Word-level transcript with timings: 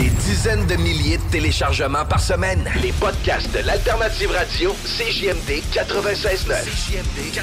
Des 0.00 0.08
dizaines 0.08 0.66
de 0.66 0.76
milliers 0.76 1.18
de 1.18 1.30
téléchargements 1.30 2.06
par 2.06 2.20
semaine. 2.20 2.66
Les 2.80 2.90
podcasts 2.92 3.52
de 3.52 3.58
l'Alternative 3.58 4.30
Radio, 4.30 4.74
CJMD 4.86 5.60
96.9. 5.70 6.64
CJMD 6.64 7.34
96.9. 7.34 7.42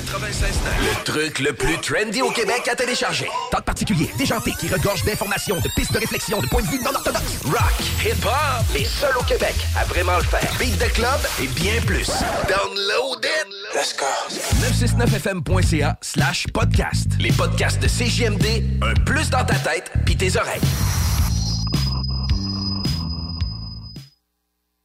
Le 0.80 1.04
truc 1.04 1.38
le 1.38 1.54
plus 1.54 1.78
trendy 1.78 2.24
au 2.24 2.32
Québec 2.32 2.68
à 2.68 2.76
télécharger. 2.76 3.28
Talk 3.52 3.64
particulier, 3.64 4.10
déjanté, 4.18 4.54
qui 4.60 4.70
regorge 4.70 5.06
d'informations, 5.06 5.58
de 5.58 5.70
pistes 5.76 5.94
de 5.94 6.00
réflexion, 6.00 6.42
de 6.42 6.48
points 6.48 6.64
de 6.64 6.68
vue 6.70 6.80
non 6.84 6.96
orthodoxes. 6.96 7.44
Rock, 7.46 7.76
hip-hop, 8.04 8.66
les 8.74 8.86
seuls 8.86 9.18
au 9.20 9.24
Québec 9.24 9.54
à 9.80 9.84
vraiment 9.84 10.18
le 10.18 10.24
faire. 10.24 10.52
Beat 10.58 10.80
de 10.80 10.92
club 10.96 11.20
et 11.40 11.48
bien 11.50 11.80
plus. 11.86 12.10
Download 12.50 13.24
it! 13.24 13.48
Let's 13.76 13.96
go. 13.96 14.06
969fm.ca 14.66 15.96
slash 16.02 16.48
podcast. 16.52 17.06
Les 17.20 17.32
podcasts 17.34 17.80
de 17.80 17.88
CJMD, 17.88 18.82
un 18.82 18.96
plus 19.04 19.30
dans 19.30 19.46
ta 19.46 19.54
tête 19.54 19.92
pis 20.08 20.18
tes 20.18 20.36
oreilles. 20.38 20.62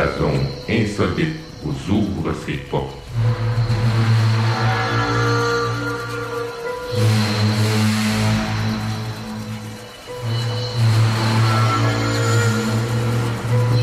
La 0.00 0.06
zone 0.16 0.46
insolite 0.66 1.36
vous 1.62 1.92
ouvre 1.92 2.32
ses 2.46 2.54
portes. 2.54 2.96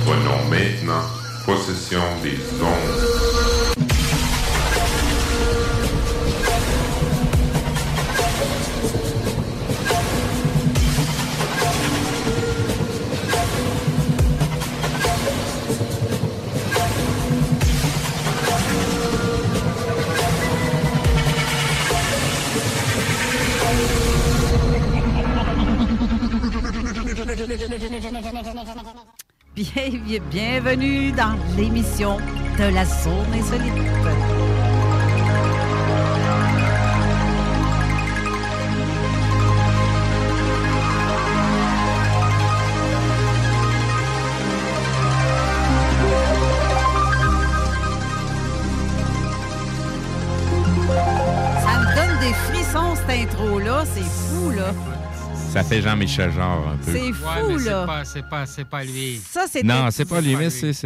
Prenons 0.03 0.50
maintenant 0.50 1.03
possession 1.45 2.01
des 2.23 2.63
ondes. 2.63 3.06
Bienvenue 30.32 31.12
dans 31.12 31.36
l'émission 31.58 32.18
de 32.58 32.74
la 32.74 32.86
zone 32.86 33.34
insolite. 33.34 34.47
Ça 55.57 55.63
fait 55.63 55.81
Jean-Michel 55.81 56.31
Genre 56.31 56.68
un 56.68 56.78
peu. 56.78 56.91
C'est 56.91 57.12
fou, 57.12 57.25
Ouais, 57.25 57.47
mais 57.47 57.57
c'est 57.57 57.69
là. 57.72 57.88
pas, 58.29 58.45
c'est 58.45 58.63
pas, 58.63 58.84
lui. 58.84 59.19
Ça, 59.28 59.45
c'est 59.50 59.63
Non, 59.63 59.88
c'est 59.90 60.06
pas 60.06 60.22
lui, 60.22 60.35
mais 60.35 60.51
c'est, 60.51 60.72
ça, 60.72 60.84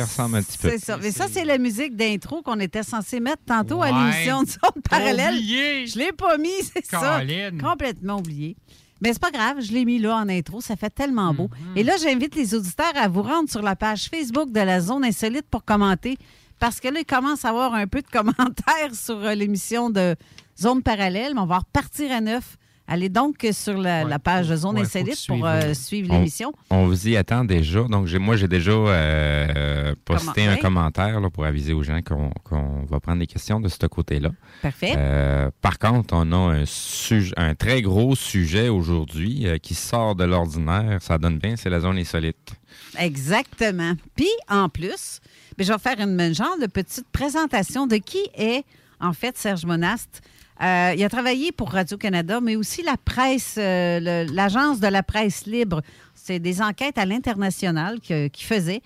ressemble 0.00 0.36
un 0.36 0.42
petit 0.42 0.56
peu. 0.56 0.70
C'est 0.70 0.78
ça. 0.78 0.96
Mais 0.96 1.10
ça, 1.10 1.26
c'est 1.30 1.44
la 1.44 1.58
musique 1.58 1.94
d'intro 1.96 2.40
qu'on 2.40 2.58
était 2.60 2.82
censé 2.82 3.20
mettre 3.20 3.42
tantôt 3.44 3.82
à 3.82 3.88
l'émission 3.88 4.42
de 4.42 4.48
zone 4.48 4.82
parallèle. 4.88 5.34
Oublié. 5.34 5.86
Je 5.86 5.98
l'ai 5.98 6.12
pas 6.12 6.38
mis, 6.38 6.48
c'est 6.74 6.86
ça. 6.86 7.20
Complètement 7.60 8.20
oublié. 8.20 8.56
Mais 9.02 9.12
c'est 9.12 9.20
pas 9.20 9.30
grave, 9.30 9.60
je 9.60 9.70
l'ai 9.72 9.84
mis 9.84 9.98
là 9.98 10.16
en 10.16 10.28
intro, 10.30 10.62
ça 10.62 10.76
fait 10.76 10.88
tellement 10.88 11.34
beau. 11.34 11.48
Mm-hmm. 11.48 11.78
Et 11.78 11.82
là, 11.82 11.96
j'invite 12.02 12.34
les 12.34 12.54
auditeurs 12.54 12.96
à 12.96 13.08
vous 13.08 13.20
rendre 13.20 13.50
sur 13.50 13.60
la 13.60 13.76
page 13.76 14.08
Facebook 14.08 14.50
de 14.50 14.60
la 14.60 14.80
Zone 14.80 15.04
Insolite 15.04 15.46
pour 15.50 15.66
commenter. 15.66 16.16
Parce 16.58 16.80
que 16.80 16.88
là, 16.88 17.00
il 17.00 17.06
commence 17.06 17.44
à 17.44 17.50
avoir 17.50 17.74
un 17.74 17.86
peu 17.86 18.00
de 18.00 18.08
commentaires 18.10 18.94
sur 18.94 19.16
euh, 19.18 19.34
l'émission 19.34 19.90
de 19.90 20.16
Zone 20.58 20.82
Parallèle, 20.82 21.34
mais 21.34 21.40
on 21.42 21.46
va 21.46 21.58
repartir 21.58 22.12
à 22.12 22.22
neuf 22.22 22.56
Allez 22.92 23.08
donc 23.08 23.46
sur 23.52 23.78
la, 23.78 24.02
Ouais, 24.02 24.10
la 24.10 24.18
page 24.18 24.48
faut- 24.48 24.56
Zone 24.56 24.74
ouais, 24.76 24.82
Insolite 24.82 25.24
pour 25.28 25.46
euh, 25.46 25.60
euh, 25.62 25.74
suivre 25.74 26.08
on- 26.10 26.18
l'émission. 26.18 26.52
On 26.70 26.86
vous 26.86 27.06
y 27.08 27.16
attend 27.16 27.44
déjà. 27.44 27.84
Donc, 27.84 28.10
moi, 28.14 28.36
j'ai 28.36 28.48
déjà 28.48 28.72
euh, 28.72 29.94
posté 30.04 30.32
Comment- 30.44 30.50
un 30.50 30.56
commentaire 30.56 31.20
là, 31.20 31.30
pour 31.30 31.44
aviser 31.44 31.72
aux 31.72 31.82
gens 31.84 32.00
qu'on 32.02 32.84
va 32.90 32.98
prendre 33.00 33.20
des 33.20 33.26
questions 33.28 33.60
de 33.60 33.68
ce 33.68 33.86
côté-là. 33.86 34.30
Parfait. 34.60 34.94
Euh, 34.96 35.50
par 35.62 35.78
contre, 35.78 36.14
on 36.16 36.32
a 36.32 36.36
un, 36.56 36.64
sujet, 36.66 37.32
un 37.36 37.54
très 37.54 37.80
gros 37.80 38.16
sujet 38.16 38.68
aujourd'hui 38.68 39.46
euh, 39.46 39.58
qui 39.58 39.74
sort 39.74 40.16
de 40.16 40.24
l'ordinaire. 40.24 40.98
Ça 41.00 41.16
donne 41.16 41.38
bien, 41.38 41.54
c'est 41.56 41.70
la 41.70 41.78
zone 41.80 41.96
insolite. 41.98 42.54
Exactement. 42.98 43.94
Puis, 44.16 44.28
en 44.48 44.68
plus, 44.68 45.20
ben, 45.56 45.64
je 45.64 45.72
vais 45.72 45.78
faire 45.78 46.00
une, 46.00 46.20
une 46.20 46.34
genre 46.34 46.58
de 46.60 46.66
petite 46.66 47.06
présentation 47.12 47.86
de 47.86 47.96
qui 47.96 48.22
est, 48.34 48.64
en 49.00 49.12
fait, 49.12 49.36
Serge 49.38 49.64
Monast. 49.64 50.22
Euh, 50.62 50.94
il 50.94 51.02
a 51.02 51.08
travaillé 51.08 51.52
pour 51.52 51.70
Radio-Canada, 51.70 52.40
mais 52.42 52.56
aussi 52.56 52.82
la 52.82 52.96
presse, 53.02 53.54
euh, 53.56 54.26
l'agence 54.30 54.78
de 54.78 54.88
la 54.88 55.02
presse 55.02 55.46
libre. 55.46 55.80
C'est 56.14 56.38
des 56.38 56.60
enquêtes 56.60 56.98
à 56.98 57.06
l'international 57.06 57.98
qu'il 58.00 58.30
faisait. 58.36 58.82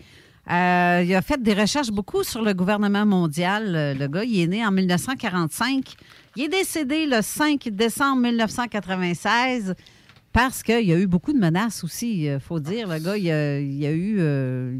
Euh, 0.51 1.03
il 1.05 1.15
a 1.15 1.23
fait 1.23 1.43
des 1.43 1.55
recherches 1.55 1.91
beaucoup 1.91 2.23
sur 2.23 2.43
le 2.43 2.53
gouvernement 2.53 3.07
mondial. 3.07 3.97
Le 3.99 4.07
gars, 4.07 4.25
il 4.25 4.41
est 4.41 4.47
né 4.47 4.65
en 4.65 4.71
1945. 4.71 5.95
Il 6.37 6.45
est 6.45 6.49
décédé 6.49 7.07
le 7.07 7.23
5 7.23 7.69
décembre 7.71 8.23
1996 8.23 9.75
parce 10.33 10.63
qu'il 10.63 10.85
y 10.85 10.93
a 10.93 10.99
eu 10.99 11.07
beaucoup 11.07 11.33
de 11.33 11.39
menaces 11.39 11.83
aussi, 11.83 12.27
il 12.27 12.41
faut 12.41 12.61
dire. 12.61 12.87
Le 12.89 12.99
gars, 12.99 13.17
il 13.17 13.31
a, 13.31 13.59
il 13.59 13.87
a 13.87 13.93
eu... 13.93 14.19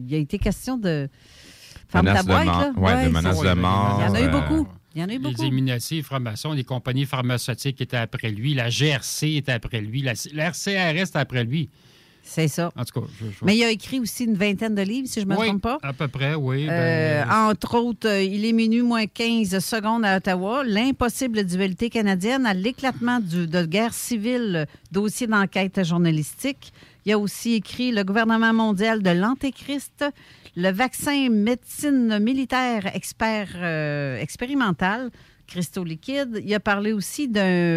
il 0.07 0.15
a 0.15 0.19
été 0.19 0.39
question 0.39 0.77
de... 0.77 1.09
Ferme 1.89 2.07
ta 2.07 2.23
boîte, 2.23 2.47
là. 2.47 2.73
Ouais, 2.77 3.07
de 3.07 3.11
menaces 3.11 3.41
de 3.41 3.55
mort, 3.55 4.01
Il 4.01 4.07
y 4.07 4.11
en 4.11 4.15
a 4.15 4.21
eu 4.21 4.29
beaucoup. 4.29 4.69
Il 4.95 5.01
y 5.01 5.05
en 5.05 5.09
a 5.09 5.13
eu 5.13 5.13
Les 5.15 5.19
beaucoup. 5.19 5.43
Illuminati, 5.43 5.97
les 5.97 6.03
francs-maçons, 6.03 6.53
les 6.53 6.65
compagnies 6.65 7.07
pharmaceutiques 7.07 7.81
étaient 7.81 7.97
après 7.97 8.31
lui, 8.31 8.55
la 8.55 8.69
GRC 8.71 9.37
était 9.37 9.53
après 9.53 9.81
lui, 9.81 10.03
la, 10.03 10.13
la 10.33 10.45
RCRS 10.51 11.09
était 11.09 11.19
après 11.19 11.45
lui. 11.45 11.69
C'est 12.27 12.49
ça. 12.49 12.73
En 12.75 12.85
tout 12.87 13.01
cas, 13.03 13.07
je, 13.21 13.27
je- 13.27 13.45
Mais 13.45 13.55
il 13.55 13.63
a 13.65 13.71
écrit 13.71 14.01
aussi 14.01 14.25
une 14.25 14.35
vingtaine 14.37 14.75
de 14.75 14.81
livres, 14.81 15.07
si 15.09 15.21
je 15.21 15.27
ne 15.27 15.35
me 15.35 15.39
Oui, 15.39 15.47
trompe 15.47 15.61
pas. 15.61 15.79
À 15.83 15.93
peu 15.93 16.09
près, 16.09 16.35
oui. 16.35 16.65
ben, 16.67 16.73
Euh, 16.73 17.25
entre 17.51 17.77
autres, 17.77 18.09
euh, 18.09 18.23
il 18.23 18.47
est 18.47 18.53
minuit 18.55 18.81
moins 18.81 19.05
15 19.07 19.59
secondes 19.59 20.07
à 20.07 20.17
Ottawa, 20.17 20.65
l'impossible 20.65 21.45
dualité 21.45 21.91
canadienne 21.91 22.47
à 22.47 22.55
l'éclatement 22.55 23.21
de 23.21 23.67
guerre 23.67 23.93
civile, 23.93 24.67
dossier 24.91 25.27
d'enquête 25.27 25.85
journalistique. 25.85 26.73
Il 27.05 27.13
a 27.13 27.19
aussi 27.19 27.55
écrit 27.55 27.93
Le 27.93 28.05
gouvernement 28.05 28.55
mondial 28.55 29.03
de 29.03 29.11
l'Antéchrist, 29.11 30.07
le 30.57 30.71
vaccin 30.71 31.29
médecine 31.31 32.19
militaire 32.19 32.95
expert, 32.95 33.49
euh, 33.57 34.19
expérimental, 34.19 35.11
Cristaux 35.47 35.85
liquide. 35.85 36.41
Il 36.43 36.55
a 36.55 36.61
parlé 36.61 36.93
aussi 36.93 37.31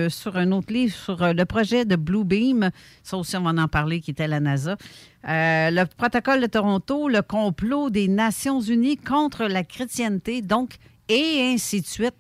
sur 0.10 0.38
un 0.38 0.52
autre 0.52 0.72
livre 0.72 0.96
sur 0.96 1.22
euh, 1.22 1.34
le 1.34 1.46
projet 1.46 1.86
de 1.86 1.96
Blue 1.96 2.24
Beam. 2.24 2.72
Ça 3.04 3.18
aussi, 3.18 3.36
on 3.36 3.42
va 3.42 3.62
en 3.62 3.68
parler, 3.68 4.00
qui 4.00 4.12
était 4.12 4.28
la 4.28 4.40
NASA. 4.40 4.78
Euh, 5.28 5.70
le 5.72 5.84
protocole 5.86 6.42
de 6.42 6.48
Toronto, 6.48 7.10
le 7.10 7.22
complot 7.22 7.90
des 7.90 8.08
Nations 8.08 8.62
Unies 8.62 8.98
contre 8.98 9.46
la 9.46 9.64
chrétienté, 9.64 10.42
donc, 10.42 10.76
et 11.10 11.52
ainsi 11.54 11.82
de 11.82 11.88
suite. 11.88 12.16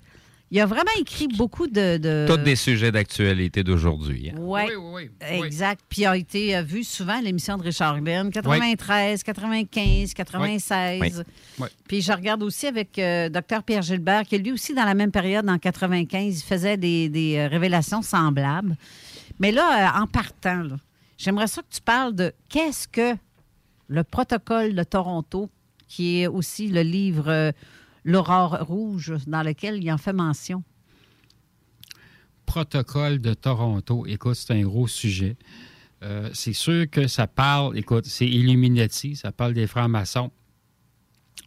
Il 0.50 0.62
a 0.62 0.66
vraiment 0.66 0.92
écrit 0.98 1.28
beaucoup 1.28 1.68
de. 1.68 1.98
de... 1.98 2.26
Tous 2.26 2.38
des 2.38 2.56
sujets 2.56 2.92
d'actualité 2.92 3.64
d'aujourd'hui. 3.66 4.32
hein. 4.32 4.40
Ouais, 4.40 4.68
Oui, 4.70 4.76
oui, 4.78 5.10
oui. 5.22 5.46
Exact. 5.46 5.82
Puis 5.90 6.04
il 6.04 6.06
a 6.06 6.16
été 6.16 6.56
euh, 6.56 6.62
vu 6.62 6.86
souvent 6.86 7.18
à 7.18 7.22
l'émission 7.22 7.58
de 7.58 7.64
Richard 7.64 8.00
Glenn, 8.00 8.32
93, 8.32 9.24
95, 9.24 10.14
96. 10.14 11.02
Oui. 11.02 11.24
Oui. 11.60 11.68
Puis 11.88 12.02
je 12.02 12.14
regarde 12.14 12.44
aussi 12.44 12.66
avec 12.66 12.98
euh, 12.98 13.28
Dr 13.28 13.62
Pierre 13.66 13.82
Gilbert, 13.82 14.24
qui 14.24 14.38
lui 14.38 14.54
aussi, 14.54 14.74
dans 14.74 14.86
la 14.86 14.94
même 14.94 15.12
période, 15.12 15.50
en 15.50 15.58
95, 15.58 16.40
il 16.40 16.44
faisait 16.44 16.78
des, 16.78 17.10
des, 17.10 17.36
euh, 17.38 17.48
révélations 17.50 18.02
semblables. 18.02 18.78
Mais 19.40 19.52
là, 19.52 19.98
euh, 19.98 20.02
en 20.02 20.08
partant, 20.08 20.64
là, 20.64 20.78
j'aimerais 21.18 21.48
ça 21.48 21.62
que 21.62 21.76
tu 21.76 21.82
parles 21.82 22.16
de 22.16 22.32
qu'est-ce 22.48 22.88
que 22.88 23.16
le 23.90 24.04
protocole 24.06 24.76
de 24.76 24.84
Toronto, 24.84 25.50
qui 25.90 26.22
est 26.22 26.28
aussi 26.28 26.68
le 26.70 26.82
livre 26.84 27.26
euh, 27.28 27.52
L'aurore 28.08 28.60
rouge, 28.62 29.14
dans 29.28 29.44
lequel 29.44 29.84
il 29.84 29.92
en 29.92 29.98
fait 29.98 30.14
mention. 30.14 30.64
protocole 32.46 33.20
de 33.20 33.34
Toronto, 33.34 34.06
écoute, 34.08 34.36
c'est 34.36 34.54
un 34.54 34.62
gros 34.62 34.88
sujet. 34.88 35.36
Euh, 36.04 36.30
c'est 36.34 36.54
sûr 36.54 36.90
que 36.90 37.08
ça 37.08 37.28
parle, 37.28 37.78
écoute, 37.78 38.06
c'est 38.06 38.26
Illuminati, 38.26 39.18
ça 39.18 39.34
parle 39.34 39.54
des 39.54 39.68
francs-maçons. 39.68 40.32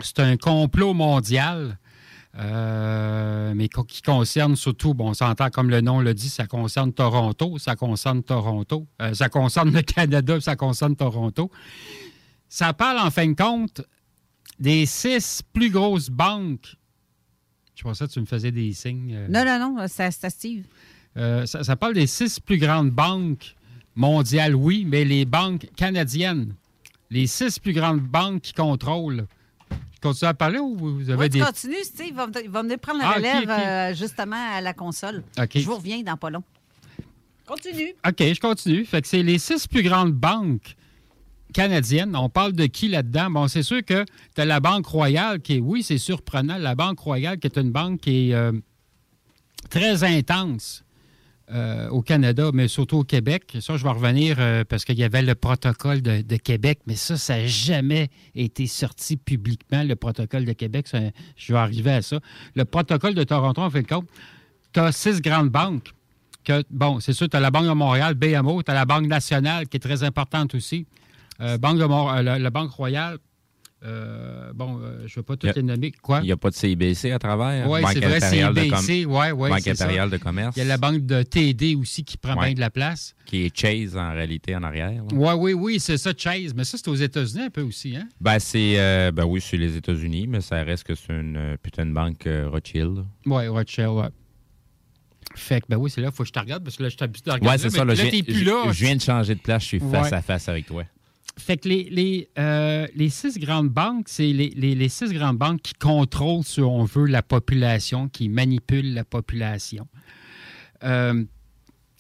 C'est 0.01 0.19
un 0.19 0.37
complot 0.37 0.93
mondial, 0.93 1.79
euh, 2.37 3.55
mais 3.57 3.69
qui 3.69 4.03
concerne 4.03 4.55
surtout, 4.55 4.93
bon, 4.93 5.09
on 5.09 5.15
s'entend 5.15 5.49
comme 5.49 5.71
le 5.71 5.81
nom 5.81 6.01
le 6.01 6.13
dit, 6.13 6.29
ça 6.29 6.47
concerne 6.47 6.93
Toronto, 6.93 7.57
ça 7.57 7.75
concerne 7.75 8.23
Toronto, 8.23 8.87
euh, 9.01 9.15
ça 9.15 9.31
concerne 9.31 9.73
le 9.73 9.81
Canada, 9.81 10.39
ça 10.43 10.57
concerne 10.57 10.95
Toronto. 10.95 11.51
Ça 12.51 12.75
parle 12.75 12.99
en 12.99 13.11
fin 13.11 13.29
de 13.29 13.35
compte 13.35 13.81
des 14.61 14.87
six 14.87 15.43
plus 15.53 15.71
grosses 15.71 16.11
banques. 16.11 16.77
Je 17.75 17.83
pensais 17.83 18.07
que 18.07 18.13
tu 18.13 18.21
me 18.21 18.27
faisais 18.27 18.53
des 18.53 18.73
signes. 18.75 19.15
euh, 19.15 19.27
Non, 19.29 19.45
non, 19.45 19.75
non, 19.75 19.79
à 19.79 19.89
Steve. 19.89 20.65
euh, 21.17 21.47
ça, 21.47 21.65
ça 21.65 21.77
parle 21.77 21.95
des 21.95 22.07
six 22.07 22.39
plus 22.39 22.59
grandes 22.59 22.91
banques 22.91 23.57
mondiales, 23.97 24.55
oui, 24.55 24.85
mais 24.87 25.05
les 25.05 25.25
banques 25.25 25.67
canadiennes. 25.77 26.55
Les 27.11 27.27
six 27.27 27.59
plus 27.59 27.73
grandes 27.73 28.01
banques 28.03 28.43
qui 28.43 28.53
contrôlent. 28.53 29.27
Je 29.95 30.01
continue 30.01 30.29
à 30.29 30.35
parler 30.35 30.59
ou 30.59 30.77
vous 30.77 31.11
avez 31.11 31.19
Oui, 31.19 31.31
tu 31.31 31.39
des. 31.39 31.45
continues, 31.45 31.83
Steve. 31.83 32.15
Il 32.45 32.51
va, 32.51 32.63
venir 32.63 32.79
prendre 32.79 33.01
la 33.01 33.09
Ah, 33.09 33.15
relève 33.15 33.51
euh, 33.51 33.95
justement 33.95 34.37
à 34.53 34.61
la 34.61 34.73
console. 34.75 35.23
Je 35.55 35.65
vous 35.65 35.77
reviens 35.77 36.01
dans 36.03 36.17
pas 36.17 36.31
long. 36.31 36.43
Continue. 37.47 37.95
OK, 38.07 38.17
je 38.19 38.41
continue. 38.41 38.85
Fait 38.85 39.03
que 39.03 39.09
c'est 39.09 39.23
les 39.23 39.39
six 39.39 39.67
plus 39.67 39.83
grandes 39.83 40.13
banques 40.13 40.77
canadiennes. 41.53 42.17
On 42.17 42.29
parle 42.29 42.53
de 42.53 42.67
qui 42.67 42.89
là-dedans? 42.89 43.31
Bon, 43.31 43.49
c'est 43.49 43.63
sûr 43.63 43.85
que 43.85 44.05
tu 44.35 44.41
as 44.41 44.45
la 44.45 44.61
Banque 44.61 44.87
Royale 44.87 45.41
qui 45.41 45.57
est, 45.57 45.61
oui, 45.61 45.83
c'est 45.83 45.99
surprenant, 45.99 46.59
la 46.59 46.75
Banque 46.75 46.99
Royale 46.99 47.39
qui 47.39 47.47
est 47.47 47.59
une 47.59 47.71
banque 47.71 48.01
qui 48.01 48.31
est 48.31 48.35
euh, 48.35 48.53
très 49.69 50.05
intense 50.05 50.85
euh, 51.53 51.89
au 51.89 52.01
Canada, 52.01 52.51
mais 52.55 52.69
surtout 52.69 52.99
au 52.99 53.05
Québec. 53.05 53.57
Ça, 53.61 53.77
je 53.77 53.83
vais 53.83 53.91
revenir 53.91 54.37
euh, 54.39 54.63
parce 54.63 54.85
qu'il 54.85 54.97
y 54.99 55.03
avait 55.03 55.23
le 55.23 55.35
protocole 55.35 56.01
de, 56.01 56.37
Québec, 56.37 56.79
mais 56.87 56.95
ça, 56.95 57.17
ça 57.17 57.39
n'a 57.39 57.47
jamais 57.49 58.09
été 58.37 58.69
sorti 58.69 59.17
publiquement, 59.17 59.83
le 59.83 59.97
protocole 59.97 60.45
de 60.45 60.53
Québec. 60.53 60.87
Je 61.37 61.53
vais 61.53 61.59
arriver 61.59 61.91
à 61.91 62.03
ça. 62.03 62.21
Le 62.55 62.65
protocole 62.65 63.15
de 63.15 63.25
Toronto, 63.25 63.63
en 63.63 63.71
fin 63.71 63.83
de 63.83 63.87
compte, 63.87 64.09
tu 64.73 64.79
as 64.79 64.93
six 64.93 65.21
grandes 65.21 65.51
banques. 65.51 65.93
Que, 66.45 66.63
bon, 66.71 67.01
c'est 67.01 67.13
sûr, 67.13 67.29
tu 67.29 67.37
as 67.37 67.41
la 67.41 67.51
Banque 67.51 67.67
de 67.67 67.73
Montréal, 67.73 68.15
BMO, 68.15 68.63
tu 68.63 68.71
as 68.71 68.75
la 68.75 68.85
Banque 68.85 69.07
nationale 69.07 69.67
qui 69.67 69.77
est 69.77 69.81
très 69.81 70.05
importante 70.05 70.55
aussi. 70.55 70.87
Euh, 71.41 71.59
Banque 71.59 71.79
de 71.79 71.85
Mont- 71.85 72.11
euh, 72.13 72.23
la, 72.23 72.39
la 72.39 72.51
Banque 72.51 72.71
Royale, 72.73 73.19
euh, 73.83 74.53
bon, 74.55 74.79
je 74.81 75.05
ne 75.05 75.09
vais 75.17 75.23
pas 75.23 75.35
a- 75.49 75.53
les 75.53 75.63
nommer. 75.63 75.91
Quoi? 75.91 76.21
Il 76.21 76.27
n'y 76.27 76.33
a 76.33 76.37
pas 76.37 76.51
de 76.51 76.55
CIBC 76.55 77.13
à 77.13 77.19
travers? 77.19 77.67
Oui, 77.69 77.81
c'est 77.93 78.01
vrai, 78.05 78.21
com- 78.21 78.29
CIBC, 78.29 79.49
Banque 79.49 79.69
impériale 79.69 80.11
de 80.11 80.17
commerce. 80.19 80.55
Il 80.57 80.59
y 80.59 80.63
a 80.63 80.69
la 80.69 80.77
banque 80.77 81.07
de 81.07 81.23
TD 81.23 81.75
aussi 81.77 82.05
qui 82.05 82.19
prend 82.19 82.37
Ouais. 82.39 82.47
bien 82.49 82.55
de 82.55 82.61
la 82.61 82.69
place. 82.69 83.15
Qui 83.25 83.47
est 83.47 83.57
Chase 83.59 83.97
en 83.97 84.13
réalité 84.13 84.55
en 84.55 84.63
arrière. 84.63 84.91
là. 84.91 85.03
Oui, 85.13 85.33
oui, 85.39 85.53
oui, 85.55 85.81
c'est 85.81 85.97
ça, 85.97 86.13
Chase. 86.15 86.53
Mais 86.55 86.65
ça, 86.65 86.77
c'est 86.77 86.89
aux 86.89 86.95
États-Unis 86.95 87.45
un 87.45 87.51
peu 87.51 87.63
aussi, 87.63 87.97
hein? 87.97 88.07
Ben, 88.21 88.39
c'est. 88.39 88.75
euh, 88.79 89.11
ben 89.13 89.25
oui, 89.25 89.41
c'est 89.41 89.57
les 89.57 89.75
États-Unis, 89.77 90.27
mais 90.27 90.43
ça 90.43 90.63
reste 90.63 90.85
que 90.85 90.95
c'est 90.95 91.15
une 91.15 91.57
putain 91.63 91.87
de 91.87 91.93
banque 91.93 92.27
euh, 92.27 92.51
Rothschild. 92.51 93.07
Oui, 93.25 93.49
Rothschild, 93.49 93.89
oui. 93.93 94.05
Fait 95.37 95.61
que, 95.61 95.67
ben 95.69 95.77
oui, 95.77 95.89
c'est 95.91 96.01
là, 96.01 96.09
il 96.13 96.15
faut 96.15 96.25
que 96.25 96.29
je 96.29 96.33
te 96.33 96.39
regarde 96.41 96.65
parce 96.65 96.77
que 96.77 96.83
là, 96.83 96.89
je 96.89 96.97
t'habite 96.97 97.25
de 97.25 97.31
regarder. 97.31 97.49
Ouais, 97.49 97.59
c'est 97.59 97.71
ça. 97.71 97.79
Là, 97.85 97.95
là, 97.95 97.95
je, 97.95 98.03
viens, 98.11 98.23
plus 98.23 98.35
je- 98.35 98.45
là. 98.45 98.65
je 98.73 98.85
viens 98.85 98.97
de 98.97 99.01
changer 99.01 99.35
de 99.37 99.41
place, 99.41 99.63
je 99.63 99.69
suis 99.69 99.79
face 99.81 100.11
Ouais. 100.11 100.15
à 100.15 100.23
face 100.23 100.49
avec 100.49 100.67
toi. 100.67 100.83
Fait 101.39 101.57
que 101.57 101.69
les, 101.69 101.85
les, 101.85 102.29
euh, 102.39 102.87
les 102.95 103.09
six 103.09 103.39
grandes 103.39 103.71
banques, 103.71 104.09
c'est 104.09 104.33
les, 104.33 104.51
les- 104.51 104.75
les 104.75 104.89
six 104.89 105.13
grandes 105.13 105.39
banques 105.39 105.63
qui 105.63 105.75
contrôlent, 105.75 106.45
si 106.45 106.61
on 106.61 106.85
veut, 106.85 107.07
la 107.07 107.23
population, 107.23 108.09
qui 108.09 108.29
manipulent 108.29 108.93
la 108.95 109.05
population. 109.05 109.89
Euh, 110.85 111.25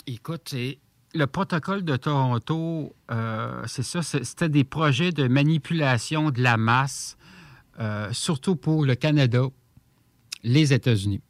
écoute, 0.06 0.54
le 1.14 1.26
protocole 1.26 1.84
de 1.84 1.96
Toronto, 1.96 2.94
euh, 3.10 3.62
c'est 3.66 3.82
ça, 3.82 4.02
c'était 4.02 4.49
des 4.49 4.64
projets 4.64 5.12
de 5.12 5.26
manipulation 5.26 6.30
de 6.30 6.42
la 6.42 6.56
masse, 6.56 7.16
surtout 8.12 8.56
pour 8.56 8.84
le 8.84 8.94
Canada, 8.94 9.44
les 10.42 10.75
États-Unis. 10.75 11.22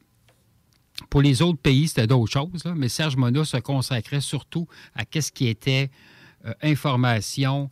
Pour 1.09 1.23
les 1.23 1.42
autres 1.42 1.61
pays, 1.61 1.87
c'était 1.87 2.09
d'autres 2.09 2.33
choses, 2.33 2.64
mais 2.75 2.88
Serge 2.88 3.16
Monod 3.16 3.45
se 3.45 3.59
consacrait 3.59 4.21
surtout 4.21 4.66
à 4.97 5.04
ce 5.21 5.30
qui 5.30 5.47
était 5.47 5.90
information 6.62 7.71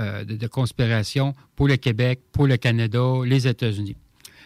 euh, 0.00 0.24
de, 0.24 0.46
conspiration 0.46 1.34
pour 1.56 1.68
le 1.68 1.76
Québec, 1.76 2.20
pour 2.32 2.46
le 2.46 2.56
Canada, 2.56 3.00
les 3.24 3.46
États-Unis. 3.46 3.96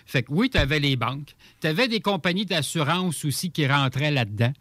Fait 0.05 0.23
que 0.23 0.33
oui, 0.33 0.49
tu 0.51 0.59
avais 0.59 0.79
les 0.79 0.97
banques. 0.97 1.35
Tu 1.61 1.67
avais 1.67 1.89
des 1.89 2.01
compagnies 2.01 2.47
d'assurance 2.47 3.25
aussi 3.25 3.51
qui 3.51 3.67
rentraient 3.67 4.11
là-dedans. 4.11 4.53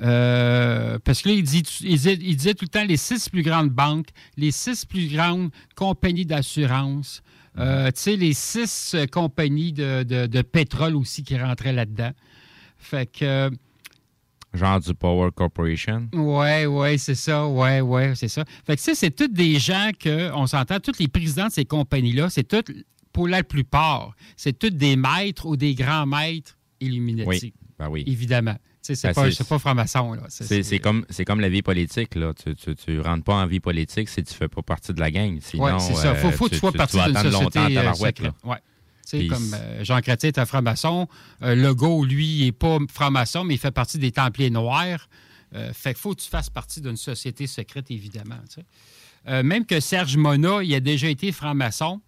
Euh, 0.00 0.98
parce 1.04 1.22
que 1.22 1.28
là, 1.30 1.34
il, 1.34 1.42
dit, 1.42 1.62
il, 1.80 1.96
disait, 2.36 2.54
tout 2.54 2.64
le 2.64 2.68
temps 2.68 2.84
les 2.84 2.96
six 2.96 3.28
plus 3.28 3.42
grandes 3.42 3.70
banques, 3.70 4.08
les 4.36 4.50
six 4.50 4.84
plus 4.84 5.08
grandes 5.12 5.50
compagnies 5.74 6.26
d'assurance, 6.26 7.22
euh, 7.58 7.86
tu 7.88 8.00
sais, 8.00 8.16
les 8.16 8.34
six 8.34 8.94
compagnies 9.10 9.72
de, 9.72 10.02
de- 10.02 10.26
de 10.26 10.42
pétrole 10.42 10.96
aussi 10.96 11.22
qui 11.22 11.38
rentraient 11.38 11.72
là-dedans. 11.72 12.12
Fait 12.78 13.06
que. 13.06 13.50
Euh, 14.54 14.58
Genre 14.58 14.80
du 14.80 14.94
Power 14.94 15.30
Corporation. 15.34 16.08
Oui, 16.12 16.66
oui, 16.66 16.98
c'est 16.98 17.14
ça. 17.14 17.46
Oui, 17.46 17.80
oui, 17.80 18.02
c'est 18.14 18.28
ça. 18.28 18.44
Fait 18.66 18.76
que 18.76 18.82
ça, 18.82 18.92
c'est 18.94 19.10
tous 19.14 19.28
des 19.28 19.58
gens 19.58 19.90
que, 19.98 20.30
on 20.34 20.46
s'entend, 20.46 20.80
tous 20.80 20.98
les 20.98 21.08
présidents 21.08 21.46
de 21.46 21.52
ces 21.52 21.64
compagnies-là, 21.64 22.30
c'est 22.30 22.44
tout, 22.46 22.64
pour 23.12 23.28
la 23.28 23.42
plupart, 23.42 24.14
c'est 24.36 24.58
tous 24.58 24.70
des 24.70 24.96
maîtres 24.96 25.46
ou 25.46 25.56
des 25.56 25.74
grands 25.74 26.06
maîtres 26.06 26.56
Illuminati. 26.80 27.28
Oui, 27.28 27.52
ben 27.78 27.88
oui. 27.90 28.04
Évidemment. 28.06 28.54
Tu 28.54 28.60
sais, 28.82 28.94
C'est 28.94 29.08
Ben, 29.08 29.14
pas, 29.14 29.24
c'est- 29.30 29.36
c'est 29.36 29.48
pas 29.48 29.58
franc-maçon. 29.58 30.14
là. 30.14 30.22
C'est- 30.30 30.78
comme, 30.78 31.04
comme 31.26 31.40
la 31.40 31.50
vie 31.50 31.60
politique. 31.60 32.14
Là. 32.14 32.32
Tu, 32.32 32.54
tu, 32.54 32.74
tu 32.74 32.98
rentres 33.00 33.24
pas 33.24 33.34
en 33.34 33.46
vie 33.46 33.60
politique 33.60 34.08
si 34.08 34.22
tu 34.24 34.32
fais 34.32 34.48
pas 34.48 34.62
partie 34.62 34.94
de 34.94 35.00
la 35.00 35.10
gang. 35.10 35.38
Sinon, 35.42 35.64
Ouais, 35.64 35.72
c'est 35.78 35.94
ça. 35.94 36.14
Faut, 36.14 36.30
faut 36.30 36.46
que 36.46 36.54
tu 36.54 36.56
sois 36.60 36.72
parti 36.72 36.96
vas 36.96 37.08
d'une 37.08 37.16
attendre 37.18 37.36
société 37.52 37.76
euh, 37.78 37.92
secrète. 37.92 38.32
Ouais. 38.42 38.56
Puis 39.18 39.28
comme 39.28 39.54
euh, 39.54 39.84
Jean 39.84 40.00
Chrétien 40.00 40.28
est 40.28 40.38
un 40.38 40.46
franc-maçon. 40.46 41.08
Euh, 41.42 41.54
Legault, 41.54 42.04
lui, 42.04 42.44
n'est 42.44 42.52
pas 42.52 42.78
franc-maçon, 42.92 43.44
mais 43.44 43.54
il 43.54 43.58
fait 43.58 43.70
partie 43.70 43.98
des 43.98 44.12
Templiers 44.12 44.50
noirs. 44.50 45.08
Euh, 45.54 45.72
fait 45.72 45.94
qu'il 45.94 46.00
faut 46.00 46.14
que 46.14 46.20
tu 46.20 46.28
fasses 46.28 46.50
partie 46.50 46.80
d'une 46.80 46.96
société 46.96 47.46
secrète, 47.46 47.90
évidemment. 47.90 48.36
Euh, 49.28 49.42
même 49.42 49.66
que 49.66 49.80
Serge 49.80 50.16
Mona, 50.16 50.62
il 50.62 50.72
a 50.74 50.80
déjà 50.80 51.08
été 51.08 51.32
franc-maçon, 51.32 52.00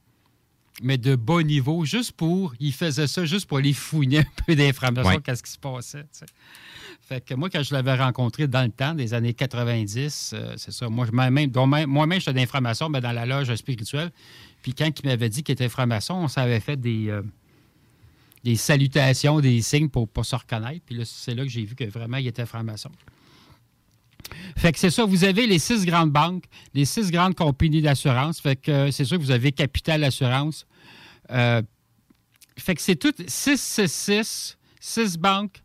mais 0.83 0.97
de 0.97 1.17
bas 1.17 1.43
niveau, 1.43 1.85
juste 1.85 2.13
pour. 2.13 2.55
Il 2.61 2.73
faisait 2.73 3.07
ça 3.07 3.25
juste 3.25 3.47
pour 3.47 3.59
aller 3.59 3.73
fouiner 3.73 4.19
un 4.21 4.25
peu 4.47 4.55
des 4.55 4.73
francs-maçons, 4.73 5.09
Ouais. 5.09 5.21
qu'est-ce 5.23 5.43
qui 5.43 5.51
se 5.51 5.59
passait. 5.59 6.05
Fait 7.07 7.21
que 7.23 7.35
moi, 7.35 7.51
quand 7.51 7.63
je 7.63 7.75
l'avais 7.75 7.95
rencontré 7.95 8.47
dans 8.47 8.63
le 8.63 8.71
temps, 8.71 8.95
des 8.95 9.13
années 9.13 9.35
90, 9.35 10.31
euh, 10.35 10.55
c'est 10.57 10.71
ça. 10.73 10.89
Moi, 10.89 11.05
je- 11.07 11.13
moi-même, 11.13 11.51
moi-même, 11.89 12.21
j'étais 12.21 12.33
d'un 12.33 12.47
franc-maçon, 12.47 12.89
mais 12.89 13.01
dans 13.01 13.13
la 13.13 13.27
loge 13.27 13.55
spirituelle. 13.57 14.11
Puis 14.63 14.75
quand 14.75 14.89
il 14.99 15.07
m'avait 15.07 15.29
dit 15.29 15.43
qu'il 15.43 15.53
était 15.53 15.69
franc-maçon, 15.69 16.15
on 16.15 16.29
s'avait 16.29 16.61
fait 16.61 16.77
des, 16.77 17.09
euh, 17.09 17.23
des 18.45 18.57
salutations, 18.57 19.41
des 19.41 19.61
signes 19.61 19.89
pour 19.89 20.09
pas 20.09 20.23
se 20.23 20.37
reconnaître. 20.37 20.85
Puis 20.87 20.95
là, 20.97 21.05
c'est 21.05 21.35
là 21.35 21.43
que 21.43 21.51
j'ai 21.51 21.65
vu 21.65 21.75
que 21.75 21.85
vraiment, 21.85 22.17
il 22.17 22.27
était 22.27 22.47
franc-maçon. 22.47 22.91
Fait 24.57 24.73
que 24.73 24.79
c'est 24.79 24.91
ça, 24.91 25.05
vous 25.05 25.25
avez 25.25 25.47
les 25.47 25.59
six 25.59 25.85
grandes 25.85 26.11
banques, 26.11 26.45
les 26.75 26.85
six 26.85 27.11
grandes 27.11 27.35
compagnies 27.35 27.83
d'assurance. 27.83 28.41
Fait 28.41 28.57
que 28.57 28.71
euh, 28.71 28.91
c'est 28.91 29.05
sûr 29.05 29.19
que 29.19 29.23
vous 29.23 29.33
avez 29.33 29.53
Capital 29.53 30.05
Assurance. 30.05 30.67
Euh, 31.31 31.63
fait 32.57 32.75
que 32.75 32.83
c'est 32.83 32.97
tout 32.97 33.13
6, 33.27 33.61
6, 33.61 33.93
6, 33.93 34.59
6 34.81 35.19
banques, 35.19 35.63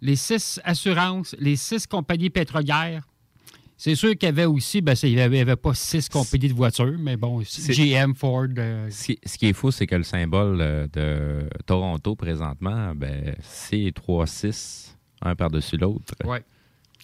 les 0.00 0.16
six 0.16 0.60
assurances, 0.64 1.34
les 1.38 1.56
six 1.56 1.86
compagnies 1.86 2.30
pétrolières. 2.30 3.06
C'est 3.82 3.94
sûr 3.94 4.10
qu'il 4.10 4.24
y 4.24 4.26
avait 4.26 4.44
aussi, 4.44 4.82
ben, 4.82 4.94
il 5.04 5.14
n'y 5.14 5.22
avait, 5.22 5.56
pas 5.56 5.72
six 5.72 6.06
compagnies 6.10 6.48
de 6.48 6.52
voitures, 6.52 6.98
mais 6.98 7.16
bon, 7.16 7.40
GM, 7.40 8.12
Ford. 8.14 8.44
euh, 8.58 8.90
Ce 8.90 9.06
qui, 9.06 9.18
ce 9.24 9.38
qui 9.38 9.46
est 9.46 9.52
fou, 9.54 9.70
c'est 9.70 9.86
que 9.86 9.94
le 9.94 10.02
symbole 10.02 10.58
euh, 10.60 10.86
de 10.92 11.48
Toronto 11.64 12.14
présentement, 12.14 12.94
ben, 12.94 13.34
c'est 13.42 13.90
3-6, 14.06 14.88
un 15.22 15.34
par-dessus 15.34 15.78
l'autre. 15.78 16.12
ouais. 16.24 16.44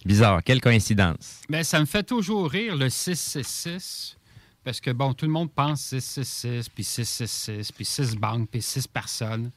Bizarre, 0.05 0.43
quelle 0.43 0.61
coïncidence. 0.61 1.41
Mais 1.49 1.63
ça 1.63 1.79
me 1.79 1.85
fait 1.87 2.03
toujours 2.03 2.47
rire, 2.47 2.75
le 2.75 2.89
666, 2.91 4.15
parce 4.63 4.79
que, 4.79 4.91
bon, 4.91 5.15
tout 5.15 5.25
le 5.25 5.31
monde 5.31 5.51
pense 5.51 5.81
666, 5.81 6.69
puis 6.69 6.83
666, 6.83 7.71
puis 7.71 7.85
6 7.85 8.15
banques, 8.17 8.49
puis 8.51 8.61
6 8.61 8.85
personnes. 8.85 9.49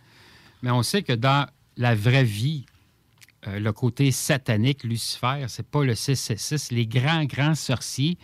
Mais 0.63 0.71
on 0.71 0.83
sait 0.83 1.03
que 1.03 1.13
dans 1.13 1.47
la 1.77 1.95
vraie 1.95 2.25
vie, 2.25 2.65
euh, 3.47 3.59
le 3.59 3.73
côté 3.73 4.11
satanique, 4.13 4.85
Lucifer, 4.85 5.45
c'est 5.49 5.67
pas 5.67 5.85
le 5.85 5.95
666. 5.95 6.73
Les 6.73 6.87
grands, 6.87 7.25
grands 7.25 7.55
sorciers 7.55 8.19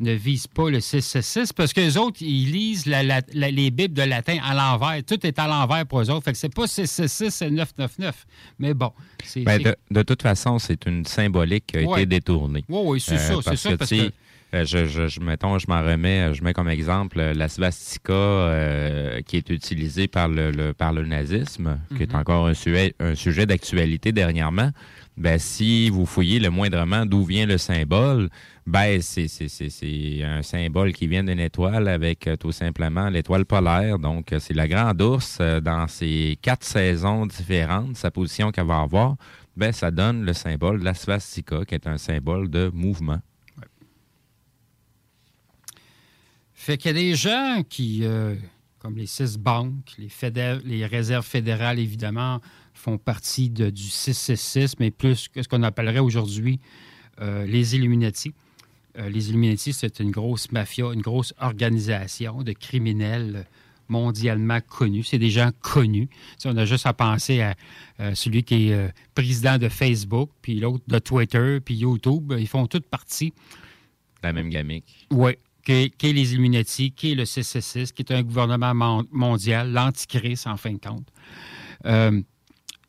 ne 0.00 0.12
visent 0.12 0.46
pas 0.46 0.70
le 0.70 0.78
666 0.80 1.52
parce 1.52 1.72
que 1.72 1.80
les 1.80 1.96
autres, 1.96 2.18
ils 2.22 2.52
lisent 2.52 2.86
la- 2.86 3.02
la- 3.02 3.20
la- 3.32 3.50
les 3.50 3.70
Bibles 3.72 3.94
de 3.94 4.02
latin 4.02 4.38
à 4.44 4.54
l'envers. 4.54 5.02
Tout 5.04 5.26
est 5.26 5.38
à 5.40 5.48
l'envers 5.48 5.84
pour 5.86 6.00
eux 6.00 6.10
autres. 6.10 6.24
Fait 6.24 6.32
que 6.32 6.38
c'est 6.38 6.54
pas 6.54 6.66
666, 6.68 7.30
c'est 7.34 7.50
999. 7.50 8.26
Mais 8.60 8.74
bon, 8.74 8.92
c'est... 9.24 9.40
Ben, 9.42 9.60
de, 9.60 9.74
de 9.90 10.02
toute 10.02 10.22
façon, 10.22 10.58
c'est 10.60 10.86
une 10.86 11.04
symbolique 11.04 11.66
qui 11.66 11.78
a 11.78 11.82
Ouais. 11.82 12.02
été 12.02 12.06
détournée. 12.06 12.64
Oui, 12.68 12.80
oui, 12.84 13.00
c'est 13.00 13.14
Euh, 13.16 13.40
ça, 13.42 13.50
c'est 13.50 13.56
ça. 13.56 13.76
Parce 13.76 13.90
que... 13.90 14.12
euh, 14.54 14.64
je, 14.64 14.86
je, 14.86 15.08
je- 15.08 15.20
mettons, 15.20 15.58
je 15.58 15.66
m'en 15.68 15.82
remets, 15.82 16.32
je 16.34 16.42
mets 16.42 16.52
comme 16.54 16.68
exemple 16.68 17.20
euh, 17.20 17.34
la 17.34 17.48
svastika 17.48 18.12
euh, 18.12 19.20
qui 19.22 19.36
est 19.36 19.50
utilisée 19.50 20.08
par 20.08 20.28
le, 20.28 20.50
le- 20.50 20.72
par 20.74 20.92
le 20.92 21.04
nazisme, 21.04 21.78
qui 21.96 22.02
est 22.04 22.12
Mhm. 22.12 22.18
encore 22.20 22.46
un 22.46 22.54
sujet, 22.54 22.94
un 23.00 23.14
sujet 23.14 23.46
d'actualité 23.46 24.12
dernièrement. 24.12 24.70
Ben, 25.16 25.38
si 25.38 25.90
vous 25.90 26.06
fouillez 26.06 26.38
le 26.38 26.48
moindrement 26.48 27.04
d'où 27.04 27.24
vient 27.24 27.44
le 27.44 27.58
symbole, 27.58 28.28
ben, 28.66 29.02
c'est, 29.02 29.26
c'est, 29.26 29.48
c'est, 29.48 29.68
c'est 29.68 30.22
un 30.22 30.42
symbole 30.42 30.92
qui 30.92 31.08
vient 31.08 31.24
d'une 31.24 31.40
étoile 31.40 31.88
avec 31.88 32.26
euh, 32.28 32.36
tout 32.36 32.52
simplement 32.52 33.08
l'étoile 33.08 33.44
polaire. 33.44 33.98
Donc, 33.98 34.32
euh, 34.32 34.38
c'est 34.38 34.54
la 34.54 34.68
grande 34.68 35.02
ours 35.02 35.38
euh, 35.40 35.60
dans 35.60 35.88
ses 35.88 36.38
quatre 36.40 36.64
saisons 36.64 37.26
différentes, 37.26 37.96
sa 37.96 38.10
position 38.12 38.52
qu'elle 38.52 38.66
va 38.66 38.80
avoir. 38.80 39.16
Ben, 39.56 39.72
ça 39.72 39.90
donne 39.90 40.24
le 40.24 40.32
symbole 40.34 40.78
de 40.80 40.84
la 40.84 40.94
svastika, 40.94 41.64
qui 41.66 41.74
est 41.74 41.88
un 41.88 41.98
symbole 41.98 42.48
de 42.48 42.70
mouvement. 42.72 43.18
Fait 46.68 46.76
qu'il 46.76 46.90
y 46.94 46.98
a 46.98 47.00
des 47.00 47.14
gens 47.14 47.62
qui, 47.66 48.00
euh, 48.02 48.34
comme 48.78 48.98
les 48.98 49.06
six 49.06 49.38
banques, 49.38 49.96
les, 49.96 50.10
les 50.66 50.84
réserves 50.84 51.24
fédérales, 51.24 51.78
évidemment, 51.78 52.42
font 52.74 52.98
partie 52.98 53.48
de- 53.48 53.70
du 53.70 53.84
666, 53.84 54.74
mais 54.78 54.90
plus 54.90 55.28
que 55.28 55.42
ce 55.42 55.48
qu'on 55.48 55.62
appellerait 55.62 56.00
aujourd'hui 56.00 56.60
euh, 57.22 57.46
les 57.46 57.74
Illuminati. 57.74 58.34
Euh, 58.98 59.08
les 59.08 59.30
Illuminati, 59.30 59.72
c'est 59.72 59.98
une 59.98 60.10
grosse 60.10 60.52
mafia, 60.52 60.92
une 60.92 61.00
grosse 61.00 61.32
organisation 61.40 62.42
de 62.42 62.52
criminels 62.52 63.46
mondialement 63.88 64.60
connus. 64.60 65.04
C'est 65.04 65.18
des 65.18 65.30
gens 65.30 65.52
connus. 65.62 66.10
On 66.44 66.54
a 66.58 66.66
juste 66.66 66.84
à 66.84 66.92
penser 66.92 67.40
à 67.40 67.54
euh, 68.00 68.14
celui 68.14 68.42
qui 68.44 68.68
est 68.68 68.74
euh, 68.74 68.88
président 69.14 69.56
de 69.56 69.70
Facebook, 69.70 70.28
puis 70.42 70.60
l'autre 70.60 70.84
de 70.86 70.98
Twitter, 70.98 71.60
puis 71.64 71.76
YouTube. 71.76 72.34
Ils 72.38 72.46
font 72.46 72.66
toutes 72.66 72.88
partie 72.88 73.32
La 74.22 74.34
même 74.34 74.50
gamique. 74.50 75.06
oui, 75.10 75.32
qui 75.68 75.74
est, 75.74 75.90
qui 75.98 76.06
est 76.08 76.12
les 76.14 76.32
Illuminati, 76.32 76.92
qui 76.92 77.12
est 77.12 77.14
le 77.14 77.26
666, 77.26 77.92
qui 77.92 78.00
est 78.00 78.12
un 78.12 78.22
gouvernement 78.22 78.74
mon- 78.74 79.04
mondial, 79.12 79.70
l'antichrist 79.70 80.46
en 80.46 80.56
fin 80.56 80.72
de 80.72 80.78
compte. 80.78 81.06
Euh, 81.84 82.22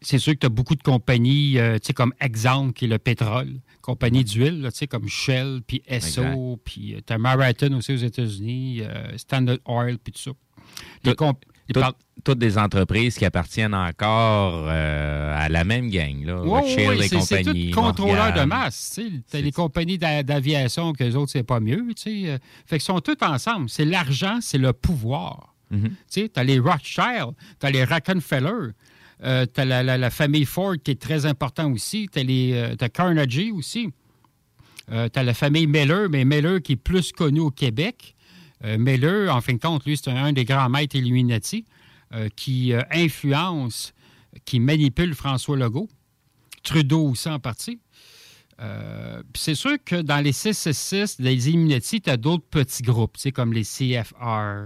c'est 0.01 0.17
sûr 0.17 0.31
que 0.31 0.39
tu 0.39 0.45
as 0.45 0.49
beaucoup 0.49 0.75
de 0.75 0.81
compagnies, 0.81 1.59
euh, 1.59 1.73
tu 1.77 1.87
sais, 1.87 1.93
comme 1.93 2.13
Exxon, 2.21 2.71
qui 2.71 2.85
est 2.85 2.87
le 2.87 2.97
pétrole, 2.97 3.59
compagnie 3.81 4.23
d'huile, 4.23 4.61
tu 4.71 4.77
sais, 4.77 4.87
comme 4.87 5.09
Shell, 5.09 5.59
puis 5.67 5.81
Esso, 5.87 6.21
puis 6.63 6.95
tu 7.05 7.11
as 7.11 7.17
Marathon 7.17 7.73
aussi 7.73 7.91
aux 7.91 7.97
États-Unis, 7.97 8.79
euh, 8.83 9.17
Standard 9.17 9.57
Oil, 9.65 9.97
puis 10.01 10.13
tout 10.13 10.21
ça. 10.21 10.31
Les 11.03 11.15
comp- 11.15 11.43
Tout- 11.73 11.79
par- 11.81 11.93
toutes 12.23 12.39
des 12.39 12.57
entreprises 12.57 13.17
qui 13.17 13.23
appartiennent 13.25 13.73
encore 13.73 14.65
euh, 14.67 15.33
à 15.37 15.47
la 15.49 15.63
même 15.63 15.89
gang, 15.89 16.25
là. 16.25 16.41
Oui, 16.43 16.69
Shell 16.69 16.89
oui, 16.99 17.05
et 17.05 17.07
c'est, 17.21 17.43
tout 17.43 17.53
contrôleur 17.73 18.33
de 18.33 18.41
masse. 18.43 18.99
Tu 19.31 19.41
les 19.41 19.51
compagnies 19.51 19.97
d'a- 19.97 20.23
d'aviation 20.23 20.91
que 20.93 21.03
les 21.03 21.15
autres, 21.15 21.31
c'est 21.31 21.43
pas 21.43 21.59
mieux. 21.61 21.85
tu 21.95 22.01
sais. 22.25 22.29
Euh, 22.31 22.37
Fait 22.65 22.77
qu'ils 22.77 22.85
sont 22.85 22.99
tous 22.99 23.15
ensemble. 23.21 23.69
C'est 23.69 23.85
l'argent, 23.85 24.39
c'est 24.41 24.57
le 24.57 24.73
pouvoir. 24.73 25.55
Mhm. 25.71 25.91
Tu 26.11 26.29
as 26.35 26.43
les 26.43 26.59
Rothschild, 26.59 27.33
tu 27.59 27.65
as 27.65 27.71
les 27.71 27.83
Rockefeller, 27.85 28.71
euh, 29.23 29.45
tu 29.53 29.61
as 29.61 29.65
la, 29.65 29.83
la- 29.83 29.97
la 29.97 30.09
famille 30.09 30.45
Ford 30.45 30.75
qui 30.83 30.91
est 30.91 30.99
très 31.01 31.25
important 31.25 31.71
aussi, 31.71 32.07
tu 32.11 32.19
as, 32.19 32.89
Carnegie 32.89 33.51
aussi. 33.51 33.89
tu 34.89 34.95
as 35.19 35.23
la 35.23 35.33
famille 35.35 35.67
Miller, 35.67 36.09
mais 36.09 36.25
Miller 36.25 36.61
qui 36.61 36.73
est 36.73 36.75
plus 36.75 37.11
connu 37.11 37.39
au 37.39 37.51
Québec. 37.51 38.15
Euh, 38.65 38.77
Miller, 38.77 39.33
en 39.33 39.41
fin 39.41 39.53
de 39.53 39.59
compte, 39.59 39.85
lui, 39.85 39.95
c'est 39.97 40.09
un, 40.11 40.33
des 40.33 40.45
grands 40.45 40.69
maîtres 40.69 40.95
Illuminati 40.95 41.65
euh, 42.13 42.27
qui 42.35 42.73
euh, 42.73 42.81
influence, 42.91 43.93
qui 44.45 44.59
manipule 44.59 45.13
François 45.15 45.55
Legault. 45.57 45.87
Trudeau 46.63 47.07
aussi 47.09 47.29
en 47.29 47.39
partie. 47.39 47.79
Euh, 48.61 49.23
c'est 49.33 49.55
sûr 49.55 49.77
que 49.85 50.01
dans 50.01 50.19
les 50.21 50.33
666, 50.33 51.19
les 51.19 51.49
Illuminati, 51.49 52.01
tu 52.01 52.09
as 52.09 52.17
d'autres 52.17 52.43
petits 52.49 52.83
groupes, 52.83 53.13
tu 53.15 53.21
sais, 53.21 53.31
comme 53.31 53.53
les 53.53 53.63
CFR, 53.63 54.65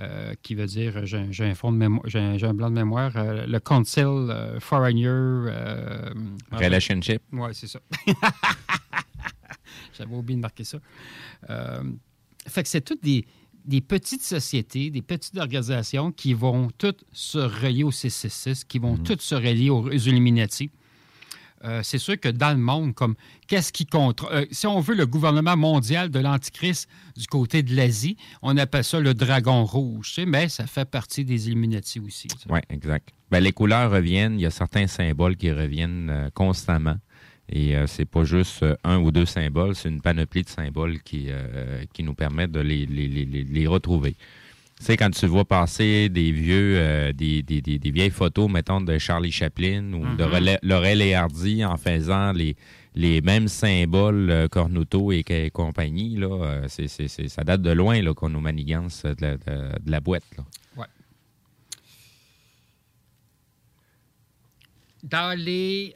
euh, 0.00 0.34
qui 0.42 0.54
veut 0.56 0.66
dire, 0.66 1.06
j'ai 1.06 1.44
un- 1.44 1.54
fond 1.54 1.70
de 1.70 1.76
mémoire, 1.76 2.02
j'ai 2.06 2.18
un, 2.18 2.54
blanc 2.54 2.70
de 2.70 2.74
mémoire, 2.74 3.12
euh, 3.16 3.46
le 3.46 3.60
Council 3.60 4.56
Foreigner. 4.58 5.08
Relationship. 6.50 7.22
oui, 7.32 7.50
c'est 7.52 7.68
ça. 7.68 7.78
J'avais 9.96 10.14
oublié 10.14 10.36
de 10.36 10.42
marquer 10.42 10.64
ça. 10.64 10.78
Fait 12.48 12.62
que 12.62 12.68
c'est 12.68 12.80
toutes 12.80 13.02
des, 13.02 13.24
des 13.64 13.80
petites 13.82 14.22
sociétés, 14.22 14.90
des 14.90 15.02
petites 15.02 15.36
organisations 15.36 16.10
qui 16.10 16.32
vont 16.32 16.70
toutes 16.78 17.04
se 17.12 17.38
relier 17.38 17.84
au 17.84 17.90
666, 17.90 18.64
qui 18.64 18.78
vont 18.78 18.96
toutes 18.96 19.20
se 19.20 19.34
relier 19.34 19.70
aux, 19.70 19.90
Illuminati. 19.90 20.70
Euh, 21.64 21.80
c'est 21.82 21.98
sûr 21.98 22.18
que 22.18 22.28
dans 22.28 22.52
le 22.52 22.62
monde, 22.62 22.94
comme 22.94 23.16
qu'est-ce 23.48 23.72
qui 23.72 23.84
contre. 23.84 24.32
euh, 24.32 24.46
si 24.52 24.66
on 24.68 24.78
veut 24.80 24.94
le 24.94 25.06
gouvernement 25.06 25.56
mondial 25.56 26.08
de 26.08 26.20
l'Antichrist 26.20 26.88
du 27.16 27.26
côté 27.26 27.64
de 27.64 27.74
l'Asie, 27.74 28.16
on 28.42 28.56
appelle 28.56 28.84
ça 28.84 29.00
le 29.00 29.12
dragon 29.12 29.64
rouge, 29.64 30.08
tu 30.08 30.14
sais, 30.14 30.26
mais 30.26 30.48
ça 30.48 30.66
fait 30.66 30.88
partie 30.88 31.24
des 31.24 31.48
Illuminati 31.48 31.98
aussi. 31.98 32.28
Oui, 32.48 32.60
exact. 32.70 33.12
Ben, 33.30 33.40
les 33.40 33.52
couleurs 33.52 33.90
reviennent. 33.90 34.38
Il 34.38 34.42
y 34.42 34.46
a 34.46 34.50
certains 34.50 34.86
symboles 34.86 35.36
qui 35.36 35.50
reviennent 35.50 36.10
euh, 36.10 36.30
constamment. 36.30 36.96
Et 37.50 37.76
euh, 37.76 37.86
c'est 37.86 38.04
pas 38.04 38.24
juste 38.24 38.64
un 38.84 38.98
ou 38.98 39.10
deux 39.10 39.24
symboles, 39.26 39.74
c'est 39.74 39.88
une 39.88 40.02
panoplie 40.02 40.42
de 40.42 40.48
symboles 40.48 41.00
qui, 41.02 41.26
euh, 41.28 41.82
qui 41.92 42.02
nous 42.02 42.14
permettent 42.14 42.52
de 42.52 42.60
les, 42.60 42.84
les- 42.86 43.08
les- 43.08 43.24
les- 43.44 43.66
retrouver. 43.66 44.14
Tu 44.78 44.84
sais, 44.84 44.96
quand 44.96 45.10
tu 45.10 45.26
vois 45.26 45.44
passer 45.44 46.08
des 46.08 46.30
vieux, 46.30 46.74
euh, 46.78 47.12
des, 47.12 47.42
des- 47.42 47.60
des- 47.62 47.78
des 47.78 47.90
vieilles 47.90 48.10
photos, 48.10 48.50
mettons, 48.50 48.80
de 48.80 48.96
Charlie 48.98 49.32
Chaplin 49.32 49.92
ou 49.92 50.04
de 50.16 50.24
Mhm. 50.24 50.30
Rela- 50.30 50.58
Laurel 50.62 51.02
et 51.02 51.14
Hardy 51.14 51.64
en 51.64 51.76
faisant 51.76 52.32
les, 52.32 52.54
les 52.94 53.20
mêmes 53.22 53.48
symboles 53.48 54.30
euh, 54.30 54.46
Cornuto 54.48 55.10
et, 55.10 55.24
et 55.28 55.50
compagnie, 55.50 56.16
là, 56.16 56.28
euh, 56.66 56.68
ça 56.68 57.44
date 57.44 57.62
de 57.62 57.70
loin 57.72 58.00
là, 58.02 58.12
qu'on 58.14 58.28
nous 58.28 58.40
manigance 58.40 59.04
de 59.04 59.16
la, 59.20 59.36
de- 59.36 59.78
de 59.84 59.90
la 59.90 60.00
boîte. 60.00 60.22
Là. 60.36 60.44
Ouais. 60.76 60.86
Dans 65.02 65.36
les. 65.38 65.94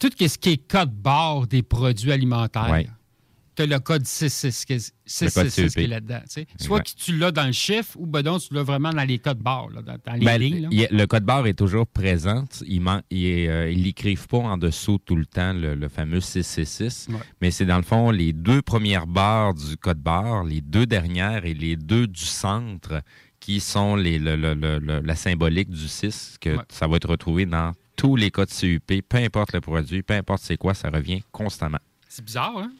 Tout 0.00 0.10
ce 0.18 0.38
qui 0.38 0.50
est 0.50 0.68
code 0.68 0.92
barre 0.92 1.46
des 1.46 1.62
produits 1.62 2.10
alimentaires, 2.10 2.70
Ouais. 2.70 2.88
tu 3.54 3.62
as 3.62 3.66
le 3.66 3.78
code 3.78 4.06
666 4.06 4.64
qui 4.64 4.72
est- 4.72 4.94
Le 5.22 5.30
code 5.30 5.48
666 5.50 5.74
qui 5.74 5.80
est 5.82 5.86
là-dedans. 5.86 6.20
tu 6.22 6.28
sais. 6.30 6.46
Soit 6.58 6.80
que 6.80 6.90
tu 6.96 7.16
l'as 7.18 7.30
dans 7.32 7.46
le 7.46 7.52
chiffre 7.52 7.96
ou 7.98 8.06
ben 8.06 8.22
donc 8.22 8.40
tu 8.40 8.54
l'as 8.54 8.62
vraiment 8.62 8.90
dans 8.92 9.04
les 9.06 9.18
codes 9.18 9.38
barres, 9.40 9.68
dans, 9.70 9.82
dans 9.82 10.12
les 10.14 10.24
Ben, 10.24 10.38
lignes. 10.40 10.62
là. 10.62 10.68
il 10.72 10.88
le 10.90 11.06
code 11.06 11.24
barre 11.24 11.46
est 11.46 11.54
toujours 11.58 11.86
présent. 11.86 12.44
Ils 12.66 12.82
ils, 13.10 13.48
euh, 13.48 13.70
l'écrivent 13.70 14.26
pas 14.28 14.38
en 14.38 14.56
dessous 14.56 14.98
tout 15.04 15.16
le 15.16 15.26
temps, 15.26 15.52
le, 15.52 15.74
le 15.74 15.88
fameux 15.88 16.20
666. 16.20 17.08
Ouais. 17.10 17.16
Mais 17.42 17.50
c'est 17.50 17.66
dans 17.66 17.76
le 17.76 17.82
fond 17.82 18.10
les 18.10 18.32
deux 18.32 18.62
premières 18.62 19.06
barres 19.06 19.52
du 19.54 19.76
code 19.76 19.98
barre, 20.00 20.44
les 20.44 20.60
deux 20.62 20.86
dernières 20.86 21.44
et 21.44 21.54
les 21.54 21.76
deux 21.76 22.06
du 22.06 22.24
centre 22.24 23.02
qui 23.40 23.58
sont 23.60 23.96
les, 23.96 24.18
le- 24.18 24.36
le- 24.36 24.52
le- 24.54 24.78
le- 24.78 25.00
la 25.00 25.14
symbolique 25.16 25.70
du 25.70 25.88
6, 25.88 26.36
que 26.40 26.56
Ouais. 26.56 26.62
ça 26.68 26.86
va 26.86 26.96
être 26.96 27.08
retrouvé 27.08 27.46
dans 27.46 27.72
tous 28.00 28.16
les 28.16 28.30
codes 28.30 28.48
CUP, 28.50 29.02
peu 29.06 29.18
importe 29.18 29.52
le 29.52 29.60
produit, 29.60 30.02
peu 30.02 30.14
importe 30.14 30.42
c'est 30.42 30.56
quoi, 30.56 30.72
ça 30.72 30.88
revient 30.88 31.22
constamment. 31.32 31.78
C'est 32.08 32.24
bizarre, 32.24 32.56
hein? 32.56 32.72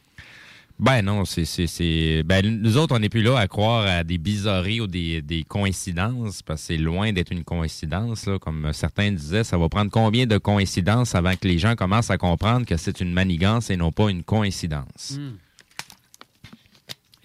Ben 0.78 1.02
non, 1.02 1.26
c'est. 1.26 2.22
Ben, 2.24 2.40
nous 2.62 2.78
autres, 2.78 2.96
on 2.96 2.98
n'est 3.00 3.10
plus 3.10 3.22
là 3.22 3.36
à 3.38 3.46
croire 3.46 3.86
à 3.86 4.02
des 4.02 4.16
bizarreries 4.16 4.80
ou 4.80 4.86
des, 4.86 5.20
des 5.20 5.42
coïncidences, 5.42 6.40
parce 6.40 6.62
que 6.62 6.66
c'est 6.68 6.76
loin 6.78 7.12
d'être 7.12 7.32
une 7.32 7.44
coïncidence. 7.44 8.24
Là. 8.24 8.38
Comme 8.38 8.72
certains 8.72 9.12
disaient, 9.12 9.44
ça 9.44 9.58
va 9.58 9.68
prendre 9.68 9.90
combien 9.90 10.24
de 10.26 10.38
coïncidences 10.38 11.14
avant 11.14 11.36
que 11.36 11.46
les 11.46 11.58
gens 11.58 11.74
commencent 11.76 12.10
à 12.10 12.16
comprendre 12.16 12.64
que 12.64 12.78
c'est 12.78 13.02
une 13.02 13.12
manigance 13.12 13.68
et 13.68 13.76
non 13.76 13.92
pas 13.92 14.08
une 14.08 14.22
coïncidence? 14.22 15.18
Hmm. 15.18 15.36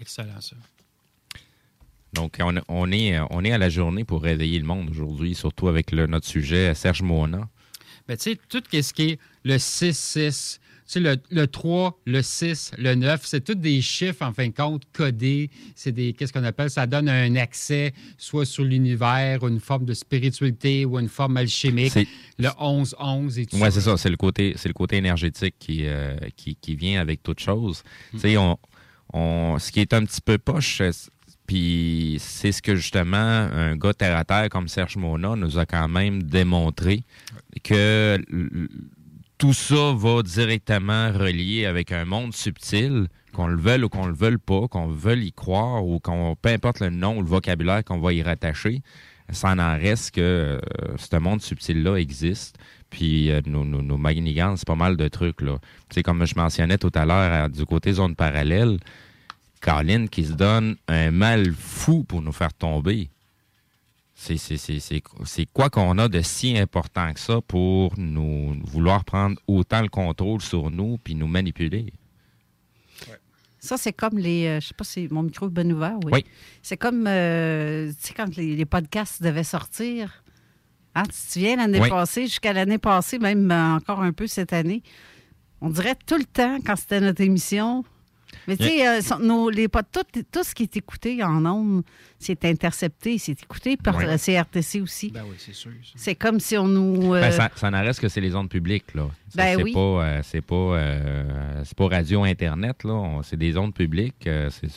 Excellent, 0.01 0.41
ça. 0.41 0.57
Donc, 2.11 2.37
on, 2.41 2.55
on 2.67 2.91
est, 2.91 3.17
on 3.29 3.43
est 3.45 3.53
à 3.53 3.57
la 3.57 3.69
journée 3.69 4.03
pour 4.03 4.21
réveiller 4.21 4.59
le 4.59 4.65
monde 4.65 4.89
aujourd'hui, 4.89 5.33
surtout 5.33 5.69
avec 5.69 5.91
le- 5.93 6.07
notre 6.07 6.27
sujet, 6.27 6.73
Serge 6.75 7.01
Mona. 7.03 7.47
Tu 8.07 8.15
sais, 8.19 8.37
tout 8.49 8.61
ce 8.71 8.93
qui 8.93 9.03
est 9.03 9.19
le 9.43 9.55
6-6, 9.57 10.59
tu 10.87 10.91
sais, 10.91 10.99
le, 10.99 11.17
le 11.31 11.47
3, 11.47 11.99
le 12.05 12.21
6, 12.21 12.71
le 12.77 12.93
9, 12.93 13.21
c'est 13.25 13.43
tous 13.43 13.55
des 13.55 13.81
chiffres, 13.81 14.23
en 14.23 14.31
fin 14.31 14.47
de 14.47 14.53
compte, 14.53 14.83
codés. 14.93 15.49
C'est 15.73 15.91
des, 15.91 16.13
qu'est-ce 16.13 16.31
qu'on 16.31 16.43
appelle, 16.43 16.69
ça 16.69 16.85
donne 16.85 17.09
un 17.09 17.35
accès 17.37 17.93
soit 18.19 18.45
sur 18.45 18.63
l'univers, 18.63 19.47
une 19.47 19.59
forme 19.59 19.85
de 19.85 19.95
spiritualité 19.95 20.85
ou 20.85 20.99
une 20.99 21.09
forme 21.09 21.37
alchimique. 21.37 21.97
Le 22.37 22.49
11-11 22.49 23.39
et 23.39 23.45
tout 23.47 23.57
Oui, 23.57 23.71
c'est 23.71 23.81
ça. 23.81 23.97
C'est 23.97 24.11
le 24.11 24.17
côté, 24.17 24.53
c'est 24.57 24.69
le 24.69 24.75
côté 24.75 24.97
énergétique 24.97 25.55
qui, 25.57 25.85
euh, 25.85 26.15
qui, 26.35 26.55
qui 26.55 26.75
vient 26.75 27.01
avec 27.01 27.23
toute 27.23 27.39
chose. 27.39 27.81
Tu 28.11 28.19
sais, 28.19 28.37
on, 28.37 28.59
on, 29.11 29.57
ce 29.57 29.71
qui 29.71 29.79
est 29.79 29.93
un 29.93 30.05
petit 30.05 30.21
peu 30.21 30.37
poche, 30.37 30.81
euh, 30.81 30.91
puis 31.47 32.17
c'est 32.19 32.51
ce 32.51 32.61
que 32.61 32.75
justement 32.75 33.17
un 33.17 33.75
gars 33.75 33.93
terre 33.93 34.17
à 34.17 34.23
terre 34.23 34.49
comme 34.49 34.67
Serge 34.67 34.97
Mona 34.97 35.35
nous 35.35 35.57
a 35.57 35.65
quand 35.65 35.87
même 35.87 36.23
démontré 36.23 37.03
que 37.63 38.19
tout 39.37 39.53
ça 39.53 39.93
va 39.93 40.23
directement 40.23 41.11
relier 41.11 41.65
avec 41.65 41.91
un 41.91 42.05
monde 42.05 42.33
subtil, 42.33 43.07
qu'on 43.33 43.47
le 43.47 43.57
veuille 43.57 43.83
ou 43.83 43.89
qu'on 43.89 44.07
le 44.07 44.13
veuille 44.13 44.37
pas, 44.37 44.67
qu'on 44.67 44.87
veuille 44.87 45.27
y 45.27 45.31
croire 45.33 45.85
ou 45.85 45.99
qu'on, 45.99 46.35
peu 46.41 46.49
importe 46.49 46.79
le 46.79 46.89
nom 46.89 47.17
ou 47.17 47.21
le 47.21 47.27
vocabulaire 47.27 47.83
qu'on 47.83 47.99
va 47.99 48.13
y 48.13 48.23
rattacher, 48.23 48.81
ça 49.29 49.49
en 49.49 49.77
reste 49.77 50.15
que 50.15 50.21
euh, 50.21 50.59
ce 50.97 51.17
monde 51.17 51.41
subtil-là 51.41 51.97
existe. 51.97 52.57
Puis 52.89 53.31
euh, 53.31 53.41
nos, 53.45 53.65
nos, 53.65 53.81
nos 53.81 53.99
c'est 54.55 54.67
pas 54.67 54.75
mal 54.75 54.95
de 54.95 55.07
trucs. 55.07 55.41
Là. 55.41 55.57
Sais, 55.89 56.03
comme 56.03 56.25
je 56.25 56.35
mentionnais 56.35 56.77
tout 56.77 56.91
à 56.93 57.05
l'heure, 57.05 57.49
du 57.49 57.65
côté 57.65 57.93
zone 57.93 58.15
parallèle, 58.15 58.77
Colin 59.65 60.05
qui 60.05 60.25
se 60.25 60.33
donne 60.33 60.75
un 60.87 61.09
mal 61.09 61.51
fou 61.51 62.03
pour 62.03 62.21
nous 62.21 62.31
faire 62.31 62.53
tomber. 62.53 63.09
C'est, 64.13 64.37
quoi 65.51 65.69
qu'on 65.71 65.97
a 65.97 66.07
de 66.07 66.21
si 66.21 66.55
important 66.57 67.11
que 67.13 67.19
ça 67.19 67.41
pour 67.41 67.93
nous 67.97 68.55
vouloir 68.63 69.03
prendre 69.03 69.37
autant 69.47 69.81
le 69.81 69.89
contrôle 69.89 70.41
sur 70.41 70.69
nous 70.69 70.99
puis 70.99 71.15
nous 71.15 71.27
manipuler? 71.27 71.91
Ça, 73.59 73.77
c'est 73.77 73.93
comme 73.93 74.19
les. 74.19 74.45
euh, 74.45 74.59
je 74.59 74.67
sais 74.67 74.73
pas 74.75 74.83
si 74.83 75.07
mon 75.09 75.23
micro 75.23 75.47
est 75.47 75.49
bien 75.49 75.67
ouvert, 75.71 75.97
oui. 76.05 76.11
Oui. 76.13 76.25
C'est 76.61 76.77
comme. 76.77 77.07
euh, 77.07 77.87
tu 77.89 77.95
sais, 78.09 78.13
quand 78.13 78.35
les, 78.37 78.55
les 78.55 78.65
podcasts 78.65 79.23
devaient 79.23 79.43
sortir. 79.43 80.23
Hein, 80.93 81.03
tu 81.03 81.09
te 81.09 81.15
souviens, 81.33 81.55
l'année 81.55 81.79
Oui. 81.81 81.89
passée, 81.89 82.27
jusqu'à 82.27 82.53
l'année 82.53 82.77
passée, 82.77 83.17
même 83.17 83.49
euh, 83.51 83.75
encore 83.75 84.01
un 84.01 84.13
peu 84.13 84.27
cette 84.27 84.53
année, 84.53 84.83
on 85.59 85.69
dirait 85.69 85.95
tout 86.05 86.17
le 86.17 86.25
temps, 86.25 86.59
quand 86.63 86.75
c'était 86.75 87.01
notre 87.01 87.21
émission. 87.21 87.83
Mais 88.47 88.57
tu 88.57 88.63
sais, 88.65 88.87
euh, 88.87 89.49
les 89.51 89.67
tout, 89.67 90.21
tout 90.31 90.43
ce 90.43 90.53
qui 90.53 90.63
est 90.63 90.77
écouté 90.77 91.23
en 91.23 91.45
ondes, 91.45 91.83
c'est 92.19 92.45
intercepté, 92.45 93.17
c'est 93.17 93.41
écouté 93.41 93.77
par 93.77 93.95
Oui. 93.97 94.05
la 94.05 94.17
CRTC 94.17 94.81
aussi. 94.81 95.11
Ben 95.11 95.23
oui, 95.29 95.35
c'est 95.37 95.53
sûr. 95.53 95.71
ça. 95.83 95.91
C'est 95.95 96.15
comme 96.15 96.39
si 96.39 96.57
on 96.57 96.67
nous. 96.67 97.13
euh, 97.13 97.21
Ben, 97.21 97.31
ça, 97.31 97.49
ça 97.55 97.71
n'en 97.71 97.81
reste 97.81 97.99
que 97.99 98.07
c'est 98.07 98.21
les 98.21 98.35
ondes 98.35 98.49
publiques, 98.49 98.93
là. 98.93 99.07
Ça, 99.29 99.37
Ben 99.43 99.57
c'est 99.57 99.63
oui. 99.63 99.73
pas, 99.73 99.79
euh, 99.79 100.19
c'est 100.23 100.41
pas, 100.41 100.55
euh, 100.55 101.61
c'est 101.63 101.77
pas 101.77 101.87
radio 101.87 102.23
internet, 102.23 102.83
là. 102.83 103.19
C'est 103.23 103.37
des 103.37 103.57
ondes 103.57 103.73
publiques. 103.73 104.27
euh, 104.27 104.49
c'est, 104.51 104.67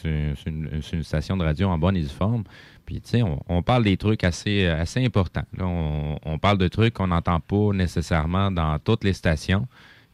une, 0.48 0.80
c'est 0.82 0.96
une 0.96 1.02
station 1.04 1.36
de 1.36 1.44
radio 1.44 1.68
en 1.68 1.78
bonne 1.78 1.96
et 1.96 2.02
due 2.02 2.08
forme. 2.08 2.44
Puis, 2.86 3.00
tu 3.02 3.10
sais, 3.10 3.22
on, 3.22 3.38
on 3.48 3.62
parle 3.62 3.84
des 3.84 3.98
trucs 3.98 4.24
assez, 4.24 4.66
assez 4.66 5.04
importants. 5.04 5.44
Là, 5.56 5.66
on, 5.66 6.18
on 6.24 6.38
parle 6.38 6.56
de 6.56 6.68
trucs 6.68 6.94
qu'on 6.94 7.08
n'entend 7.08 7.38
pas 7.40 7.72
nécessairement 7.74 8.50
dans 8.50 8.78
toutes 8.78 9.04
les 9.04 9.12
stations. 9.12 9.66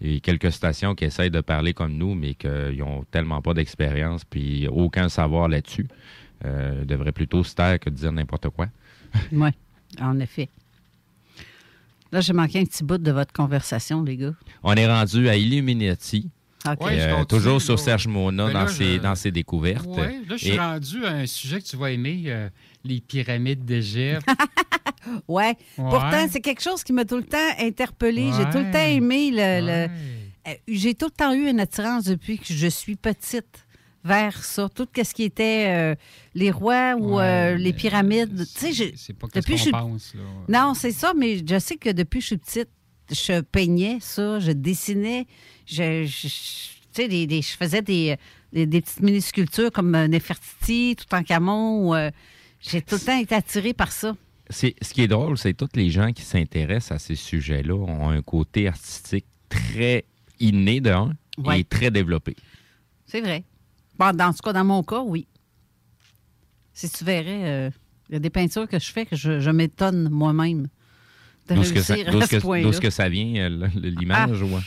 Il 0.05 0.13
y 0.13 0.17
a 0.19 0.21
quelques 0.21 0.53
stations 0.53 0.95
qui 0.95 1.07
essayent 1.07 1.31
de 1.31 1.41
parler 1.41 1.73
comme 1.73 1.95
nous, 1.97 2.15
mais 2.15 2.35
qui 2.35 2.47
n'ont 2.47 3.05
tellement 3.11 3.41
pas 3.41 3.55
d'expérience 3.55 4.23
puis 4.25 4.69
aucun 4.69 5.09
savoir 5.09 5.49
là-dessus. 5.49 5.89
Euh, 6.45 6.85
devraient 6.85 7.13
plutôt 7.13 7.43
se 7.43 7.55
taire 7.55 7.81
que 7.81 7.89
de 7.89 7.95
dire 7.95 8.13
n'importe 8.13 8.51
quoi. 8.51 8.69
Oui, 9.33 9.49
en 10.01 10.19
effet. 10.21 10.51
Là, 12.13 12.21
j'ai 12.21 12.35
manqué 12.35 12.61
un 12.61 12.65
petit 12.65 12.85
bout 12.85 12.99
de 12.99 13.13
votre 13.13 13.33
conversation, 13.33 14.03
les 14.03 14.17
gars. 14.17 14.35
On 14.63 14.75
est 14.75 14.87
rendu 14.87 15.29
à 15.29 15.37
Illuminati. 15.37 16.29
Ouais, 16.81 16.99
je 16.99 17.09
Euh, 17.09 17.25
toujours 17.25 17.61
sur 17.61 17.79
Serge 17.79 18.07
Mona 18.07 18.47
Ben 18.47 18.53
dans, 18.53 18.69
ses, 18.69 18.95
je- 18.95 18.99
dans 18.99 19.15
ses 19.15 19.31
découvertes. 19.31 19.85
Oui, 19.89 20.25
là, 20.29 20.37
je 20.37 20.37
suis 20.37 20.49
Et- 20.51 20.59
rendu 20.59 21.05
à 21.05 21.11
un 21.11 21.27
sujet 21.27 21.61
que 21.61 21.67
tu 21.67 21.77
vas 21.77 21.91
aimer, 21.91 22.23
euh, 22.27 22.49
les 22.85 23.01
pyramides 23.01 23.65
d'Égypte. 23.65 24.27
Ouais. 24.27 24.35
Ouais. 25.29 25.55
Pourtant, 25.77 26.27
c'est 26.31 26.41
quelque 26.41 26.63
chose 26.63 26.83
qui 26.83 26.93
m'a 26.95 27.05
tout 27.05 27.17
le 27.19 27.25
temps 27.25 27.37
interpellée. 27.59 28.31
J'ai 28.37 28.45
tout 28.51 28.59
le 28.65 28.71
temps 28.73 28.79
aimé 28.87 29.31
le. 29.31 29.39
Euh, 29.39 29.89
J'ai 30.67 30.95
tout 30.95 31.07
le 31.07 31.11
temps 31.11 31.33
eu 31.35 31.49
une 31.49 31.61
attirance 31.61 32.05
depuis 32.05 32.39
que 32.39 32.53
je 32.55 32.67
suis 32.67 32.97
petite 32.97 33.67
vers 34.03 34.43
ça. 34.45 34.69
Tout 34.75 34.87
ce 34.95 35.13
qui 35.15 35.25
était 35.25 35.67
euh, 35.69 35.95
les 36.35 36.51
rois 36.51 36.95
ou 36.99 37.17
Ouais, 37.17 37.25
euh, 37.25 37.57
les 37.57 37.73
pyramides. 37.75 38.47
Tu 38.59 38.73
sais, 38.75 38.93
c'est- 38.97 39.13
pas 39.13 39.27
depuis 39.35 39.55
qu'est-ce 39.55 39.65
je 39.67 39.71
qu'on 39.71 39.99
suis- 39.99 40.19
pense, 40.19 40.25
là. 40.49 40.65
Non, 40.67 40.75
c'est 40.75 40.91
ça, 40.93 41.13
mais 41.17 41.39
je 41.47 41.59
sais 41.59 41.77
que 41.77 41.91
depuis 41.91 42.19
que 42.21 42.23
je 42.23 42.27
suis 42.29 42.37
petite, 42.39 42.69
je 43.11 43.41
peignais 43.43 43.99
ça, 44.01 44.39
je 44.41 44.53
dessinais, 44.53 45.27
je, 45.67 46.05
je- 46.05 47.07
des- 47.09 47.27
des- 47.27 47.43
je 47.43 47.57
faisais 47.57 47.83
des, 47.83 48.17
des, 48.53 48.67
des 48.67 48.81
petites 48.81 49.01
mini-sculptures 49.01 49.73
comme 49.73 49.95
euh, 49.95 50.07
Nefertiti, 50.09 50.97
Toutankhamon. 50.97 51.89
ou, 51.89 51.95
euh, 51.95 52.11
J'ai 52.61 52.81
tout 52.83 52.95
le 52.97 53.01
temps 53.01 53.19
été 53.19 53.35
attirée 53.35 53.75
par 53.75 53.91
ça. 53.93 54.17
c'est- 54.51 54.75
ce 54.83 54.93
qui 54.95 55.03
est 55.03 55.09
drôle, 55.09 55.37
c'est 55.39 55.53
que 55.55 55.65
tous 55.65 55.77
les 55.77 55.91
gens 55.91 56.13
qui 56.13 56.23
s'intéressent 56.23 56.93
à 56.93 56.99
ces 56.99 57.17
sujets-là 57.17 57.75
ont 57.75 58.09
un 58.11 58.23
côté 58.23 58.69
artistique 58.69 59.27
très 59.49 60.05
inné 60.41 60.81
d'un 60.81 61.15
Ouais. 61.39 61.61
et 61.61 61.65
très 61.65 61.91
développé. 61.91 62.37
C'est 63.07 63.21
vrai. 63.21 63.43
Bon, 63.99 64.15
dans 64.17 64.33
tout 64.33 64.39
cas, 64.45 64.53
dans 64.53 64.65
mon 64.65 64.83
cas, 64.83 65.01
oui. 65.03 65.27
Si 66.73 66.89
tu 66.91 67.05
verrais, 67.05 67.45
euh, 67.45 67.71
il 68.09 68.15
y 68.15 68.17
a 68.17 68.19
des 68.19 68.31
peintures 68.31 68.69
que 68.69 68.79
je 68.79 68.91
fais 68.93 69.07
que 69.07 69.17
je, 69.17 69.41
je 69.41 69.51
m'étonne 69.51 70.09
moi-même 70.11 70.69
de 71.49 71.63
ce 71.63 71.73
que 71.73 71.81
ça- 71.83 71.95
réussir 71.95 72.13
d'où 72.13 72.19
à 72.19 72.23
ce 72.23 72.27
ce 72.31 72.37
que- 72.37 72.41
point-là. 72.43 72.65
d'où 72.65 72.73
ce 72.73 72.81
que 72.81 72.91
ça 72.91 73.09
vient, 73.09 73.49
l'image? 73.75 74.43
ouais. 74.43 74.61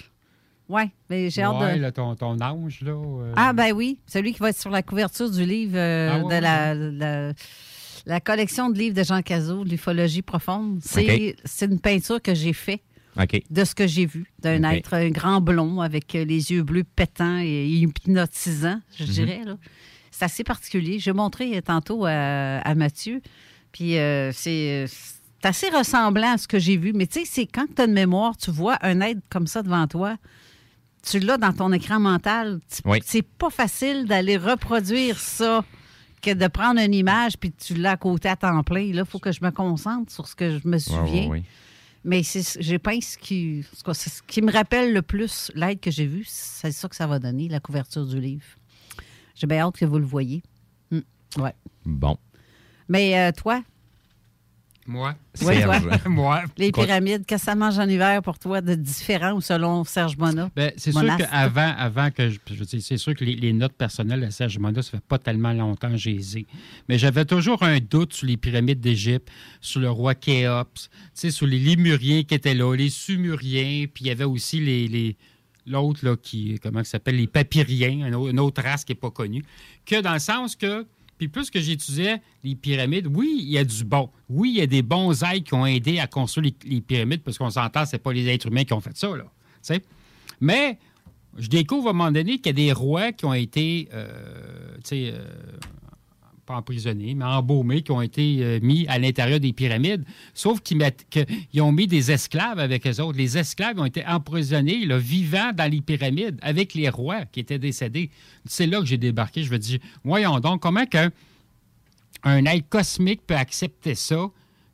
Oui, 0.69 0.83
mais 1.09 1.29
j'ai 1.29 1.43
hâte 1.43 1.61
Ouais, 1.61 1.75
de... 1.77 1.81
là, 1.81 1.91
ton, 1.91 2.15
ton 2.15 2.39
ange, 2.41 2.81
là. 2.81 2.91
euh, 2.91 3.33
Ah, 3.35 3.53
ben 3.53 3.71
oui, 3.73 3.99
celui 4.05 4.33
qui 4.33 4.39
va 4.39 4.49
être 4.49 4.59
sur 4.59 4.69
la 4.69 4.83
couverture 4.83 5.29
du 5.31 5.45
livre 5.45 5.77
euh, 5.77 6.09
Ah 6.19 6.25
ouais, 6.25 6.35
de 6.35 6.41
la, 6.41 6.73
la, 6.75 7.33
la 8.05 8.19
collection 8.19 8.69
de 8.69 8.77
livres 8.77 8.95
de 8.95 9.03
Jean 9.03 9.21
Cazot, 9.21 9.63
l'ufologie 9.63 10.21
profonde. 10.21 10.79
C'est 10.83 11.35
une 11.65 11.79
peinture 11.79 12.21
que 12.21 12.33
j'ai 12.35 12.53
faite 12.53 12.81
de 13.49 13.63
ce 13.63 13.73
que 13.73 13.87
j'ai 13.87 14.05
vu, 14.05 14.31
d'un 14.39 14.61
être 14.71 14.93
un 14.93 15.09
grand 15.09 15.41
blond 15.41 15.81
avec 15.81 16.13
euh, 16.15 16.23
les 16.25 16.51
yeux 16.51 16.61
bleus 16.63 16.83
pétants 16.83 17.39
et 17.39 17.65
hypnotisants, 17.67 18.79
je 18.97 19.03
Mhm. 19.05 19.09
dirais. 19.09 19.41
là. 19.45 19.57
C'est 20.11 20.25
assez 20.25 20.43
particulier. 20.43 20.99
J'ai 20.99 21.13
montré 21.13 21.61
tantôt 21.61 22.05
à, 22.05 22.11
à 22.59 22.75
Mathieu, 22.75 23.21
puis 23.71 23.97
euh, 23.97 24.31
c'est 24.33 24.85
c'est 24.87 25.47
assez 25.47 25.69
ressemblant 25.69 26.33
à 26.33 26.37
ce 26.37 26.47
que 26.47 26.59
j'ai 26.59 26.77
vu. 26.77 26.93
Mais 26.93 27.05
tu 27.07 27.19
sais, 27.19 27.25
c'est 27.25 27.45
quand 27.45 27.65
tu 27.75 27.81
as 27.81 27.85
une 27.85 27.93
mémoire, 27.93 28.35
tu 28.37 28.49
vois 28.51 28.77
un 28.81 28.99
être 29.01 29.19
comme 29.29 29.47
ça 29.47 29.61
devant 29.63 29.85
toi, 29.87 30.17
tu 31.09 31.19
l'as 31.19 31.37
dans 31.37 31.53
ton 31.53 31.71
écran 31.71 31.99
mental. 31.99 32.59
Oui. 32.85 32.99
C'est 33.05 33.21
pas 33.21 33.49
facile 33.49 34.05
d'aller 34.05 34.37
reproduire 34.37 35.19
ça 35.19 35.63
que 36.21 36.33
de 36.33 36.47
prendre 36.47 36.79
une 36.81 36.93
image 36.93 37.37
puis 37.37 37.51
tu 37.51 37.75
l'as 37.75 37.91
à 37.91 37.97
côté 37.97 38.27
à 38.29 38.35
temps 38.35 38.63
plein. 38.63 38.91
Là, 38.93 39.03
il 39.03 39.05
faut 39.05 39.19
que 39.19 39.31
je 39.31 39.43
me 39.43 39.51
concentre 39.51 40.11
sur 40.11 40.27
ce 40.27 40.35
que 40.35 40.57
je 40.59 40.67
me 40.67 40.77
souviens. 40.79 41.41
Mais 42.03 42.23
c'est- 42.23 42.61
j'ai 42.61 42.79
pas 42.79 42.93
ce 43.01 43.17
qui, 43.17 43.63
ce 43.73 44.21
qui 44.27 44.41
me 44.41 44.51
rappelle 44.51 44.93
le 44.93 45.01
plus 45.01 45.51
l'aide 45.55 45.79
que 45.79 45.91
j'ai 45.91 46.05
vue. 46.05 46.25
C'est 46.27 46.71
ça 46.71 46.87
que 46.87 46.95
ça 46.95 47.05
va 47.07 47.19
donner, 47.19 47.49
la 47.49 47.59
couverture 47.59 48.05
du 48.05 48.19
livre. 48.19 48.45
J'ai 49.35 49.45
bien 49.47 49.59
hâte 49.67 49.77
que 49.77 49.85
vous 49.85 49.99
le 49.99 50.05
voyez. 50.05 50.41
Hmm, 50.91 51.01
ouais. 51.37 51.53
Bon. 51.85 52.17
Mais 52.87 53.19
euh, 53.19 53.31
toi, 53.31 53.61
Moi? 54.87 55.15
Ouais, 55.41 55.61
toi. 55.63 55.79
Moi. 56.07 56.43
les 56.57 56.71
pyramides, 56.71 57.25
qu'est-ce 57.25 57.41
que 57.43 57.45
ça 57.51 57.55
mange 57.55 57.77
en 57.77 57.87
hiver 57.87 58.21
pour 58.21 58.39
toi 58.39 58.61
de 58.61 58.73
différent 58.73 59.39
selon 59.41 59.83
Serge 59.83 60.15
Mona? 60.17 60.49
Ben, 60.55 60.71
c'est 60.77 60.91
sûr 60.93 61.17
qu'avant 61.17 61.73
avant 61.77 62.09
que 62.09 62.29
je, 62.29 62.39
c'est 62.79 62.97
sûr 62.97 63.13
que 63.13 63.25
les, 63.25 63.35
les 63.35 63.51
notes 63.53 63.73
personnelles 63.73 64.25
de 64.25 64.29
Serge 64.29 64.57
Mona, 64.59 64.81
ça 64.81 64.91
fait 64.91 65.03
pas 65.05 65.19
tellement 65.19 65.51
longtemps 65.53 65.91
que 65.91 65.97
j'ai. 65.97 66.17
Mais 66.87 66.97
j'avais 66.97 67.25
toujours 67.25 67.61
un 67.63 67.79
doute 67.79 68.13
sur 68.13 68.27
les 68.27 68.37
pyramides 68.37 68.79
d'Égypte, 68.79 69.29
sur 69.61 69.81
le 69.81 69.89
roi 69.91 70.15
Khéops, 70.15 70.89
sur 71.13 71.45
les 71.45 71.59
Lémuriens 71.59 72.23
qui 72.23 72.33
étaient 72.33 72.53
là, 72.55 72.73
les 72.73 72.89
Sumuriens, 72.89 73.85
puis 73.93 74.05
il 74.05 74.07
y 74.07 74.11
avait 74.11 74.23
aussi 74.23 74.59
les. 74.59 74.87
les- 74.87 75.17
L'autre, 75.69 76.05
là, 76.05 76.15
qui, 76.15 76.57
comment 76.63 76.79
ça 76.85 76.91
s'appelle, 76.91 77.17
les 77.17 77.27
Papyriens, 77.27 78.07
une 78.07 78.39
autre 78.39 78.63
race 78.63 78.85
qui 78.85 78.93
n'est 78.93 78.97
pas 78.99 79.11
connue. 79.11 79.43
Que 79.85 79.99
dans 79.99 80.13
le 80.13 80.19
sens 80.19 80.55
que, 80.55 80.85
puis 81.17 81.27
plus 81.27 81.49
que 81.49 81.59
j'étudiais 81.59 82.21
les 82.43 82.55
pyramides, 82.55 83.07
oui, 83.07 83.39
il 83.41 83.49
y 83.49 83.57
a 83.57 83.63
du 83.63 83.83
bon. 83.83 84.09
Oui, 84.29 84.51
il 84.51 84.57
y 84.57 84.61
a 84.61 84.67
des 84.67 84.81
bons 84.81 85.23
aides 85.23 85.43
qui 85.43 85.53
ont 85.53 85.65
aidé 85.65 85.99
à 85.99 86.07
construire 86.07 86.53
les, 86.63 86.81
pyramides, 86.81 87.21
parce 87.23 87.37
qu'on 87.37 87.49
s'entend, 87.49 87.85
c'est 87.85 87.97
pas 87.97 88.13
les 88.13 88.27
êtres 88.27 88.47
humains 88.47 88.63
qui 88.63 88.73
ont 88.73 88.81
fait 88.81 88.95
ça, 88.95 89.09
là. 89.15 89.25
Mais 90.39 90.77
je 91.37 91.47
découvre 91.47 91.87
à 91.87 91.89
un 91.89 91.93
moment 91.93 92.11
donné 92.11 92.37
qu'il 92.37 92.47
y 92.47 92.49
a 92.49 92.53
des 92.53 92.71
rois 92.71 93.11
qui 93.11 93.25
ont 93.25 93.33
été, 93.33 93.89
euh, 93.93 94.77
euh, 94.93 95.27
pas 96.47 96.55
emprisonnés, 96.55 97.13
mais 97.13 97.25
embaumés, 97.25 97.83
qui 97.83 97.91
ont 97.91 98.01
été 98.01 98.39
euh, 98.41 98.59
mis 98.63 98.87
à 98.87 98.97
l'intérieur 98.97 99.39
des 99.39 99.53
pyramides, 99.53 100.03
sauf 100.33 100.61
qu'ils 100.61 101.61
ont 101.61 101.71
mis 101.71 101.85
des 101.85 102.11
esclaves 102.11 102.57
avec 102.57 102.87
eux 102.87 103.01
autres. 103.01 103.17
Les 103.17 103.37
esclaves 103.37 103.77
ont 103.77 103.85
été 103.85 104.03
emprisonnés, 104.07 104.85
là, 104.85 104.97
vivants 104.97 105.51
dans 105.53 105.69
les 105.69 105.81
pyramides, 105.81 106.39
avec 106.41 106.73
les 106.73 106.89
rois 106.89 107.25
qui 107.25 107.41
étaient 107.41 107.59
décédés. 107.59 108.09
C'est 108.45 108.65
là 108.65 108.79
que 108.79 108.85
j'ai 108.85 108.97
débarqué. 108.97 109.43
Je 109.43 109.51
me 109.51 109.59
dis, 109.59 109.79
voyons 110.03 110.39
donc, 110.39 110.61
comment 110.61 110.85
qu'un 110.85 111.11
un 112.23 112.45
être 112.45 112.67
cosmique 112.69 113.21
peut 113.27 113.35
accepter 113.35 113.93
ça, 113.93 114.29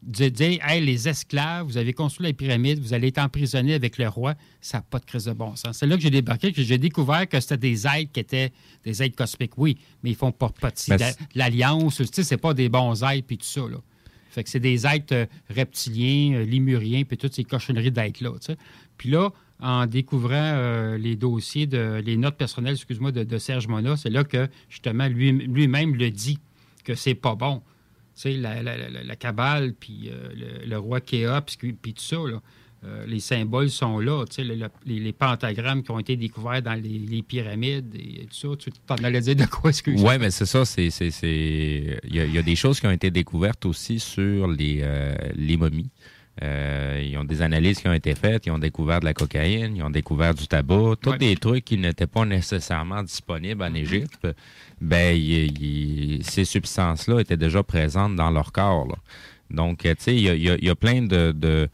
de 0.05 0.27
dire, 0.29 0.59
hey, 0.67 0.83
les 0.83 1.07
esclaves, 1.07 1.65
vous 1.65 1.77
avez 1.77 1.93
construit 1.93 2.27
la 2.27 2.33
pyramide, 2.33 2.79
vous 2.79 2.93
allez 2.93 3.07
être 3.07 3.19
emprisonnés 3.19 3.73
avec 3.73 3.97
le 3.97 4.07
roi, 4.09 4.35
ça 4.59 4.79
n'a 4.79 4.81
pas 4.81 4.99
de 4.99 5.05
crise 5.05 5.25
de 5.25 5.33
bon 5.33 5.55
sens. 5.55 5.77
C'est 5.77 5.87
là 5.87 5.95
que 5.95 6.01
j'ai 6.01 6.09
débarqué, 6.09 6.51
que 6.51 6.61
j'ai 6.61 6.77
découvert 6.77 7.27
que 7.27 7.39
c'était 7.39 7.57
des 7.57 7.87
êtres 7.87 8.11
qui 8.11 8.19
étaient 8.19 8.51
des 8.83 9.01
êtres 9.01 9.15
cosmiques, 9.15 9.57
oui, 9.57 9.77
mais 10.03 10.09
ils 10.11 10.15
font 10.15 10.31
pas 10.31 10.49
partie 10.49 10.91
de 10.91 10.97
l'Alliance, 11.35 11.97
tu 11.97 12.05
sais, 12.11 12.23
c'est 12.23 12.37
pas 12.37 12.53
des 12.53 12.69
bons 12.69 13.01
êtres, 13.03 13.25
puis 13.25 13.37
tout 13.37 13.45
ça, 13.45 13.61
là. 13.61 13.77
Fait 14.29 14.43
que 14.43 14.49
c'est 14.49 14.59
des 14.59 14.87
êtres 14.87 15.13
euh, 15.13 15.25
reptiliens, 15.49 16.37
euh, 16.39 16.45
lémuriens, 16.45 17.03
puis 17.03 17.17
toutes 17.17 17.35
ces 17.35 17.43
cochonneries 17.43 17.91
d'êtres-là, 17.91 18.31
tu 18.39 18.47
sais. 18.47 18.57
Puis 18.97 19.09
là, 19.09 19.29
en 19.59 19.85
découvrant 19.85 20.31
euh, 20.33 20.97
les 20.97 21.15
dossiers, 21.15 21.67
de, 21.67 22.01
les 22.03 22.17
notes 22.17 22.35
personnelles, 22.35 22.73
excuse-moi, 22.73 23.11
de, 23.11 23.23
de 23.23 23.37
Serge 23.37 23.67
Mona, 23.67 23.95
c'est 23.95 24.09
là 24.09 24.23
que, 24.23 24.49
justement, 24.69 25.07
lui- 25.07 25.31
lui-même 25.31 25.95
le 25.95 26.09
dit 26.09 26.39
que 26.83 26.95
c'est 26.95 27.15
pas 27.15 27.35
bon. 27.35 27.61
Tu 28.15 28.21
sais, 28.21 28.31
la, 28.33 28.61
la, 28.61 28.77
la- 28.77 29.03
la 29.03 29.15
cabale, 29.15 29.73
puis 29.79 30.09
euh, 30.11 30.29
le, 30.35 30.67
le 30.69 30.77
roi 30.77 31.01
Khéops, 31.01 31.55
puis 31.57 31.73
puis 31.73 31.93
tout 31.93 32.03
ça, 32.03 32.17
là. 32.17 32.41
Euh, 32.85 33.05
les 33.07 33.21
symboles 33.21 33.69
sont 33.69 33.97
là, 33.99 34.25
tu 34.25 34.35
sais, 34.35 34.43
le- 34.43 34.55
le- 34.55 34.67
les, 34.85 34.99
les 34.99 35.13
pentagrammes 35.13 35.83
qui 35.83 35.91
ont 35.91 35.99
été 35.99 36.17
découverts 36.17 36.61
dans 36.61 36.73
les, 36.73 36.99
les 36.99 37.21
pyramides 37.21 37.95
et 37.95 38.25
tout 38.25 38.35
ça. 38.35 38.47
Tu 38.59 38.71
t'en 38.85 38.95
allais 38.95 39.21
dire 39.21 39.37
de 39.37 39.45
quoi, 39.45 39.69
excuse-moi? 39.69 40.11
Oui, 40.11 40.17
mais 40.19 40.31
c'est 40.31 40.45
ça. 40.45 40.65
c'est 40.65 40.89
c'est- 40.89 41.09
c'est- 41.09 41.99
Il 42.03 42.13
y, 42.13 42.19
a- 42.19 42.25
il 42.25 42.33
y 42.33 42.37
a 42.37 42.41
des 42.41 42.57
choses 42.57 42.81
qui 42.81 42.85
ont 42.87 42.91
été 42.91 43.09
découvertes 43.09 43.65
aussi 43.65 43.99
sur 44.01 44.47
les, 44.49 44.79
euh, 44.81 45.15
les 45.35 45.55
momies. 45.55 45.89
Ils 46.41 47.15
ont 47.17 47.23
des 47.23 47.41
analyses 47.41 47.79
qui 47.79 47.87
ont 47.87 47.93
été 47.93 48.15
faites. 48.15 48.45
Ils 48.47 48.51
ont 48.51 48.57
découvert 48.59 48.99
de 48.99 49.05
la 49.05 49.13
cocaïne, 49.13 49.77
ils 49.77 49.83
ont 49.83 49.89
découvert 49.91 50.33
du 50.33 50.47
tabac, 50.47 50.95
tous 51.01 51.11
Ouais. 51.11 51.17
des 51.17 51.35
trucs 51.37 51.63
qui 51.63 51.77
n'étaient 51.77 52.07
pas 52.07 52.25
nécessairement 52.25 53.03
disponibles 53.03 53.61
en 53.63 53.73
Égypte. 53.73 54.27
Ben, 54.81 55.15
il- 55.15 55.61
il- 55.61 56.23
ces 56.23 56.45
substances-là 56.45 57.19
étaient 57.21 57.37
déjà 57.37 57.63
présentes 57.63 58.15
dans 58.15 58.29
leur 58.31 58.51
corps. 58.51 58.87
là. 58.87 58.95
Donc, 59.49 59.85
euh, 59.85 59.93
tu 59.95 60.03
sais, 60.03 60.15
il 60.15 60.21
y 60.21 60.29
a, 60.29 60.35
il 60.35 60.43
y 60.43 60.49
a- 60.49 60.55
il 60.57 60.65
y 60.65 60.69
a 60.69 60.75
plein 60.75 61.01
de, 61.03 61.31
de, 61.35 61.69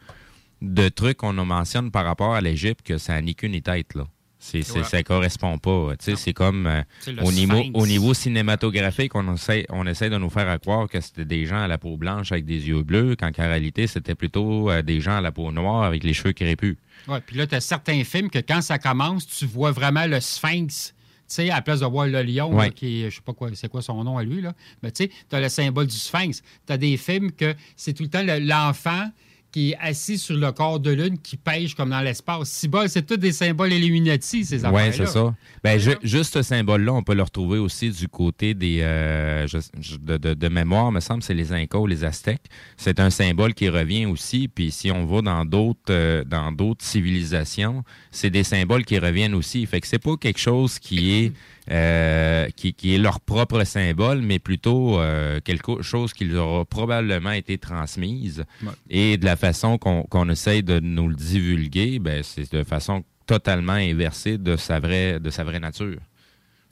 de 0.62 0.88
trucs 0.88 1.18
qu'on 1.18 1.32
nous 1.32 1.44
mentionne 1.44 1.90
par 1.90 2.04
rapport 2.04 2.34
à 2.34 2.40
l'Égypte 2.40 2.82
que 2.86 2.98
ça 2.98 3.14
n'a 3.14 3.22
ni 3.22 3.34
tête. 3.62 3.94
Là. 3.94 4.06
C'est, 4.42 4.62
c'est- 4.62 4.78
Ouais. 4.78 4.84
Ça 4.84 5.02
correspond 5.02 5.58
pas. 5.58 5.92
Tu 5.98 6.04
sais, 6.06 6.16
c'est 6.16 6.32
comme 6.32 6.66
euh, 6.66 6.82
C'est 7.00 7.18
au, 7.22 7.30
niveau, 7.30 7.62
au 7.74 7.86
niveau 7.86 8.14
cinématographique, 8.14 9.14
on 9.14 9.34
essaie, 9.34 9.66
on 9.68 9.86
essaie 9.86 10.08
de 10.10 10.16
nous 10.16 10.30
faire 10.30 10.58
croire 10.60 10.88
que 10.88 11.00
c'était 11.00 11.24
des 11.26 11.44
gens 11.46 11.62
à 11.62 11.68
la 11.68 11.76
peau 11.78 11.96
blanche 11.98 12.32
avec 12.32 12.46
des 12.46 12.68
yeux 12.68 12.82
bleus, 12.82 13.16
quand 13.18 13.28
en 13.38 13.42
réalité, 13.42 13.86
c'était 13.86 14.14
plutôt 14.14 14.70
euh, 14.70 14.80
des 14.82 15.00
gens 15.00 15.16
à 15.16 15.20
la 15.20 15.30
peau 15.32 15.50
noire 15.52 15.82
avec 15.84 16.04
les 16.04 16.12
cheveux 16.14 16.32
crépus. 16.32 16.76
Oui, 17.08 17.18
puis 17.26 17.36
là, 17.36 17.46
tu 17.46 17.54
as 17.54 17.60
certains 17.60 18.02
films 18.04 18.30
que 18.30 18.38
quand 18.38 18.62
ça 18.62 18.78
commence, 18.78 19.26
tu 19.26 19.44
vois 19.46 19.72
vraiment 19.72 20.06
le 20.06 20.20
sphinx. 20.20 20.94
Tu 21.30 21.36
sais, 21.36 21.50
à 21.50 21.54
la 21.56 21.62
place 21.62 21.78
de 21.78 21.86
voir 21.86 22.08
le 22.08 22.22
lion, 22.24 22.52
Ouais. 22.52 22.64
là, 22.66 22.70
qui 22.70 23.02
est, 23.04 23.10
je 23.10 23.14
sais 23.16 23.22
pas 23.22 23.32
quoi, 23.32 23.50
c'est 23.54 23.68
quoi 23.68 23.82
son 23.82 24.02
nom 24.02 24.18
à 24.18 24.24
lui, 24.24 24.40
là. 24.42 24.52
Mais 24.82 24.90
tu 24.90 25.04
sais, 25.04 25.10
tu 25.28 25.36
as 25.36 25.40
le 25.40 25.48
symbole 25.48 25.86
du 25.86 25.96
sphinx. 25.96 26.42
Tu 26.66 26.72
as 26.72 26.76
des 26.76 26.96
films 26.96 27.30
que 27.30 27.54
c'est 27.76 27.92
tout 27.92 28.02
le 28.02 28.08
temps 28.10 28.24
le- 28.24 28.40
l'enfant 28.40 29.08
qui 29.52 29.70
est 29.72 29.76
assis 29.80 30.18
sur 30.18 30.36
le 30.36 30.52
corps 30.52 30.78
de 30.80 30.90
lune, 30.90 31.18
qui 31.18 31.36
pêche 31.36 31.74
comme 31.74 31.90
dans 31.90 32.00
l'espace. 32.00 32.48
Si 32.50 32.68
bol, 32.68 32.88
c'est 32.88 33.02
tous 33.06 33.16
des 33.16 33.32
symboles 33.32 33.72
Illuminati, 33.72 34.44
ces 34.44 34.64
affaires-là. 34.64 34.86
Oui, 34.88 34.94
c'est 34.96 35.06
ça. 35.06 35.34
Ben, 35.64 35.78
juste 36.02 36.34
ce 36.34 36.42
symbole-là, 36.42 36.92
on 36.92 37.02
peut 37.02 37.14
le 37.14 37.22
retrouver 37.22 37.58
aussi 37.58 37.90
du 37.90 38.08
côté 38.08 38.54
des 38.54 38.80
euh, 38.82 39.46
je- 39.46 39.96
de, 39.98 40.16
de- 40.16 40.34
de 40.34 40.48
mémoire, 40.48 40.92
me 40.92 41.00
semble, 41.00 41.22
c'est 41.22 41.34
les 41.34 41.52
Incas 41.52 41.78
ou 41.78 41.86
les 41.86 42.04
Aztèques. 42.04 42.46
C'est 42.76 43.00
un 43.00 43.10
symbole 43.10 43.54
qui 43.54 43.68
revient 43.68 44.06
aussi. 44.06 44.48
Puis 44.48 44.70
si 44.70 44.90
on 44.90 45.04
va 45.06 45.22
dans 45.22 45.44
d'autres 45.44 45.80
euh, 45.90 46.24
dans 46.24 46.52
d'autres 46.52 46.84
civilisations, 46.84 47.82
c'est 48.10 48.30
des 48.30 48.44
symboles 48.44 48.84
qui 48.84 48.98
reviennent 48.98 49.34
aussi. 49.34 49.66
Fait 49.66 49.80
que 49.80 49.86
c'est 49.86 49.98
pas 49.98 50.16
quelque 50.16 50.38
chose 50.40 50.78
qui 50.78 51.12
est 51.12 51.32
euh, 51.70 52.48
qui, 52.56 52.74
qui 52.74 52.94
est 52.94 52.98
leur 52.98 53.20
propre 53.20 53.64
symbole, 53.64 54.22
mais 54.22 54.38
plutôt 54.38 54.98
euh, 54.98 55.40
quelque 55.40 55.82
chose 55.82 56.12
qui 56.12 56.24
leur 56.24 56.60
a 56.60 56.64
probablement 56.64 57.32
été 57.32 57.58
transmise. 57.58 58.44
Ouais. 58.62 58.72
Et 58.88 59.16
de 59.18 59.24
la 59.24 59.36
façon 59.36 59.78
qu'on 59.78 60.28
essaye 60.30 60.62
de 60.62 60.80
nous 60.80 61.08
le 61.08 61.14
divulguer, 61.14 61.98
ben, 61.98 62.22
c'est 62.22 62.52
de 62.52 62.64
façon 62.64 63.04
totalement 63.26 63.74
inversée 63.74 64.38
de 64.38 64.56
sa 64.56 64.80
vraie, 64.80 65.20
de 65.20 65.30
sa 65.30 65.44
vraie 65.44 65.60
nature. 65.60 66.00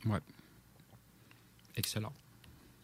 Ouais. 0.06 0.18
Excellent. 1.76 2.12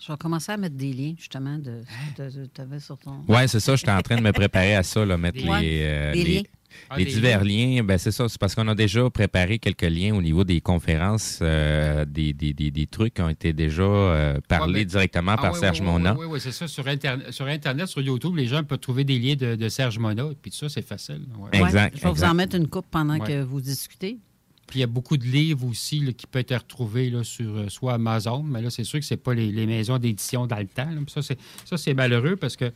Je 0.06 0.12
vais 0.12 0.18
commencer 0.18 0.52
à 0.52 0.56
mettre 0.58 0.76
des 0.76 0.92
liens, 0.92 1.14
justement, 1.16 1.56
de 1.58 1.80
ce 2.18 2.38
que 2.40 2.46
tu 2.54 2.60
avais 2.60 2.78
sur 2.80 2.98
ton. 2.98 3.24
Ouais, 3.26 3.48
c'est 3.48 3.60
ça. 3.60 3.74
J'étais 3.76 3.90
en 3.90 4.02
train 4.02 4.16
de 4.16 4.20
me 4.22 4.32
préparer 4.32 4.74
à 4.74 4.82
ça, 4.82 5.04
là, 5.04 5.16
mettre 5.16 5.38
les, 5.38 5.80
euh, 5.82 6.12
Des 6.12 6.24
les, 6.24 6.34
liens. 6.34 6.42
Ah, 6.90 6.98
les 6.98 7.04
des 7.06 7.10
divers 7.12 7.42
liens. 7.44 7.82
Ben, 7.84 7.96
c'est 7.96 8.10
ça. 8.10 8.28
C'est 8.28 8.38
parce 8.38 8.54
qu'on 8.54 8.68
a 8.68 8.74
déjà 8.74 9.08
préparé 9.08 9.58
quelques 9.58 9.82
liens 9.82 10.14
au 10.14 10.20
niveau 10.20 10.44
des 10.44 10.60
conférences, 10.60 11.38
euh, 11.40 12.04
des, 12.04 12.32
des, 12.34 12.52
des, 12.52 12.70
des 12.70 12.86
trucs 12.86 13.14
qui 13.14 13.22
ont 13.22 13.28
été 13.30 13.52
déjà 13.54 13.82
euh, 13.82 14.38
parlés 14.46 14.80
ben- 14.84 14.88
directement 14.90 15.36
Ah, 15.38 15.40
par 15.42 15.52
oui, 15.54 15.60
Serge 15.60 15.80
oui, 15.80 15.86
Mona. 15.86 16.12
Oui, 16.14 16.26
oui, 16.26 16.32
oui, 16.32 16.40
c'est 16.40 16.52
ça. 16.52 16.66
Sur 16.68 16.86
Internet, 16.86 17.30
sur 17.30 17.46
Internet, 17.46 17.86
sur 17.86 18.02
YouTube, 18.02 18.36
les 18.36 18.46
gens 18.46 18.62
peuvent 18.62 18.78
trouver 18.78 19.04
des 19.04 19.18
liens 19.18 19.36
de, 19.36 19.54
de 19.54 19.68
Serge 19.70 19.98
Mona. 19.98 20.24
Puis 20.42 20.50
tout 20.50 20.58
ça, 20.58 20.68
c'est 20.68 20.86
facile. 20.86 21.22
ouais. 21.38 21.60
Ouais, 21.60 21.66
Exact, 21.66 21.96
je 21.96 22.02
vais 22.02 22.10
vous 22.12 22.24
en 22.24 22.34
mettre 22.34 22.56
une 22.56 22.68
coupe 22.68 22.86
pendant 22.90 23.18
Ouais. 23.18 23.26
que 23.26 23.42
vous 23.42 23.60
discutez. 23.62 24.18
Puis 24.66 24.78
il 24.78 24.80
y 24.80 24.84
a 24.84 24.86
beaucoup 24.88 25.16
de 25.16 25.24
livres 25.24 25.66
aussi 25.66 26.00
là, 26.00 26.12
qui 26.12 26.26
peuvent 26.26 26.40
être 26.48 26.54
retrouvés 26.62 27.10
là, 27.10 27.22
sur 27.22 27.56
euh, 27.56 27.68
soit 27.68 27.94
Amazon, 27.94 28.42
mais 28.42 28.62
là, 28.62 28.70
c'est 28.70 28.84
sûr 28.84 28.98
que 28.98 29.04
ce 29.04 29.14
pas 29.14 29.34
les, 29.34 29.52
les 29.52 29.66
maisons 29.66 29.98
d'édition 29.98 30.46
dans 30.46 30.58
le 30.58 30.66
temps. 30.66 30.88
là. 30.90 31.00
Ça, 31.06 31.76
c'est, 31.76 31.94
malheureux 31.94 32.36
parce 32.36 32.56
que, 32.56 32.72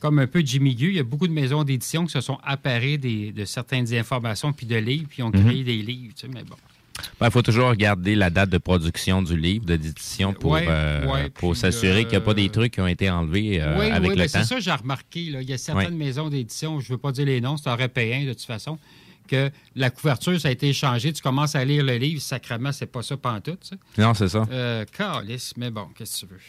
comme 0.00 0.18
un 0.20 0.26
peu 0.26 0.42
Jimmy 0.44 0.74
Gu, 0.74 0.88
il 0.90 0.96
y 0.96 1.00
a 1.00 1.02
beaucoup 1.04 1.26
de 1.28 1.32
maisons 1.32 1.64
d'édition 1.64 2.04
qui 2.06 2.12
se 2.12 2.20
sont 2.20 2.38
apparées 2.44 2.98
des- 2.98 3.32
de 3.32 3.44
certaines 3.44 3.92
informations 3.94 4.52
puis 4.52 4.66
de 4.66 4.76
livres, 4.76 5.06
puis 5.08 5.22
ont 5.22 5.30
Mhm. 5.30 5.44
créé 5.44 5.64
des 5.64 5.82
livres. 5.82 6.14
tu 6.14 6.26
sais, 6.26 6.32
mais 6.32 6.44
bon. 6.44 6.56
Il 7.20 7.30
faut 7.32 7.42
toujours 7.42 7.68
regarder 7.70 8.14
la 8.14 8.30
date 8.30 8.50
de 8.50 8.58
production 8.58 9.20
du 9.20 9.36
livre, 9.36 9.64
de 9.66 9.74
d'édition, 9.76 10.32
pour, 10.32 10.52
Ouais, 10.52 10.64
euh, 10.68 11.04
ouais, 11.12 11.30
pour 11.30 11.50
puis, 11.52 11.58
s'assurer 11.60 12.02
qu'il 12.04 12.10
n'y 12.10 12.16
a 12.16 12.20
pas 12.20 12.30
euh, 12.30 12.34
des 12.34 12.48
trucs 12.48 12.74
qui 12.74 12.80
ont 12.80 12.86
été 12.86 13.10
enlevés 13.10 13.60
euh, 13.60 13.76
oui, 13.80 13.86
avec 13.90 14.10
le 14.14 14.16
temps. 14.26 14.38
c'est 14.38 14.44
ça 14.44 14.54
que 14.54 14.60
j'ai 14.60 14.70
remarqué. 14.70 15.24
là. 15.30 15.42
Il 15.42 15.50
y 15.50 15.52
a 15.52 15.58
certaines 15.58 15.96
maisons 15.96 16.28
d'édition, 16.30 16.78
je 16.78 16.86
ne 16.92 16.94
veux 16.94 16.98
pas 17.00 17.10
dire 17.10 17.26
les 17.26 17.40
noms, 17.40 17.56
c'est 17.56 17.68
en 17.68 17.76
européen 17.76 18.24
de 18.24 18.32
toute 18.32 18.42
façon, 18.42 18.78
que 19.26 19.50
la 19.74 19.90
couverture, 19.90 20.40
ça 20.40 20.48
a 20.48 20.50
été 20.50 20.72
changé. 20.72 21.12
Tu 21.12 21.22
commences 21.22 21.54
à 21.54 21.64
lire 21.64 21.84
le 21.84 21.96
livre, 21.96 22.20
sacrément, 22.20 22.72
c'est 22.72 22.86
pas 22.86 23.02
ça 23.02 23.16
pantoute. 23.16 23.64
ça. 23.64 23.76
Non, 23.98 24.14
c'est 24.14 24.28
ça. 24.28 24.44
Euh, 24.50 24.84
calice, 24.86 25.54
mais 25.56 25.70
bon, 25.70 25.88
qu'est-ce 25.96 26.22
que 26.22 26.26
tu 26.26 26.32
veux? 26.34 26.40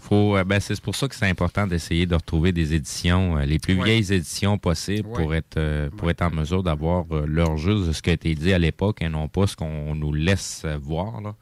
Faut, 0.00 0.36
euh, 0.36 0.44
ben, 0.44 0.60
c'est 0.60 0.80
pour 0.80 0.94
ça 0.94 1.08
que 1.08 1.14
c'est 1.16 1.28
important 1.28 1.66
d'essayer 1.66 2.06
de 2.06 2.14
retrouver 2.14 2.52
des 2.52 2.74
éditions, 2.74 3.38
euh, 3.38 3.44
les 3.44 3.58
plus 3.58 3.74
Ouais. 3.76 3.84
vieilles 3.84 4.12
éditions 4.12 4.56
possibles 4.56 5.08
pour 5.10 5.34
être 5.34 5.56
euh, 5.56 5.90
pour 5.96 6.08
être 6.10 6.22
en 6.22 6.30
mesure 6.30 6.62
d'avoir 6.62 7.04
l'heure 7.26 7.56
juste 7.56 7.88
de 7.88 7.92
ce 7.92 8.02
qui 8.02 8.10
a 8.10 8.12
été 8.12 8.34
dit 8.36 8.52
à 8.52 8.58
l'époque 8.58 9.02
et 9.02 9.08
non 9.08 9.26
pas 9.26 9.46
ce 9.48 9.56
qu'on 9.56 9.94
nous 9.96 10.12
laisse 10.12 10.64
voir. 10.80 11.34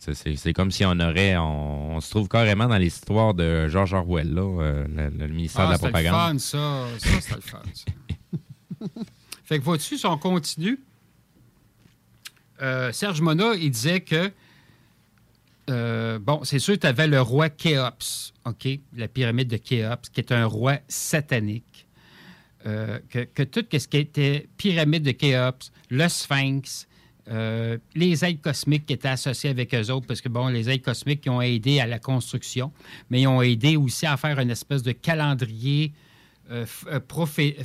C'est- 0.00 0.52
comme 0.54 0.70
si 0.70 0.86
on 0.86 0.98
aurait, 1.00 1.36
on, 1.36 1.96
on 1.96 2.00
se 2.00 2.08
trouve 2.08 2.28
carrément 2.28 2.66
dans 2.66 2.78
les 2.78 2.86
histoires 2.86 3.34
de 3.34 3.68
George 3.68 3.92
Orwell, 3.92 4.32
là, 4.32 4.84
le, 4.88 5.10
le 5.10 5.28
ministère 5.28 5.68
de 5.68 5.74
Ah, 5.74 5.76
la 5.76 5.76
le 5.76 5.78
propagande. 5.80 6.14
fun, 6.14 6.38
ça. 6.38 6.86
Ça, 6.98 7.20
c'était 7.20 7.34
le 7.34 7.40
fun, 7.42 7.62
ça. 7.74 7.92
fait 9.50 9.58
que 9.58 9.64
vois-tu, 9.64 9.98
si 9.98 10.06
on 10.06 10.16
continue, 10.16 10.78
euh, 12.62 12.92
Serge 12.92 13.20
Mona, 13.20 13.54
il 13.54 13.72
disait 13.72 14.00
que 14.00 14.30
euh, 15.68 16.20
bon, 16.20 16.44
c'est 16.44 16.60
sûr, 16.60 16.78
tu 16.78 16.86
avais 16.86 17.08
le 17.08 17.20
roi 17.20 17.48
Khéops, 17.48 18.32
OK? 18.44 18.68
La 18.96 19.08
pyramide 19.08 19.48
de 19.48 19.56
Khéops, 19.56 20.08
qui 20.08 20.20
est 20.20 20.30
un 20.30 20.46
roi 20.46 20.78
satanique. 20.86 21.88
Euh, 22.64 23.00
que, 23.08 23.42
tout 23.42 23.64
ce 23.72 23.88
qui 23.88 23.96
était 23.96 24.48
pyramide 24.56 25.02
de 25.02 25.10
Khéops, 25.10 25.72
le 25.90 26.08
Sphinx, 26.08 26.86
les 27.96 28.24
aides 28.24 28.40
cosmiques 28.40 28.86
qui 28.86 28.92
étaient 28.92 29.08
associés 29.08 29.50
avec 29.50 29.74
eux 29.74 29.90
autres, 29.90 30.06
parce 30.06 30.20
que, 30.20 30.28
bon, 30.28 30.46
les 30.46 30.70
aides 30.70 30.82
cosmiques 30.82 31.22
qui 31.22 31.30
ont 31.30 31.42
aidé 31.42 31.80
à 31.80 31.86
la 31.86 31.98
construction, 31.98 32.70
mais 33.10 33.22
ils 33.22 33.26
ont 33.26 33.42
aidé 33.42 33.76
aussi 33.76 34.06
à 34.06 34.16
faire 34.16 34.38
une 34.38 34.50
espèce 34.50 34.84
de 34.84 34.92
calendrier 34.92 35.92
euh, 36.50 36.66
euh, 36.88 37.00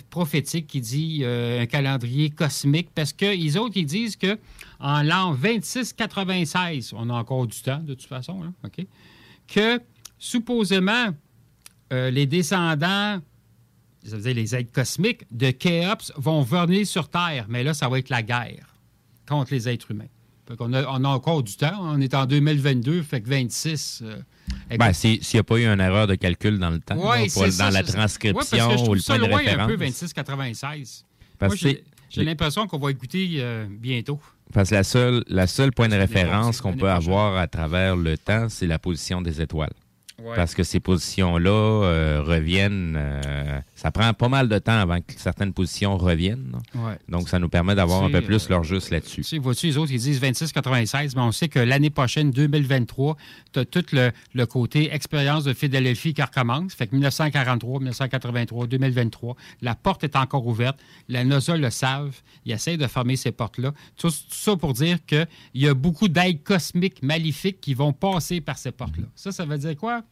prophétique 0.10 0.68
qui 0.68 0.82
dit 0.82 1.24
un 1.26 1.66
calendrier 1.66 2.30
cosmique, 2.30 2.90
parce 2.94 3.14
que 3.14 3.26
les 3.26 3.58
autres, 3.58 3.78
ils 3.78 3.86
disent 3.86 4.16
que 4.16 4.38
en 4.80 5.02
l'an 5.02 5.34
2696, 5.34 6.94
on 6.96 7.10
a 7.10 7.14
encore 7.14 7.48
du 7.48 7.60
temps, 7.62 7.80
de 7.80 7.94
toute 7.94 8.08
façon, 8.08 8.54
OK, 8.64 8.86
que 9.48 9.80
supposément 10.18 11.10
les 11.92 12.26
descendants 12.26 13.22
ça 14.04 14.18
veut 14.18 14.22
dire 14.22 14.36
les 14.36 14.56
aides 14.56 14.72
cosmiques 14.72 15.26
de 15.32 15.50
Khéops 15.50 16.12
vont 16.16 16.44
venir 16.44 16.86
sur 16.86 17.10
Terre, 17.10 17.46
mais 17.50 17.64
là, 17.64 17.74
ça 17.74 17.90
va 17.90 17.98
être 17.98 18.10
la 18.10 18.22
guerre 18.22 18.76
contre 19.28 19.52
les 19.54 19.68
êtres 19.68 19.90
humains. 19.90 20.06
on, 20.60 20.74
a, 20.74 20.84
on, 20.84 21.04
a, 21.04 21.08
encore 21.08 21.42
du 21.42 21.56
temps. 21.56 21.78
On 21.80 22.00
est 22.00 22.14
en 22.14 22.28
2022, 22.28 23.02
fait 23.02 23.22
que 23.22 23.30
26. 23.30 24.04
Ben, 24.78 24.94
s'il 24.94 25.20
n'y 25.34 25.40
a 25.40 25.44
pas 25.44 25.58
eu 25.58 25.66
une 25.66 25.80
erreur 25.80 26.08
de 26.08 26.16
calcul 26.16 26.60
dans 26.60 26.70
le 26.70 26.80
temps, 26.80 26.98
ouais, 26.98 27.28
dans 27.58 27.70
la 27.70 27.84
transcription 27.84 28.70
ouais, 28.70 28.90
ou 28.90 28.94
le 28.94 29.02
point 29.02 29.18
de 29.18 29.24
référence. 29.24 29.72
un 29.72 29.76
peu 29.76 29.86
26-96. 29.86 31.04
J'ai 32.10 32.24
l'impression 32.24 32.68
qu'on 32.68 32.80
va 32.80 32.92
écouter 32.92 33.28
euh, 33.38 33.66
bientôt. 33.70 34.20
Parce 34.54 34.70
que 34.70 34.76
la 34.76 34.84
seule, 34.84 35.24
la 35.28 35.48
seule 35.48 35.72
point 35.72 35.90
de 35.90 35.96
référence 35.96 36.62
qu'on 36.62 36.74
peut 36.74 36.90
avoir 36.90 37.38
à 37.38 37.48
travers 37.48 37.96
le 37.96 38.18
temps, 38.18 38.48
c'est 38.50 38.68
la 38.68 38.80
position 38.80 39.22
des 39.22 39.42
étoiles. 39.42 39.74
Parce 40.36 40.56
que 40.56 40.64
ces 40.64 40.80
positions-là 40.80 41.52
euh, 41.52 42.22
reviennent. 42.24 42.96
Euh, 42.98 43.60
ça 43.76 43.92
prend 43.92 44.14
pas 44.14 44.30
mal 44.30 44.48
de 44.48 44.58
temps 44.60 44.80
avant 44.80 45.00
que 45.02 45.14
certaines 45.18 45.54
positions 45.54 45.98
reviennent. 45.98 46.58
Donc, 47.10 47.28
ça 47.28 47.38
nous 47.38 47.50
permet 47.50 47.76
d'avoir 47.76 48.04
un 48.04 48.10
peu 48.10 48.22
plus 48.22 48.50
leur 48.50 48.64
juste 48.64 48.92
là-dessus. 48.92 49.24
Tu 49.24 49.40
vois-tu, 49.40 49.68
les 49.68 49.78
autres, 49.78 49.92
ils 49.92 50.00
disent 50.00 50.22
26-96, 50.22 51.14
mais 51.16 51.22
on 51.22 51.32
sait 51.32 51.50
que 51.50 51.60
l'année 51.60 51.90
prochaine, 51.90 52.32
2023, 52.32 53.18
tu 53.52 53.60
as 53.60 53.66
tout 53.66 53.86
le, 53.92 54.46
côté 54.46 54.94
expérience 54.94 55.44
de 55.44 55.54
Philadelphie 55.54 56.14
qui 56.14 56.22
recommence. 56.22 56.74
Fait 56.74 56.88
que 56.88 56.96
1943, 56.96 57.80
1983, 57.80 58.68
2023, 58.68 59.36
la 59.62 59.76
porte 59.76 60.04
est 60.04 60.16
encore 60.16 60.48
ouverte. 60.48 60.80
La 61.10 61.24
NASA 61.24 61.58
le 61.58 61.70
savent. 61.70 62.16
Ils 62.46 62.54
essayent 62.54 62.78
de 62.78 62.88
fermer 62.88 63.18
ces 63.18 63.32
portes-là. 63.32 63.74
Tout, 63.98 64.12
ça 64.30 64.56
pour 64.56 64.74
dire 64.74 65.06
qu'il 65.06 65.28
y 65.56 65.68
a 65.68 65.74
beaucoup 65.74 66.08
d'aides 66.08 66.44
cosmiques 66.44 67.04
maléfiques 67.04 67.60
qui 67.60 67.74
vont 67.74 67.92
passer 67.92 68.40
par 68.40 68.58
ces 68.58 68.72
portes-là. 68.72 69.08
Ça, 69.16 69.32
ça 69.32 69.46
veut 69.46 69.58
dire 69.58 69.76
quoi? 69.76 70.05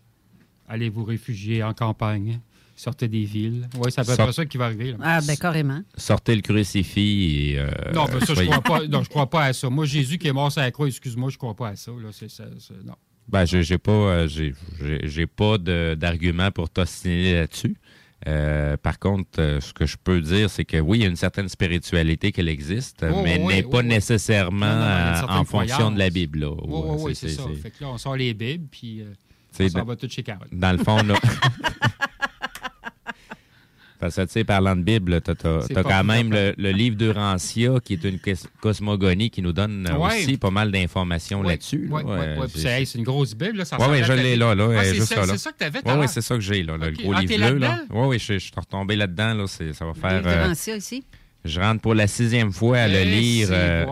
Allez 0.67 0.89
vous 0.89 1.03
réfugier 1.03 1.63
en 1.63 1.73
campagne. 1.73 2.39
Sortez 2.75 3.07
des 3.07 3.23
villes. 3.23 3.67
Oui, 3.77 3.91
ça 3.91 4.03
peut 4.03 4.13
être 4.13 4.31
ça 4.31 4.45
qui 4.45 4.57
va 4.57 4.65
arriver. 4.65 4.95
Ah, 5.01 5.19
ben 5.21 5.37
carrément. 5.37 5.81
Sortez 5.95 6.35
le 6.35 6.41
crucifix 6.41 7.51
et. 7.51 7.59
Euh, 7.59 7.69
non, 7.93 8.05
ben 8.05 8.19
ça, 8.19 8.33
je 8.33 8.43
crois 8.43 8.61
pas. 8.61 8.87
Non, 8.87 9.03
je 9.03 9.09
crois 9.09 9.29
pas 9.29 9.43
à 9.45 9.53
ça. 9.53 9.69
Moi, 9.69 9.85
Jésus 9.85 10.17
qui 10.17 10.27
est 10.27 10.33
mort 10.33 10.51
sur 10.51 10.61
la 10.61 10.71
croix, 10.71 10.87
excuse-moi, 10.87 11.29
je 11.29 11.37
crois 11.37 11.55
pas 11.55 11.69
à 11.69 11.75
ça. 11.75 11.91
Là. 11.91 12.09
C'est, 12.11 12.31
ça, 12.31 12.45
non. 12.83 12.95
Ben, 13.27 13.45
j'ai 13.45 13.77
pas, 13.77 13.91
euh, 13.91 14.27
j'ai, 14.27 15.27
pas 15.27 15.57
d'argument 15.57 16.51
pour 16.51 16.69
t'ostiner 16.69 17.35
là-dessus. 17.35 17.75
Euh, 18.27 18.75
par 18.77 18.99
contre, 18.99 19.59
ce 19.61 19.73
que 19.73 19.85
je 19.85 19.97
peux 20.01 20.19
dire, 20.21 20.49
c'est 20.49 20.65
que 20.65 20.77
oui, 20.77 20.99
il 20.99 21.01
y 21.03 21.05
a 21.05 21.09
une 21.09 21.15
certaine 21.15 21.49
spiritualité 21.49 22.31
qui 22.31 22.41
existe, 22.41 23.05
oh, 23.09 23.21
mais 23.23 23.37
n'est 23.37 23.63
pas 23.63 23.83
nécessairement 23.83 25.13
en 25.29 25.45
fonction 25.45 25.91
de 25.91 25.99
la 25.99 26.09
Bible. 26.09 26.45
Oui, 26.65 26.81
oui, 26.99 27.15
c'est, 27.15 27.29
ça. 27.29 27.43
Fait 27.61 27.69
que 27.69 27.83
là, 27.83 27.89
on 27.89 27.97
sort 27.97 28.15
les 28.15 28.33
Bibles, 28.33 28.67
puis 28.71 29.03
ça 29.53 29.83
va 29.83 29.95
tout 29.95 30.09
chez 30.09 30.23
Carole. 30.23 30.47
Dans 30.51 30.71
le 30.71 30.83
fond, 30.83 30.97
là. 31.03 31.15
Parce 34.03 34.17
que, 34.17 34.21
tu 34.23 34.31
sais, 34.31 34.43
parlant 34.43 34.75
de 34.75 34.81
Bible, 34.81 35.21
tu 35.21 35.31
as, 35.31 35.83
quand 35.83 36.03
même 36.03 36.29
le, 36.33 36.71
livre 36.71 36.97
d'Eurancia, 36.97 37.79
qui 37.81 37.93
est 37.93 38.03
une 38.03 38.19
cosmogonie 38.59 39.29
qui 39.29 39.41
nous 39.41 39.53
donne 39.53 39.89
aussi 39.97 40.35
pas 40.35 40.51
mal 40.51 40.71
d'informations 40.71 41.41
là-dessus. 41.41 41.87
Oui, 41.89 42.01
oui, 42.05 42.85
c'est 42.85 42.95
une 42.95 43.05
grosse 43.05 43.33
Bible. 43.33 43.59
Là, 43.59 43.63
oui, 43.79 43.85
oui, 43.91 44.03
je 44.03 44.11
l'ai 44.11 44.35
là. 44.35 44.55
là 44.55 44.67
ah, 44.77 44.83
c'est 44.83 44.99
ça, 44.99 45.37
ça, 45.37 45.51
que 45.53 45.57
tu 45.57 45.63
avais 45.63 45.79
Oui, 45.85 45.93
oui, 45.99 46.05
c'est 46.09 46.21
ça 46.21 46.35
que 46.35 46.41
j'ai, 46.41 46.63
là, 46.63 46.75
le 46.75 46.91
gros 46.91 47.13
ah, 47.15 47.21
livre 47.21 47.37
bleu. 47.37 47.59
Là. 47.59 47.79
Oui, 47.91 48.07
oui, 48.07 48.19
je, 48.19 48.33
je 48.33 48.39
suis 48.39 48.51
retombé 48.53 48.97
là-dedans. 48.97 49.35
Là, 49.35 49.47
ça 49.47 49.85
va 49.85 49.93
faire. 49.93 50.21
D'Eurancia 50.21 50.75
ici? 50.75 51.05
Je 51.45 51.59
rentre 51.59 51.81
pour 51.81 51.93
la 51.93 52.07
sixième 52.07 52.51
fois 52.53 52.77
à 52.77 52.87
le 52.87 53.03
lire. 53.03 53.49
Euh, 53.51 53.85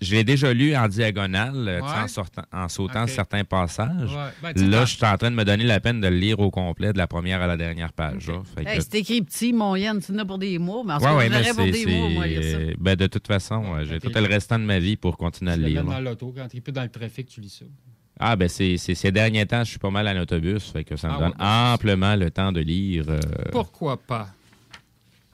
je 0.00 0.14
l'ai 0.14 0.24
déjà 0.24 0.52
lu 0.52 0.74
en 0.74 0.88
diagonale, 0.88 1.68
euh, 1.68 1.80
en, 1.80 2.08
sortant, 2.08 2.42
en, 2.52 2.68
sautant 2.68 3.06
certains 3.06 3.44
passages. 3.44 4.10
Ben, 4.42 4.52
là, 4.70 4.84
je 4.84 4.96
suis 4.96 5.06
en 5.06 5.16
train 5.16 5.30
de 5.30 5.36
me 5.36 5.44
donner 5.44 5.64
la 5.64 5.78
peine 5.78 6.00
de 6.00 6.08
le 6.08 6.16
lire 6.16 6.40
au 6.40 6.50
complet, 6.50 6.92
de 6.92 6.98
la 6.98 7.06
première 7.06 7.40
à 7.42 7.46
la 7.46 7.56
dernière 7.56 7.92
page. 7.92 8.30
c'est 8.80 8.94
écrit 8.96 9.22
petit, 9.22 9.52
moyenne, 9.52 10.00
tu 10.00 10.12
n'as 10.12 10.24
pour 10.24 10.38
des 10.38 10.58
mots, 10.58 10.82
mais 10.84 10.94
en 10.94 10.98
ouais, 10.98 11.28
ouais, 11.28 11.54
pour 11.54 11.64
des 11.64 11.86
mots, 11.86 12.08
moi, 12.08 12.24
ça. 12.24 12.58
Ben, 12.78 12.96
de 12.96 13.06
toute 13.06 13.26
façon, 13.26 13.64
j'ai 13.84 14.00
tout 14.00 14.10
le 14.14 14.26
restant 14.26 14.58
de 14.58 14.64
ma 14.64 14.78
vie 14.78 14.96
pour 14.96 15.16
continuer 15.16 15.52
à 15.52 15.56
le 15.56 15.66
lire. 15.66 15.84
dans 15.84 16.00
l'auto, 16.00 16.32
quand 16.36 16.48
tu 16.48 16.56
es 16.56 16.60
plus 16.60 16.72
dans 16.72 16.82
le 16.82 16.88
trafic, 16.88 17.28
tu 17.28 17.40
lis 17.40 17.56
ça. 17.60 17.66
Ah, 18.18 18.34
ben 18.34 18.48
c'est 18.48 18.78
ces 18.78 19.12
derniers 19.12 19.44
temps, 19.44 19.62
je 19.62 19.70
suis 19.70 19.78
pas 19.78 19.90
mal 19.90 20.08
en 20.08 20.20
autobus, 20.22 20.70
fait 20.70 20.84
que 20.84 20.96
ça 20.96 21.08
me 21.08 21.14
ah, 21.14 21.18
donne 21.18 21.34
ben, 21.38 21.72
amplement 21.74 22.16
le 22.16 22.30
temps 22.30 22.50
de 22.50 22.60
lire. 22.60 23.04
Euh, 23.08 23.20
Pourquoi 23.52 23.98
pas? 23.98 24.28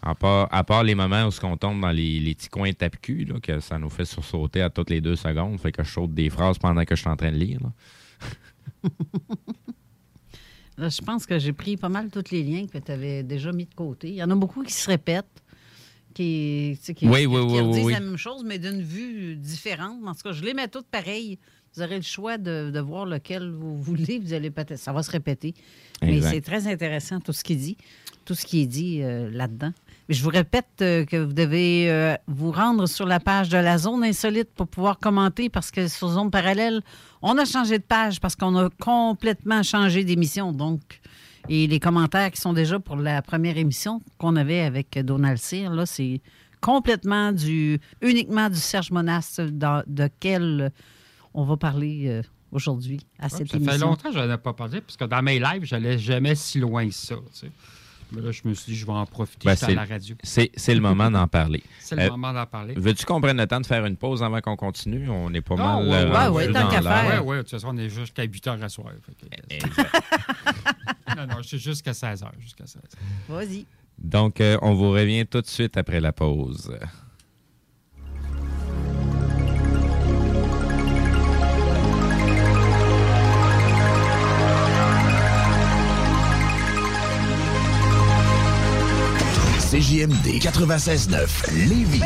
À 0.02 0.14
part, 0.14 0.82
les 0.82 0.96
moments 0.96 1.28
où 1.28 1.46
on 1.46 1.56
tombe 1.56 1.80
dans 1.80 1.90
les, 1.90 2.34
petits 2.34 2.48
coins 2.48 2.70
de 2.70 2.74
tape-cul, 2.74 3.32
que 3.40 3.60
ça 3.60 3.78
nous 3.78 3.90
fait 3.90 4.04
sursauter 4.04 4.60
à 4.60 4.68
toutes 4.68 4.90
les 4.90 5.00
deux 5.00 5.14
secondes, 5.14 5.60
fait 5.60 5.70
que 5.70 5.84
je 5.84 5.92
saute 5.92 6.12
des 6.12 6.28
phrases 6.28 6.58
pendant 6.58 6.84
que 6.84 6.96
je 6.96 7.00
suis 7.00 7.10
en 7.10 7.16
train 7.16 7.30
de 7.30 7.36
lire. 7.36 7.60
je 10.78 11.02
pense 11.02 11.24
que 11.24 11.38
j'ai 11.38 11.52
pris 11.52 11.76
pas 11.76 11.88
mal 11.88 12.10
tous 12.10 12.32
les 12.32 12.42
liens 12.42 12.66
que 12.66 12.78
tu 12.78 12.90
avais 12.90 13.22
déjà 13.22 13.52
mis 13.52 13.66
de 13.66 13.74
côté. 13.74 14.08
Il 14.08 14.14
y 14.14 14.22
en 14.24 14.30
a 14.30 14.34
beaucoup 14.34 14.64
qui 14.64 14.72
se 14.72 14.90
répètent, 14.90 15.42
qui, 16.14 16.76
qui, 16.96 17.08
oui, 17.08 17.26
oui, 17.26 17.92
la 17.92 18.00
même 18.00 18.16
chose, 18.16 18.42
mais 18.44 18.58
d'une 18.58 18.82
vue 18.82 19.36
différente. 19.36 20.00
En 20.04 20.14
tout 20.14 20.22
cas, 20.22 20.32
je 20.32 20.42
les 20.42 20.52
mets 20.52 20.66
toutes 20.68 20.88
pareilles. 20.88 21.38
Vous 21.74 21.82
aurez 21.82 21.96
le 21.96 22.02
choix 22.02 22.36
de, 22.38 22.78
voir 22.80 23.06
lequel 23.06 23.50
vous 23.50 23.80
voulez. 23.80 24.18
Vous 24.18 24.32
allez 24.32 24.50
peut-être. 24.50 24.78
Ça 24.78 24.92
va 24.92 25.02
se 25.02 25.10
répéter. 25.10 25.54
Mais 26.02 26.20
c'est 26.20 26.40
très 26.40 26.66
intéressant 26.66 27.20
tout 27.20 27.32
ce 27.32 27.44
qu'il 27.44 27.58
dit, 27.58 27.76
tout 28.24 28.34
ce 28.34 28.44
qui 28.44 28.62
est 28.62 28.66
dit 28.66 29.00
euh, 29.02 29.30
là-dedans. 29.30 29.72
Je 30.08 30.22
vous 30.22 30.30
répète 30.30 30.66
euh, 30.80 31.04
que 31.04 31.16
vous 31.16 31.32
devez 31.32 31.90
euh, 31.90 32.14
vous 32.26 32.50
rendre 32.50 32.86
sur 32.86 33.06
la 33.06 33.20
page 33.20 33.48
de 33.48 33.56
la 33.56 33.78
zone 33.78 34.04
insolite 34.04 34.50
pour 34.54 34.66
pouvoir 34.66 34.98
commenter 34.98 35.48
parce 35.48 35.70
que 35.70 35.88
sur 35.88 36.08
Zone 36.08 36.30
Parallèle, 36.30 36.82
on 37.22 37.38
a 37.38 37.44
changé 37.44 37.78
de 37.78 37.84
page 37.84 38.20
parce 38.20 38.34
qu'on 38.34 38.56
a 38.56 38.68
complètement 38.80 39.62
changé 39.62 40.04
d'émission. 40.04 40.52
Donc, 40.52 40.80
et 41.48 41.66
les 41.66 41.80
commentaires 41.80 42.30
qui 42.30 42.40
sont 42.40 42.52
déjà 42.52 42.78
pour 42.78 42.96
la 42.96 43.22
première 43.22 43.56
émission 43.56 44.00
qu'on 44.18 44.36
avait 44.36 44.60
avec 44.60 44.98
Donald 44.98 45.38
Cyr, 45.38 45.72
là, 45.72 45.86
c'est 45.86 46.20
complètement 46.60 47.32
du, 47.32 47.80
uniquement 48.00 48.48
du 48.48 48.56
Serge 48.56 48.90
Monast 48.90 49.40
dans, 49.40 49.82
de 49.86 50.08
quel 50.20 50.72
on 51.34 51.44
va 51.44 51.56
parler 51.56 52.04
euh, 52.06 52.22
aujourd'hui 52.52 53.00
à 53.18 53.28
cette 53.28 53.52
émission. 53.54 53.64
Ça 53.64 53.72
fait 53.72 53.84
longtemps 53.84 54.08
que 54.10 54.14
je 54.14 54.20
n'en 54.20 54.34
ai 54.34 54.38
pas 54.38 54.52
parlé 54.52 54.80
parce 54.80 54.96
que 54.96 55.04
dans 55.04 55.22
mes 55.22 55.38
lives, 55.38 55.64
je 55.64 55.74
n'allais 55.74 55.98
jamais 55.98 56.34
si 56.34 56.60
loin 56.60 56.86
que 56.86 56.94
ça. 56.94 57.16
Là, 58.20 58.30
je 58.30 58.42
me 58.44 58.54
suis 58.54 58.72
dit, 58.72 58.78
je 58.78 58.86
vais 58.86 58.92
en 58.92 59.06
profiter 59.06 59.46
ben, 59.46 59.56
à 59.60 59.70
la 59.70 59.84
radio. 59.84 60.16
C'est 60.22 60.74
le 60.74 60.80
moment 60.80 61.10
d'en 61.10 61.26
parler. 61.28 61.62
C'est 61.80 61.96
le 61.96 62.02
euh, 62.02 62.10
moment 62.10 62.32
d'en 62.32 62.46
parler. 62.46 62.74
Veux-tu 62.76 63.06
qu'on 63.06 63.20
prenne 63.20 63.38
le 63.38 63.46
temps 63.46 63.60
de 63.60 63.66
faire 63.66 63.84
une 63.86 63.96
pause 63.96 64.22
avant 64.22 64.40
qu'on 64.40 64.56
continue? 64.56 65.08
On 65.08 65.32
est 65.32 65.40
pas 65.40 65.56
mal. 65.56 65.84
Oui, 65.84 65.90
oui, 65.90 66.46
ouais, 66.46 66.52
tant 66.52 66.68
qu'à 66.68 66.82
faire. 66.82 67.24
Oui, 67.24 67.30
oui, 67.30 67.36
de 67.36 67.42
toute 67.42 67.50
façon, 67.50 67.68
on 67.70 67.76
est 67.76 67.88
jusqu'à 67.88 68.24
8 68.24 68.46
h 68.46 68.62
à 68.62 68.68
soir. 68.68 68.92
non, 71.16 71.26
non, 71.26 71.36
je 71.38 71.48
suis 71.48 71.58
jusqu'à 71.58 71.94
16 71.94 72.22
h. 72.22 72.28
Jusqu'à 72.40 72.66
16 72.66 72.82
Vas-y. 73.28 73.66
Donc, 73.98 74.40
euh, 74.40 74.58
on 74.62 74.74
vous 74.74 74.90
revient 74.90 75.26
tout 75.26 75.40
de 75.40 75.46
suite 75.46 75.76
après 75.76 76.00
la 76.00 76.12
pause. 76.12 76.72
CJMD 89.72 90.38
96.9 90.38 91.50
Lévis. 91.66 92.02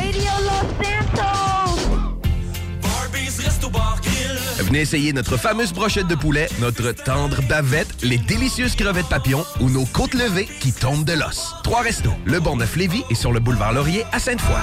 Venez 4.59 4.79
essayer 4.79 5.11
notre 5.11 5.35
fameuse 5.35 5.73
brochette 5.73 6.07
de 6.07 6.15
poulet, 6.15 6.47
notre 6.61 6.93
tendre 6.93 7.41
bavette, 7.49 7.89
les 8.03 8.17
délicieuses 8.17 8.77
crevettes 8.77 9.09
papillons 9.09 9.43
ou 9.59 9.69
nos 9.69 9.83
côtes 9.83 10.13
levées 10.13 10.47
qui 10.61 10.71
tombent 10.71 11.03
de 11.03 11.11
l'os. 11.11 11.55
Trois 11.65 11.81
restos, 11.81 12.13
le 12.23 12.39
Neuf 12.39 12.77
Lévis 12.77 13.03
et 13.09 13.15
sur 13.15 13.33
le 13.33 13.41
boulevard 13.41 13.73
Laurier 13.73 14.05
à 14.13 14.19
Sainte-Foy. 14.19 14.55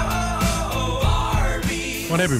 On 2.09 2.17
a 2.17 2.25
vu. 2.25 2.39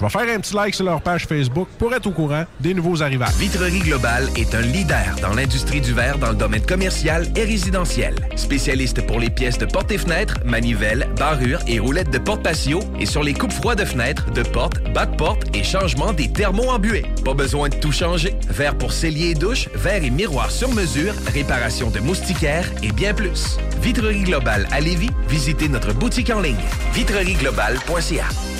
Je 0.00 0.06
vais 0.06 0.10
faire 0.10 0.34
un 0.34 0.40
petit 0.40 0.54
like 0.54 0.74
sur 0.74 0.86
leur 0.86 1.02
page 1.02 1.26
Facebook 1.26 1.68
pour 1.78 1.92
être 1.92 2.06
au 2.06 2.10
courant 2.10 2.44
des 2.58 2.72
nouveaux 2.72 3.02
arrivages. 3.02 3.34
Vitrerie 3.34 3.80
Globale 3.80 4.30
est 4.34 4.54
un 4.54 4.62
leader 4.62 5.14
dans 5.20 5.34
l'industrie 5.34 5.82
du 5.82 5.92
verre 5.92 6.16
dans 6.16 6.30
le 6.30 6.36
domaine 6.36 6.64
commercial 6.64 7.26
et 7.36 7.44
résidentiel. 7.44 8.14
Spécialiste 8.34 9.06
pour 9.06 9.20
les 9.20 9.28
pièces 9.28 9.58
de 9.58 9.66
portes 9.66 9.92
et 9.92 9.98
fenêtres, 9.98 10.38
manivelles, 10.46 11.06
barrures 11.18 11.60
et 11.66 11.78
roulettes 11.78 12.08
de 12.08 12.16
porte 12.16 12.42
patio 12.42 12.80
et 12.98 13.04
sur 13.04 13.22
les 13.22 13.34
coupes 13.34 13.52
froides 13.52 13.80
de 13.80 13.84
fenêtres, 13.84 14.30
de 14.30 14.42
portes, 14.42 14.80
bas 14.94 15.04
de 15.04 15.58
et 15.58 15.64
changement 15.64 16.14
des 16.14 16.32
thermos 16.32 16.70
embués. 16.70 17.04
Pas 17.22 17.34
besoin 17.34 17.68
de 17.68 17.74
tout 17.74 17.92
changer. 17.92 18.34
Verre 18.48 18.78
pour 18.78 18.94
cellier 18.94 19.32
et 19.32 19.34
douche, 19.34 19.68
verre 19.74 20.02
et 20.02 20.08
miroir 20.08 20.50
sur 20.50 20.72
mesure, 20.72 21.12
réparation 21.26 21.90
de 21.90 22.00
moustiquaires 22.00 22.70
et 22.82 22.92
bien 22.92 23.12
plus. 23.12 23.58
Vitrerie 23.82 24.22
Globale 24.22 24.66
à 24.70 24.80
Lévis, 24.80 25.10
visitez 25.28 25.68
notre 25.68 25.92
boutique 25.92 26.30
en 26.30 26.40
ligne 26.40 26.56
vitrerieglobale.ca. 26.94 28.59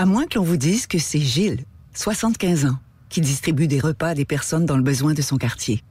À 0.00 0.06
moins 0.06 0.26
que 0.26 0.38
l'on 0.38 0.44
vous 0.44 0.56
dise 0.56 0.86
que 0.86 0.98
c'est 0.98 1.20
Gilles, 1.20 1.66
75 1.92 2.64
ans, 2.64 2.78
qui 3.10 3.20
distribue 3.20 3.68
des 3.68 3.80
repas 3.80 4.08
à 4.08 4.14
des 4.14 4.24
personnes 4.24 4.64
dans 4.64 4.78
le 4.78 4.82
besoin 4.82 5.12
de 5.12 5.20
son 5.20 5.36
quartier. 5.36 5.84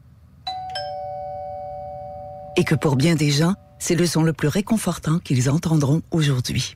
Et 2.57 2.63
que 2.63 2.73
pour 2.73 2.95
bien 2.95 3.13
des 3.13 3.29
gens, 3.29 3.53
c'est 3.77 3.93
le 3.93 4.07
son 4.07 4.23
le 4.23 4.33
plus 4.33 4.47
réconfortant 4.47 5.19
qu'ils 5.19 5.47
entendront 5.47 6.01
aujourd'hui. 6.09 6.73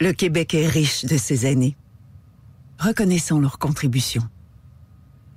Le 0.00 0.12
Québec 0.12 0.52
est 0.54 0.66
riche 0.66 1.04
de 1.04 1.16
ses 1.16 1.46
aînés. 1.46 1.76
Reconnaissons 2.80 3.38
leur 3.38 3.60
contribution. 3.60 4.24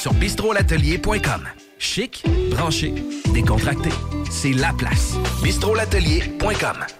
sur 0.00 0.14
bistrolatelier.com. 0.14 1.46
Chic, 1.78 2.24
branché, 2.50 2.94
décontracté. 3.34 3.90
C'est 4.30 4.52
la 4.52 4.72
place. 4.72 5.14
bistrolatelier.com. 5.42 6.99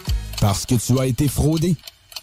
Parce 0.41 0.65
que 0.65 0.73
tu 0.73 0.99
as 0.99 1.05
été 1.05 1.27
fraudé. 1.27 1.75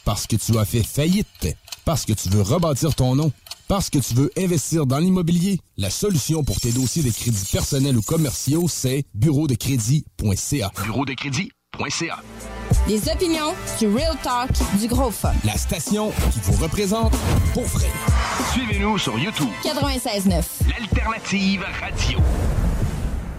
Parce 0.04 0.26
que 0.26 0.35
tu 0.35 0.59
as 0.59 0.64
fait 0.64 0.83
faillite. 0.83 1.57
Parce 1.85 2.04
que 2.04 2.12
tu 2.12 2.28
veux 2.31 2.42
rebâtir 2.42 2.92
ton 2.96 3.14
nom. 3.14 3.31
Parce 3.68 3.90
que 3.90 4.00
tu 4.00 4.12
veux 4.14 4.33
investir 4.37 4.87
dans 4.87 4.98
l'immobilier. 4.98 5.61
La 5.76 5.88
solution 5.88 6.42
pour 6.42 6.59
tes 6.59 6.72
dossiers 6.72 7.04
de 7.04 7.12
crédits 7.12 7.48
personnels 7.52 7.96
ou 7.96 8.02
commerciaux, 8.02 8.66
c'est 8.66 9.04
bureau 9.14 9.46
de 9.46 9.54
crédit.ca. 9.54 10.72
Bureau 10.83 11.04
de 11.04 11.14
crédit.ca. 11.14 12.16
Des 12.88 13.09
opinions, 13.09 13.54
du 13.78 13.87
real 13.87 14.16
talk, 14.24 14.50
du 14.81 14.88
gros 14.88 15.12
fun. 15.12 15.33
La 15.44 15.57
station 15.57 16.11
qui 16.33 16.40
vous 16.42 16.61
représente 16.61 17.14
pour 17.54 17.64
vrai. 17.66 17.87
Suivez-nous 18.52 18.98
sur 18.98 19.16
YouTube. 19.16 19.48
96.9. 19.62 20.42
L'alternative 20.68 21.64
radio. 21.81 22.18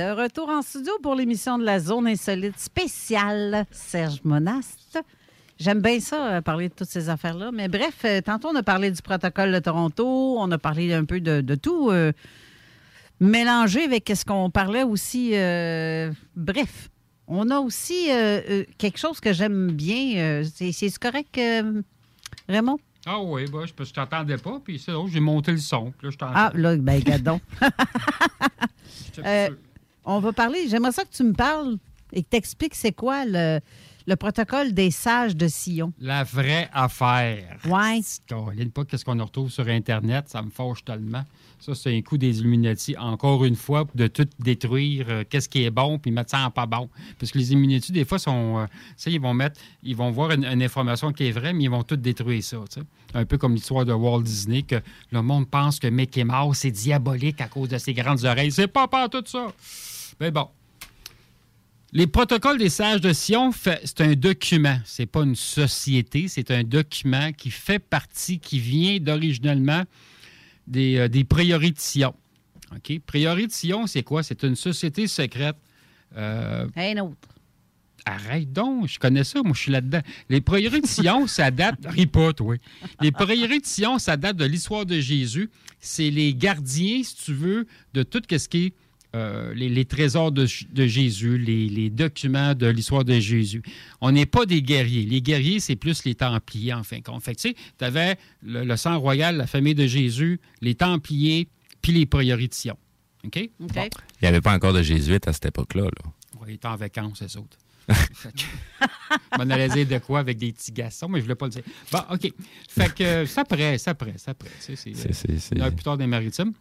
De 0.00 0.12
retour 0.18 0.48
en 0.48 0.62
studio 0.62 0.92
pour 1.02 1.14
l'émission 1.14 1.58
de 1.58 1.64
la 1.64 1.78
Zone 1.78 2.06
Insolite 2.06 2.58
spéciale 2.58 3.66
Serge 3.70 4.22
Monast. 4.24 4.98
J'aime 5.58 5.82
bien 5.82 6.00
ça, 6.00 6.36
euh, 6.36 6.40
parler 6.40 6.70
de 6.70 6.74
toutes 6.74 6.88
ces 6.88 7.10
affaires-là. 7.10 7.50
Mais 7.52 7.68
bref, 7.68 7.98
euh, 8.06 8.22
tantôt, 8.22 8.48
on 8.48 8.54
a 8.56 8.62
parlé 8.62 8.90
du 8.90 9.02
protocole 9.02 9.52
de 9.52 9.58
Toronto, 9.58 10.36
on 10.38 10.50
a 10.52 10.56
parlé 10.56 10.94
un 10.94 11.04
peu 11.04 11.20
de, 11.20 11.42
de 11.42 11.54
tout, 11.54 11.90
euh, 11.90 12.12
mélangé 13.20 13.84
avec 13.84 14.10
ce 14.14 14.24
qu'on 14.24 14.48
parlait 14.48 14.84
aussi. 14.84 15.32
euh, 15.34 16.10
bref, 16.34 16.88
on 17.26 17.50
a 17.50 17.58
aussi 17.58 18.10
euh, 18.10 18.64
quelque 18.78 18.96
chose 18.98 19.20
que 19.20 19.34
j'aime 19.34 19.70
bien. 19.72 20.42
c'est 20.54 20.98
correct, 20.98 21.38
Raymond? 22.48 22.78
Ah 23.04 23.20
oui, 23.20 23.44
bah, 23.52 23.60
je 23.66 23.72
ne 23.78 23.86
t'entendais 23.90 24.38
pas, 24.38 24.60
puis 24.64 24.78
c'est 24.78 24.92
j'ai 25.12 25.20
monté 25.20 25.52
le 25.52 25.58
son. 25.58 25.92
Là, 26.02 26.08
je. 26.10 26.16
Ah, 26.22 26.52
là, 26.54 26.76
ben, 26.76 27.02
donc. 27.22 27.42
Euh, 29.24 29.50
on 30.04 30.20
va 30.20 30.32
parler. 30.32 30.68
J'aimerais 30.68 30.92
ça 30.92 31.04
que 31.04 31.12
tu 31.12 31.24
me 31.24 31.32
parles 31.32 31.76
et 32.12 32.22
que 32.22 32.28
tu 32.30 32.36
expliques 32.36 32.74
c'est 32.74 32.92
quoi 32.92 33.24
le, 33.24 33.60
le 34.06 34.16
protocole 34.16 34.72
des 34.72 34.90
sages 34.90 35.36
de 35.36 35.48
Sion. 35.48 35.92
La 36.00 36.24
vraie 36.24 36.68
affaire. 36.72 37.58
Ouais. 37.66 38.00
Caroline, 38.26 38.70
pas 38.70 38.84
qu'est-ce 38.84 39.04
qu'on 39.04 39.18
retrouve 39.22 39.50
sur 39.50 39.66
Internet, 39.68 40.28
ça 40.28 40.42
me 40.42 40.50
fâche 40.50 40.84
tellement. 40.84 41.24
Ça, 41.58 41.74
c'est 41.74 41.94
un 41.94 42.00
coup 42.00 42.16
des 42.16 42.38
Illuminati, 42.40 42.96
encore 42.96 43.44
une 43.44 43.54
fois, 43.54 43.86
de 43.94 44.06
tout 44.06 44.26
détruire, 44.38 45.06
euh, 45.10 45.24
qu'est-ce 45.28 45.46
qui 45.48 45.62
est 45.64 45.70
bon, 45.70 45.98
puis 45.98 46.10
mettre 46.10 46.30
ça 46.30 46.46
en 46.46 46.50
pas 46.50 46.64
bon. 46.64 46.88
Parce 47.18 47.32
que 47.32 47.36
les 47.38 47.52
Illuminati, 47.52 47.92
des 47.92 48.06
fois, 48.06 48.18
sont. 48.18 48.58
euh, 48.60 48.66
ils 49.06 49.20
vont 49.20 49.34
mettre. 49.34 49.60
Ils 49.82 49.94
vont 49.94 50.10
voir 50.10 50.30
une, 50.32 50.46
une 50.46 50.62
information 50.62 51.12
qui 51.12 51.26
est 51.26 51.32
vraie, 51.32 51.52
mais 51.52 51.64
ils 51.64 51.70
vont 51.70 51.82
tout 51.82 51.96
détruire 51.96 52.42
ça. 52.42 52.56
Un 53.12 53.26
peu 53.26 53.36
comme 53.36 53.54
l'histoire 53.54 53.84
de 53.84 53.92
Walt 53.92 54.22
Disney, 54.22 54.62
que 54.62 54.80
le 55.10 55.20
monde 55.20 55.50
pense 55.50 55.78
que 55.78 55.88
Mickey 55.88 56.24
Mouse, 56.24 56.56
c'est 56.56 56.70
diabolique 56.70 57.40
à 57.42 57.48
cause 57.48 57.68
de 57.68 57.76
ses 57.76 57.92
grandes 57.92 58.24
oreilles. 58.24 58.52
C'est 58.52 58.66
pas 58.66 58.88
pas 58.88 59.08
tout 59.10 59.24
ça. 59.26 59.48
Mais 60.18 60.30
bon. 60.30 60.48
Les 61.92 62.06
protocoles 62.06 62.58
des 62.58 62.68
sages 62.68 63.00
de 63.00 63.12
Sion, 63.12 63.50
c'est 63.52 64.00
un 64.00 64.14
document. 64.14 64.78
C'est 64.84 65.06
pas 65.06 65.22
une 65.22 65.34
société, 65.34 66.28
c'est 66.28 66.52
un 66.52 66.62
document 66.62 67.32
qui 67.32 67.50
fait 67.50 67.80
partie, 67.80 68.38
qui 68.38 68.60
vient 68.60 68.98
d'originellement 69.00 69.82
des, 70.68 70.98
euh, 70.98 71.08
des 71.08 71.24
de 71.24 71.74
Sion. 71.78 72.14
OK? 72.72 72.92
De 72.92 73.50
Sion, 73.50 73.86
c'est 73.88 74.04
quoi? 74.04 74.22
C'est 74.22 74.44
une 74.44 74.54
société 74.54 75.08
secrète. 75.08 75.56
Euh, 76.16 76.68
Un 76.76 76.98
autre. 76.98 77.28
Arrête 78.06 78.50
donc, 78.50 78.88
je 78.88 78.98
connais 78.98 79.24
ça, 79.24 79.42
moi 79.42 79.52
je 79.54 79.60
suis 79.60 79.72
là-dedans. 79.72 80.00
Les 80.30 80.40
prieurés 80.40 80.80
de 80.80 80.86
Sion, 80.86 81.26
ça 81.26 81.50
date. 81.50 81.80
Pas, 82.12 82.32
toi. 82.32 82.56
Les 83.00 83.12
prieurés 83.12 83.60
de 83.60 83.66
Sion, 83.66 83.98
ça 83.98 84.16
date 84.16 84.36
de 84.36 84.44
l'histoire 84.44 84.86
de 84.86 85.00
Jésus. 85.00 85.50
C'est 85.80 86.10
les 86.10 86.34
gardiens, 86.34 87.02
si 87.02 87.16
tu 87.16 87.34
veux, 87.34 87.66
de 87.94 88.02
tout 88.02 88.22
ce 88.30 88.48
qui 88.48 88.66
est 88.66 88.74
euh, 89.16 89.52
les, 89.54 89.68
les 89.68 89.84
trésors 89.84 90.30
de, 90.30 90.46
de 90.72 90.86
Jésus, 90.86 91.36
les, 91.36 91.68
les 91.68 91.90
documents 91.90 92.54
de 92.54 92.66
l'histoire 92.66 93.04
de 93.04 93.18
Jésus. 93.18 93.62
On 94.00 94.12
n'est 94.12 94.26
pas 94.26 94.46
des 94.46 94.62
guerriers. 94.62 95.04
Les 95.04 95.20
guerriers, 95.20 95.58
c'est 95.58 95.76
plus 95.76 96.04
les 96.04 96.14
Templiers, 96.14 96.74
en 96.74 96.84
fin 96.84 96.98
de 96.98 97.02
compte. 97.02 97.22
Fait 97.22 97.34
que, 97.34 97.40
tu 97.40 97.48
sais, 97.48 97.56
tu 97.78 97.84
avais 97.84 98.16
le, 98.42 98.64
le 98.64 98.76
sang 98.76 98.98
royal, 99.00 99.36
la 99.36 99.46
famille 99.46 99.74
de 99.74 99.86
Jésus, 99.86 100.40
les 100.60 100.74
Templiers, 100.74 101.48
puis 101.82 101.92
les 101.92 102.08
Sion. 102.52 102.78
OK? 103.24 103.50
Bon. 103.58 103.68
Il 103.74 104.22
n'y 104.22 104.28
avait 104.28 104.40
pas 104.40 104.54
encore 104.54 104.72
de 104.72 104.82
jésuites 104.82 105.26
à 105.28 105.32
cette 105.32 105.46
époque-là. 105.46 105.84
Là. 105.84 106.12
Ouais, 106.40 106.48
ils 106.48 106.54
étaient 106.54 106.68
en 106.68 106.76
vacances, 106.76 107.22
eux 107.22 107.38
autres. 107.38 107.58
On 109.38 109.50
allait 109.50 109.68
dire 109.68 109.86
de 109.86 109.98
quoi 109.98 110.20
avec 110.20 110.38
des 110.38 110.52
petits 110.52 110.72
garçons, 110.72 111.08
mais 111.08 111.18
je 111.18 111.22
ne 111.22 111.24
voulais 111.24 111.34
pas 111.34 111.46
le 111.46 111.52
dire. 111.52 111.62
Bon, 111.90 112.00
OK. 112.10 112.32
Fait 112.68 112.94
que 112.94 113.26
ça 113.26 113.44
prête, 113.44 113.80
ça 113.80 113.94
prête, 113.94 114.18
ça 114.18 114.34
prête. 114.34 114.52
C'est, 114.60 115.60
heure 115.60 115.72
plus 115.72 115.82
tard 115.82 115.98
des 115.98 116.06
maritimes. 116.06 116.52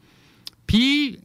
Puis, 0.66 1.20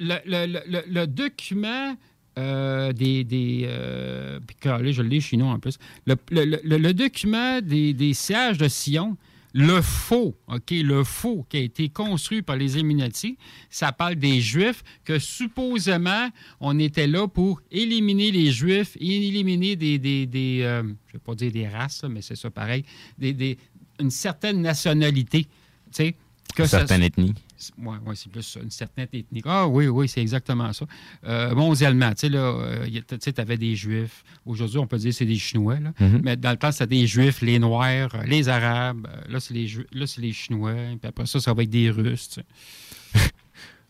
le, 0.00 0.16
le- 0.26 0.46
le- 0.68 0.84
le- 0.88 1.06
document 1.06 1.96
euh, 2.38 2.92
des. 2.92 3.24
des 3.24 3.62
euh, 3.66 4.40
puis, 4.46 4.56
là, 4.64 4.80
je 4.92 5.02
l'ai 5.02 5.20
chez 5.20 5.36
nous 5.36 5.46
en 5.46 5.58
plus. 5.58 5.78
Le, 6.06 6.16
le- 6.30 6.44
le- 6.64 6.78
le 6.78 6.94
document 6.94 7.60
des, 7.60 7.92
des 7.92 8.14
sièges 8.14 8.58
de 8.58 8.68
Sion, 8.68 9.16
le 9.54 9.82
faux, 9.82 10.34
OK, 10.48 10.70
le 10.70 11.04
faux 11.04 11.44
qui 11.50 11.58
a 11.58 11.60
été 11.60 11.90
construit 11.90 12.40
par 12.40 12.56
les 12.56 12.74
Illuminati, 12.76 13.36
ça 13.68 13.92
parle 13.92 14.14
des 14.16 14.40
Juifs 14.40 14.82
que 15.04 15.18
supposément 15.18 16.28
on 16.60 16.78
était 16.78 17.06
là 17.06 17.28
pour 17.28 17.60
éliminer 17.70 18.30
les 18.30 18.50
Juifs 18.50 18.96
et 18.98 19.28
éliminer 19.28 19.76
des. 19.76 19.98
des, 19.98 20.26
des, 20.26 20.60
euh, 20.62 20.82
je 20.82 20.88
ne 20.88 20.92
vais 21.12 21.18
pas 21.24 21.34
dire 21.34 21.52
des 21.52 21.68
races, 21.68 22.02
mais 22.08 22.22
c'est 22.22 22.36
ça 22.36 22.50
pareil, 22.50 22.84
des, 23.18 23.34
des- 23.34 23.58
une 24.00 24.10
certaine 24.10 24.62
nationalité. 24.62 25.44
Tu 25.44 25.48
sais, 25.92 26.14
que 26.56 26.64
ça- 26.64 26.78
Certaines 26.78 27.02
ethnies. 27.02 27.34
Oui, 27.78 27.96
ouais, 28.06 28.14
c'est 28.16 28.30
plus 28.30 28.58
une 28.62 28.70
certaine 28.70 29.06
ethnie. 29.12 29.42
Ah 29.44 29.66
oui, 29.68 29.86
oui, 29.88 30.08
c'est 30.08 30.20
exactement 30.20 30.72
ça. 30.72 30.86
Euh, 31.24 31.54
mondialement, 31.54 32.10
tu 32.10 32.20
sais, 32.20 32.28
là, 32.28 32.38
euh, 32.40 32.86
tu 33.06 33.40
avais 33.40 33.56
des 33.56 33.76
Juifs. 33.76 34.24
Aujourd'hui, 34.46 34.78
on 34.78 34.86
peut 34.86 34.98
dire 34.98 35.10
que 35.10 35.16
c'est 35.16 35.26
des 35.26 35.38
Chinois, 35.38 35.78
là. 35.80 35.92
Mhm. 36.00 36.20
Mais 36.24 36.36
dans 36.36 36.50
le 36.50 36.56
temps, 36.56 36.72
c'était 36.72 36.86
des 36.86 37.06
Juifs, 37.06 37.40
les 37.42 37.58
Noirs, 37.58 38.14
euh, 38.14 38.22
les 38.24 38.48
Arabes. 38.48 39.06
Euh, 39.10 39.32
Là, 39.32 39.40
c'est 39.40 39.54
les, 39.54 39.66
Ju- 39.68 39.86
là, 39.92 40.06
c'est 40.06 40.20
les 40.20 40.32
Chinois. 40.32 40.74
Puis 41.00 41.08
après 41.08 41.26
ça, 41.26 41.40
ça 41.40 41.52
va 41.54 41.62
être 41.62 41.70
des 41.70 41.90
Russes, 41.90 42.28
tu 42.30 42.40
sais. 42.40 43.20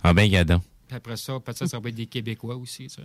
Ah 0.04 0.12
ben, 0.12 0.28
gadon. 0.30 0.60
Puis 0.88 0.96
après 0.96 1.16
ça, 1.16 1.38
peut-être 1.40 1.56
ça, 1.58 1.66
ça 1.66 1.78
va 1.80 1.88
être 1.88 1.94
des 1.94 2.06
Québécois 2.06 2.56
aussi, 2.56 2.88
ça. 2.90 3.02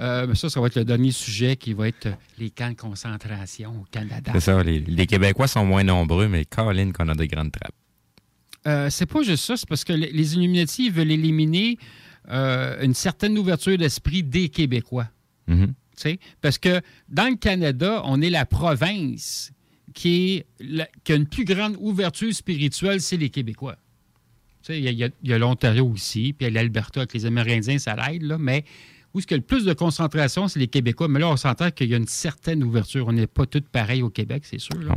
Euh, 0.00 0.26
mais 0.26 0.34
ça, 0.34 0.48
ça 0.50 0.60
va 0.60 0.66
être 0.66 0.76
le 0.76 0.84
dernier 0.84 1.12
sujet 1.12 1.54
qui 1.56 1.72
va 1.74 1.86
être 1.88 2.08
les 2.38 2.50
camps 2.50 2.70
de 2.70 2.74
concentration 2.76 3.82
au 3.82 3.84
Canada. 3.90 4.32
C'est 4.34 4.40
ça. 4.40 4.62
Les, 4.62 4.80
les 4.80 5.06
Québécois 5.06 5.46
sont 5.46 5.64
moins 5.64 5.84
nombreux, 5.84 6.26
mais 6.28 6.44
Caroline 6.44 6.92
qu'on 6.92 7.08
a 7.08 7.14
de 7.14 7.24
grandes 7.26 7.52
trappes. 7.52 7.74
Euh, 8.68 8.90
c'est 8.90 9.06
pas 9.06 9.22
juste 9.22 9.44
ça, 9.44 9.56
c'est 9.56 9.68
parce 9.68 9.82
que 9.84 9.92
les, 9.92 10.34
Illuminati 10.34 10.86
ils 10.86 10.92
veulent 10.92 11.10
éliminer 11.10 11.78
euh, 12.30 12.82
une 12.84 12.94
certaine 12.94 13.36
ouverture 13.38 13.76
d'esprit 13.78 14.22
des 14.22 14.48
Québécois. 14.50 15.08
Mhm. 15.46 15.72
Sais, 15.96 16.18
Parce 16.40 16.58
que 16.58 16.80
dans 17.08 17.28
le 17.28 17.36
Canada, 17.36 18.02
on 18.04 18.20
est 18.22 18.30
la 18.30 18.46
province 18.46 19.52
qui, 19.94 20.34
est 20.36 20.46
la- 20.60 20.88
qui 21.02 21.12
a 21.12 21.16
une 21.16 21.26
plus 21.26 21.44
grande 21.44 21.76
ouverture 21.80 22.32
spirituelle, 22.32 23.00
c'est 23.00 23.16
les 23.16 23.30
Québécois. 23.30 23.76
Il 24.68 24.84
y 25.24 25.32
a, 25.32 25.38
l'Ontario 25.38 25.86
aussi, 25.86 26.34
puis 26.34 26.46
il 26.46 26.52
y 26.52 26.58
a 26.58 26.60
l'Alberta 26.60 27.00
avec 27.00 27.14
les 27.14 27.24
Amérindiens, 27.24 27.78
ça 27.78 27.96
l'aide, 27.96 28.22
là, 28.22 28.36
mais 28.38 28.64
où 29.14 29.18
est-ce 29.18 29.26
qu'il 29.26 29.36
y 29.36 29.40
a 29.40 29.42
le 29.42 29.46
plus 29.46 29.64
de 29.64 29.72
concentration, 29.72 30.46
c'est 30.46 30.58
les 30.60 30.68
Québécois? 30.68 31.08
Mais 31.08 31.20
là, 31.20 31.28
on 31.30 31.36
s'entend 31.38 31.70
qu'il 31.70 31.88
y 31.88 31.94
a 31.94 31.96
une 31.96 32.06
certaine 32.06 32.62
ouverture. 32.62 33.06
On 33.08 33.12
n'est 33.12 33.26
pas 33.26 33.46
tous 33.46 33.62
pareils 33.62 34.02
au 34.02 34.10
Québec, 34.10 34.42
c'est 34.44 34.60
sûr. 34.60 34.78
là. 34.82 34.94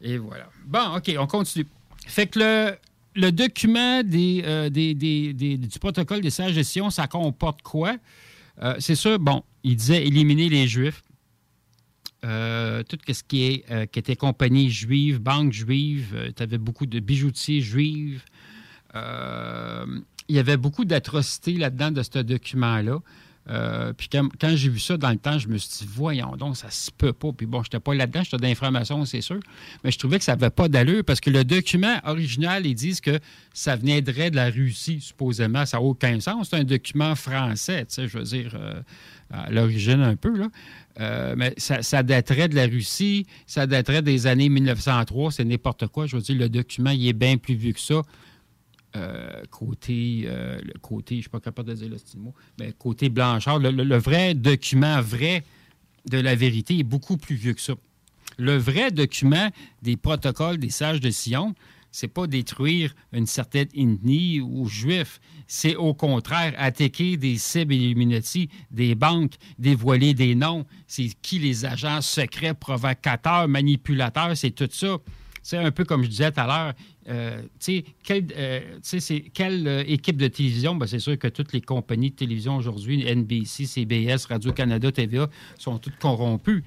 Et 0.00 0.16
voilà. 0.16 0.48
Bon, 0.66 0.96
OK, 0.96 1.14
on 1.18 1.26
continue. 1.26 1.66
Fait 2.06 2.26
que 2.26 2.38
le, 2.38 2.76
le 3.14 3.32
document 3.32 4.02
des, 4.02 4.42
euh, 4.44 4.68
des- 4.70 4.94
des- 4.94 5.32
des- 5.32 5.56
du 5.56 5.78
protocole 5.78 6.20
des 6.20 6.30
sages 6.30 6.54
de 6.54 6.62
Sion, 6.62 6.90
ça 6.90 7.06
comporte 7.06 7.62
quoi? 7.62 7.96
Euh, 8.62 8.76
c'est 8.78 8.94
sûr, 8.94 9.18
bon, 9.18 9.42
il 9.62 9.76
disait 9.76 10.06
éliminer 10.06 10.48
les 10.48 10.66
Juifs. 10.68 11.02
Euh, 12.24 12.82
tout 12.84 12.96
ce 13.06 13.22
qui, 13.22 13.44
est, 13.44 13.90
qui 13.90 13.98
était 13.98 14.16
compagnie 14.16 14.70
juive, 14.70 15.18
banque 15.18 15.52
juive, 15.52 16.32
tu 16.34 16.42
avais 16.42 16.56
beaucoup 16.56 16.86
de 16.86 16.98
bijoutiers 16.98 17.60
juifs. 17.60 18.24
Euh, 18.94 19.84
il 20.28 20.36
y 20.36 20.38
avait 20.38 20.56
beaucoup 20.56 20.86
d'atrocités 20.86 21.52
là-dedans 21.52 21.90
de 21.90 22.02
ce 22.02 22.20
document-là. 22.20 23.00
Euh, 23.50 23.92
puis 23.92 24.08
quand, 24.08 24.56
j'ai 24.56 24.68
vu 24.70 24.78
ça 24.78 24.96
dans 24.96 25.10
le 25.10 25.18
temps, 25.18 25.38
je 25.38 25.48
me 25.48 25.58
suis 25.58 25.84
dit, 25.84 25.90
voyons 25.92 26.34
donc, 26.36 26.56
ça 26.56 26.70
se 26.70 26.90
peut 26.90 27.12
pas. 27.12 27.32
Puis 27.32 27.46
bon, 27.46 27.62
je 27.62 27.68
n'étais 27.68 27.80
pas 27.80 27.94
là-dedans, 27.94 28.22
j'étais 28.22 28.38
d'information, 28.38 29.04
c'est 29.04 29.20
sûr. 29.20 29.40
Mais 29.82 29.90
je 29.90 29.98
trouvais 29.98 30.18
que 30.18 30.24
ça 30.24 30.32
n'avait 30.32 30.50
pas 30.50 30.68
d'allure 30.68 31.04
parce 31.04 31.20
que 31.20 31.30
le 31.30 31.44
document 31.44 31.96
original, 32.04 32.64
ils 32.66 32.74
disent 32.74 33.00
que 33.00 33.18
ça 33.52 33.76
viendrait 33.76 34.30
de 34.30 34.36
la 34.36 34.50
Russie, 34.50 35.00
supposément. 35.00 35.66
Ça 35.66 35.76
n'a 35.76 35.82
aucun 35.82 36.20
sens. 36.20 36.48
C'est 36.50 36.56
un 36.56 36.64
document 36.64 37.14
français, 37.14 37.84
tu 37.86 37.94
sais, 37.94 38.08
je 38.08 38.18
veux 38.18 38.24
dire, 38.24 38.52
euh, 38.54 38.80
à 39.30 39.50
l'origine 39.50 40.00
un 40.00 40.16
peu, 40.16 40.36
là. 40.36 40.48
Euh, 41.00 41.34
mais 41.36 41.54
ça, 41.56 41.82
ça 41.82 42.04
daterait 42.04 42.48
de 42.48 42.54
la 42.54 42.66
Russie, 42.66 43.26
ça 43.46 43.66
daterait 43.66 44.02
des 44.02 44.28
années 44.28 44.48
1903, 44.48 45.32
c'est 45.32 45.44
n'importe 45.44 45.88
quoi. 45.88 46.06
Je 46.06 46.16
veux 46.16 46.22
dire, 46.22 46.36
le 46.36 46.48
document, 46.48 46.90
il 46.90 47.08
est 47.08 47.12
bien 47.12 47.36
plus 47.36 47.54
vieux 47.54 47.72
que 47.72 47.80
ça. 47.80 48.02
Euh, 48.96 49.42
côté, 49.50 50.24
euh, 50.26 50.60
côté, 50.80 51.16
je 51.16 51.18
ne 51.18 51.22
suis 51.22 51.30
pas 51.30 51.40
capable 51.40 51.70
de 51.70 51.74
dire 51.74 51.88
le 51.88 51.98
style 51.98 52.20
mot, 52.20 52.34
mais 52.60 52.72
côté 52.78 53.08
Blanchard, 53.08 53.58
le 53.58 53.96
vrai 53.96 54.34
document 54.34 55.00
vrai 55.00 55.42
de 56.08 56.18
la 56.18 56.36
vérité 56.36 56.78
est 56.78 56.84
beaucoup 56.84 57.16
plus 57.16 57.34
vieux 57.34 57.54
que 57.54 57.60
ça. 57.60 57.74
Le 58.38 58.56
vrai 58.56 58.90
document 58.90 59.48
des 59.82 59.96
protocoles 59.96 60.58
des 60.58 60.70
sages 60.70 61.00
de 61.00 61.10
Sion, 61.10 61.54
c'est 61.90 62.08
pas 62.08 62.26
détruire 62.26 62.92
une 63.12 63.26
certaine 63.26 63.68
ethnie 63.74 64.40
ou 64.40 64.66
juif, 64.66 65.20
c'est 65.46 65.76
au 65.76 65.94
contraire 65.94 66.52
attaquer 66.58 67.16
des 67.16 67.36
cibles 67.36 67.74
Illuminati, 67.74 68.48
des 68.72 68.96
banques, 68.96 69.34
dévoiler 69.58 70.12
des 70.12 70.34
noms, 70.34 70.66
c'est 70.88 71.10
qui 71.22 71.38
les 71.38 71.64
agents 71.64 72.00
secrets, 72.00 72.54
provocateurs, 72.54 73.46
manipulateurs, 73.46 74.36
c'est 74.36 74.50
tout 74.50 74.68
ça. 74.72 74.98
C'est 75.44 75.58
un 75.58 75.70
peu 75.70 75.84
comme 75.84 76.02
je 76.02 76.08
disais 76.08 76.32
tout 76.32 76.40
à 76.40 76.46
l'heure, 76.46 76.74
euh, 77.08 77.42
quelle, 78.02 78.26
euh, 78.36 78.78
c'est- 78.82 79.24
quelle 79.32 79.66
euh, 79.68 79.84
équipe 79.86 80.16
de 80.16 80.28
télévision? 80.28 80.74
Ben, 80.74 80.86
c'est 80.86 80.98
sûr 80.98 81.18
que 81.18 81.28
toutes 81.28 81.52
les 81.52 81.60
compagnies 81.60 82.10
de 82.10 82.16
télévision 82.16 82.56
aujourd'hui, 82.56 83.04
NBC, 83.06 83.66
CBS, 83.66 84.26
Radio-Canada, 84.26 84.90
TVA, 84.90 85.28
sont 85.58 85.78
toutes 85.78 85.96
corrompues. 85.98 86.64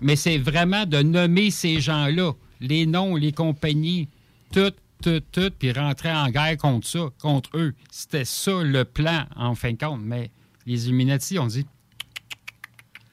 Mais 0.00 0.16
c'est 0.16 0.38
vraiment 0.38 0.84
de 0.86 1.02
nommer 1.02 1.50
ces 1.50 1.80
gens-là, 1.80 2.32
les 2.60 2.86
noms, 2.86 3.16
les 3.16 3.32
compagnies, 3.32 4.08
tout, 4.52 4.72
tout, 5.02 5.20
tout, 5.32 5.50
puis 5.58 5.72
rentrer 5.72 6.12
en 6.12 6.28
guerre 6.30 6.56
contre 6.56 6.86
ça, 6.86 7.08
contre 7.20 7.50
eux. 7.56 7.74
C'était 7.90 8.24
ça 8.24 8.62
le 8.62 8.84
plan, 8.84 9.24
en 9.36 9.54
fin 9.54 9.72
de 9.72 9.78
compte. 9.78 10.00
Mais 10.02 10.30
les 10.66 10.86
Illuminati 10.86 11.38
ont 11.38 11.46
dit 11.46 11.66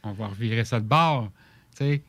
on 0.04 0.14
va 0.14 0.28
revirer 0.28 0.64
ça 0.66 0.80
de 0.80 0.86
bord. 0.88 1.30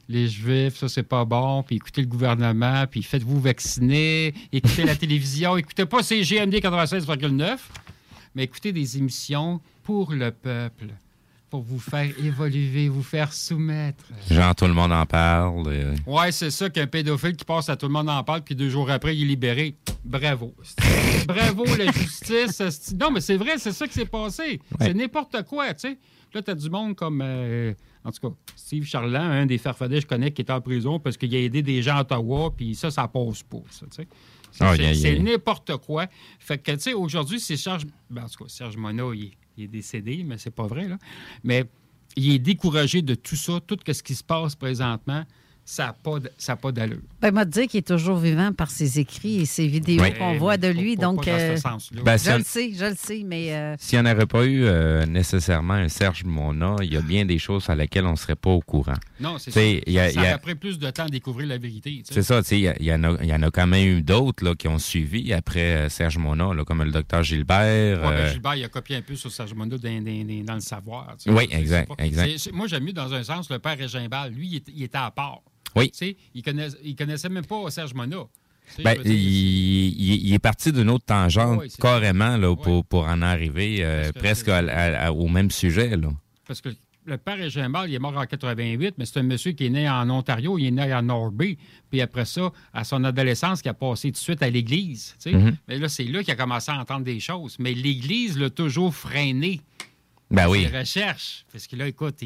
Les 0.09 0.29
Juifs, 0.29 0.77
ça, 0.77 0.89
c'est 0.89 1.03
pas 1.03 1.25
bon. 1.25 1.63
Puis 1.63 1.77
écoutez 1.77 2.01
le 2.03 2.07
gouvernement, 2.09 2.85
puis 2.91 3.03
faites-vous 3.03 3.41
vacciner, 3.41 4.35
écoutez 4.53 4.85
la 4.85 4.97
télévision, 4.97 5.57
écoutez 5.57 5.87
pas 5.87 6.03
CGMD 6.03 6.55
96,9, 6.55 7.59
mais 8.35 8.45
écoutez 8.45 8.73
des 8.73 8.99
émissions 8.99 9.61
pour 9.83 10.13
le 10.13 10.31
peuple, 10.31 10.87
pour 11.51 11.63
vous 11.63 11.81
faire 11.81 12.09
évoluer, 12.25 12.89
vous 12.89 13.03
faire 13.03 13.33
soumettre. 13.33 14.05
Genre, 14.31 14.55
tout 14.55 14.67
le 14.67 14.73
monde 14.73 14.93
en 14.93 15.05
parle. 15.05 15.65
euh, 15.67 15.97
Ouais, 16.07 16.31
c'est 16.31 16.51
ça 16.51 16.71
qu'un 16.71 16.87
pédophile 16.87 17.35
qui 17.35 17.45
passe 17.45 17.69
à 17.69 17.77
tout 17.77 17.87
le 17.87 17.93
monde 17.93 18.09
en 18.09 18.23
parle, 18.23 18.43
puis 18.43 18.55
deux 18.55 18.71
jours 18.71 18.89
après, 18.91 19.17
il 19.17 19.23
est 19.25 19.27
libéré. 19.27 19.75
Bravo. 20.05 20.55
bravo 21.27 21.65
la 21.77 21.91
justice. 21.93 22.95
Non, 22.99 23.11
mais 23.11 23.21
c'est 23.21 23.37
vrai, 23.37 23.59
c'est 23.59 23.73
ça 23.73 23.87
qui 23.87 23.95
s'est 23.95 24.05
passé. 24.07 24.61
C'est 24.81 24.95
n'importe 24.95 25.43
quoi, 25.45 25.75
tu 25.75 25.89
sais. 25.91 25.99
Là, 26.35 26.43
tu 26.43 26.51
as 26.51 26.55
du 26.55 26.71
monde 26.71 26.95
comme, 26.95 27.21
euh, 27.23 27.75
en 28.05 28.11
tout 28.13 28.29
cas, 28.31 28.35
Steve 28.57 28.85
Charland, 28.85 29.31
un 29.33 29.47
des 29.47 29.59
farfadets 29.59 29.97
que 29.97 30.03
je 30.03 30.07
connais, 30.07 30.31
qui 30.33 30.43
est 30.43 30.51
en 30.51 30.61
prison 30.61 30.99
parce 31.01 31.17
qu'il 31.17 31.35
a 31.35 31.39
aidé 31.41 31.63
des 31.63 31.83
gens 31.83 31.97
à 31.97 32.01
Ottawa, 32.03 32.53
puis 32.57 32.75
ça, 32.75 32.91
ça 32.91 33.09
passe 33.09 33.43
pas, 33.43 33.59
ça, 33.71 33.87
tu 33.87 33.97
sais. 33.97 34.09
C'est 34.53 34.65
Ah, 34.65 34.75
c'est- 34.95 35.19
n'importe 35.21 35.77
quoi. 35.79 36.07
Fait 36.41 36.59
que, 36.59 36.73
tu 36.73 36.81
sais, 36.81 36.93
aujourd'hui, 36.93 37.39
c'est 37.39 37.57
Serge. 37.57 37.85
ben, 38.11 38.25
en 38.25 38.29
tout 38.29 38.45
cas, 38.45 38.49
Serge 38.49 38.77
Monod, 38.77 39.17
il, 39.17 39.25
est- 39.27 39.33
il 39.57 39.65
est 39.65 39.69
décédé, 39.69 40.25
mais 40.25 40.39
c'est 40.39 40.51
pas 40.55 40.67
vrai, 40.67 40.89
là. 40.89 40.99
Mais 41.45 41.65
il 42.17 42.33
est 42.33 42.39
découragé 42.41 43.01
de 43.03 43.15
tout 43.15 43.37
ça, 43.37 43.61
tout 43.65 43.79
ce 43.87 44.03
qui 44.03 44.15
se 44.15 44.25
passe 44.25 44.57
présentement. 44.57 45.25
Ça 45.73 45.95
n'a 46.49 46.57
pas, 46.57 46.73
d'allure. 46.73 46.99
Ben, 47.23 47.31
moi, 47.33 47.45
dire 47.45 47.69
qu'il 47.69 47.79
est 47.79 47.87
toujours 47.87 48.17
vivant 48.17 48.53
par 48.53 48.73
ses 48.73 48.99
écrits 48.99 49.43
et 49.43 49.45
ses 49.45 49.69
vidéos 49.69 50.03
Oui. 50.03 50.13
qu'on 50.15 50.37
voit 50.37 50.57
de 50.57 50.67
lui. 50.67 50.97
pas- 50.97 51.03
donc, 51.03 51.25
pas 51.25 51.31
dans 51.31 51.79
ce 51.79 51.95
euh. 51.95 52.03
Ben, 52.03 52.17
je 52.19 52.31
le 52.39 52.43
sais, 52.43 52.73
je 52.77 52.85
le 52.87 52.97
sais, 52.97 53.23
mais 53.25 53.55
euh, 53.55 53.77
S'il 53.79 54.01
n'y 54.01 54.09
en 54.09 54.13
aurait 54.13 54.27
pas 54.27 54.45
eu 54.47 54.65
euh, 54.65 55.07
nécessairement 55.07 55.75
un 55.75 55.89
Serge 55.89 56.25
Mona, 56.25 56.75
il 56.83 56.93
y 56.93 56.97
a 56.97 57.01
bien 57.03 57.25
des 57.25 57.39
choses 57.39 57.71
à 57.71 57.77
laquelle 57.77 58.05
on 58.07 58.11
ne 58.13 58.17
serait 58.17 58.35
pas 58.35 58.51
au 58.51 58.61
courant. 58.61 58.97
Non, 59.21 59.39
c'est 59.39 59.53
ça. 59.53 59.63
y 59.63 59.99
a- 59.99 60.11
ça 60.11 60.21
y 60.21 60.27
a- 60.27 60.31
aurait 60.31 60.39
pris 60.41 60.55
plus 60.57 60.77
de 60.81 60.91
temps 60.91 61.05
à 61.05 61.09
découvrir 61.09 61.47
la 61.47 61.57
vérité. 61.59 61.99
tu 61.99 62.07
sais. 62.07 62.15
C'est 62.15 62.23
ça, 62.25 62.43
tu 62.43 62.49
sais, 62.49 62.59
il 62.61 62.83
y 62.83 62.87
y, 62.87 62.93
en 62.93 63.05
a- 63.05 63.19
il 63.23 63.29
y 63.29 63.33
en 63.33 63.43
a 63.43 63.51
quand 63.53 63.67
même 63.69 63.87
eu 63.87 64.03
d'autres 64.03 64.45
là, 64.45 64.57
qui 64.57 64.67
ont 64.67 64.79
suivi 64.79 65.33
après 65.33 65.61
euh, 65.77 65.89
Serge 65.89 66.19
Mona, 66.19 66.53
là, 66.53 66.65
comme 66.65 66.83
le 66.83 66.91
docteur 66.91 67.23
Gilbert. 67.23 68.01
Ouais, 68.03 68.17
ben, 68.17 68.33
Gilbert, 68.33 68.57
il 68.57 68.65
a 68.65 68.69
copié 68.69 68.97
un 68.97 69.03
peu 69.03 69.15
sur 69.15 69.31
Serge 69.31 69.55
Monod 69.55 69.81
dans, 69.81 69.89
dans- 69.89 70.03
dans- 70.03 70.45
dans 70.47 70.55
le 70.55 70.61
savoir. 70.61 71.15
Oui, 71.27 71.47
exact, 71.53 71.93
exact. 71.99 72.51
moi, 72.53 72.67
j'aime 72.67 72.83
mieux 72.83 72.93
dans 72.93 73.15
un 73.15 73.23
sens 73.23 73.49
le 73.51 73.61
père 73.61 73.79
Régimbal. 73.79 74.33
Lui, 74.33 74.61
il 74.75 74.83
était 74.83 74.99
à 74.99 75.13
part. 75.13 75.43
Oui. 75.77 75.91
Tu 75.91 75.99
sais, 75.99 76.17
il, 76.35 76.43
connaissait, 76.43 76.79
il 76.83 76.97
connaissait 76.97 77.29
même 77.29 77.47
pas 77.47 77.71
Serge 77.71 77.95
Monod. 77.95 78.27
Ben, 78.85 78.95
il, 79.05 79.13
il- 79.13 80.27
il 80.29 80.35
est 80.35 80.39
parti 80.39 80.71
d'une 80.73 80.91
autre 80.91 81.05
tangente 81.05 81.59
Oui, 81.61 81.73
carrément 81.81 82.37
là, 82.37 82.55
pour, 82.55 82.85
pour 82.85 83.05
en 83.05 83.21
arriver 83.21 83.79
euh, 83.81 84.13
presque 84.13 84.47
c'est- 84.47 84.53
à- 84.53 85.07
à- 85.07 85.13
au 85.13 85.27
même 85.29 85.51
sujet. 85.51 85.97
Là. 85.97 86.09
Parce 86.47 86.61
que 86.61 86.69
le 87.05 87.17
père 87.19 87.37
Régimbal, 87.39 87.89
il 87.91 87.95
est 87.95 87.99
mort 87.99 88.17
en 88.17 88.25
88, 88.27 88.95
mais 88.97 89.07
c'est 89.07 89.19
un 89.19 89.23
monsieur 89.25 89.53
qui 89.53 89.67
est 89.67 89.71
né 89.71 89.89
en 89.91 90.09
Ontario, 90.11 90.57
il 90.59 90.67
est 90.67 90.71
né 90.71 90.93
à 90.93 91.03
Norby. 91.03 91.59
Puis 91.91 92.01
après 92.01 92.25
ça, 92.27 92.53
à 92.73 92.85
son 92.85 93.03
adolescence, 93.03 93.61
qui 93.63 93.69
a 93.69 93.75
passé 93.75 94.09
tout 94.09 94.13
de 94.13 94.19
suite 94.19 94.43
à 94.43 94.51
l'Église. 94.51 95.17
Mhm. 95.27 95.57
Mais 95.67 95.79
là, 95.79 95.89
c'est 95.89 96.05
là 96.05 96.23
qu'il 96.23 96.33
a 96.33 96.37
commencé 96.37 96.71
à 96.71 96.79
entendre 96.79 97.05
des 97.05 97.19
choses. 97.19 97.57
Mais 97.59 97.73
l'Église 97.73 98.39
l'a 98.39 98.51
toujours 98.51 98.95
freiné. 98.95 99.61
Ben 100.31 100.49
oui. 100.49 100.69
Les 100.71 100.79
recherches. 100.79 101.45
Parce 101.53 101.67
que 101.67 101.75
là, 101.77 101.89
écoute, 101.89 102.19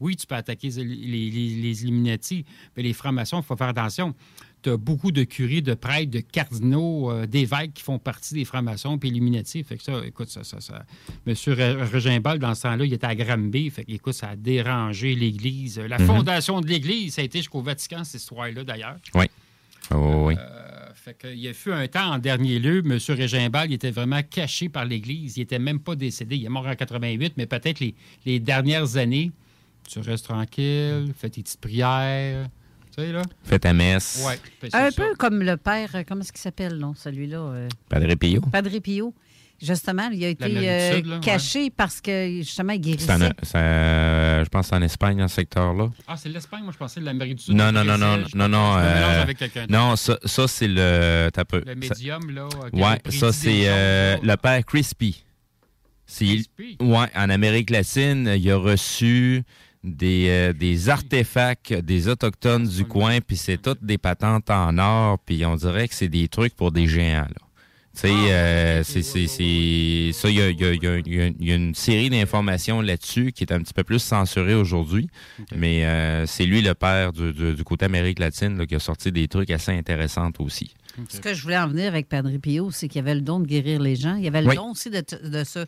oui, 0.00 0.16
tu 0.16 0.26
peux 0.26 0.34
attaquer 0.36 0.68
les, 0.70 0.84
les, 0.84 1.30
les- 1.30 1.60
les 1.60 1.82
Illuminati, 1.82 2.44
mais 2.76 2.82
les 2.84 2.92
francs-maçons, 2.92 3.40
il 3.40 3.44
faut 3.44 3.56
faire 3.56 3.68
attention. 3.68 4.14
Tu 4.62 4.70
as 4.70 4.76
beaucoup 4.76 5.12
de 5.12 5.22
curés, 5.24 5.60
de 5.60 5.74
prêtres, 5.74 6.10
de 6.10 6.20
cardinaux, 6.20 7.10
euh, 7.12 7.26
d'évêques 7.26 7.74
qui 7.74 7.82
font 7.82 7.98
partie 7.98 8.34
des 8.34 8.44
francs-maçons 8.44 8.98
puis 8.98 9.08
Illuminati. 9.10 9.62
Fait 9.64 9.76
que 9.76 9.82
ça, 9.84 10.00
écoute, 10.04 10.28
ça, 10.28 10.42
ça, 10.44 10.60
ça. 10.60 10.84
Monsieur 11.26 11.54
Re- 11.54 11.88
Regimbal, 11.92 12.38
dans 12.40 12.54
ce 12.54 12.62
temps-là, 12.62 12.84
il 12.84 12.92
était 12.92 13.06
à 13.06 13.14
Granby. 13.14 13.70
Fait 13.70 13.84
que, 13.84 13.92
écoute, 13.92 14.14
ça 14.14 14.30
a 14.30 14.36
dérangé 14.36 15.14
l'Église. 15.14 15.78
La 15.78 15.98
Mhm. 15.98 16.06
fondation 16.06 16.60
de 16.60 16.66
l'Église, 16.66 17.14
ça 17.14 17.22
a 17.22 17.24
été 17.24 17.38
jusqu'au 17.38 17.60
Vatican, 17.62 18.02
cette 18.04 18.20
histoire-là, 18.20 18.64
d'ailleurs. 18.64 18.96
Oui. 19.14 19.26
Oh, 19.92 20.24
oui. 20.26 20.34
Euh, 20.38 20.77
fait 20.98 21.14
que, 21.14 21.28
il 21.28 21.38
y 21.40 21.48
a 21.48 21.52
eu 21.52 21.72
un 21.72 21.86
temps, 21.88 22.12
en 22.12 22.18
dernier 22.18 22.58
lieu, 22.58 22.78
M. 22.84 22.98
Régimbal, 23.16 23.70
il 23.70 23.74
était 23.74 23.90
vraiment 23.90 24.22
caché 24.22 24.68
par 24.68 24.84
l'Église. 24.84 25.36
Il 25.36 25.40
n'était 25.40 25.58
même 25.58 25.80
pas 25.80 25.94
décédé. 25.96 26.36
Il 26.36 26.44
est 26.44 26.48
mort 26.48 26.66
en 26.66 26.74
88, 26.74 27.34
mais 27.36 27.46
peut-être 27.46 27.80
les, 27.80 27.94
les 28.26 28.40
dernières 28.40 28.96
années, 28.96 29.32
tu 29.88 30.00
restes 30.00 30.26
tranquille, 30.26 31.12
fais 31.16 31.30
tes 31.30 31.42
petites 31.42 31.60
prières. 31.60 32.48
Tu 32.96 33.02
sais, 33.04 33.12
là? 33.12 33.22
Fais 33.44 33.58
ta 33.58 33.72
messe. 33.72 34.24
Ouais. 34.26 34.38
un 34.72 34.90
ça. 34.90 34.96
peu 34.96 35.14
comme 35.16 35.42
le 35.42 35.56
père, 35.56 35.90
euh, 35.94 36.02
comment 36.06 36.20
est-ce 36.22 36.32
qu'il 36.32 36.40
s'appelle, 36.40 36.76
non, 36.78 36.94
celui-là? 36.94 37.38
euh, 37.38 37.68
Padre 37.88 38.14
Pio. 38.14 38.40
Padre 38.40 38.78
Pio. 38.80 39.14
Justement, 39.60 40.08
il 40.12 40.24
a 40.24 40.28
été 40.28 40.44
euh, 40.44 40.94
Sud, 40.96 41.06
là, 41.06 41.14
ouais. 41.16 41.20
caché 41.20 41.70
parce 41.70 42.00
que, 42.00 42.36
justement, 42.38 42.72
il 42.74 42.76
en- 42.78 42.80
guérissait. 42.80 43.32
euh, 43.56 44.44
je 44.44 44.48
pense 44.48 44.66
que 44.66 44.68
c'est 44.70 44.76
en 44.76 44.82
Espagne, 44.82 45.18
dans 45.18 45.26
ce 45.26 45.34
secteur-là. 45.34 45.90
Ah, 46.06 46.16
c'est 46.16 46.28
l'Espagne, 46.28 46.62
moi 46.62 46.72
je 46.72 46.78
pensais 46.78 47.00
de 47.00 47.04
l'Amérique 47.04 47.36
du 47.38 47.42
Sud. 47.44 47.54
Non, 47.56 47.72
non, 47.72 47.82
non, 47.82 47.98
non, 47.98 48.18
non, 48.36 48.48
non. 48.48 48.76
euh, 48.78 49.24
non, 49.68 49.96
ça, 49.96 50.16
ça 50.24 50.46
c'est 50.46 50.68
le. 50.68 51.28
t'as 51.32 51.44
peu. 51.44 51.58
Le 51.66 51.66
ça- 51.66 51.74
médium, 51.74 52.30
là. 52.30 52.42
euh, 52.42 52.68
Ouais, 52.72 52.98
ça 53.10 53.32
c'est 53.32 53.62
euh, 53.66 54.16
le 54.22 54.36
père 54.36 54.64
Crispy. 54.64 55.24
Crispy? 56.06 56.76
ouais, 56.80 57.06
en 57.16 57.28
Amérique 57.30 57.70
latine, 57.70 58.32
il 58.36 58.50
a 58.50 58.56
reçu 58.56 59.42
des, 59.84 60.26
euh, 60.28 60.52
des 60.52 60.88
artefacts 60.88 61.72
des 61.74 62.08
autochtones 62.08 62.66
du 62.66 62.84
coin, 62.84 63.20
puis 63.20 63.36
c'est 63.36 63.58
toutes 63.60 63.84
des 63.84 63.98
patentes 63.98 64.50
en 64.50 64.76
or, 64.78 65.18
puis 65.18 65.44
on 65.44 65.56
dirait 65.56 65.88
que 65.88 65.94
c'est 65.94 66.08
des 66.08 66.28
trucs 66.28 66.54
pour 66.54 66.72
des 66.72 66.86
géants 66.86 67.26
là. 67.28 67.47
Tu 68.00 68.06
sais, 68.06 68.14
euh, 68.32 68.84
c'est 68.84 69.02
c'est- 69.02 69.26
c'est- 69.26 70.12
ça, 70.12 70.30
il 70.30 70.36
y 70.36 70.40
a, 70.42 70.50
y 70.50 70.54
y 70.54 71.34
y 71.40 71.46
y 71.50 71.52
une 71.52 71.74
série 71.74 72.10
d'informations 72.10 72.80
là-dessus 72.80 73.32
qui 73.32 73.42
est 73.42 73.52
un 73.52 73.58
petit 73.58 73.74
peu 73.74 73.82
plus 73.82 73.98
censurée 73.98 74.54
aujourd'hui, 74.54 75.08
mais 75.56 75.84
euh, 75.84 76.24
c'est 76.26 76.46
lui 76.46 76.62
le 76.62 76.74
père 76.74 77.12
du, 77.12 77.32
du- 77.32 77.54
du 77.54 77.64
côté 77.64 77.86
Amérique 77.86 78.20
latine 78.20 78.56
là, 78.56 78.66
qui 78.66 78.76
a 78.76 78.78
sorti 78.78 79.10
des 79.10 79.26
trucs 79.26 79.50
assez 79.50 79.72
intéressants 79.72 80.30
aussi. 80.38 80.74
Ce 81.08 81.18
que 81.20 81.34
je 81.34 81.42
voulais 81.42 81.58
en 81.58 81.66
venir 81.68 81.88
avec 81.88 82.08
Padre 82.08 82.30
Pio, 82.38 82.70
c'est 82.70 82.86
qu'il 82.86 83.00
avait 83.00 83.14
le 83.16 83.20
don 83.20 83.40
de 83.40 83.46
guérir 83.46 83.80
les 83.80 83.96
gens. 83.96 84.14
Il 84.14 84.26
avait 84.28 84.42
le 84.42 84.48
Oui. 84.48 84.54
don 84.56 84.70
aussi 84.70 84.90
de, 84.90 85.02
de 85.28 85.42
se 85.44 85.64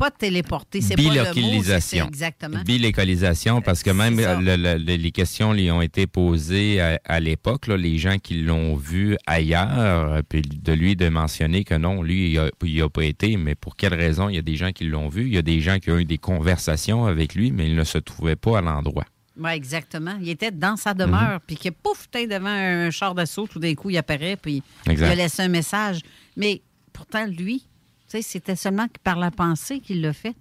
pas 0.00 0.10
téléporter. 0.10 0.80
C'est 0.80 0.96
pas 0.96 1.02
le 1.02 1.08
mot, 1.08 1.12
Bilocalisation. 1.34 2.08
exactement. 2.08 2.62
Bilocalisation, 2.64 3.60
parce 3.60 3.82
que 3.82 3.90
même 3.90 4.16
le- 4.18 4.56
le- 4.56 4.96
les 4.96 5.10
questions 5.10 5.52
lui 5.52 5.70
ont 5.70 5.82
été 5.82 6.06
posées 6.06 6.80
à, 6.80 6.98
à 7.04 7.20
l'époque, 7.20 7.66
les 7.66 7.98
gens 7.98 8.16
qui 8.18 8.40
l'ont 8.40 8.74
vu 8.76 9.16
ailleurs, 9.26 9.68
euh, 10.12 10.22
puis 10.26 10.40
de 10.42 10.72
lui 10.72 10.96
de 10.96 11.08
mentionner 11.10 11.64
que 11.64 11.74
non, 11.74 12.02
lui, 12.02 12.38
il 12.64 12.76
n'a 12.80 12.88
pas 12.88 13.04
été, 13.04 13.36
mais 13.36 13.54
pour 13.54 13.76
quelle 13.76 13.94
raison? 13.94 14.28
Il 14.30 14.36
y 14.36 14.38
a 14.38 14.42
des 14.42 14.56
gens 14.56 14.72
qui 14.72 14.84
l'ont 14.84 15.08
vu, 15.08 15.26
il 15.26 15.34
y 15.34 15.38
a 15.38 15.42
des 15.42 15.60
gens 15.60 15.78
qui 15.78 15.90
ont 15.90 15.98
eu 15.98 16.04
des 16.06 16.18
conversations 16.18 17.04
avec 17.04 17.34
lui, 17.34 17.52
mais 17.52 17.66
il 17.68 17.76
ne 17.76 17.84
se 17.84 17.98
trouvait 17.98 18.36
pas 18.36 18.58
à 18.58 18.60
l'endroit. 18.62 19.04
Oui, 19.38 19.50
exactement. 19.52 20.16
Il 20.20 20.28
était 20.30 20.50
dans 20.50 20.76
sa 20.76 20.92
demeure, 20.94 21.34
Mhm. 21.34 21.38
puis 21.46 21.56
que 21.56 21.68
pouf, 21.70 22.08
t'es 22.10 22.26
devant 22.26 22.48
un 22.48 22.90
char 22.90 23.14
d'assaut, 23.14 23.46
tout 23.46 23.58
d'un 23.58 23.74
coup, 23.74 23.90
il 23.90 23.96
apparaît, 23.98 24.36
puis 24.36 24.62
Exact. 24.88 25.06
il 25.06 25.12
a 25.12 25.14
laissé 25.14 25.42
un 25.42 25.48
message. 25.48 26.00
Mais 26.36 26.62
pourtant, 26.92 27.26
lui, 27.26 27.66
c'était 28.22 28.56
seulement 28.56 28.86
par 29.04 29.18
la 29.18 29.30
pensée 29.30 29.80
qu'il 29.80 30.00
l'a 30.00 30.12
fait. 30.12 30.34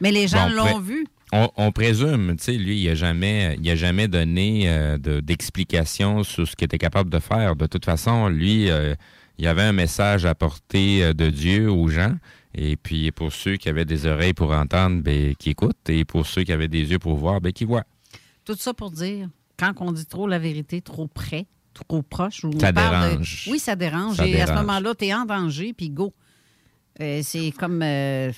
Mais 0.00 0.12
les 0.12 0.28
gens 0.28 0.48
Bon, 0.48 0.54
l'ont 0.56 0.78
vu. 0.80 1.06
On, 1.32 1.48
on 1.56 1.72
présume, 1.72 2.36
tu 2.36 2.44
sais, 2.44 2.52
lui, 2.52 2.82
il 2.82 2.86
n'a 2.88 2.94
jamais, 2.94 3.56
il 3.60 3.68
a 3.70 3.74
jamais 3.76 4.06
donné 4.06 4.68
euh, 4.68 4.98
de- 4.98 5.20
d'explication 5.20 6.22
sur 6.22 6.46
ce 6.46 6.54
qu'il 6.54 6.66
était 6.66 6.78
capable 6.78 7.10
de 7.10 7.18
faire. 7.18 7.56
De 7.56 7.66
toute 7.66 7.84
façon, 7.84 8.28
lui, 8.28 8.70
euh, 8.70 8.94
il 9.38 9.46
avait 9.48 9.62
un 9.62 9.72
message 9.72 10.26
à 10.26 10.34
porter 10.34 11.02
euh, 11.02 11.12
de 11.12 11.30
Dieu 11.30 11.70
aux 11.70 11.88
gens. 11.88 12.14
Et 12.54 12.76
puis, 12.76 13.10
pour 13.10 13.32
ceux 13.32 13.56
qui 13.56 13.68
avaient 13.68 13.84
des 13.84 14.06
oreilles 14.06 14.34
pour 14.34 14.52
entendre, 14.52 15.02
ben, 15.02 15.34
qui 15.34 15.50
écoutent. 15.50 15.88
Et 15.88 16.04
pour 16.04 16.24
ceux 16.26 16.44
qui 16.44 16.52
avaient 16.52 16.68
des 16.68 16.88
yeux 16.92 17.00
pour 17.00 17.16
voir, 17.16 17.40
ben, 17.40 17.52
qui 17.52 17.64
voient. 17.64 17.84
Tout 18.44 18.54
ça 18.56 18.72
pour 18.74 18.92
dire, 18.92 19.28
quand 19.58 19.72
on 19.80 19.90
dit 19.90 20.06
trop 20.06 20.28
la 20.28 20.38
vérité, 20.38 20.80
trop 20.82 21.08
près, 21.08 21.46
trop 21.72 22.02
proche, 22.02 22.44
ou 22.44 22.50
on 22.54 22.60
Ça 22.60 22.72
parle 22.72 23.06
de- 23.06 23.10
dérange. 23.14 23.48
Oui, 23.50 23.58
ça 23.58 23.74
dérange. 23.74 24.16
Ça 24.16 24.26
et 24.26 24.40
à 24.40 24.46
ce 24.46 24.52
dérange. 24.52 24.66
moment-là, 24.66 24.94
tu 24.94 25.06
es 25.06 25.14
en 25.14 25.24
danger, 25.24 25.72
puis 25.76 25.90
go. 25.90 26.12
Euh, 27.00 27.20
c'est 27.22 27.50
comme. 27.52 27.80
euh, 27.82 28.32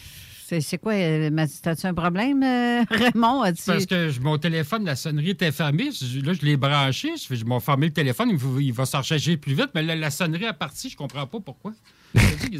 c'est 0.48 0.78
quoi? 0.78 0.92
euh, 0.92 1.46
T'as-tu 1.62 1.86
un 1.86 1.94
problème, 1.94 2.42
euh, 2.42 2.84
Raymond? 2.90 3.42
Parce 3.66 3.84
que 3.86 4.18
mon 4.20 4.38
téléphone, 4.38 4.84
la 4.84 4.94
sonnerie 4.94 5.30
était 5.30 5.50
fermée. 5.52 5.90
Là, 6.24 6.32
je 6.32 6.44
l'ai 6.46 6.56
branché. 6.56 7.10
Je, 7.16 7.44
m'ai 7.44 7.58
fermé 7.60 7.86
le 7.86 7.92
téléphone. 7.92 8.28
Il, 8.30 8.36
va- 8.36 8.60
il 8.60 8.72
va 8.72 8.86
s'en 8.86 9.02
plus 9.36 9.54
vite. 9.54 9.70
Mais 9.74 9.82
la, 9.82 9.96
la 9.96 10.10
sonnerie 10.10 10.44
est 10.44 10.52
partie. 10.52 10.88
Je 10.88 10.96
comprends 10.96 11.26
pas 11.26 11.40
pourquoi. 11.40 11.72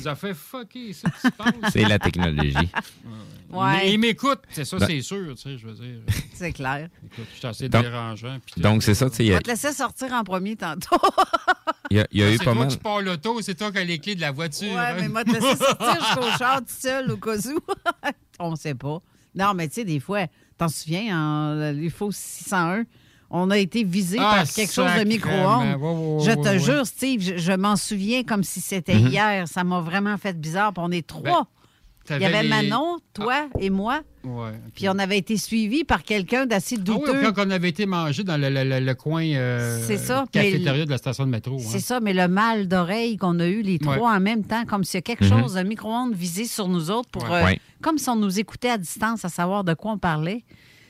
Ont 0.08 0.14
fait 0.14 0.34
fucker 0.34 0.92
ça 0.92 1.10
qui 1.10 1.20
se 1.20 1.28
passe. 1.30 1.52
C'est 1.72 1.82
la 1.84 1.98
technologie. 1.98 2.54
Ouais. 3.50 3.88
Il, 3.88 3.92
il 3.94 3.98
m'écoute. 3.98 4.40
C'est 4.50 4.64
ça, 4.64 4.76
Ben- 4.78 4.86
c'est 4.86 5.00
sûr. 5.02 5.34
Tu 5.34 5.42
sais, 5.42 5.58
je 5.58 5.66
veux 5.66 5.74
dire. 5.74 6.00
C'est 6.34 6.52
clair. 6.52 6.88
Écoute, 7.04 7.24
je 7.32 7.38
suis 7.38 7.46
assez 7.46 7.68
Donc- 7.68 7.82
dérangeant. 7.82 8.38
Donc, 8.56 8.82
c'est 8.82 8.94
ça, 8.94 9.08
tu 9.10 9.16
sais, 9.16 9.24
il 9.24 9.30
On 9.30 9.34
a- 9.34 9.36
va 9.38 9.42
te 9.42 9.48
laisser 9.50 9.72
sortir 9.72 10.12
en 10.12 10.22
premier 10.22 10.54
tantôt. 10.56 10.96
il 11.90 11.96
y 11.96 12.00
a, 12.00 12.06
il 12.12 12.20
y 12.20 12.22
a 12.22 12.28
eu 12.30 12.32
C'est 12.36 12.44
pas 12.44 12.52
toi 12.52 12.54
mal. 12.62 12.68
qui 12.68 12.76
pars 12.76 13.00
l'auto, 13.00 13.40
c'est 13.42 13.54
toi 13.54 13.72
qui 13.72 13.78
as 13.78 13.84
les 13.84 13.98
clés 13.98 14.14
de 14.14 14.20
la 14.20 14.32
voiture. 14.32 14.72
Ouais, 14.72 14.78
hein. 14.78 14.96
mais 15.00 15.08
moi, 15.08 15.24
te 15.24 15.30
laisser 15.30 15.56
sortir 15.56 15.94
jusqu'au 16.04 16.38
char 16.38 16.58
tout 16.60 16.64
seul 16.68 17.10
au 17.10 17.16
cas 17.16 17.36
où. 17.38 17.58
on 18.38 18.54
sait 18.56 18.74
pas. 18.74 19.00
Non, 19.34 19.54
mais 19.54 19.68
tu 19.68 19.74
sais, 19.76 19.84
des 19.84 20.00
fois, 20.00 20.26
t'en 20.58 20.68
souviens, 20.68 21.16
en 21.18 21.72
l'UFO 21.72 22.10
601, 22.12 22.84
on 23.30 23.50
a 23.50 23.58
été 23.58 23.82
visé 23.84 24.18
Ah, 24.20 24.36
par 24.36 24.52
quelque 24.52 24.72
chose 24.72 24.90
de 24.98 25.04
micro-ondes. 25.04 25.66
Ouais, 25.66 25.74
ouais, 25.74 26.16
ouais, 26.16 26.24
je 26.24 26.30
te 26.32 26.48
ouais. 26.48 26.58
jure, 26.58 26.86
Steve, 26.86 27.20
je, 27.22 27.36
je 27.36 27.52
m'en 27.52 27.76
souviens 27.76 28.22
comme 28.22 28.44
si 28.44 28.60
c'était 28.60 28.94
Mhm. 28.94 29.06
hier. 29.08 29.48
Ça 29.48 29.64
m'a 29.64 29.80
vraiment 29.80 30.16
fait 30.16 30.38
bizarre. 30.38 30.72
Puis 30.72 30.82
on 30.86 30.90
est 30.90 31.06
trois. 31.06 31.46
Il 32.08 32.22
y 32.22 32.24
avait 32.24 32.44
les- 32.44 32.48
Manon, 32.48 32.98
toi 33.12 33.48
et 33.58 33.68
moi. 33.68 34.00
Ouais. 34.22 34.52
Puis 34.76 34.88
on 34.88 34.96
avait 34.96 35.18
été 35.18 35.36
suivis 35.36 35.82
par 35.82 36.04
quelqu'un 36.04 36.46
d'assez 36.46 36.76
Ah 36.78 36.82
douteux. 36.84 37.18
oui, 37.20 37.32
quand 37.34 37.44
on 37.44 37.50
avait 37.50 37.70
été 37.70 37.84
mangé 37.84 38.22
dans 38.22 38.40
le, 38.40 38.48
le- 38.48 38.62
le- 38.62 38.78
le 38.78 38.94
coin 38.94 39.24
euh, 39.24 39.82
C'est 39.84 39.96
ça, 39.96 40.24
cafétéria 40.30 40.84
de 40.84 40.90
la 40.90 40.98
station 40.98 41.24
de 41.26 41.30
métro. 41.30 41.58
C'est 41.58 41.78
hein. 41.78 41.80
ça, 41.80 41.98
mais 41.98 42.12
le 42.14 42.28
mal 42.28 42.68
d'oreille 42.68 43.16
qu'on 43.16 43.40
a 43.40 43.46
eu 43.48 43.60
les 43.62 43.80
trois 43.80 43.96
Ouais. 43.96 44.02
en 44.16 44.20
même 44.20 44.44
temps, 44.44 44.64
comme 44.66 44.84
s'il 44.84 44.98
y 44.98 45.00
a 45.00 45.02
quelque 45.02 45.24
Mhm. 45.24 45.40
chose 45.42 45.54
de 45.54 45.62
micro-ondes 45.64 46.14
visé 46.14 46.44
sur 46.44 46.68
nous 46.68 46.92
autres, 46.92 47.08
pour, 47.10 47.24
Ouais. 47.24 47.30
euh, 47.42 47.44
Ouais. 47.44 47.60
comme 47.82 47.98
si 47.98 48.08
on 48.08 48.14
nous 48.14 48.38
écoutait 48.38 48.70
à 48.70 48.78
distance 48.78 49.24
à 49.24 49.28
savoir 49.28 49.64
de 49.64 49.74
quoi 49.74 49.90
on 49.90 49.98
parlait. 49.98 50.44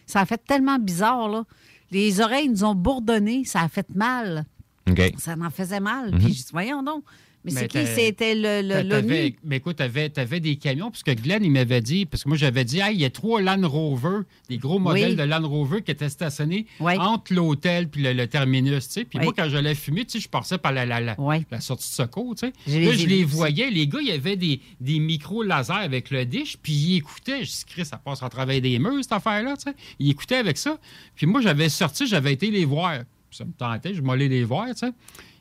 Ça 0.05 0.20
a 0.20 0.26
fait 0.26 0.41
tellement 0.47 0.78
bizarre, 0.78 1.28
là. 1.30 1.45
Les 1.91 2.20
oreilles 2.20 2.49
nous 2.49 2.64
ont 2.64 2.74
bourdonné, 2.74 3.45
ça 3.45 3.61
a 3.61 3.68
fait 3.68 3.89
mal. 3.95 4.45
Ça 5.18 5.37
m'en 5.37 5.51
faisait 5.51 5.80
mal. 5.80 6.12
Mhm. 6.12 6.18
Puis 6.18 6.32
je 6.34 6.43
dis, 6.45 6.49
voyons 6.53 6.82
donc. 6.82 7.05
Mais, 7.53 7.61
c'est 7.61 7.68
qui? 7.68 7.86
C'était 7.86 8.34
l'ONU. 8.34 8.88
t'avais- 8.88 9.36
Mais 9.44 9.57
écoute, 9.57 9.76
tu 9.76 9.82
avais, 9.82 10.40
des 10.40 10.57
camions, 10.57 10.90
parce 10.90 11.03
que 11.03 11.12
Glenn, 11.12 11.44
il 11.44 11.51
m'avait 11.51 11.80
dit, 11.80 12.07
parce 12.07 12.24
que 12.24 12.28
moi, 12.28 12.36
j'avais 12.38 12.64
dit, 12.64 12.78
Hey, 12.80 12.94
il 12.94 13.01
y 13.01 13.05
a 13.05 13.11
trois 13.11 13.40
Land 13.40 13.66
Rover, 13.68 14.20
des 14.49 14.59
gros 14.59 14.78
modèles 14.78 15.11
Oui. 15.11 15.16
de 15.16 15.22
Land 15.22 15.49
Rover 15.49 15.82
qui 15.82 15.90
étaient 15.90 16.09
stationnés 16.09 16.66
entre 16.80 17.32
l'hôtel 17.34 17.88
puis 17.88 18.03
le, 18.03 18.12
le 18.12 18.26
terminus, 18.26 18.86
tu 18.88 18.92
sais. 18.94 19.05
Puis 19.05 19.18
Oui. 19.18 19.24
moi, 19.26 19.34
quand 19.36 19.49
j'allais 19.49 19.74
fumer, 19.74 20.05
tu 20.05 20.12
sais, 20.12 20.20
je 20.20 20.28
passais 20.28 20.59
par 20.59 20.72
la, 20.72 20.84
la, 20.86 21.01
la, 21.01 21.16
la 21.51 21.61
sortie 21.61 21.88
de 21.88 21.94
secours, 21.94 22.34
tu 22.34 22.47
sais. 22.47 22.53
Je 22.66 22.78
Là, 22.88 22.92
je 22.92 23.07
les 23.07 23.24
voyais, 23.24 23.70
les 23.70 23.86
gars, 23.86 23.99
il 24.01 24.09
y 24.09 24.12
avait 24.12 24.36
des, 24.36 24.61
des 24.80 24.99
micros 24.99 25.42
laser 25.42 25.76
avec 25.76 26.11
le 26.11 26.24
dish, 26.24 26.57
puis 26.62 26.72
ils 26.72 26.97
écoutaient. 26.97 27.44
Je 27.44 27.51
dis, 27.51 27.64
Chris, 27.66 27.84
ça 27.84 27.97
passe 27.99 28.22
à 28.22 28.28
travers 28.28 28.61
des 28.61 28.78
murs, 28.78 28.99
cette 29.03 29.12
affaire-là, 29.12 29.57
tu 29.57 29.70
sais. 29.70 29.76
Ils 29.99 30.11
écoutaient 30.11 30.36
avec 30.36 30.59
ça. 30.59 30.78
Puis 31.14 31.26
moi, 31.26 31.40
j'avais 31.40 31.68
sorti, 31.68 32.07
j'avais 32.07 32.32
été 32.32 32.51
les 32.51 32.64
voir. 32.64 33.01
Ça 33.30 33.44
me 33.44 33.53
tentait, 33.53 33.92
je 33.92 34.01
m'allais 34.01 34.28
les 34.28 34.44
voir, 34.44 34.68
tu 34.68 34.76
sais. 34.86 34.92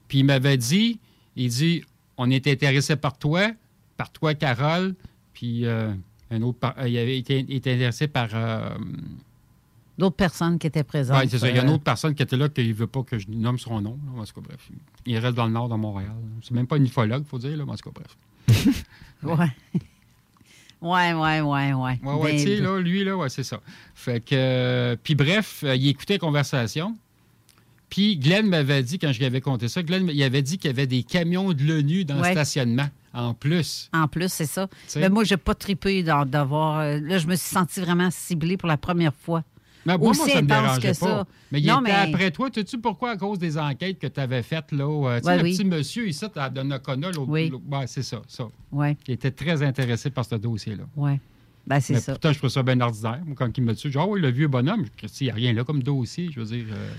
Puis 0.07 0.19
il 0.19 0.23
m'avait 0.25 0.57
dit, 0.57 0.99
il 1.35 1.49
dit, 1.49 1.81
on 2.17 2.29
est 2.29 2.47
intéressé 2.47 2.95
par 2.95 3.17
toi, 3.17 3.51
par 3.97 4.09
toi, 4.11 4.33
Carole, 4.33 4.95
puis 5.33 5.65
euh, 5.65 5.93
un 6.31 6.41
autre, 6.41 6.59
par- 6.59 6.75
euh, 6.77 6.87
il 6.87 6.97
avait 6.97 7.17
été, 7.17 7.39
été 7.39 7.73
intéressé 7.73 8.07
par... 8.07 8.29
euh, 8.33 8.69
D'autres 9.97 10.17
personnes 10.17 10.59
qui 10.59 10.67
étaient 10.67 10.83
présentes. 10.83 11.17
ouais, 11.17 11.27
c'est 11.29 11.39
ça. 11.39 11.49
Il 11.49 11.55
y 11.55 11.59
a 11.59 11.63
une 11.63 11.69
autre 11.69 11.83
personne 11.83 12.13
qui 12.13 12.21
était 12.21 12.35
là 12.35 12.49
qui 12.49 12.67
ne 12.67 12.73
veut 12.73 12.87
pas 12.87 13.03
que 13.03 13.17
je 13.17 13.27
nomme 13.29 13.57
son 13.57 13.79
nom. 13.79 13.97
là. 14.13 14.21
En 14.21 14.25
tout 14.25 14.33
cas, 14.33 14.41
bref. 14.47 14.69
Il 15.05 15.17
reste 15.17 15.35
dans 15.35 15.45
le 15.45 15.53
nord 15.53 15.69
de 15.69 15.75
Montréal. 15.75 16.11
C'est 16.41 16.51
même 16.53 16.67
pas 16.67 16.75
un 16.75 16.83
ufologue, 16.83 17.23
il 17.25 17.29
faut 17.29 17.37
dire. 17.39 17.55
Là, 17.55 17.63
en 17.65 17.75
tout 17.75 17.89
cas, 17.89 18.01
bref. 18.01 18.83
Ouais. 19.23 19.49
Ouais, 20.81 21.13
ouais, 21.13 21.41
ouais, 21.41 21.73
ouais. 21.73 21.99
Ouais, 22.03 22.13
ouais, 22.13 22.31
Ben, 22.33 22.37
tu 22.37 22.43
sais, 22.43 22.57
là, 22.57 22.79
lui, 22.79 23.03
là, 23.05 23.15
ouais, 23.15 23.29
c'est 23.29 23.43
ça. 23.43 23.59
Fait 23.95 24.19
que. 24.19 24.35
euh, 24.35 24.95
puis 25.01 25.15
bref, 25.15 25.63
il 25.63 25.87
écoutait 25.87 26.15
la 26.15 26.19
conversation. 26.19 26.95
Puis 27.95 28.17
Glenn 28.17 28.45
m'avait 28.47 28.83
dit, 28.83 28.99
quand 28.99 29.13
je 29.13 29.19
lui 29.19 29.25
avais 29.25 29.39
compté 29.39 29.69
ça, 29.69 29.81
Glenn, 29.81 30.09
il 30.13 30.21
avait 30.21 30.41
dit 30.41 30.57
qu'il 30.57 30.69
y 30.69 30.73
avait 30.73 30.85
des 30.85 31.03
camions 31.03 31.53
de 31.53 31.63
l'ONU 31.63 32.03
dans 32.03 32.19
Ouais. 32.19 32.27
le 32.29 32.33
stationnement, 32.35 32.87
en 33.13 33.33
plus. 33.33 33.89
En 33.93 34.09
plus, 34.09 34.29
c'est 34.29 34.45
ça. 34.45 34.67
sais? 34.85 34.99
Mais 34.99 35.07
moi, 35.07 35.23
j'ai 35.23 35.37
pas 35.37 35.55
trippé 35.55 36.03
d'avoir. 36.03 36.79
euh, 36.79 36.99
Là, 37.01 37.19
je 37.19 37.25
me 37.27 37.35
suis 37.35 37.47
sentie 37.47 37.79
vraiment 37.79 38.09
ciblée 38.11 38.57
pour 38.57 38.67
la 38.67 38.75
première 38.75 39.15
fois. 39.15 39.45
Mais 39.85 39.93
Aussi 39.93 40.19
moi, 40.19 40.29
ça 40.29 40.41
me 40.41 40.47
dérangeait 40.47 40.81
que 40.81 40.87
pas. 40.87 40.93
ça. 40.93 41.25
Mais 41.53 41.61
il 41.61 41.67
Non, 41.67 41.79
était 41.79 41.91
mais- 41.93 42.13
après 42.13 42.31
toi. 42.31 42.49
Sais-tu 42.53 42.79
pourquoi? 42.79 43.11
À 43.11 43.17
cause 43.17 43.39
des 43.39 43.57
enquêtes 43.57 43.97
que 43.99 44.07
tu 44.07 44.19
avais 44.19 44.43
faites, 44.43 44.73
là. 44.73 44.83
euh, 44.83 45.17
tu 45.19 45.23
sais, 45.23 45.29
Ouais, 45.29 45.37
le 45.37 45.43
oui. 45.43 45.51
petit 45.55 45.63
monsieur 45.63 46.05
ici, 46.09 46.25
à 46.35 46.49
Donnacona. 46.49 47.11
Oui. 47.27 47.49
ouais, 47.71 47.87
c'est 47.87 48.03
ça, 48.03 48.21
ça. 48.27 48.45
Ouais. 48.73 48.97
Il 49.07 49.13
était 49.13 49.31
très 49.31 49.63
intéressé 49.63 50.09
par 50.09 50.25
ce 50.25 50.35
dossier-là. 50.35 50.83
Ouais. 50.97 51.17
Ben, 51.65 51.79
c'est 51.79 51.95
ça. 52.01 52.11
pourtant, 52.11 52.33
je 52.33 52.39
trouve 52.39 52.49
ça 52.49 52.61
bien 52.61 52.81
ordinaire. 52.81 53.21
Moi, 53.25 53.35
quand 53.37 53.57
il 53.57 53.63
me 53.63 53.73
dit, 53.73 53.89
genre, 53.89 54.09
oh, 54.09 54.13
oui, 54.15 54.21
le 54.21 54.31
vieux 54.31 54.47
bonhomme, 54.49 54.83
il 55.01 55.09
n'y 55.23 55.29
a 55.29 55.33
rien 55.33 55.53
là 55.53 55.63
comme 55.63 55.81
dossier. 55.81 56.29
Je 56.33 56.41
veux 56.41 56.45
dire. 56.45 56.65
euh, 56.71 56.89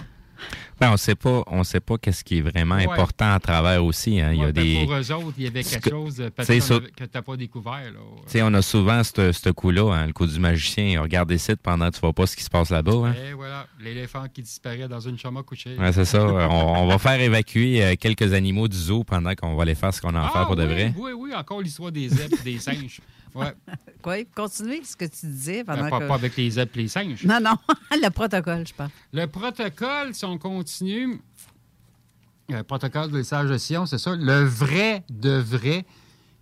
Ben, 0.81 0.91
on 0.93 0.97
sait 0.97 1.15
pas, 1.15 1.43
on 1.47 1.65
sait 1.65 1.81
pas 1.81 1.97
qu'est-ce 1.99 2.23
qui 2.25 2.39
est 2.39 2.41
vraiment 2.43 2.77
Ouais. 2.77 2.85
important 2.85 3.33
à 3.33 3.41
travers 3.41 3.85
aussi. 3.85 4.21
hein. 4.21 4.33
Il 4.33 4.41
y 4.41 4.45
a 4.45 4.53
ben, 4.53 4.63
des, 4.65 4.85
Pour 4.85 4.95
eux 4.95 5.13
autres, 5.13 5.35
il 5.39 5.45
y 5.45 5.47
avait 5.47 5.63
quelque 5.65 5.85
que- 5.85 5.91
chose 5.91 6.21
euh, 6.21 6.61
sur- 6.61 6.83
que 6.83 7.05
tu 7.05 7.09
n'as 7.15 7.23
pas 7.23 7.37
découvert. 7.37 7.81
Là. 7.93 8.43
On 8.45 8.55
a 8.55 8.63
souvent 8.63 9.03
ce 9.05 9.51
coup-là, 9.51 9.95
hein, 9.95 10.07
le 10.09 10.13
coup 10.13 10.27
du 10.27 10.39
magicien. 10.39 11.01
Regarde 11.01 11.29
des 11.29 11.39
sites 11.39 11.61
pendant 11.63 11.89
que 11.91 11.95
tu 11.95 12.01
vois 12.01 12.13
pas 12.13 12.27
ce 12.27 12.37
qui 12.37 12.43
se 12.45 12.51
passe 12.51 12.71
là-bas. 12.71 12.93
hein. 13.09 13.15
Et 13.31 13.33
voilà, 13.33 13.67
l'éléphant 13.81 14.25
qui 14.33 14.43
disparaît 14.43 14.89
dans 14.89 15.01
une 15.01 15.19
chambre 15.19 15.41
à 15.41 15.43
coucher. 15.43 15.77
Ouais, 15.79 15.93
c'est 15.93 16.05
ça. 16.05 16.25
On, 16.27 16.83
on 16.83 16.87
va 16.87 16.99
faire 16.99 17.21
évacuer 17.21 17.83
euh, 17.85 17.95
quelques 17.99 18.33
animaux 18.33 18.69
du 18.69 18.77
zoo 18.77 19.05
pendant 19.05 19.35
qu'on 19.35 19.55
va 19.57 19.63
aller 19.63 19.75
faire 19.75 19.93
ce 19.95 20.01
qu'on 20.01 20.15
a 20.15 20.21
à 20.21 20.27
Ah, 20.29 20.33
faire 20.33 20.47
pour 20.47 20.57
de 20.57 20.65
vrai. 20.65 20.93
Oui, 20.97 21.13
oui, 21.17 21.35
encore 21.35 21.61
l'histoire 21.63 21.91
des 21.93 22.09
zèbres 22.09 22.37
et 22.41 22.45
des 22.53 22.59
singes. 22.59 23.01
Ouais. 23.37 23.55
Quoi? 24.03 24.25
Continuez 24.35 24.83
ce 24.85 24.97
que 24.97 25.05
tu 25.05 25.27
disais 25.27 25.65
pendant 25.65 25.83
Ben, 25.83 25.91
pas, 25.91 26.01
que... 26.01 26.09
pas 26.09 26.15
avec 26.15 26.37
les 26.37 26.51
zèbres 26.51 26.73
et 26.77 26.83
les 26.83 26.89
singes. 26.89 27.25
Non, 27.25 27.39
non. 27.41 27.57
le 27.91 28.09
protocole, 28.09 28.67
je 28.67 28.75
parle. 28.75 28.91
Le 29.13 29.27
protocole, 29.27 30.15
si 30.15 30.25
on 30.25 30.39
continue, 30.39 31.21
le 32.49 32.63
protocole 32.63 33.11
de 33.11 33.19
l'essage 33.19 33.51
de 33.51 33.59
Sion, 33.59 33.87
c'est 33.87 33.99
ça. 33.99 34.15
Le 34.17 34.45
vrai 34.45 35.05
de 35.11 35.31
vrai, 35.31 35.85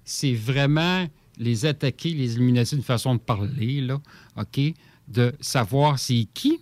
c'est 0.04 0.34
vraiment 0.34 1.06
les 1.36 1.66
attaquer, 1.66 2.10
les 2.10 2.34
éliminer 2.36 2.64
d'une 2.64 2.82
façon 2.82 3.14
de 3.14 3.20
parler, 3.20 3.80
là, 3.80 4.00
OK? 4.36 4.60
De 5.08 5.34
savoir 5.40 5.98
c'est 5.98 6.26
qui 6.32 6.60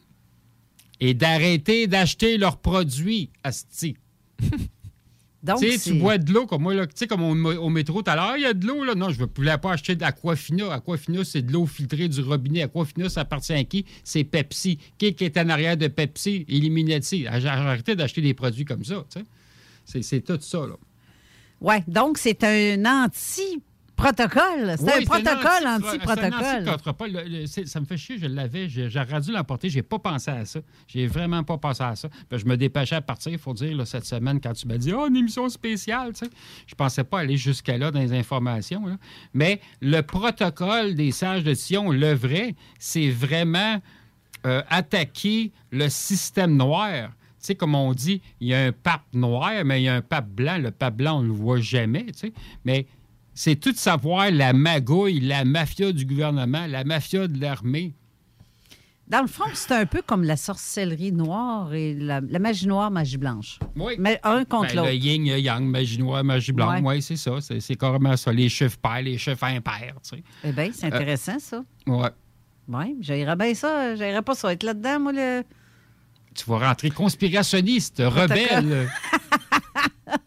et 1.00 1.14
d'arrêter 1.14 1.86
d'acheter 1.86 2.38
leurs 2.38 2.56
produits, 2.58 3.30
asti. 3.44 3.96
Donc, 5.42 5.58
tu 5.60 5.70
sais, 5.72 5.78
c'est- 5.78 5.90
tu 5.90 5.98
bois 5.98 6.18
de 6.18 6.32
l'eau 6.32 6.46
comme 6.46 6.62
moi, 6.62 6.72
là, 6.72 6.86
tu 6.86 6.92
sais, 6.94 7.06
comme 7.08 7.22
au, 7.22 7.52
au 7.56 7.68
métro 7.68 8.00
tout 8.00 8.10
à 8.10 8.14
l'heure, 8.14 8.36
il 8.36 8.42
y 8.42 8.46
a 8.46 8.54
de 8.54 8.64
l'eau, 8.66 8.84
là. 8.84 8.94
Non, 8.94 9.10
je 9.10 9.20
ne 9.20 9.26
voulais 9.34 9.58
pas 9.58 9.72
acheter 9.72 9.96
d'Aquafina. 9.96 10.72
Aquafina, 10.72 11.24
c'est 11.24 11.42
de 11.42 11.52
l'eau 11.52 11.66
filtrée 11.66 12.08
du 12.08 12.20
robinet. 12.20 12.62
Aquafina, 12.62 13.08
ça 13.08 13.22
appartient 13.22 13.52
à 13.52 13.64
qui? 13.64 13.84
C'est 14.04 14.22
Pepsi. 14.24 14.78
Qui 14.98 15.06
est 15.18 15.36
en 15.38 15.48
arrière 15.48 15.76
de 15.76 15.88
Pepsi? 15.88 16.44
Illuminati. 16.48 17.26
J'ai 17.38 17.48
arrêté 17.48 17.96
d'acheter 17.96 18.20
des 18.20 18.34
produits 18.34 18.64
comme 18.64 18.84
ça, 18.84 19.04
tu 19.12 19.20
sais. 19.84 20.02
C'est- 20.02 20.20
tout 20.20 20.38
ça, 20.40 20.58
là. 20.60 20.76
Oui, 21.60 21.74
donc 21.88 22.18
c'est 22.18 22.42
un 22.44 22.84
anti-protocole. 23.98 24.74
C'est 24.78 24.84
Oui, 24.84 24.90
un 25.02 25.04
protocole 25.04 25.66
anti- 25.66 25.86
anti-protocole. 25.86 27.46
Ça 27.66 27.80
me 27.80 27.84
fait 27.86 27.96
chier, 27.96 28.18
je 28.18 28.26
l'avais. 28.26 28.68
j'ai- 28.68 28.90
J'aurais 28.90 29.20
dû 29.20 29.32
l'emporter. 29.32 29.68
J'ai 29.70 29.82
pas 29.82 29.98
pensé 29.98 30.30
à 30.30 30.44
ça. 30.44 30.60
J'ai 30.88 31.06
vraiment 31.06 31.42
pas 31.44 31.58
pensé 31.58 31.82
à 31.82 31.94
ça. 31.96 32.08
Puis 32.28 32.38
je 32.38 32.46
me 32.46 32.56
dépêchais 32.56 32.96
à 32.96 33.00
partir, 33.00 33.32
il 33.32 33.38
faut 33.38 33.54
dire, 33.54 33.76
là, 33.76 33.84
cette 33.84 34.04
semaine, 34.04 34.40
quand 34.40 34.52
tu 34.52 34.66
m'as 34.66 34.78
dit, 34.78 34.92
oh, 34.92 35.06
une 35.08 35.16
émission 35.16 35.48
spéciale, 35.48 36.12
tu 36.12 36.24
sais. 36.26 36.30
Je 36.66 36.74
pensais 36.74 37.04
pas 37.04 37.20
aller 37.20 37.36
jusqu'à 37.36 37.78
là 37.78 37.90
dans 37.90 38.00
les 38.00 38.12
informations. 38.12 38.86
là. 38.86 38.96
Mais 39.34 39.60
le 39.80 40.00
protocole 40.02 40.94
des 40.94 41.10
sages 41.12 41.44
de 41.44 41.54
Sion, 41.54 41.90
le 41.90 42.12
vrai, 42.14 42.54
c'est 42.78 43.10
vraiment 43.10 43.80
euh, 44.44 44.62
attaquer 44.70 45.52
le 45.70 45.88
système 45.88 46.56
noir. 46.56 47.10
Tu 47.10 47.46
sais, 47.46 47.54
comme 47.54 47.74
on 47.74 47.92
dit, 47.92 48.20
il 48.40 48.48
y 48.48 48.54
a 48.54 48.64
un 48.66 48.72
pape 48.72 49.02
noir, 49.12 49.52
mais 49.64 49.80
il 49.80 49.84
y 49.84 49.88
a 49.88 49.94
un 49.94 50.00
pape 50.00 50.28
blanc. 50.28 50.58
Le 50.58 50.70
pape 50.70 50.96
blanc, 50.96 51.18
on 51.18 51.22
ne 51.22 51.26
le 51.28 51.32
voit 51.32 51.60
jamais, 51.60 52.04
tu 52.06 52.12
sais. 52.14 52.32
Mais 52.64 52.86
c'est 53.34 53.56
tout 53.56 53.74
savoir 53.74 54.30
la 54.30 54.52
magouille, 54.52 55.20
la 55.20 55.44
mafia 55.44 55.92
du 55.92 56.04
gouvernement, 56.06 56.66
la 56.66 56.84
mafia 56.84 57.26
de 57.28 57.40
l'armée. 57.40 57.92
Dans 59.08 59.20
le 59.20 59.26
fond, 59.26 59.44
c'est 59.52 59.72
un 59.72 59.84
peu 59.84 60.00
comme 60.00 60.22
la 60.24 60.36
sorcellerie 60.38 61.12
noire 61.12 61.74
et 61.74 61.92
la, 61.92 62.20
la 62.20 62.38
magie 62.38 62.66
noire, 62.66 62.90
magie 62.90 63.18
blanche. 63.18 63.58
Oui. 63.76 63.94
Mais 63.98 64.18
un 64.22 64.44
contre 64.44 64.68
Ben, 64.68 64.76
le 64.76 64.82
l'autre. 64.92 65.04
yin, 65.04 65.24
le 65.28 65.38
yang, 65.38 65.64
magie 65.64 65.98
noire, 65.98 66.24
magie 66.24 66.52
blanche. 66.52 66.80
Ouais. 66.80 66.94
Oui, 66.96 67.02
c'est 67.02 67.16
ça. 67.16 67.32
C'est 67.40 67.74
carrément 67.76 68.16
ça. 68.16 68.32
Les 68.32 68.48
chiffres 68.48 68.78
pairs, 68.80 69.02
les 69.02 69.18
chiffres 69.18 69.44
impairs, 69.44 69.96
tu 70.02 70.16
sais. 70.16 70.22
Eh 70.44 70.52
bien, 70.52 70.70
c'est 70.72 70.86
Euh, 70.86 70.96
intéressant, 70.96 71.38
ça. 71.38 71.62
Ouais. 71.86 72.08
Oui, 72.68 72.96
j'aimerais 73.00 73.36
bien 73.36 73.52
ça. 73.54 73.96
J'aimerais 73.96 74.22
pas 74.22 74.34
ça 74.34 74.50
être 74.52 74.62
là-dedans, 74.62 75.00
moi. 75.00 75.12
Le... 75.12 75.42
Tu 76.34 76.44
vas 76.48 76.66
rentrer 76.68 76.88
conspirationniste, 76.90 77.98
rebelle. 78.06 78.88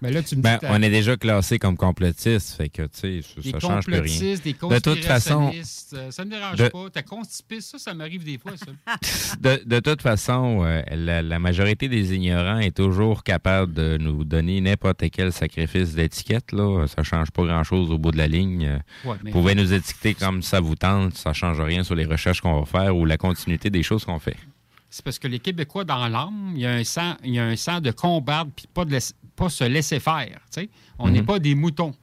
Mais 0.00 0.10
là, 0.10 0.22
tu 0.22 0.36
me 0.36 0.42
dis... 0.42 0.48
Ben, 0.48 0.58
on 0.64 0.82
est 0.82 0.90
déjà 0.90 1.16
classé 1.16 1.58
comme 1.58 1.76
complotiste, 1.76 2.56
fait 2.56 2.68
que, 2.68 2.82
tu 2.82 3.22
sais, 3.22 3.50
ça, 3.52 3.60
change 3.60 3.84
plus 3.84 3.98
rien. 4.00 4.34
des 4.42 4.52
De 4.52 4.78
toute 4.78 5.04
façon, 5.04 5.52
euh, 5.94 6.10
ça 6.10 6.24
ne 6.24 6.30
dérange 6.30 6.56
de- 6.58 6.68
pas. 6.68 6.86
T'as 6.92 7.02
constipiste, 7.02 7.72
ça, 7.72 7.78
ça 7.78 7.94
m'arrive 7.94 8.24
des 8.24 8.38
fois, 8.38 8.52
ça. 8.56 9.36
de, 9.40 9.62
de 9.64 9.80
toute 9.80 10.02
façon, 10.02 10.62
euh, 10.64 10.82
la, 10.90 11.22
la 11.22 11.38
majorité 11.38 11.88
des 11.88 12.14
ignorants 12.14 12.58
est 12.58 12.76
toujours 12.76 13.22
capable 13.22 13.72
de 13.74 13.98
nous 13.98 14.24
donner 14.24 14.60
n'importe 14.60 15.02
quel 15.10 15.32
sacrifice 15.32 15.94
d'étiquette. 15.94 16.52
Là. 16.52 16.86
Ça 16.86 17.02
change 17.02 17.30
pas 17.30 17.44
grand-chose 17.44 17.90
au 17.90 17.98
bout 17.98 18.10
de 18.10 18.18
la 18.18 18.26
ligne. 18.26 18.66
Euh, 18.66 18.78
Ouais, 19.04 19.16
mais- 19.22 19.30
Vous 19.32 19.40
pouvez 19.40 19.54
nous 19.54 19.72
étiqueter 19.72 20.14
comme 20.14 20.42
ça 20.42 20.60
vous 20.60 20.76
tente, 20.76 21.14
ça 21.16 21.32
change 21.32 21.60
rien 21.60 21.82
sur 21.84 21.94
les 21.94 22.04
recherches 22.06 22.40
qu'on 22.40 22.60
va 22.60 22.64
faire 22.66 22.96
ou 22.96 23.04
la 23.04 23.16
continuité 23.16 23.70
des 23.70 23.82
choses 23.82 24.04
qu'on 24.04 24.18
fait. 24.18 24.36
C'est 24.88 25.04
parce 25.04 25.18
que 25.18 25.26
les 25.26 25.40
Québécois, 25.40 25.84
dans 25.84 26.06
l'âme, 26.08 26.52
il 26.54 26.60
y 26.60 26.66
a 26.66 26.72
un 26.72 26.84
sang, 26.84 27.14
il 27.24 27.34
y 27.34 27.38
a 27.40 27.44
un 27.44 27.56
sang 27.56 27.80
de 27.80 27.90
combattre 27.90 28.50
puis 28.54 28.66
pas 28.72 28.84
de 28.84 28.96
pas 29.36 29.48
se 29.48 29.64
laisser 29.64 30.00
faire. 30.00 30.40
tu 30.52 30.62
sais. 30.62 30.68
On 30.98 31.08
n'est 31.10 31.20
Mhm. 31.20 31.26
pas 31.26 31.38
des 31.38 31.54
moutons. 31.54 31.94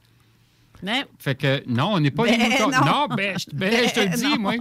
Mais... 0.82 1.04
Fait 1.18 1.34
que 1.36 1.62
non, 1.68 1.92
on 1.94 2.00
n'est 2.00 2.10
pas 2.10 2.24
Ben 2.24 2.38
des 2.38 2.48
moutons. 2.48 2.70
non. 2.84 3.06
ben, 3.16 3.38
je, 3.38 3.46
ben, 3.56 3.72
je 3.88 3.94
te 3.94 4.00
le 4.00 4.06
Ben 4.08 4.14
dis, 4.16 4.38
moi. 4.38 4.54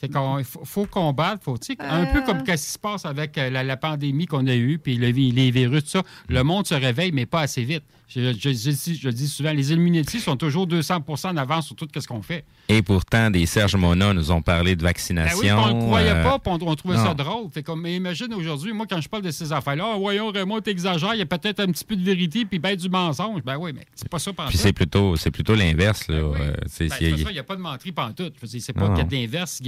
Fait 0.00 0.08
qu'on 0.08 0.42
faut, 0.44 0.64
faut 0.64 0.86
combattre, 0.86 1.42
faut, 1.42 1.56
un 1.80 2.06
peu 2.06 2.22
comme 2.22 2.40
ce 2.46 2.52
qui 2.52 2.58
se 2.58 2.78
passe 2.78 3.04
avec 3.04 3.36
euh, 3.36 3.50
la, 3.50 3.64
la 3.64 3.76
pandémie 3.76 4.26
qu'on 4.26 4.46
a 4.46 4.54
eue, 4.54 4.78
puis 4.78 4.96
le 4.96 5.08
les 5.10 5.50
virus, 5.50 5.84
tout 5.84 5.90
ça. 5.90 6.02
Le 6.28 6.42
monde 6.44 6.66
se 6.68 6.74
réveille, 6.74 7.10
mais 7.10 7.26
pas 7.26 7.40
assez 7.40 7.64
vite. 7.64 7.82
Je, 8.08 8.32
je- 8.32 8.38
je 8.38 8.70
dis, 8.70 8.98
je 9.02 9.08
dis 9.10 9.28
souvent, 9.28 9.52
les 9.52 9.70
Illuminati 9.70 10.18
sont 10.18 10.36
toujours 10.36 10.66
200% 10.66 11.28
en 11.28 11.36
avance 11.36 11.66
sur 11.66 11.76
tout 11.76 11.86
ce 11.94 12.06
qu'on 12.06 12.22
fait. 12.22 12.44
Et 12.70 12.80
pourtant, 12.82 13.30
des 13.30 13.44
Serge 13.44 13.76
Mona 13.76 14.14
nous 14.14 14.30
ont 14.30 14.40
parlé 14.40 14.76
de 14.76 14.80
Ben 14.80 14.86
vaccination. 14.88 15.38
oui, 15.38 15.50
on 15.52 15.68
ne 15.68 15.72
le 15.74 15.86
croyait 15.86 16.10
euh, 16.10 16.22
pas, 16.22 16.40
on, 16.46 16.58
on 16.62 16.74
trouvait 16.74 16.96
ça 16.96 17.12
drôle. 17.14 17.50
Fait 17.52 17.62
comme, 17.62 17.82
mais 17.82 17.96
imagine 17.96 18.32
aujourd'hui, 18.32 18.72
moi, 18.72 18.86
quand 18.88 19.00
je 19.00 19.08
parle 19.08 19.22
de 19.24 19.30
ces 19.30 19.52
affaires-là, 19.52 19.92
Ah, 19.94 19.98
voyons, 19.98 20.30
Raymond, 20.30 20.60
t'exagères, 20.60 21.14
il 21.14 21.18
y 21.18 21.22
a 21.22 21.26
peut-être 21.26 21.60
un 21.60 21.66
petit 21.66 21.84
peu 21.84 21.96
de 21.96 22.02
vérité, 22.02 22.44
puis 22.46 22.58
ben 22.58 22.74
du 22.76 22.88
mensonge. 22.88 23.42
Ben 23.42 23.56
oui, 23.58 23.72
mais 23.74 23.84
c'est 23.94 24.08
pas 24.08 24.18
ça 24.18 24.32
pendant 24.32 24.48
Puis 24.48 24.56
c'est 24.58 24.72
plutôt, 24.72 25.16
c'est 25.16 25.30
plutôt 25.30 25.54
l'inverse. 25.54 26.08
Là. 26.08 26.16
Euh, 26.16 26.54
c'est- 26.66 26.88
Ben, 26.88 26.96
c'est- 26.98 27.10
il 27.10 27.26
n'y 27.32 27.38
a 27.38 27.42
pas 27.44 27.56
de 27.56 27.60
menterie 27.60 27.92
pantoute. 27.92 28.34
C'est 28.44 28.72
pas 28.72 28.88
qu'il 28.88 28.98
y 28.98 29.00
a 29.00 29.04
de 29.04 29.14
l'inverse. 29.14 29.60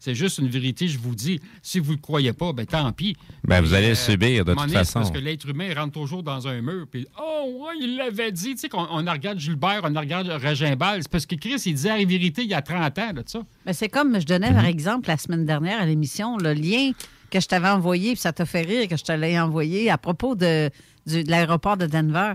C'est 0.00 0.14
juste 0.14 0.38
une 0.38 0.48
vérité, 0.48 0.88
je 0.88 0.98
vous 0.98 1.14
dis. 1.14 1.40
Si 1.62 1.78
vous 1.78 1.92
ne 1.92 1.96
le 1.96 2.02
croyez 2.02 2.32
pas, 2.32 2.52
ben 2.52 2.66
tant 2.66 2.90
pis. 2.92 3.16
Ben, 3.44 3.60
vous 3.60 3.74
allez 3.74 3.86
le 3.88 3.92
euh, 3.92 3.94
subir, 3.96 4.44
de 4.44 4.54
toute 4.54 4.70
façon. 4.72 5.00
Parce 5.00 5.10
que 5.12 5.18
l'être 5.18 5.48
humain 5.48 5.72
rentre 5.74 5.92
toujours 5.92 6.22
dans 6.24 6.46
un 6.48 6.60
mur. 6.62 6.86
Puis, 6.90 7.06
oh, 7.20 7.64
ouais, 7.64 7.75
il 7.80 7.96
l'avait 7.96 8.32
dit. 8.32 8.54
Tu 8.54 8.58
sais, 8.62 8.68
qu'on 8.68 8.86
on 8.90 9.04
regarde 9.10 9.38
Gilbert, 9.38 9.80
on 9.84 9.98
regarde 9.98 10.28
Regimbal. 10.28 11.02
C'est 11.02 11.10
parce 11.10 11.26
que 11.26 11.34
Chris, 11.36 11.62
il 11.66 11.74
disait 11.74 11.96
la 11.96 12.04
vérité 12.04 12.42
il 12.42 12.48
y 12.48 12.54
a 12.54 12.62
30 12.62 12.98
ans, 12.98 13.06
là, 13.14 13.22
de 13.22 13.28
ça. 13.28 13.40
Mais 13.64 13.72
c'est 13.72 13.88
comme 13.88 14.18
je 14.20 14.26
donnais, 14.26 14.50
Mhm. 14.50 14.56
par 14.56 14.64
exemple, 14.66 15.08
la 15.08 15.16
semaine 15.16 15.44
dernière 15.46 15.80
à 15.80 15.86
l'émission, 15.86 16.36
le 16.38 16.52
lien 16.52 16.92
que 17.30 17.40
je 17.40 17.46
t'avais 17.46 17.68
envoyé, 17.68 18.12
puis 18.12 18.20
ça 18.20 18.32
t'a 18.32 18.46
fait 18.46 18.62
rire 18.62 18.88
que 18.88 18.96
je 18.96 19.04
te 19.04 19.12
l'ai 19.12 19.38
envoyé 19.38 19.90
à 19.90 19.98
propos 19.98 20.34
de, 20.34 20.70
du- 21.06 21.24
de 21.24 21.30
l'aéroport 21.30 21.76
de 21.76 21.86
Denver. 21.86 22.32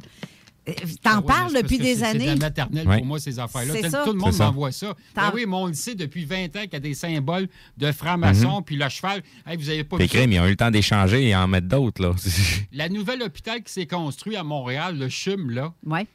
Euh, 0.69 0.73
T'en 1.01 1.09
Ah 1.09 1.17
oui, 1.21 1.25
parles 1.25 1.51
c'est 1.55 1.63
depuis 1.63 1.77
des 1.79 1.95
c'est- 1.95 2.03
années. 2.05 2.19
C'est 2.27 2.35
de 2.35 2.39
la 2.39 2.45
maternelle 2.47 2.87
Oui. 2.87 2.97
pour 2.97 3.05
moi, 3.07 3.19
ces 3.19 3.39
affaires-là. 3.39 3.73
C'est 3.73 3.81
Tout- 3.81 3.89
ça. 3.89 4.03
Tout 4.05 4.11
le 4.13 4.19
monde 4.19 4.31
C'est 4.31 4.37
ça. 4.37 4.45
m'envoie 4.45 4.71
ça. 4.71 4.95
T'en- 5.15 5.21
Ben 5.23 5.31
oui, 5.33 5.45
mais 5.47 5.55
on 5.55 5.65
le 5.67 5.73
sait 5.73 5.95
depuis 5.95 6.23
20 6.25 6.55
ans 6.55 6.61
qu'il 6.61 6.73
y 6.73 6.75
a 6.75 6.79
des 6.79 6.93
symboles 6.93 7.47
de 7.77 7.91
franc-maçon, 7.91 8.57
Mhm. 8.57 8.63
puis 8.63 8.75
le 8.75 8.87
cheval. 8.89 9.23
Hey, 9.47 9.57
vous 9.57 9.69
avez 9.69 9.83
pas 9.83 9.97
ça? 9.97 10.07
crimes, 10.07 10.31
ils 10.33 10.39
ont 10.39 10.45
eu 10.45 10.51
le 10.51 10.55
temps 10.55 10.69
d'échanger 10.69 11.29
et 11.29 11.35
en 11.35 11.47
mettre 11.47 11.67
d'autres, 11.67 12.01
là. 12.01 12.11
La 12.73 12.89
nouvelle 12.89 13.23
hôpital 13.23 13.63
qui 13.63 13.73
s'est 13.73 13.87
construit 13.87 14.35
à 14.35 14.43
Montréal, 14.43 14.99
le 14.99 15.09
CHUM, 15.09 15.49
là, 15.49 15.73
Ouais. 15.83 16.05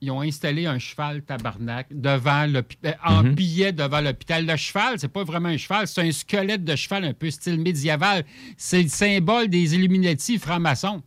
ils 0.00 0.10
ont 0.10 0.22
installé 0.22 0.64
un 0.66 0.78
cheval 0.78 1.22
tabarnak 1.22 1.88
devant 1.90 2.46
l'hôpital, 2.46 2.96
en 3.04 3.24
Mhm. 3.24 3.34
billet 3.34 3.72
devant 3.72 4.00
l'hôpital. 4.00 4.46
Le 4.46 4.56
cheval, 4.56 4.94
c'est 4.98 5.08
pas 5.12 5.24
vraiment 5.24 5.48
un 5.50 5.56
cheval, 5.56 5.86
c'est 5.86 6.00
un 6.00 6.12
squelette 6.12 6.64
de 6.64 6.76
cheval 6.76 7.04
un 7.04 7.12
peu 7.12 7.30
style 7.30 7.60
médiéval. 7.60 8.24
C'est 8.56 8.82
le 8.82 8.88
symbole 8.88 9.48
des 9.48 9.74
Illuminati 9.74 10.38
francs-maçons. 10.38 11.02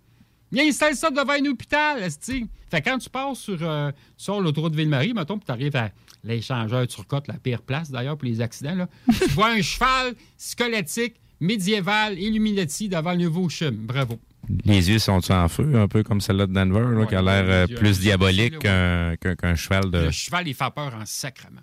Ils 0.52 0.62
installent 0.62 0.96
ça 0.96 1.10
devant 1.10 1.34
un 1.34 1.46
hôpital, 1.46 2.02
esti. 2.02 2.46
Fait 2.70 2.82
que 2.82 2.90
quand 2.90 2.98
tu 2.98 3.10
passes 3.10 3.40
sur, 3.40 3.58
euh, 3.62 3.92
sur 4.18 4.42
l'autoroute 4.42 4.76
Ville-Marie, 4.76 5.14
mettons, 5.14 5.38
puis 5.38 5.46
tu 5.46 5.52
arrives 5.52 5.76
à 5.76 5.92
l'échangeur 6.24 6.88
Turcotte, 6.88 7.28
la 7.28 7.36
pire 7.36 7.62
place 7.62 7.90
d'ailleurs 7.90 8.18
pour 8.18 8.28
les 8.28 8.42
accidents, 8.42 8.76
là, 8.76 8.88
tu 9.08 9.30
vois 9.30 9.50
un 9.50 9.62
cheval 9.62 10.14
squelettique, 10.38 11.16
médiéval, 11.40 12.20
Illuminati 12.20 12.90
devant 12.90 13.12
le 13.12 13.20
nouveau 13.20 13.50
CHUM. 13.50 13.76
Bravo. 13.76 14.20
Les 14.66 14.90
yeux 14.90 15.00
sont-ils 15.00 15.34
en 15.34 15.48
feu, 15.48 15.76
un 15.76 15.88
peu 15.88 16.04
comme 16.04 16.20
celle-là 16.20 16.48
de 16.48 16.54
Denver, 16.54 17.00
là, 17.00 17.06
qui 17.06 17.16
a 17.16 17.22
l'air 17.22 17.46
euh, 17.48 17.68
plus 17.68 18.00
diabolique 18.00 18.60
qu'un 18.60 19.56
cheval 19.56 19.92
de. 19.92 20.00
Le 20.06 20.12
cheval, 20.12 20.48
il 20.48 20.54
fait 20.54 20.74
peur 20.74 20.94
en 21.00 21.06
sacrement. 21.06 21.62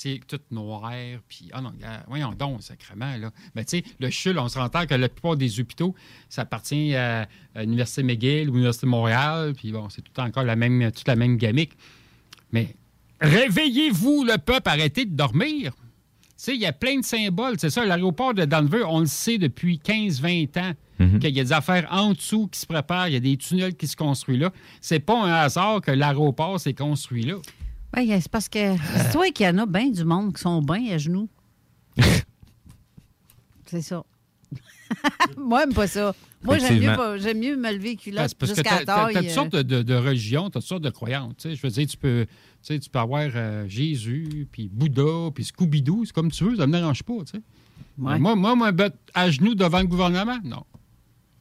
Tu 0.00 0.14
sais, 0.14 0.20
tout 0.26 0.40
noir, 0.50 0.92
puis... 1.28 1.50
Ah 1.52 1.60
non, 1.60 1.72
gars, 1.78 2.04
voyons 2.08 2.32
donc, 2.32 2.62
sacrement, 2.62 3.16
là. 3.18 3.30
Mais 3.54 3.64
tu 3.64 3.78
sais, 3.78 3.84
le 3.98 4.08
CHUL, 4.08 4.38
on 4.38 4.48
se 4.48 4.58
rend 4.58 4.68
compte 4.70 4.86
que 4.86 4.94
la 4.94 5.08
plupart 5.10 5.36
des 5.36 5.60
hôpitaux, 5.60 5.94
ça 6.28 6.42
appartient 6.42 6.94
à, 6.94 7.28
à 7.54 7.62
l'Université 7.62 8.02
McGill 8.02 8.48
ou 8.48 8.52
l'Université 8.54 8.86
de 8.86 8.90
Montréal, 8.90 9.52
puis 9.54 9.72
bon, 9.72 9.88
c'est 9.90 10.00
tout 10.02 10.18
encore 10.20 10.44
la 10.44 10.56
même, 10.56 10.90
toute 10.92 11.06
la 11.08 11.16
même 11.16 11.36
gamique. 11.36 11.72
Mais 12.52 12.76
réveillez-vous, 13.20 14.24
le 14.24 14.38
peuple, 14.38 14.68
arrêtez 14.68 15.04
de 15.04 15.14
dormir. 15.14 15.72
Tu 15.72 16.44
sais, 16.46 16.54
il 16.54 16.60
y 16.60 16.66
a 16.66 16.72
plein 16.72 16.98
de 17.00 17.04
symboles. 17.04 17.56
C'est 17.58 17.68
ça, 17.70 17.84
l'aéroport 17.84 18.32
de 18.32 18.46
Denver, 18.46 18.84
on 18.88 19.00
le 19.00 19.06
sait 19.06 19.36
depuis 19.38 19.78
15-20 19.84 20.56
ans 20.58 20.72
Mhm. 20.98 21.18
qu'il 21.18 21.34
y 21.34 21.40
a 21.40 21.44
des 21.44 21.52
affaires 21.54 21.88
en 21.90 22.12
dessous 22.12 22.46
qui 22.48 22.60
se 22.60 22.66
préparent, 22.66 23.08
il 23.08 23.14
y 23.14 23.16
a 23.16 23.20
des 23.20 23.38
tunnels 23.38 23.74
qui 23.74 23.88
se 23.88 23.96
construisent 23.96 24.38
là. 24.40 24.52
C'est 24.82 25.00
pas 25.00 25.18
un 25.22 25.32
hasard 25.32 25.80
que 25.80 25.90
l'aéroport 25.90 26.60
s'est 26.60 26.74
construit 26.74 27.22
là. 27.22 27.36
Oui, 27.96 28.08
c'est 28.20 28.28
parce 28.30 28.48
que 28.48 28.76
c'est 28.96 29.12
toi 29.12 29.30
qu'il 29.30 29.46
y 29.46 29.48
en 29.48 29.58
a 29.58 29.66
bien 29.66 29.90
du 29.90 30.04
monde 30.04 30.34
qui 30.34 30.40
sont 30.40 30.62
bien 30.62 30.92
à 30.92 30.98
genoux. 30.98 31.28
c'est 33.66 33.82
ça. 33.82 34.04
Moi, 35.36 35.60
j'aime 35.60 35.74
pas 35.74 35.86
ça. 35.86 36.14
Moi, 36.42 36.58
j'aime 36.58 36.68
mieux, 36.74 36.82
Effectivement. 36.84 36.96
pas- 36.96 37.18
j'aime 37.18 37.38
mieux 37.38 37.56
me 37.56 37.70
lever 37.72 37.90
Ben, 37.94 37.96
culotte 37.96 38.28
c'est 38.28 38.38
parce 38.38 38.52
que 38.52 38.56
jusqu'à 38.56 38.78
tu 38.80 38.84
la 38.86 38.94
as, 38.94 39.04
taille. 39.12 39.14
toutes 39.14 39.24
euh, 39.30 39.34
sortes 39.34 39.52
de, 39.52 39.62
de- 39.62 39.82
de 39.82 39.94
religions, 39.94 40.50
tu 40.50 40.58
as 40.58 40.60
toutes 40.60 40.68
sortes 40.68 40.82
de 40.82 40.90
croyances. 40.90 41.34
tu 41.36 41.48
sais. 41.50 41.54
Je 41.54 41.62
veux 41.62 41.70
dire, 41.70 41.86
tu 41.86 41.96
peux, 41.96 42.26
tu 42.26 42.34
sais, 42.62 42.78
tu 42.78 42.90
peux 42.90 42.98
avoir 42.98 43.28
euh, 43.34 43.68
Jésus, 43.68 44.48
puis 44.50 44.68
Bouddha, 44.72 45.30
puis 45.34 45.44
Scooby-Doo, 45.44 46.04
c'est 46.06 46.12
comme 46.12 46.30
tu 46.30 46.44
veux, 46.44 46.56
ça 46.56 46.66
me 46.66 46.72
dérange 46.72 47.02
pas. 47.02 47.14
tu 47.24 47.32
sais. 47.32 47.42
Ouais. 47.98 48.18
Moi, 48.18 48.34
moi, 48.34 48.56
moi, 48.56 48.72
ben, 48.72 48.90
à 49.14 49.30
genoux 49.30 49.54
devant 49.54 49.80
le 49.80 49.86
gouvernement, 49.86 50.38
non. 50.42 50.64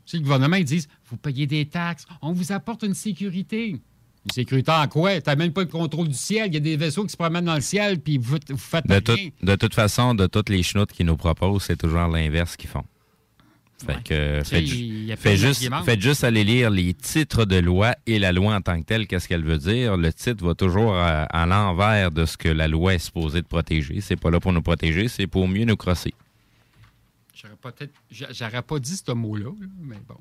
Si 0.06 0.18
le 0.18 0.24
gouvernement, 0.24 0.58
ils 0.58 0.66
disent, 0.66 0.88
vous 1.06 1.18
payez 1.18 1.47
des 1.47 1.66
taxes, 1.68 2.06
on 2.22 2.34
vous 2.34 2.52
apporte 2.52 2.84
une 2.84 2.93
sécurité. 2.95 3.80
Une 4.26 4.32
sécurité 4.34 4.72
en 4.72 4.88
quoi? 4.88 5.20
Tu 5.22 5.36
même 5.36 5.54
pas 5.54 5.62
le 5.62 5.68
contrôle 5.68 6.08
du 6.10 6.14
ciel. 6.14 6.48
Il 6.48 6.54
y 6.54 6.58
a 6.58 6.60
des 6.60 6.76
vaisseaux 6.78 7.04
qui 7.04 7.10
se 7.10 7.18
promènent 7.18 7.46
dans 7.46 7.56
le 7.56 7.62
ciel, 7.62 8.00
puis 8.00 8.18
vous, 8.18 8.38
vous 8.50 8.58
faites 8.58 8.86
De, 8.86 8.94
rien. 8.94 9.02
tout- 9.02 9.46
de 9.46 9.56
toute 9.56 9.74
façon, 9.74 10.14
de 10.14 10.28
toutes 10.28 10.50
les 10.50 10.62
chenoutes 10.62 10.92
qu'ils 10.92 11.06
nous 11.06 11.18
proposent, 11.18 11.64
c'est 11.64 11.78
toujours 11.78 12.08
l'inverse 12.08 12.56
qu'ils 12.58 12.70
font. 12.70 12.84
Fait 13.86 14.04
que, 14.04 14.42
sais, 14.44 14.66
faites, 15.16 15.38
juste, 15.38 15.70
faites 15.86 16.02
juste 16.02 16.26
aller 16.26 16.44
lire 16.44 16.70
les 16.70 16.94
titres 16.94 17.46
de 17.46 17.56
loi 17.56 17.96
et 18.08 18.20
la 18.20 18.34
loi 18.34 18.54
en 18.54 18.60
tant 18.60 18.78
que 18.82 18.86
telle, 18.86 19.08
qu'est-ce 19.08 19.26
qu'elle 19.30 19.46
veut 19.46 19.58
dire? 19.58 19.96
Le 19.96 20.12
titre 20.12 20.46
va 20.46 20.54
toujours 20.54 20.94
à, 20.96 21.24
à 21.24 21.46
l'envers 21.46 22.12
de 22.12 22.26
ce 22.26 22.36
que 22.36 22.50
la 22.50 22.68
loi 22.68 22.96
est 22.96 23.00
supposée 23.00 23.42
de 23.42 23.48
protéger. 23.48 24.02
C'est 24.02 24.18
pas 24.20 24.32
là 24.32 24.42
pour 24.42 24.52
nous 24.52 24.62
protéger, 24.62 25.08
c'est 25.08 25.28
pour 25.28 25.48
mieux 25.48 25.64
nous 25.64 25.78
crosser. 25.78 26.14
J'aurais 27.42 27.56
peut-être, 27.62 27.94
j'a- 28.12 28.32
j'aurais 28.32 28.62
pas 28.62 28.80
dit 28.80 28.98
ce 28.98 29.12
mot-là, 29.14 29.46
là, 29.60 29.68
mais 29.82 29.96
bon. 30.08 30.16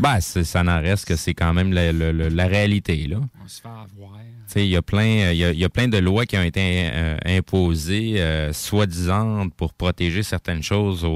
Ben, 0.00 0.20
ça 0.20 0.62
n'en 0.62 0.80
reste 0.82 1.06
que 1.08 1.16
c'est 1.16 1.32
quand 1.32 1.54
même 1.54 1.72
la, 1.72 1.92
la- 1.92 2.12
la- 2.12 2.28
la 2.28 2.46
réalité, 2.46 3.06
là. 3.06 3.20
on 3.42 3.48
se 3.48 3.60
fait 3.62 3.68
avoir. 3.68 4.18
Tu 4.48 4.52
sais, 4.54 4.66
Il 4.66 4.70
y, 4.70 4.76
a 4.76 4.82
plein- 4.82 5.30
il 5.32 5.36
y 5.38 5.44
a, 5.44 5.52
il 5.52 5.58
y 5.58 5.64
a 5.64 5.68
plein 5.68 5.88
de 5.88 5.98
lois 5.98 6.26
qui 6.26 6.36
ont 6.36 6.42
été 6.42 6.88
euh, 6.92 7.16
imposées, 7.24 8.20
euh, 8.20 8.52
soi-disant, 8.52 9.48
pour 9.50 9.72
protéger 9.74 10.22
certaines 10.22 10.62
choses 10.62 11.04
au- 11.04 11.08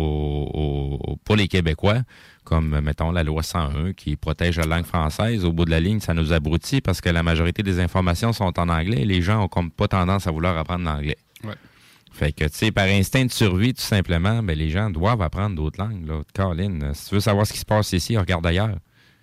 au- 0.54 1.16
pour 1.24 1.36
les 1.36 1.48
Québécois, 1.48 2.02
comme, 2.44 2.80
mettons, 2.80 3.10
la 3.12 3.22
loi 3.22 3.42
101 3.42 3.92
qui 3.92 4.16
protège 4.16 4.56
la 4.58 4.66
langue 4.66 4.84
française. 4.86 5.44
Au 5.44 5.52
bout 5.52 5.64
de 5.64 5.70
la 5.70 5.80
ligne, 5.80 6.00
ça 6.00 6.14
nous 6.14 6.32
abrutit 6.32 6.80
parce 6.80 7.00
que 7.00 7.08
la 7.10 7.22
majorité 7.22 7.62
des 7.62 7.78
informations 7.78 8.32
sont 8.32 8.58
en 8.58 8.68
anglais 8.68 9.02
et 9.02 9.04
les 9.06 9.22
gens 9.22 9.44
ont 9.44 9.48
comme 9.48 9.70
pas 9.70 9.88
tendance 9.88 10.26
à 10.26 10.30
vouloir 10.30 10.56
apprendre 10.58 10.84
l'anglais. 10.84 11.16
Ouais. 11.44 11.54
Fait 12.12 12.32
que, 12.32 12.44
tu 12.44 12.50
sais, 12.52 12.70
par 12.72 12.84
instinct 12.86 13.24
de 13.24 13.30
survie, 13.32 13.72
tout 13.74 13.80
simplement, 13.82 14.42
ben, 14.42 14.56
les 14.56 14.68
gens 14.70 14.90
doivent 14.90 15.22
apprendre 15.22 15.56
d'autres 15.56 15.80
langues. 15.82 16.06
Là. 16.06 16.20
Caroline, 16.34 16.82
euh, 16.82 16.90
si 16.94 17.08
tu 17.08 17.14
veux 17.14 17.20
savoir 17.20 17.46
ce 17.46 17.52
qui 17.52 17.58
se 17.58 17.64
passe 17.64 17.92
ici, 17.92 18.16
regarde 18.16 18.46
ailleurs. 18.46 18.76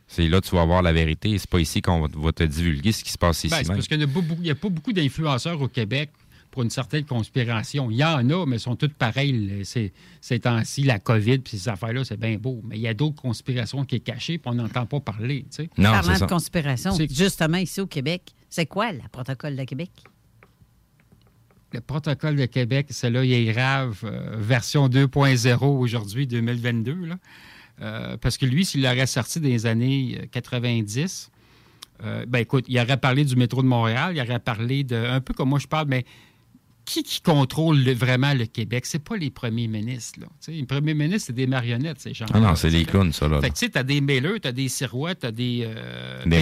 C'est 0.08 0.28
là 0.28 0.42
que 0.42 0.48
tu 0.48 0.56
vas 0.56 0.66
voir 0.66 0.82
la 0.82 0.92
vérité. 0.92 1.38
C'est 1.38 1.50
pas 1.50 1.60
ici 1.60 1.82
qu'on 1.84 2.02
va, 2.08 2.32
te 2.32 2.44
divulguer 2.44 2.92
ce 2.92 3.04
qui 3.04 3.12
se 3.12 3.18
passe 3.18 3.44
ici. 3.44 3.50
Ben, 3.52 3.58
même. 3.60 3.76
parce 3.76 3.88
qu'il 3.88 3.98
n'y 3.98 4.04
a, 4.04 4.08
pas 4.08 4.22
beaucoup- 4.22 4.42
il 4.42 4.48
y 4.48 4.52
a 4.52 4.56
pas 4.56 4.70
beaucoup 4.70 4.92
d'influenceurs 4.92 5.62
au 5.62 5.68
Québec 5.68 6.10
pour 6.50 6.64
une 6.64 6.72
certaine 6.72 7.06
conspiration. 7.06 7.92
Il 7.92 7.98
y 7.98 8.04
en 8.04 8.28
a, 8.28 8.46
mais 8.48 8.56
ils 8.56 8.60
sont 8.60 8.76
tous 8.76 8.90
pareils. 8.90 9.62
Ces, 9.66 9.94
ces 10.20 10.40
temps-ci, 10.40 10.82
la 10.82 10.98
COVID 10.98 11.38
puis 11.40 11.60
ces 11.60 11.70
affaires-là, 11.70 12.04
c'est 12.04 12.20
bien 12.20 12.38
beau. 12.38 12.60
Mais 12.68 12.78
il 12.78 12.82
y 12.82 12.88
a 12.88 12.96
d'autres 12.96 13.22
conspirations 13.22 13.86
qui 13.86 13.98
sont 13.98 14.04
cachées 14.04 14.40
puis 14.40 14.50
on 14.52 14.56
n'entend 14.56 14.88
pas 14.88 15.00
parler. 15.00 15.46
tu 15.52 15.64
sais. 15.64 15.70
Parlant 15.76 16.26
de 16.26 16.26
conspiration, 16.26 16.92
C'est- 16.96 17.16
justement 17.16 17.58
ici 17.58 17.80
au 17.80 17.86
Québec, 17.88 18.24
c'est 18.50 18.66
quoi 18.66 18.92
le 18.92 19.02
protocole 19.12 19.56
de 19.56 19.64
Québec? 19.64 19.92
Le 21.72 21.82
protocole 21.82 22.36
de 22.36 22.46
Québec, 22.46 22.88
c'est 22.90 23.10
là, 23.10 23.24
il 23.24 23.32
est 23.32 23.54
grave, 23.54 24.00
euh, 24.04 24.36
version 24.38 24.90
2.0 24.90 25.66
aujourd'hui, 25.66 26.26
2022. 26.26 27.06
Là. 27.06 27.16
Euh, 27.82 28.18
parce 28.18 28.38
que 28.38 28.46
lui, 28.46 28.66
s'il 28.66 28.84
l'aurait 28.84 29.08
sorti 29.08 29.40
des 29.40 29.66
années 29.66 30.20
euh, 30.22 30.26
90, 30.32 31.32
euh, 32.04 32.26
ben 32.28 32.40
écoute, 32.40 32.66
il 32.68 32.80
aurait 32.80 32.98
parlé 32.98 33.24
du 33.24 33.36
métro 33.36 33.62
de 33.62 33.68
Montréal, 33.68 34.14
il 34.16 34.22
aurait 34.22 34.40
parlé 34.40 34.84
de. 34.84 34.96
Un 34.96 35.22
peu 35.22 35.34
comme 35.34 35.50
moi 35.50 35.60
je 35.60 35.68
parle, 35.68 35.88
mais 35.88 36.06
qui 36.90 37.04
qui 37.04 37.22
contrôle 37.22 37.84
le- 37.84 37.94
vraiment 37.94 38.34
le 38.34 38.46
Québec? 38.46 38.86
C'est 38.88 39.04
pas 39.04 39.16
les 39.16 39.30
premiers 39.30 39.68
ministres. 39.68 40.20
Là. 40.22 40.28
Les 40.48 40.66
premiers 40.66 40.94
ministres, 40.96 41.28
c'est 41.28 41.34
des 41.34 41.46
marionnettes, 41.48 42.00
ces 42.00 42.14
gens 42.14 42.26
Ah 42.34 42.40
non, 42.40 42.56
c'est 42.56 42.72
des 42.72 42.84
clowns, 42.86 43.14
ça. 43.14 43.28
Là. 43.28 43.40
Fait 43.42 43.50
que 43.50 43.54
tu 43.56 43.66
sais, 43.66 43.70
t'as 43.70 43.84
des 43.84 44.02
mêleux, 44.02 44.40
t'as 44.40 44.52
des 44.52 44.68
sirois, 44.70 45.14
t'as 45.14 45.32
des. 45.32 45.62
euh, 45.66 46.24
Des 46.26 46.42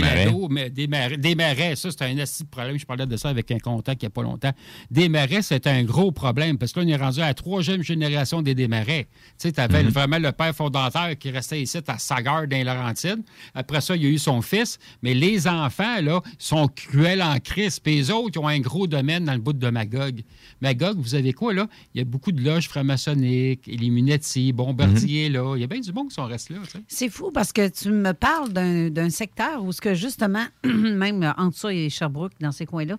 mais 0.50 0.70
des 0.70 0.88
marais. 0.88 1.18
Des 1.18 1.36
marais, 1.36 1.76
ça, 1.76 1.90
c'est 1.92 2.02
un 2.04 2.18
assez 2.20 2.46
problème. 2.46 2.80
Je 2.80 2.86
parlais 2.86 3.06
de 3.06 3.18
ça 3.18 3.30
avec 3.30 3.52
un 3.52 3.60
contact 3.60 4.02
il 4.02 4.06
n'y 4.06 4.08
a 4.08 4.12
pas 4.12 4.24
longtemps. 4.24 4.54
Des 4.90 5.10
marais, 5.10 5.42
c'est 5.42 5.68
un 5.68 5.84
gros 5.84 6.12
problème 6.12 6.58
parce 6.58 6.72
que 6.72 6.80
là, 6.80 6.86
on 6.86 6.90
est 6.90 6.96
rendu 6.96 7.20
à 7.22 7.28
la 7.28 7.34
troisième 7.34 7.84
génération 7.84 8.42
des 8.42 8.56
démarrais. 8.56 9.08
Tu 9.32 9.50
sais, 9.50 9.52
t'avais 9.52 9.84
Mhm. 9.84 9.90
vraiment 9.90 10.20
le 10.20 10.32
père 10.32 10.56
fondateur 10.56 11.10
qui 11.20 11.30
restait 11.30 11.62
ici 11.62 11.78
à 11.88 11.98
Sagard 11.98 12.48
dans 12.48 12.56
les 12.58 12.64
Laurentides. 12.64 13.22
Après 13.54 13.82
ça, 13.82 13.96
il 13.96 14.04
y 14.04 14.06
a 14.06 14.10
eu 14.10 14.18
son 14.18 14.42
fils. 14.42 14.80
Mais 15.02 15.14
les 15.14 15.48
enfants, 15.48 16.02
là, 16.02 16.22
sont 16.40 16.68
cruels 16.68 17.22
en 17.22 17.38
crise. 17.40 17.80
Puis 17.80 17.96
les 17.96 18.12
autres, 18.12 18.32
ils 18.36 18.40
ont 18.40 18.48
un 18.48 18.60
gros 18.60 18.88
domaine 18.88 19.26
dans 19.26 19.34
le 19.34 19.40
bout 19.40 19.54
de 19.54 19.70
Magog. 19.70 20.22
Magog, 20.62 20.98
vous 21.00 21.16
avez 21.16 21.34
quoi, 21.34 21.54
là? 21.54 21.68
Il 21.94 22.00
y 22.00 22.02
a 22.02 22.06
beaucoup 22.06 22.32
de 22.32 22.42
loges 22.42 22.68
franc-maçonniques, 22.70 23.68
Illuminati, 23.68 24.54
Bombardier, 24.54 25.30
là. 25.30 25.56
Il 25.56 25.62
y 25.62 25.64
a 25.64 25.68
bien 25.68 25.80
du 25.80 25.92
bon 25.92 26.08
qui 26.08 26.16
sont 26.16 26.26
restés 26.26 26.54
là. 26.54 26.62
C'est 26.88 27.10
fou 27.10 27.32
parce 27.32 27.54
que 27.54 27.68
tu 27.70 27.92
me 27.92 28.14
parles 28.14 28.52
d'un 28.54 28.90
d'un 28.90 29.10
secteur 29.10 29.64
où 29.64 29.72
ce 29.72 29.82
que 29.82 29.94
justement, 29.94 30.46
même 30.64 31.34
entre 31.38 31.58
ça 31.58 31.74
et 31.74 31.90
Sherbrooke, 31.90 32.34
dans 32.40 32.52
ces 32.52 32.66
coins-là. 32.66 32.98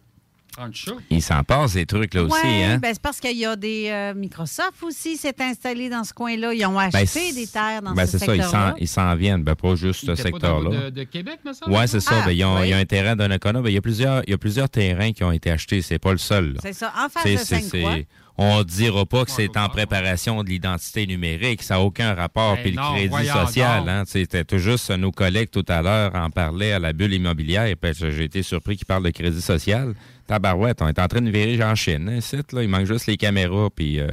En 0.61 0.73
chat. 0.73 0.93
Il 1.11 1.23
s'en 1.23 1.45
passe 1.45 1.75
des 1.75 1.87
trucs 1.87 2.15
là 2.15 2.23
aussi, 2.25 2.35
hein? 2.47 2.79
ben, 2.83 2.91
c'est 2.93 3.01
parce 3.01 3.21
qu'il 3.21 3.37
y 3.39 3.47
a 3.47 3.55
des 3.55 3.89
euh, 3.91 4.15
Microsoft 4.15 4.83
aussi 4.83 5.17
s'est 5.17 5.35
installé 5.41 5.89
dans 5.89 6.03
ce 6.05 6.13
coin-là. 6.13 6.53
Ils 6.53 6.67
ont 6.67 6.75
Ben, 6.75 6.91
acheté 6.93 7.33
des 7.33 7.47
terres 7.47 7.81
dans 7.83 7.95
ben, 7.95 8.07
ce 8.07 8.19
c'est 8.19 8.25
ça, 8.27 8.35
ils 8.35 8.43
secteur-là. 8.43 8.87
s'en- 8.87 9.15
viennent, 9.17 9.43
ben, 9.45 9.55
pas 9.55 9.75
juste 9.77 10.01
ce 10.05 10.11
le 10.11 10.17
secteur-là. 10.17 10.87
de- 10.87 10.91
de 10.91 11.05
Québec, 11.05 11.39
me 11.45 11.53
semble, 11.53 11.73
Oui, 11.73 11.79
ça? 11.83 11.87
c'est 11.87 12.01
ça. 12.01 12.15
Ah, 12.23 12.27
Ben, 12.27 12.33
ils 12.33 12.45
ont- 12.45 12.57
oui. 12.59 12.67
Il 12.67 12.71
y 12.71 12.73
a 12.73 12.79
un 12.79 12.85
terrain 12.85 13.15
d'un 13.15 13.29
Nakona. 13.29 13.61
Ben, 13.63 13.69
il, 13.71 13.75
y 13.75 13.79
a 13.79 13.81
plusieurs, 13.81 14.23
il 14.27 14.31
y 14.31 14.35
a 14.35 14.39
plusieurs 14.39 14.69
terrains 14.69 15.13
qui 15.13 15.23
ont 15.25 15.33
été 15.33 15.51
achetés. 15.51 15.81
C'est 15.83 15.99
pas 16.01 16.13
le 16.13 16.19
seul. 16.19 16.57
C'est 16.63 16.73
ça, 16.73 16.93
en 16.99 17.09
face 17.09 17.23
C'est- 17.45 17.61
de 17.79 18.05
On 18.41 18.59
ne 18.59 18.63
dira 18.63 19.05
pas 19.05 19.25
que 19.25 19.33
c'est 19.33 19.57
en 19.57 19.69
préparation 19.69 20.45
de 20.45 20.49
l'identité 20.49 21.07
numérique. 21.09 21.61
Ça 21.61 21.75
n'a 21.75 21.81
aucun 21.81 22.15
rapport. 22.15 22.55
Ben 22.55 22.63
Puis 22.63 22.71
le 22.71 22.77
non, 22.77 22.93
crédit 22.93 23.09
voyons 23.09 23.35
social, 23.47 23.89
hein, 23.89 24.05
c'était 24.07 24.45
tout 24.45 24.59
juste 24.59 24.91
nos 24.93 25.11
collègues 25.11 25.51
tout 25.51 25.65
à 25.69 25.83
l'heure 25.83 26.15
en 26.15 26.31
parlaient 26.31 26.71
à 26.71 26.79
la 26.79 26.93
bulle 26.93 27.15
immobilière. 27.15 27.67
Puis 27.81 27.93
j'ai 27.95 28.23
été 28.25 28.45
surpris 28.45 28.77
qu'ils 28.77 28.87
parlent 28.87 29.03
de 29.03 29.11
crédit 29.11 29.43
social. 29.43 29.93
Tabarouette, 30.29 30.81
on 30.83 30.87
est 30.89 30.99
en 31.01 31.09
train 31.09 31.21
de 31.23 31.31
virer 31.31 31.61
en 31.65 31.75
Chine. 31.75 32.09
Hein, 32.09 32.21
site, 32.21 32.53
là. 32.53 32.63
Il 32.63 32.69
manque 32.69 32.85
juste 32.85 33.07
les 33.07 33.17
caméras. 33.17 33.69
Puis, 33.75 33.99
euh, 33.99 34.07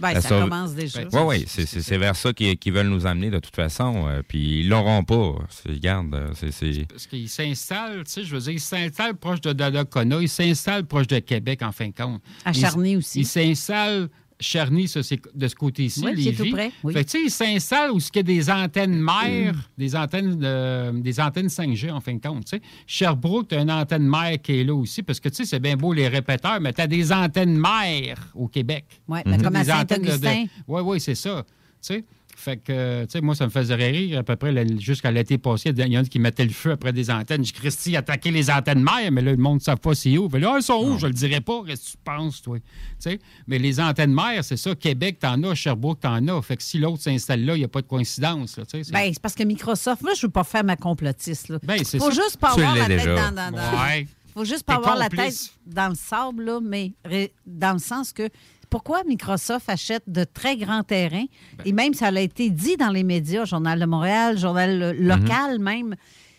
Ben, 0.00 0.14
ça 0.14 0.22
sauve- 0.28 0.44
commence 0.48 0.72
déjà. 0.74 1.00
Oui, 1.12 1.20
oui, 1.26 1.44
c'est- 1.46 1.66
c'est 1.66 1.82
c'est 1.82 1.98
vers 1.98 2.16
ça 2.16 2.32
qu'ils 2.32 2.56
qu'ils 2.56 2.72
veulent 2.72 2.88
nous 2.88 3.04
amener 3.06 3.28
de 3.30 3.38
toute 3.40 3.54
façon. 3.56 4.06
euh, 4.08 4.22
puis 4.26 4.60
ils 4.60 4.68
l'auront 4.68 5.04
pas. 5.04 5.34
C'est- 5.50 5.68
Regarde, 5.70 6.14
euh, 6.14 6.30
c'est- 6.34 6.50
c'est... 6.52 6.86
Parce 6.88 7.06
qu'ils 7.06 7.28
s'installent, 7.28 8.04
tu 8.04 8.10
sais, 8.12 8.24
je 8.24 8.34
veux 8.34 8.40
dire, 8.40 8.52
ils 8.52 8.60
s'installent 8.60 9.16
proche 9.16 9.40
de 9.40 9.52
Donnacona, 9.52 10.20
ils 10.20 10.28
s'installent 10.28 10.86
proche 10.86 11.06
de 11.08 11.18
Québec, 11.18 11.60
en 11.62 11.72
fin 11.72 11.88
de 11.88 11.94
compte. 11.94 12.22
À 12.44 12.52
Ils- 12.52 12.60
Charny 12.60 12.96
aussi. 12.96 13.20
Ils 13.20 13.26
s'installent 13.26 14.08
Charny, 14.40 14.86
ça, 14.86 15.02
c'est 15.02 15.20
de 15.34 15.48
ce 15.48 15.54
côté-ci, 15.56 16.00
Oui, 16.04 16.12
c'est 16.16 16.30
Lévis. 16.30 16.36
tout 16.50 16.50
près, 16.56 16.70
oui. 16.84 16.92
Fait 16.92 17.04
tu 17.04 17.10
sais, 17.10 17.22
ils 17.24 17.30
s'installent 17.30 17.90
où 17.90 17.98
il 17.98 18.16
y 18.16 18.18
a 18.18 18.22
des 18.22 18.50
antennes 18.50 19.00
mères, 19.00 19.70
des, 19.76 19.96
antennes 19.96 20.38
de- 20.38 21.00
des 21.00 21.18
antennes 21.20 21.48
5G, 21.48 21.90
en 21.90 22.00
fin 22.00 22.14
de 22.14 22.20
compte. 22.20 22.44
tu 22.44 22.50
sais. 22.56 22.62
Sherbrooke, 22.86 23.48
tu 23.48 23.56
as 23.56 23.60
une 23.62 23.70
antenne 23.70 24.06
mère 24.08 24.40
qui 24.40 24.60
est 24.60 24.64
là 24.64 24.74
aussi, 24.74 25.02
parce 25.02 25.18
que, 25.18 25.28
tu 25.28 25.36
sais, 25.36 25.44
c'est 25.44 25.58
bien 25.60 25.76
beau 25.76 25.92
les 25.92 26.06
répéteurs, 26.08 26.60
mais 26.60 26.72
tu 26.72 26.80
as 26.80 26.86
des 26.86 27.12
antennes 27.12 27.58
mères 27.58 28.28
au 28.34 28.46
Québec. 28.48 28.84
Ouais, 29.08 29.22
ben, 29.24 29.42
comme 29.42 29.56
à 29.56 29.64
Saint-Augustin. 29.64 30.44
Oui, 30.68 30.82
oui, 30.84 31.00
c'est 31.00 31.14
ça. 31.16 31.44
Tu 31.46 31.94
sais. 31.94 32.04
Fait 32.40 32.56
que, 32.56 33.02
tu 33.04 33.10
sais, 33.10 33.20
moi, 33.20 33.34
ça 33.34 33.46
me 33.46 33.50
faisait 33.50 33.74
rire 33.74 34.20
à 34.20 34.22
peu 34.22 34.36
près 34.36 34.54
jusqu'à 34.78 35.10
l'été 35.10 35.38
passé. 35.38 35.70
Il 35.76 35.92
y 35.92 35.98
en 35.98 36.02
a 36.02 36.04
qui 36.04 36.20
mettaient 36.20 36.44
le 36.44 36.52
feu 36.52 36.70
après 36.70 36.92
des 36.92 37.10
antennes. 37.10 37.44
Je 37.44 37.52
dis, 37.52 37.58
Christy, 37.60 37.96
attaquer 37.96 38.30
les 38.30 38.48
antennes 38.48 38.82
mères, 38.82 39.10
mais 39.10 39.22
là, 39.22 39.32
le 39.32 39.36
monde 39.38 39.56
ne 39.56 39.60
sait 39.60 39.74
pas 39.74 39.94
c'est 39.94 40.16
où. 40.16 40.30
Fait 40.30 40.38
là, 40.38 40.54
ils 40.56 40.62
sont 40.62 40.74
où? 40.84 40.98
Je 40.98 41.06
le 41.08 41.12
dirais 41.12 41.40
pas. 41.40 41.62
Qu'est-ce 41.66 41.84
que 41.86 41.90
tu 41.92 41.96
penses, 42.04 42.40
toi? 42.40 42.58
Tu 42.58 42.64
sais? 43.00 43.18
Mais 43.48 43.58
les 43.58 43.80
antennes 43.80 44.14
mères, 44.14 44.44
c'est 44.44 44.56
ça. 44.56 44.74
Québec, 44.76 45.18
t'en 45.18 45.42
as. 45.42 45.54
Sherbrooke, 45.56 45.98
t'en 46.00 46.26
as. 46.28 46.42
Fait 46.42 46.56
que 46.56 46.62
si 46.62 46.78
l'autre 46.78 47.02
s'installe 47.02 47.44
là, 47.44 47.54
il 47.56 47.58
n'y 47.58 47.64
a 47.64 47.68
pas 47.68 47.82
de 47.82 47.86
coïncidence. 47.88 48.56
là, 48.56 48.64
tu 48.64 48.70
sais. 48.78 48.84
C'est- 48.84 48.92
Ben, 48.92 49.10
c'est 49.12 49.20
parce 49.20 49.34
que 49.34 49.42
Microsoft, 49.42 50.02
moi, 50.02 50.12
je 50.14 50.26
veux 50.26 50.32
pas 50.32 50.44
faire 50.44 50.62
ma 50.62 50.76
complotiste. 50.76 51.48
Là. 51.48 51.58
Ben, 51.64 51.82
c'est 51.84 51.98
faut 51.98 52.12
ça. 52.12 52.22
juste 52.22 52.36
pas 52.36 52.54
Tu 52.54 52.60
avoir 52.60 52.74
l'es 52.74 52.80
la 52.82 52.86
tête 52.86 52.98
déjà. 52.98 53.30
dans, 53.30 53.34
dans, 53.34 53.50
dans- 53.56 53.82
Ouais. 53.84 54.06
faut 54.32 54.44
juste 54.44 54.62
pas 54.62 54.74
T'es 54.74 54.78
avoir 54.78 54.96
la 54.96 55.08
tête 55.08 55.34
dans 55.66 55.88
le 55.88 55.96
sable, 55.96 56.44
là, 56.44 56.60
mais 56.62 56.92
ré- 57.04 57.32
dans 57.44 57.72
le 57.72 57.80
sens 57.80 58.12
que 58.12 58.28
pourquoi 58.70 59.02
Microsoft 59.04 59.68
achète 59.68 60.04
de 60.06 60.24
très 60.24 60.56
grands 60.56 60.82
terrains, 60.82 61.24
Ben. 61.58 61.64
et 61.66 61.72
même 61.72 61.94
ça 61.94 62.08
a 62.08 62.20
été 62.20 62.50
dit 62.50 62.76
dans 62.76 62.90
les 62.90 63.04
médias, 63.04 63.44
Journal 63.44 63.78
de 63.80 63.86
Montréal, 63.86 64.38
Journal 64.38 64.78
lo- 64.78 64.92
Mhm. 64.94 65.06
local 65.08 65.58
même, 65.58 65.94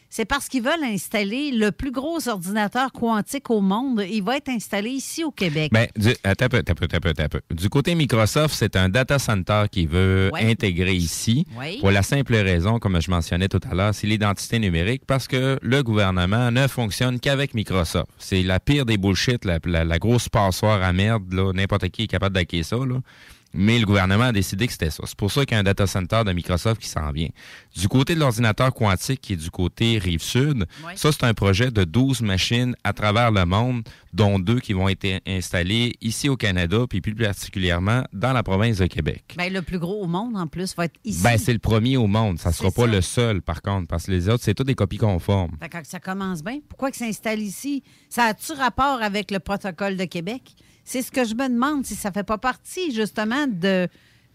c'est 0.09 0.25
parce 0.25 0.47
qu'ils 0.47 0.63
veulent 0.63 0.83
installer 0.83 1.51
le 1.51 1.71
plus 1.71 1.91
gros 1.91 2.27
ordinateur 2.27 2.91
quantique 2.91 3.49
au 3.49 3.61
monde. 3.61 4.03
Il 4.09 4.23
va 4.23 4.37
être 4.37 4.49
installé 4.49 4.89
ici 4.89 5.23
au 5.23 5.31
Québec. 5.31 5.71
Ben, 5.71 5.87
du, 5.95 6.09
attends 6.23 6.45
un 6.45 6.49
peu, 6.49 6.57
attends 6.57 6.71
un 6.71 6.75
peu, 6.75 6.85
attends 6.85 6.97
un 6.97 6.99
peu, 6.99 7.09
attends 7.09 7.23
un 7.23 7.29
peu. 7.29 7.41
Du 7.53 7.69
côté 7.69 7.95
Microsoft, 7.95 8.55
c'est 8.57 8.75
un 8.75 8.89
data 8.89 9.19
center 9.19 9.65
qui 9.71 9.85
veut 9.85 10.29
Ouais. 10.33 10.49
intégrer 10.49 10.93
ici. 10.95 11.45
Pour 11.79 11.91
la 11.91 12.01
simple 12.03 12.35
raison, 12.35 12.79
comme 12.79 12.99
je 13.01 13.09
mentionnais 13.11 13.47
tout 13.47 13.59
à 13.69 13.75
l'heure, 13.75 13.93
c'est 13.93 14.07
l'identité 14.07 14.59
numérique 14.59 15.03
parce 15.05 15.27
que 15.27 15.59
le 15.61 15.83
gouvernement 15.83 16.51
ne 16.51 16.67
fonctionne 16.67 17.19
qu'avec 17.19 17.53
Microsoft. 17.53 18.07
C'est 18.17 18.43
la 18.43 18.59
pire 18.59 18.85
des 18.85 18.97
bullshit, 18.97 19.45
la, 19.45 19.59
la- 19.65 19.85
la 19.85 19.99
grosse 19.99 20.29
passoire 20.29 20.81
à 20.83 20.91
merde. 20.93 21.31
N'importe 21.53 21.89
qui 21.89 22.03
est 22.03 22.07
capable 22.07 22.35
d'acquérir 22.35 22.65
ça. 22.65 22.77
Là. 22.77 22.95
Mais 23.53 23.79
le 23.79 23.85
gouvernement 23.85 24.25
a 24.25 24.31
décidé 24.31 24.67
que 24.67 24.73
c'était 24.73 24.91
ça. 24.91 25.03
C'est 25.07 25.17
pour 25.17 25.31
ça 25.31 25.43
qu'il 25.45 25.55
y 25.55 25.57
a 25.57 25.59
un 25.61 25.63
data 25.63 25.87
center 25.87 26.21
de 26.25 26.31
Microsoft 26.33 26.79
qui 26.81 26.87
s'en 26.87 27.11
vient. 27.11 27.29
Du 27.75 27.87
côté 27.87 28.13
de 28.13 28.19
l'ordinateur 28.19 28.73
quantique, 28.73 29.21
qui 29.21 29.33
est 29.33 29.37
du 29.37 29.49
côté 29.49 29.97
rive 29.97 30.21
sud, 30.21 30.67
ça, 30.95 31.11
c'est 31.11 31.23
un 31.23 31.33
projet 31.33 31.71
de 31.71 31.83
12 31.83 32.21
machines 32.21 32.75
à 32.83 32.93
travers 32.93 33.31
le 33.31 33.45
monde, 33.45 33.81
dont 34.13 34.37
deux 34.39 34.59
qui 34.59 34.73
vont 34.73 34.87
être 34.89 35.07
installées 35.27 35.95
ici 36.01 36.29
au 36.29 36.37
Canada, 36.37 36.85
puis 36.89 37.01
plus 37.01 37.15
particulièrement 37.15 38.03
dans 38.13 38.33
la 38.33 38.43
province 38.43 38.77
de 38.77 38.85
Québec. 38.85 39.23
Ben, 39.37 39.51
le 39.51 39.61
plus 39.61 39.79
gros 39.79 40.03
au 40.03 40.07
monde, 40.07 40.35
en 40.37 40.47
plus, 40.47 40.75
va 40.75 40.85
être 40.85 40.99
ici. 41.03 41.23
Ben, 41.23 41.37
c'est 41.37 41.53
le 41.53 41.59
premier 41.59 41.97
au 41.97 42.07
monde. 42.07 42.37
Ça 42.39 42.51
sera 42.51 42.69
C'est 42.69 42.75
pas 42.75 42.85
ça. 42.87 42.91
le 42.91 43.01
seul, 43.01 43.41
par 43.41 43.61
contre, 43.61 43.87
parce 43.87 44.05
que 44.05 44.11
les 44.11 44.29
autres, 44.29 44.43
c'est 44.43 44.53
toutes 44.53 44.67
des 44.67 44.75
copies 44.75 44.97
conformes. 44.97 45.55
Fait 45.59 45.69
que 45.69 45.77
ça 45.87 45.99
commence 45.99 46.43
bien, 46.43 46.59
pourquoi 46.69 46.91
que 46.91 46.97
ça 46.97 47.05
s'installe 47.05 47.39
ici? 47.39 47.83
Ça 48.09 48.25
a-tu 48.25 48.51
rapport 48.53 49.01
avec 49.01 49.31
le 49.31 49.39
protocole 49.39 49.97
de 49.97 50.05
Québec? 50.05 50.55
C'est 50.91 51.03
ce 51.03 51.11
que 51.11 51.23
je 51.23 51.35
me 51.35 51.47
demande, 51.47 51.85
si 51.85 51.93
ça 51.93 52.11
fait 52.11 52.23
pas 52.23 52.39
partie, 52.39 52.91
justement, 52.95 53.45
de, 53.45 53.87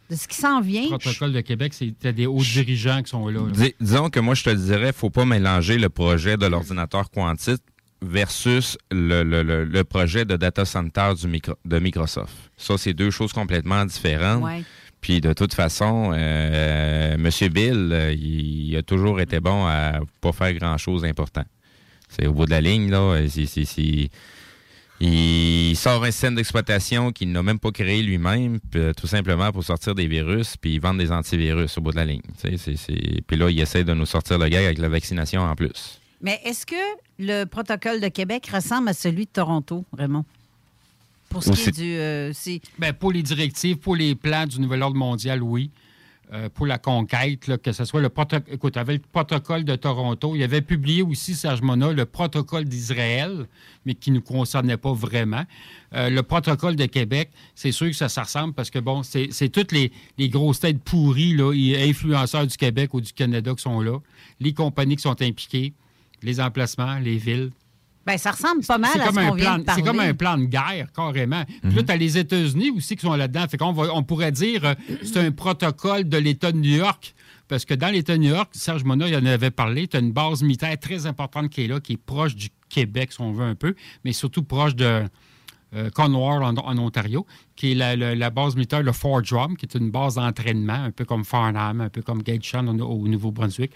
de 0.09 0.15
ce 0.15 0.29
qui 0.29 0.37
s'en 0.37 0.61
vient. 0.61 0.85
Le 0.85 0.99
protocole 0.99 1.33
de 1.33 1.41
Québec, 1.41 1.75
c'est 1.75 2.13
des 2.13 2.27
hauts 2.27 2.39
dirigeants 2.41 3.03
qui 3.03 3.11
sont 3.11 3.27
là. 3.27 3.41
là. 3.41 3.51
Dis- 3.51 3.75
disons 3.81 4.09
que 4.09 4.21
moi, 4.21 4.37
je 4.37 4.45
te 4.45 4.51
dirais, 4.51 4.93
faut 4.93 5.11
pas 5.11 5.25
mélanger 5.25 5.79
le 5.79 5.89
projet 5.89 6.37
de 6.37 6.47
l'ordinateur 6.47 7.11
quantique 7.11 7.61
versus 8.03 8.79
le, 8.93 9.25
le- 9.25 9.43
le- 9.43 9.65
le 9.65 9.83
projet 9.85 10.25
de 10.25 10.37
data 10.37 10.65
center 10.65 11.11
du 11.21 11.27
micro- 11.27 11.57
de 11.65 11.79
Microsoft. 11.81 12.33
Ça, 12.57 12.79
c'est 12.79 12.95
deux 12.95 13.11
choses 13.11 13.33
complètement 13.33 13.85
différentes. 13.85 14.45
Ouais. 14.45 14.63
Puis 15.01 15.21
de 15.21 15.33
toute 15.33 15.55
façon, 15.55 16.13
euh, 16.15 17.15
M. 17.15 17.31
Bill, 17.51 17.91
euh, 17.93 18.13
il, 18.13 18.69
il 18.71 18.77
a 18.77 18.83
toujours 18.83 19.21
été 19.21 19.41
bon 19.41 19.67
à 19.67 20.01
pas 20.21 20.31
faire 20.33 20.53
grand-chose 20.55 21.03
d'important. 21.03 21.45
C'est 22.09 22.29
au 22.29 22.33
bout 22.33 22.47
de 22.47 22.53
la 22.53 22.61
ligne, 22.61 22.91
là. 22.91 22.99
euh, 23.01 23.27
il 25.01 25.75
sort 25.77 26.05
un 26.05 26.11
système 26.11 26.35
d'exploitation 26.37 27.13
qu'il 27.13 27.33
n'a 27.33 27.43
même 27.43 27.59
pas 27.59 27.71
créé 27.73 28.03
lui-même, 28.03 28.61
puis, 28.71 28.81
tout 28.97 29.07
simplement 29.07 29.51
pour 29.53 29.65
sortir 29.65 29.95
des 29.95 30.07
virus, 30.07 30.57
puis 30.57 30.79
vendre 30.79 30.99
des 30.99 31.11
antivirus 31.11 31.77
au 31.79 31.81
bout 31.81 31.91
de 31.91 31.97
la 31.97 32.05
ligne. 32.05 32.21
Tu 32.41 32.51
sais, 32.51 32.57
c'est- 32.57 32.77
c'est- 32.77 33.21
Puis 33.27 33.37
là, 33.37 33.51
il 33.51 33.59
essaie 33.61 33.85
de 33.85 33.93
nous 33.95 34.07
sortir 34.07 34.39
le 34.39 34.49
gag 34.49 34.65
avec 34.65 34.79
la 34.79 34.89
vaccination 34.89 35.43
en 35.43 35.55
plus. 35.55 36.01
Mais 36.21 36.41
est-ce 36.45 36.65
que 36.65 36.75
le 37.19 37.45
protocole 37.45 38.01
de 38.01 38.09
Québec 38.09 38.49
ressemble 38.53 38.89
à 38.89 38.95
celui 38.95 39.25
de 39.27 39.31
Toronto, 39.31 39.85
Raymond? 39.97 40.25
Pour 41.29 41.43
ce 41.43 41.51
Ou 41.51 41.53
qui 41.55 41.69
est 41.69 41.73
du. 41.73 41.95
euh, 41.97 42.33
c'est- 42.33 42.61
Ben, 42.79 42.93
pour 42.93 43.11
les 43.11 43.23
directives, 43.23 43.77
pour 43.79 43.97
les 43.97 44.15
plans 44.15 44.47
du 44.47 44.61
nouvel 44.61 44.83
ordre 44.83 44.97
mondial, 44.97 45.43
oui. 45.43 45.71
Euh, 46.35 46.49
pour 46.49 46.67
la 46.67 46.79
conquête, 46.79 47.59
que 47.63 47.71
ce 47.71 47.85
soit 47.85 48.01
le 48.01 48.09
protocole. 48.09 48.59
Le 48.61 48.99
protocole 48.99 49.63
de 49.63 49.77
Toronto, 49.77 50.35
il 50.35 50.43
avait 50.43 50.63
publié 50.63 51.01
aussi, 51.03 51.33
Serge 51.37 51.63
Mona, 51.63 51.93
le 51.93 52.07
protocole 52.07 52.65
d'Israël, 52.65 53.47
mais 53.87 53.95
qui 53.95 54.11
ne 54.11 54.17
nous 54.17 54.23
concernait 54.23 54.77
pas 54.77 54.93
vraiment. 54.93 55.45
Euh, 55.95 56.11
le 56.11 56.23
protocole 56.25 56.75
de 56.75 56.87
Québec, 56.87 57.31
c'est 57.55 57.71
sûr 57.71 57.87
que 57.89 57.95
ça, 57.95 58.23
ressemble 58.23 58.53
parce 58.53 58.71
que, 58.71 58.81
bon, 58.81 59.05
c'est 59.05 59.49
toutes 59.49 59.71
les, 59.71 59.93
les 60.19 60.29
grosses 60.29 60.59
têtes 60.59 60.83
pourries, 60.83 61.37
là, 61.37 61.53
et 61.53 61.89
influenceurs 61.89 62.49
du 62.49 62.57
Québec 62.57 62.95
ou 62.95 63.01
du 63.01 63.13
Canada 63.13 63.55
qui 63.55 63.63
sont 63.63 63.81
là, 63.81 64.01
les 64.41 64.53
compagnies 64.53 64.97
qui 64.97 65.03
sont 65.03 65.23
impliquées, 65.23 65.73
les 66.25 66.41
emplacements, 66.41 66.99
les 66.99 67.17
villes. 67.17 67.53
Ben, 68.07 68.19
ça 68.19 68.33
ressemble 68.33 68.65
pas 68.65 68.79
mal 68.79 68.91
à 69.01 69.07
ce 69.07 69.15
qu'on 69.29 69.35
vient 69.35 69.45
plan, 69.53 69.59
de 69.59 69.65
parler. 69.65 69.83
c'est 69.83 69.89
comme 69.89 70.01
un 70.01 70.15
plan 70.15 70.37
de 70.39 70.45
guerre, 70.45 70.89
carrément. 70.95 71.45
Puis 71.63 71.73
là, 71.75 71.83
tu 71.83 71.93
as 71.93 71.97
les 71.97 72.19
États-Unis 72.19 72.71
aussi 72.77 72.97
qui 72.97 73.07
sont 73.07 73.15
là-dedans. 73.15 73.47
Fait 73.49 73.57
qu'on 73.57 73.75
on 73.77 74.03
pourrait 74.03 74.33
dire 74.33 74.65
euh, 74.65 74.75
c'est 75.03 75.19
un 75.19 75.31
protocole 75.33 76.09
de 76.09 76.19
l'État 76.19 76.53
de 76.53 76.59
New 76.59 76.77
York. 76.77 77.15
Parce 77.49 77.65
que 77.67 77.75
dans 77.75 77.89
l'État 77.89 78.15
de 78.15 78.19
New 78.23 78.31
York, 78.31 78.49
Serge 78.53 78.85
Mona, 78.85 79.07
il 79.07 79.15
en 79.17 79.25
avait 79.27 79.51
parlé, 79.51 79.87
tu 79.87 79.97
as 79.99 80.01
une 80.01 80.13
base 80.13 80.43
militaire 80.43 80.79
très 80.81 81.07
importante 81.07 81.51
qui 81.51 81.63
est 81.65 81.67
là, 81.69 81.79
qui 81.79 81.93
est 81.93 81.97
proche 81.99 82.35
du 82.35 82.49
Québec, 82.71 83.13
si 83.13 83.21
on 83.21 83.33
veut 83.33 83.45
un 83.45 83.55
peu, 83.55 83.75
mais 84.03 84.13
surtout 84.15 84.43
proche 84.43 84.75
de 84.75 85.05
euh, 85.75 85.91
Cornwall, 85.91 86.43
en, 86.43 86.55
en 86.57 86.79
Ontario, 86.79 87.27
qui 87.55 87.73
est 87.73 87.75
la, 87.75 87.97
la- 87.97 88.15
la 88.15 88.31
base 88.31 88.55
militaire, 88.57 88.83
le 88.83 88.93
Fort 88.93 89.21
Drum, 89.23 89.57
qui 89.59 89.67
est 89.67 89.75
une 89.79 89.91
base 89.91 90.15
d'entraînement, 90.15 90.73
un 90.85 90.91
peu 90.91 91.05
comme 91.05 91.25
Farnham, 91.25 91.83
un 91.83 91.91
peu 91.91 92.01
comme 92.01 92.23
Gateshead 92.23 92.67
au, 92.67 92.85
au 92.87 93.09
Nouveau-Brunswick 93.09 93.73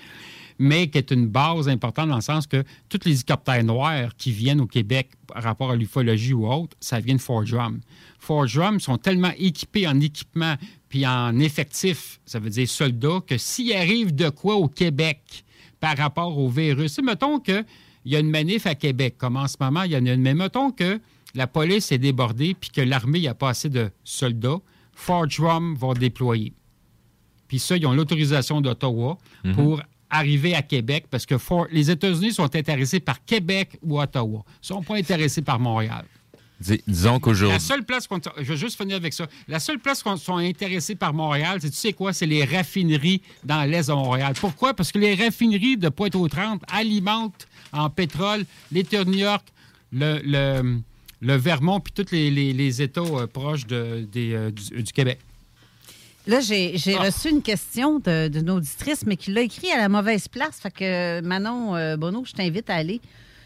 mais 0.59 0.89
qui 0.89 0.99
est 0.99 1.11
une 1.11 1.27
base 1.27 1.69
importante 1.69 2.09
dans 2.09 2.17
le 2.17 2.21
sens 2.21 2.47
que 2.47 2.65
tous 2.89 3.01
les 3.05 3.13
hélicoptères 3.13 3.63
noirs 3.65 4.17
qui 4.17 4.33
viennent 4.33 4.61
au 4.61 4.67
Québec 4.67 5.11
par 5.27 5.43
rapport 5.43 5.71
à 5.71 5.77
l'ufologie 5.77 6.33
ou 6.35 6.47
autre, 6.51 6.77
ça 6.81 6.99
vient 7.01 7.15
de 7.15 7.21
Fort 7.21 7.45
Drum. 7.45 7.81
Fort 8.19 8.47
Drum 8.47 8.81
sont 8.81 8.99
tellement 8.99 9.33
équipés 9.39 9.87
en 9.87 10.01
équipement 10.01 10.57
puis 10.89 11.07
en 11.07 11.39
effectifs, 11.39 12.19
ça 12.25 12.39
veut 12.39 12.49
dire 12.51 12.67
soldats, 12.69 13.21
que 13.27 13.37
s'il 13.37 13.73
arrive 13.75 14.15
de 14.15 14.31
quoi 14.31 14.57
au 14.57 14.69
Québec 14.69 15.45
par 15.81 15.97
rapport 15.97 16.37
au 16.39 16.49
virus, 16.49 16.93
sais, 16.95 17.03
mettons 17.03 17.39
qu'il 17.41 17.65
y 18.07 18.17
a 18.17 18.19
une 18.21 18.31
manif 18.31 18.67
à 18.67 18.75
Québec, 18.75 19.17
comme 19.19 19.37
en 19.37 19.47
ce 19.47 19.57
moment, 19.61 19.83
il 19.83 19.93
y 19.93 19.97
en 19.97 20.07
a 20.07 20.13
une, 20.15 20.23
mais 20.23 20.35
mettons 20.35 20.71
que 20.71 20.99
la 21.35 21.47
police 21.47 21.93
est 21.93 21.99
débordée 21.99 22.55
puis 22.59 22.71
que 22.71 22.81
l'armée 22.81 23.21
n'a 23.21 23.35
pas 23.35 23.51
assez 23.51 23.69
de 23.69 23.91
soldats, 24.03 24.59
Fort 24.95 25.27
Drum 25.29 25.77
va 25.77 25.93
déployer. 25.95 26.55
Puis 27.47 27.59
ça, 27.59 27.77
ils 27.77 27.87
ont 27.87 27.93
l'autorisation 27.93 28.61
d'Ottawa 28.61 29.19
Mhm. 29.45 29.55
pour 29.55 29.83
arriver 30.11 30.55
à 30.55 30.63
Québec 30.63 31.07
parce 31.11 31.27
que 31.27 31.35
les 31.71 31.91
États-Unis 31.91 32.33
sont 32.33 32.55
intéressés 32.57 33.01
par 33.01 33.25
Québec 33.25 33.79
ou 33.83 34.01
Ottawa. 34.01 34.43
Ils 34.47 34.51
ne 34.63 34.67
sont 34.67 34.83
pas 34.83 34.97
intéressés 34.97 35.43
par 35.43 35.59
Montréal. 35.59 36.05
Dis- 36.61 36.83
disons 36.89 37.13
La 37.15 37.19
qu'aujourd'hui. 37.21 37.61
seule 37.61 37.85
place 37.85 38.09
qu'on. 38.09 38.19
Je 38.37 38.43
vais 38.43 38.57
juste 38.57 38.77
finir 38.77 38.97
avec 38.97 39.13
ça. 39.13 39.29
La 39.47 39.61
seule 39.61 39.79
place 39.79 40.03
qu'on 40.03 40.17
sont 40.17 40.39
intéressés 40.39 40.97
par 40.97 41.15
Montréal, 41.15 41.59
c'est 41.61 41.71
tu 41.71 41.77
sais 41.77 41.93
quoi? 41.93 42.13
C'est 42.13 42.27
les 42.27 42.45
raffineries 42.45 43.23
dans 43.45 43.63
l'est 43.63 43.87
de 43.89 43.93
Montréal. 43.93 44.33
Pourquoi? 44.41 44.75
Parce 44.75 44.91
que 44.91 44.99
les 44.99 45.15
raffineries 45.15 45.77
de 45.77 45.89
Pointe-aux-Trembles 45.89 46.65
alimentent 46.73 47.47
en 47.73 47.89
pétrole 47.91 48.45
l'État 48.73 49.05
de 49.05 49.11
New 49.11 49.19
York, 49.19 49.47
le, 49.93 50.19
le, 50.25 50.79
le 51.21 51.37
Vermont, 51.37 51.79
puis 51.79 51.93
tous 51.93 52.11
les, 52.11 52.29
les- 52.29 52.53
les 52.53 52.83
États 52.83 53.03
euh, 53.03 53.29
proches 53.29 53.65
de- 53.67 54.09
des, 54.11 54.33
euh, 54.33 54.51
du, 54.51 54.83
du 54.83 54.93
Québec. 54.93 55.21
Là, 56.29 56.41
j'ai 56.41 56.76
j'ai 56.76 56.95
reçu 56.97 57.31
une 57.31 57.43
question 57.43 57.99
d'une 58.01 58.51
auditrice, 58.51 59.05
mais 59.07 59.16
qui 59.16 59.33
l'a 59.33 59.41
écrit 59.41 59.70
à 59.72 59.79
la 59.79 59.89
mauvaise 59.89 60.29
place. 60.29 60.61
Fait 60.61 60.70
que 60.70 61.20
Manon 61.22 61.74
euh, 61.74 61.97
Bonneau, 61.97 62.22
je 62.24 62.33
t'invite 62.33 62.68
à 62.70 62.74
aller 62.74 63.01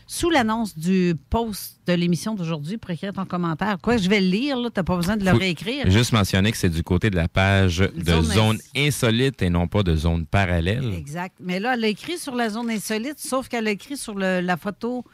sous 0.09 0.29
l'annonce 0.31 0.77
du 0.77 1.15
post 1.31 1.77
de 1.87 1.93
l'émission 1.95 2.35
d'aujourd'hui 2.35 2.77
pour 2.77 2.91
écrire 2.91 3.13
ton 3.13 3.25
commentaire. 3.25 3.79
Quoi, 3.81 3.97
je 3.97 4.09
vais 4.11 4.21
le 4.21 4.27
lire, 4.27 4.59
là? 4.59 4.69
T'as 4.69 4.83
pas 4.83 4.97
besoin 4.97 5.17
de 5.17 5.25
le 5.25 5.31
Faut 5.31 5.39
réécrire. 5.39 5.89
Juste 5.91 6.13
mentionner 6.13 6.51
que 6.51 6.59
c'est 6.59 6.69
du 6.69 6.83
côté 6.83 7.09
de 7.09 7.17
la 7.17 7.29
page 7.29 7.79
de 7.79 8.05
Zone 8.13 8.25
zone 8.25 8.59
insolite 8.77 9.41
et 9.43 9.49
non 9.49 9.69
pas 9.69 9.83
de 9.85 9.95
zone 9.97 10.27
parallèle. 10.27 10.93
Exact. 10.93 11.35
Mais 11.41 11.61
là, 11.61 11.75
elle 11.75 11.85
a 11.85 11.89
écrit 11.89 12.19
sur 12.19 12.35
la 12.35 12.51
zone 12.51 12.69
insolite, 12.69 13.19
sauf 13.21 13.49
qu'elle 13.49 13.69
a 13.69 13.71
écrit 13.71 13.97
sur 13.97 14.15
le- 14.17 14.41
la 14.41 14.57
photo 14.57 15.05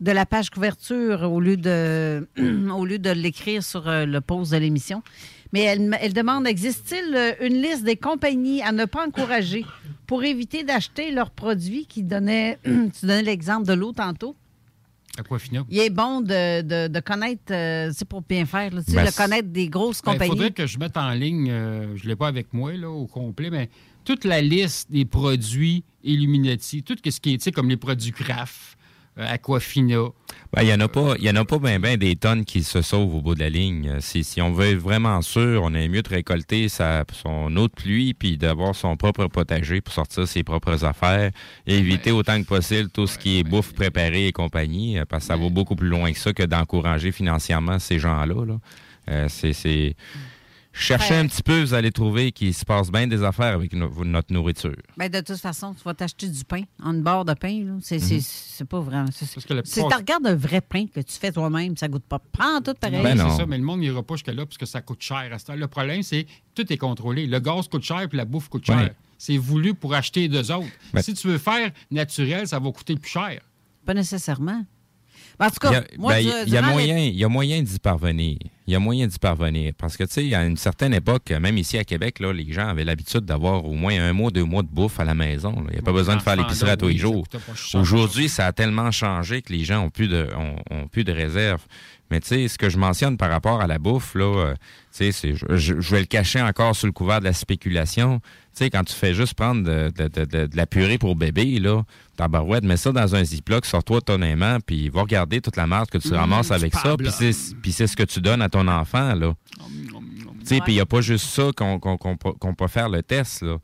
de 0.00 0.10
la 0.10 0.24
page 0.24 0.48
couverture 0.48 1.30
au 1.30 1.38
lieu 1.40 1.58
de, 1.58 2.26
au 2.74 2.86
lieu 2.86 2.98
de 2.98 3.10
l'écrire 3.10 3.62
sur 3.62 3.86
euh, 3.86 4.06
le 4.06 4.20
post 4.22 4.50
de 4.52 4.56
l'émission. 4.56 5.02
Mais 5.52 5.60
elle, 5.62 5.80
m- 5.82 5.96
elle 6.00 6.12
demande 6.12 6.46
existe-t-il 6.46 7.14
euh, 7.14 7.32
une 7.46 7.60
liste 7.60 7.84
des 7.84 7.96
compagnies 7.96 8.62
à 8.62 8.72
ne 8.72 8.84
pas 8.84 9.06
encourager 9.06 9.64
pour 10.06 10.22
éviter 10.24 10.62
d'acheter 10.64 11.10
leurs 11.12 11.30
produits 11.30 11.86
qui 11.86 12.02
donnaient. 12.02 12.58
tu 12.64 13.06
donnais 13.06 13.22
l'exemple 13.22 13.66
de 13.66 13.72
l'eau 13.74 13.92
tantôt? 13.92 14.36
Aquafina. 15.18 15.64
Il 15.68 15.78
est 15.80 15.90
bon 15.90 16.20
de, 16.20 16.62
de- 16.62 16.88
de 16.88 17.00
connaître, 17.00 17.42
euh, 17.52 17.90
c'est 17.92 18.06
pour 18.08 18.22
bien 18.22 18.46
faire, 18.46 18.72
là, 18.72 18.80
tu 18.82 18.92
sais, 18.92 18.96
Ben, 18.96 19.06
de 19.06 19.14
connaître 19.16 19.48
des 19.48 19.68
grosses 19.68 20.00
Ben, 20.02 20.12
Il 20.12 20.14
compagnies. 20.14 20.30
faudrait 20.30 20.50
que 20.52 20.66
je 20.66 20.78
mette 20.78 20.96
en 20.96 21.10
ligne, 21.10 21.50
euh, 21.50 21.96
je 21.96 22.04
ne 22.04 22.08
l'ai 22.08 22.16
pas 22.16 22.28
avec 22.28 22.52
moi 22.54 22.72
là, 22.74 22.88
au 22.88 23.06
complet, 23.06 23.50
mais 23.50 23.68
toute 24.04 24.24
la 24.24 24.40
liste 24.40 24.90
des 24.90 25.04
produits 25.04 25.82
Illuminati, 26.04 26.82
tout 26.84 26.96
ce 27.04 27.20
qui 27.20 27.34
est, 27.34 27.38
tu 27.38 27.44
sais, 27.44 27.52
comme 27.52 27.68
les 27.68 27.76
produits 27.76 28.12
Kraft, 28.12 28.78
Aquafina. 29.16 30.08
Ben, 30.52 30.62
Il 30.62 30.66
n'y 30.66 30.72
en 30.74 30.80
a 30.80 30.88
pas, 30.88 31.14
il 31.18 31.24
y 31.24 31.30
en 31.30 31.36
a 31.36 31.44
pas 31.44 31.58
bien 31.58 31.78
ben 31.78 31.96
des 31.96 32.16
tonnes 32.16 32.44
qui 32.44 32.62
se 32.62 32.82
sauvent 32.82 33.14
au 33.14 33.20
bout 33.20 33.34
de 33.34 33.40
la 33.40 33.50
ligne. 33.50 33.88
Euh, 33.88 34.00
Si, 34.00 34.24
si 34.24 34.40
on 34.40 34.52
veut 34.52 34.72
être 34.72 34.78
vraiment 34.78 35.20
sûr, 35.22 35.62
on 35.62 35.74
est 35.74 35.88
mieux 35.88 36.02
de 36.02 36.08
récolter 36.08 36.68
sa, 36.68 37.04
son 37.12 37.54
eau 37.56 37.68
de 37.68 37.72
pluie 37.72 38.14
puis 38.14 38.36
d'avoir 38.36 38.74
son 38.74 38.96
propre 38.96 39.26
potager 39.26 39.80
pour 39.80 39.92
sortir 39.94 40.26
ses 40.26 40.42
propres 40.42 40.84
affaires 40.84 41.30
et 41.66 41.78
éviter 41.78 42.10
autant 42.10 42.40
que 42.40 42.46
possible 42.46 42.90
tout 42.90 43.06
ce 43.06 43.18
qui 43.18 43.38
est 43.38 43.44
bouffe 43.44 43.74
préparée 43.74 44.28
et 44.28 44.32
compagnie, 44.32 44.98
euh, 44.98 45.04
parce 45.08 45.24
que 45.24 45.28
ça 45.28 45.36
va 45.36 45.48
beaucoup 45.48 45.76
plus 45.76 45.88
loin 45.88 46.12
que 46.12 46.18
ça 46.18 46.32
que 46.32 46.42
d'encourager 46.42 47.12
financièrement 47.12 47.78
ces 47.78 47.98
gens-là. 47.98 48.44
là. 48.44 48.58
Euh, 49.10 49.26
c'est, 49.28 49.96
Cherchez 50.72 51.14
un 51.16 51.26
petit 51.26 51.42
peu, 51.42 51.60
vous 51.62 51.74
allez 51.74 51.90
trouver 51.90 52.30
qu'il 52.30 52.54
se 52.54 52.64
passe 52.64 52.90
bien 52.92 53.06
des 53.08 53.22
affaires 53.24 53.54
avec 53.54 53.72
no- 53.72 54.04
notre 54.04 54.32
nourriture. 54.32 54.76
Ben, 54.96 55.08
de 55.10 55.20
toute 55.20 55.36
façon, 55.38 55.74
tu 55.74 55.82
vas 55.84 55.94
t'acheter 55.94 56.28
du 56.28 56.44
pain, 56.44 56.62
en 56.82 56.94
barre 56.94 57.24
de 57.24 57.34
pain. 57.34 57.64
là. 57.64 57.72
C'est 57.82 57.98
c'est- 57.98 58.20
c'est 58.20 58.64
pas 58.64 58.78
vraiment. 58.80 59.08
C'est 59.12 59.26
tu 59.26 59.94
regardes 59.94 60.26
un 60.26 60.36
vrai 60.36 60.60
pain 60.60 60.86
que 60.86 61.00
tu 61.00 61.12
fais 61.18 61.32
toi-même, 61.32 61.76
ça 61.76 61.88
goûte 61.88 62.04
pas. 62.04 62.20
Prends 62.32 62.60
tout 62.60 62.74
pareil. 62.80 63.00
Oui, 63.02 63.10
c'est 63.16 63.36
ça, 63.36 63.46
mais 63.46 63.58
le 63.58 63.64
monde 63.64 63.80
n'ira 63.80 64.02
pas 64.02 64.14
jusque-là 64.14 64.46
parce 64.46 64.58
que 64.58 64.66
ça 64.66 64.80
coûte 64.80 65.02
cher. 65.02 65.28
à. 65.48 65.56
Le 65.56 65.66
problème, 65.66 66.02
c'est 66.04 66.24
que 66.24 66.30
tout 66.54 66.72
est 66.72 66.76
contrôlé. 66.78 67.26
Le 67.26 67.40
gaz 67.40 67.66
coûte 67.66 67.82
cher 67.82 68.08
puis 68.08 68.16
la 68.16 68.24
bouffe 68.24 68.48
coûte 68.48 68.64
cher. 68.64 68.76
Ouais. 68.78 68.92
C'est 69.18 69.36
voulu 69.38 69.74
pour 69.74 69.92
acheter 69.94 70.28
deux 70.28 70.50
autres. 70.52 70.68
Ben- 70.94 71.02
Si 71.02 71.12
tu 71.14 71.26
veux 71.26 71.38
faire 71.38 71.72
naturel, 71.90 72.46
ça 72.46 72.58
va 72.60 72.70
coûter 72.70 72.94
plus 72.94 73.10
cher. 73.10 73.40
Pas 73.84 73.92
nécessairement. 73.94 74.64
Ben, 75.38 75.46
en 75.46 75.50
tout 75.50 75.56
Il 75.64 75.68
y 75.68 75.70
cas, 75.72 75.78
a, 75.78 75.98
moi, 75.98 76.12
ben, 76.12 76.22
du- 76.22 76.30
il 76.46 76.52
y 76.52 76.56
a 76.56 76.60
les- 76.60 76.66
moyen, 76.68 76.98
il 76.98 77.16
y 77.16 77.24
a 77.24 77.28
moyen 77.28 77.62
d'y 77.62 77.78
parvenir. 77.78 78.38
Il 78.70 78.74
y 78.74 78.76
a 78.76 78.78
moyen 78.78 79.08
d'y 79.08 79.18
parvenir. 79.18 79.72
Parce 79.76 79.96
que, 79.96 80.04
tu 80.04 80.12
sais, 80.30 80.32
à 80.32 80.44
une 80.44 80.56
certaine 80.56 80.94
époque, 80.94 81.28
même 81.32 81.58
ici 81.58 81.76
à 81.76 81.82
Québec, 81.82 82.20
là, 82.20 82.32
les 82.32 82.52
gens 82.52 82.68
avaient 82.68 82.84
l'habitude 82.84 83.22
d'avoir 83.22 83.64
au 83.64 83.72
moins 83.72 84.00
un 84.00 84.12
mois, 84.12 84.30
deux 84.30 84.44
mois 84.44 84.62
de 84.62 84.68
bouffe 84.68 85.00
à 85.00 85.04
la 85.04 85.12
maison. 85.14 85.50
là. 85.56 85.64
Il 85.70 85.72
n'y 85.72 85.78
a 85.80 85.82
pas 85.82 85.90
Ouais, 85.90 85.96
besoin 85.98 86.14
de 86.14 86.22
faire 86.22 86.36
l'épicerie 86.36 86.70
à 86.70 86.76
tous 86.76 86.86
les 86.86 86.96
jours. 86.96 87.26
Aujourd'hui, 87.74 88.28
ça 88.28 88.46
a 88.46 88.52
tellement 88.52 88.92
changé 88.92 89.42
que 89.42 89.52
les 89.52 89.64
gens 89.64 89.84
ont 89.84 89.90
plus 89.90 90.06
de, 90.06 90.28
ont, 90.38 90.54
ont 90.70 90.86
plus 90.86 91.02
de 91.02 91.10
réserve. 91.10 91.66
Mais 92.10 92.20
tu 92.20 92.28
sais, 92.28 92.48
ce 92.48 92.58
que 92.58 92.68
je 92.68 92.78
mentionne 92.78 93.16
par 93.16 93.30
rapport 93.30 93.60
à 93.60 93.66
la 93.66 93.78
bouffe, 93.78 94.14
là, 94.14 94.24
euh, 94.24 94.54
tu 94.54 94.58
sais, 94.90 95.12
c'est- 95.12 95.34
je, 95.34 95.44
je- 95.56 95.80
je 95.80 95.90
vais 95.92 96.00
le 96.00 96.06
cacher 96.06 96.40
encore 96.42 96.74
sous 96.74 96.86
le 96.86 96.92
couvert 96.92 97.20
de 97.20 97.24
la 97.24 97.32
spéculation. 97.32 98.18
Tu 98.18 98.64
sais, 98.64 98.70
quand 98.70 98.82
tu 98.84 98.94
fais 98.94 99.14
juste 99.14 99.34
prendre 99.34 99.62
de, 99.62 99.90
de- 99.96 100.08
de- 100.08 100.24
de- 100.24 100.46
de 100.46 100.56
la 100.56 100.66
purée 100.66 100.98
pour 100.98 101.14
bébé, 101.16 101.60
là, 101.60 101.82
ta 102.16 102.26
barouette, 102.28 102.64
mets 102.64 102.76
ça 102.76 102.90
dans 102.92 103.14
un 103.14 103.22
ziploc, 103.24 103.64
sors-toi 103.64 104.00
ton 104.00 104.20
aimant, 104.22 104.58
puis 104.64 104.88
va 104.88 105.02
regarder 105.02 105.40
toute 105.40 105.56
la 105.56 105.66
marde 105.68 105.88
que 105.88 105.98
tu 105.98 106.08
Mmh, 106.08 106.14
ramasses 106.16 106.50
avec 106.50 106.74
ça, 106.74 106.96
puis 107.62 107.72
c'est 107.72 107.86
ce 107.86 107.96
que 107.96 108.02
tu 108.02 108.20
donnes 108.20 108.42
à 108.42 108.48
ton 108.48 108.66
enfant, 108.66 109.14
là. 109.14 109.34
Tu 110.40 110.46
sais, 110.46 110.60
puis 110.60 110.72
il 110.72 110.76
n'y 110.76 110.80
a 110.80 110.86
pas 110.86 111.00
juste 111.00 111.26
ça 111.26 111.50
qu'on 111.56 111.78
peut- 111.78 112.66
faire 112.68 112.88
le 112.88 113.02
test, 113.02 113.42
là. 113.42 113.56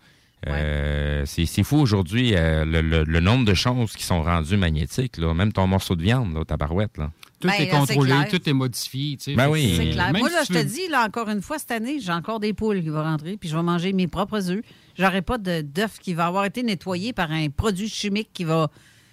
Euh, 0.46 1.22
c'est 1.26 1.46
c'est 1.46 1.64
fou 1.64 1.78
aujourd'hui 1.78 2.34
euh, 2.36 2.64
le, 2.64 2.80
le- 2.80 3.02
le 3.02 3.20
nombre 3.20 3.44
de 3.44 3.54
choses 3.54 3.92
qui 3.94 4.04
sont 4.04 4.22
rendues 4.22 4.56
magnétiques. 4.56 5.16
Là. 5.16 5.34
Même 5.34 5.52
ton 5.52 5.66
morceau 5.66 5.96
de 5.96 6.02
viande, 6.02 6.34
là, 6.34 6.44
ta 6.44 6.56
barouette. 6.56 6.98
Là. 6.98 7.10
Tout 7.38 7.48
Ben, 7.48 7.54
est 7.60 7.68
contrôlé, 7.68 8.12
tout 8.30 8.48
est 8.48 8.52
modifié. 8.54 9.16
tu 9.18 9.24
sais. 9.24 9.34
Ben 9.34 9.48
oui. 9.50 9.70
que, 9.70 9.76
C'est 9.82 9.88
euh, 9.88 9.92
clair. 9.92 10.12
même 10.12 10.20
Moi, 10.22 10.30
là, 10.30 10.40
si 10.44 10.52
je 10.54 10.58
te 10.58 10.64
veux- 10.64 10.70
dis, 10.70 10.88
là, 10.90 11.04
encore 11.06 11.28
une 11.28 11.42
fois, 11.42 11.58
cette 11.58 11.70
année, 11.70 11.98
j'ai 12.00 12.12
encore 12.12 12.40
des 12.40 12.54
poules 12.54 12.82
qui 12.82 12.88
vont 12.88 13.02
rentrer, 13.02 13.36
puis 13.36 13.48
je 13.50 13.56
vais 13.56 13.62
manger 13.62 13.92
mes 13.92 14.06
propres 14.06 14.50
œufs. 14.50 14.62
J'aurai 14.98 15.20
pas 15.20 15.36
d'œuf 15.36 15.98
qui 16.00 16.14
va 16.14 16.26
avoir 16.26 16.46
été 16.46 16.62
nettoyé 16.62 17.12
par 17.12 17.30
un 17.30 17.48
produit 17.50 17.88
chimique 17.90 18.30
qui 18.32 18.44
va 18.44 18.68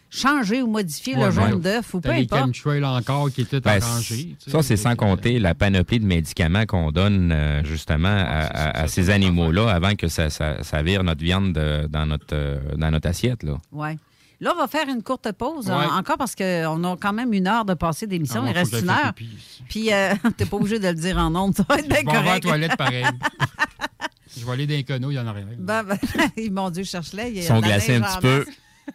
changer 0.10 0.62
ou 0.62 0.68
modifier 0.68 1.16
Ouais, 1.18 1.26
le 1.26 1.32
jaune 1.32 1.50
ben, 1.54 1.60
d'œuf 1.60 1.94
ou 1.96 2.00
peu 2.00 2.12
les 2.14 2.22
importe. 2.22 2.54
chemtrails 2.54 2.86
encore 2.86 3.32
qui 3.32 3.42
étaient 3.42 3.60
Ben, 3.60 3.82
arrangés. 3.82 4.36
ça, 4.48 4.62
c'est 4.62 4.78
sans 4.78 4.96
compter 4.96 5.40
la 5.40 5.56
panoplie 5.56 6.00
de 6.00 6.06
médicaments 6.06 6.66
qu'on 6.68 6.92
donne 6.92 7.32
euh, 7.34 7.64
justement 7.66 8.08
à, 8.08 8.22
à- 8.46 8.82
à 8.84 8.88
ces 8.88 9.10
animaux-là 9.10 9.68
avant 9.70 9.96
que 9.96 10.08
ça, 10.08 10.30
ça- 10.30 10.62
ça 10.64 10.82
vire 10.84 11.04
notre 11.04 11.24
viande 11.24 11.52
de- 11.54 11.88
dans, 11.88 12.06
notre, 12.06 12.28
euh, 12.34 12.60
dans 12.78 12.92
notre 12.92 13.10
assiette. 13.10 13.42
Là. 13.44 13.58
Là, 14.44 14.52
on 14.56 14.60
va 14.60 14.68
faire 14.68 14.88
une 14.90 15.02
courte 15.02 15.32
pause, 15.32 15.68
Ouais. 15.68 15.74
en- 15.74 15.98
encore 15.98 16.18
parce 16.18 16.36
qu'on 16.36 16.84
a 16.84 16.98
quand 16.98 17.14
même 17.14 17.32
une 17.34 17.48
heure 17.48 17.64
de 17.66 17.74
passer 17.74 18.08
d'émission. 18.08 18.42
Ah, 18.46 18.50
Il 18.50 18.54
reste 18.54 18.74
une 18.80 18.90
heure. 18.90 19.14
Puis, 19.70 19.94
euh, 19.94 20.14
t'es 20.38 20.46
pas 20.46 20.58
obligé 20.58 20.80
de 20.80 20.88
le 20.88 20.94
dire 20.96 21.18
en 21.18 21.34
ondes. 21.36 21.56
Ça 21.56 21.64
va 21.68 21.78
être 21.80 21.88
bien 21.88 22.00
Je 22.00 22.04
vais 22.06 22.10
avoir 22.10 22.24
la 22.24 22.30
correct. 22.40 22.44
toilette 22.44 22.76
pareil. 22.78 23.06
Je 24.38 24.46
vais 24.46 24.52
aller 24.52 24.68
dans 24.68 24.74
les 24.74 24.84
canaux, 24.84 25.12
il 25.12 25.14
y 25.14 25.20
en 25.20 25.28
a 25.28 25.32
rien. 25.32 25.46
Ben, 25.58 25.84
ben, 25.84 25.98
mon 26.52 26.70
Dieu, 26.72 26.84
cherche-les. 26.84 27.30
Il 27.30 27.36
y 27.36 27.40
a 27.40 27.42
Ils 27.44 27.48
sont 27.48 27.60
glacés 27.62 27.96
un 27.96 28.02
petit 28.02 28.20
peu. 28.20 28.46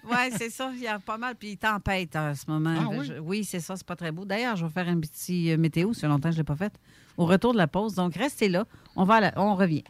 Oui, 0.05 0.17
c'est 0.37 0.51
ça. 0.51 0.71
Il 0.75 0.83
y 0.83 0.87
a 0.89 0.99
pas 0.99 1.17
mal. 1.17 1.35
Puis 1.37 1.53
il 1.53 1.57
tempête 1.57 2.15
en 2.17 2.35
ce 2.35 2.43
moment. 2.47 2.75
Ah 2.79 2.89
oui? 2.91 3.07
Je- 3.07 3.19
oui, 3.21 3.45
c'est 3.45 3.61
ça. 3.61 3.75
C'est 3.77 3.87
pas 3.87 3.97
très 3.97 4.13
beau. 4.13 4.27
D'ailleurs, 4.27 4.57
je 4.57 4.67
vais 4.67 4.71
faire 4.73 4.89
un 4.89 5.01
petit 5.01 5.51
euh, 5.51 5.57
météo. 5.57 5.95
Ça 5.95 6.03
fait 6.03 6.09
longtemps 6.09 6.29
que 6.29 6.35
je 6.35 6.41
ne 6.41 6.43
l'ai 6.43 6.45
pas 6.45 6.57
fait. 6.57 6.73
Au 7.17 7.25
retour 7.25 7.53
de 7.55 7.59
la 7.59 7.69
pause. 7.69 7.95
Donc, 7.95 8.15
restez 8.17 8.49
là. 8.51 8.65
On, 8.97 9.05
va 9.05 9.15
à 9.15 9.21
la- 9.21 9.33
on 9.37 9.55
revient. 9.55 9.85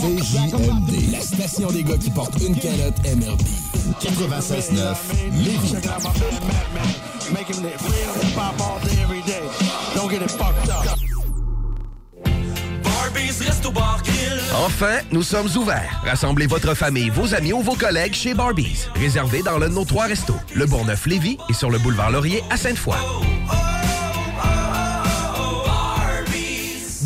CJMD, 0.00 1.12
la 1.12 1.20
station 1.20 1.70
des 1.70 1.82
gars 1.82 1.98
qui 1.98 2.08
portent 2.08 2.40
une 2.40 2.56
calotte 2.56 2.96
MRB. 3.04 3.40
96.9, 4.00 4.96
Lévis. 5.44 5.74
Enfin, 14.64 14.98
nous 15.12 15.22
sommes 15.22 15.48
ouverts. 15.56 16.02
Rassemblez 16.06 16.46
votre 16.46 16.74
famille, 16.74 17.10
vos 17.10 17.34
amis 17.34 17.52
ou 17.52 17.60
vos 17.60 17.74
collègues 17.74 18.14
chez 18.14 18.32
Barbies. 18.32 18.86
Réservé 18.94 19.42
dans 19.42 19.58
l'un 19.58 19.68
de 19.68 19.74
nos 19.74 19.84
trois 19.84 20.06
restos, 20.06 20.36
le 20.54 20.64
Bourgneuf-Lévis 20.64 21.36
et 21.50 21.52
sur 21.52 21.70
le 21.70 21.78
boulevard 21.78 22.10
Laurier 22.10 22.42
à 22.48 22.56
Sainte-Foy. 22.56 22.96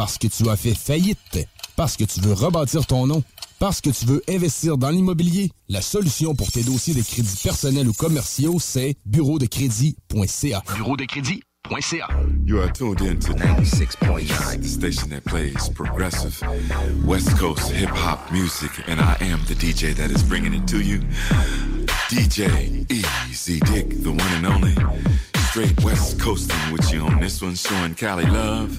Parce 0.00 0.16
que 0.16 0.28
tu 0.28 0.48
as 0.48 0.56
fait 0.56 0.72
faillite. 0.72 1.46
Parce 1.76 1.98
que 1.98 2.04
tu 2.04 2.22
veux 2.22 2.32
rebâtir 2.32 2.86
ton 2.86 3.06
nom. 3.06 3.22
Parce 3.58 3.82
que 3.82 3.90
tu 3.90 4.06
veux 4.06 4.22
investir 4.30 4.78
dans 4.78 4.88
l'immobilier. 4.88 5.50
La 5.68 5.82
solution 5.82 6.34
pour 6.34 6.50
tes 6.50 6.62
dossiers 6.62 6.94
de 6.94 7.02
crédits 7.02 7.36
personnels 7.42 7.86
ou 7.86 7.92
commerciaux, 7.92 8.56
c'est 8.58 8.96
bureau 9.04 9.38
de 9.38 9.44
crédit.ca. 9.44 10.62
Bureau 10.74 10.96
de 10.96 11.04
crédit. 11.04 11.42
You 12.46 12.60
are 12.62 12.72
tuned 12.72 13.02
in 13.02 13.18
to 13.18 13.34
96.9, 13.34 14.62
the 14.62 14.66
station 14.66 15.10
that 15.10 15.22
plays 15.26 15.68
progressive 15.68 16.42
West 17.04 17.38
Coast 17.38 17.70
hip 17.70 17.90
hop 17.90 18.32
music, 18.32 18.70
and 18.88 18.98
I 19.00 19.18
am 19.20 19.40
the 19.46 19.54
DJ 19.54 19.94
that 19.96 20.10
is 20.10 20.22
bringing 20.22 20.54
it 20.54 20.66
to 20.68 20.80
you. 20.80 21.00
DJ 22.08 22.90
Easy 22.90 23.60
Dick, 23.60 24.02
the 24.02 24.12
one 24.12 24.32
and 24.32 24.46
only. 24.46 24.74
Straight 25.50 25.84
West 25.84 26.18
Coasting 26.18 26.72
with 26.72 26.90
you 26.90 27.02
on 27.02 27.20
this 27.20 27.42
one, 27.42 27.54
showing 27.54 27.94
Cali 27.94 28.24
love. 28.24 28.78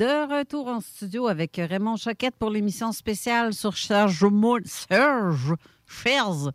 De 0.00 0.38
retour 0.38 0.66
en 0.68 0.80
studio 0.80 1.28
avec 1.28 1.56
Raymond 1.62 1.96
Choquette 1.98 2.34
pour 2.38 2.48
l'émission 2.48 2.90
spéciale 2.90 3.52
sur 3.52 3.76
Serge 3.76 4.24
Mo- 4.24 4.56
Serge 4.64 5.52
Serge 5.86 6.48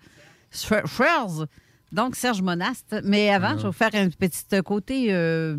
Serge. 0.50 1.46
Donc, 1.92 2.16
Serge 2.16 2.42
Monaste. 2.42 2.96
Mais 3.04 3.30
avant, 3.30 3.52
je 3.52 3.58
vais 3.58 3.68
vous 3.68 3.72
faire 3.72 3.94
un 3.94 4.10
petit 4.10 4.44
côté 4.66 5.14
euh, 5.14 5.58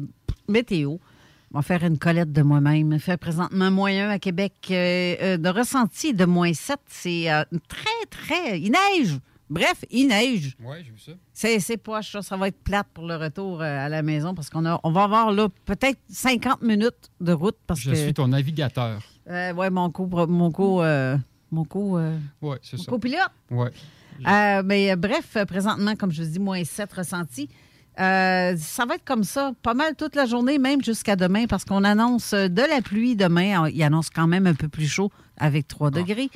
météo. 0.49 0.97
On 1.55 1.59
va 1.59 1.62
faire 1.62 1.84
une 1.84 1.97
collette 1.97 2.32
de 2.32 2.43
moi-même. 2.43 2.99
Fait 2.99 3.16
présentement 3.16 3.84
1 3.87 4.09
à 4.11 4.18
Québec. 4.18 4.55
euh, 4.72 5.14
euh, 5.22 5.37
de 5.37 5.49
ressenti 5.49 6.12
de 6.12 6.24
moins 6.24 6.55
7. 6.55 6.80
C'est 6.89 7.30
euh, 7.30 7.45
très, 7.68 8.07
très. 8.11 8.61
Il 8.61 8.72
neige. 8.72 9.16
Bref, 9.49 9.84
il 9.90 10.09
neige. 10.09 10.57
Oui, 10.64 10.76
j'ai 10.84 10.90
vu 10.90 10.99
ça. 10.99 11.12
C'est, 11.32 11.61
c'est 11.61 11.76
poche, 11.76 12.11
ça. 12.12 12.22
Ça 12.22 12.36
va 12.36 12.49
être 12.49 12.59
plate 12.64 12.88
pour 12.92 13.07
le 13.07 13.14
retour 13.16 13.61
euh, 13.62 13.86
à 13.86 13.88
la 13.88 14.03
maison 14.03 14.34
parce 14.34 14.51
qu'on 14.51 14.66
a, 14.66 14.80
on 14.82 14.90
va 14.90 15.05
avoir 15.05 15.30
là 15.32 15.49
peut-être 15.64 16.01
50 16.09 16.62
minutes 16.62 17.11
de 17.20 17.32
route 17.32 17.57
parce 17.66 17.80
Je 17.80 17.90
que. 17.90 17.97
suis 17.97 18.14
ton 18.14 18.28
navigateur. 18.28 19.01
Euh, 19.30 19.53
ouais, 19.55 19.70
mon 19.70 19.90
co, 19.90 20.07
mon 20.26 20.51
co, 20.51 20.82
euh, 20.82 21.16
mon 21.53 21.64
co, 21.64 21.97
euh, 21.99 22.18
Oui, 22.42 22.57
c'est 22.62 22.76
mon 22.76 22.82
ça. 22.82 22.90
copilote. 22.90 23.30
Ouais. 23.51 23.70
Euh, 24.26 24.62
mais 24.64 24.97
bref, 24.97 25.36
présentement, 25.47 25.94
comme 25.94 26.11
je 26.11 26.22
vous 26.24 26.30
dis, 26.30 26.38
moins 26.40 26.64
7 26.64 26.92
ressentis. 26.92 27.49
Euh, 27.99 28.55
ça 28.59 28.84
va 28.84 28.97
être 28.97 29.05
comme 29.05 29.24
ça, 29.24 29.53
pas 29.62 29.72
mal 29.74 29.94
toute 29.94 30.16
la 30.16 30.26
journée, 30.26 30.59
même 30.59 30.82
jusqu'à 30.82 31.16
demain, 31.16 31.47
parce 31.47 31.64
qu'on 31.64 31.82
annonce 31.84 32.34
de 32.34 32.62
la 32.68 32.82
pluie 32.82 33.16
demain. 33.16 33.68
Il 33.70 33.82
annonce 33.82 34.11
quand 34.11 34.26
même 34.26 34.47
un 34.47 34.55
peu 34.55 34.68
plus 34.68 34.86
chaud 34.88 35.11
avec 35.38 35.66
3 35.68 35.90
degrés. 35.90 36.28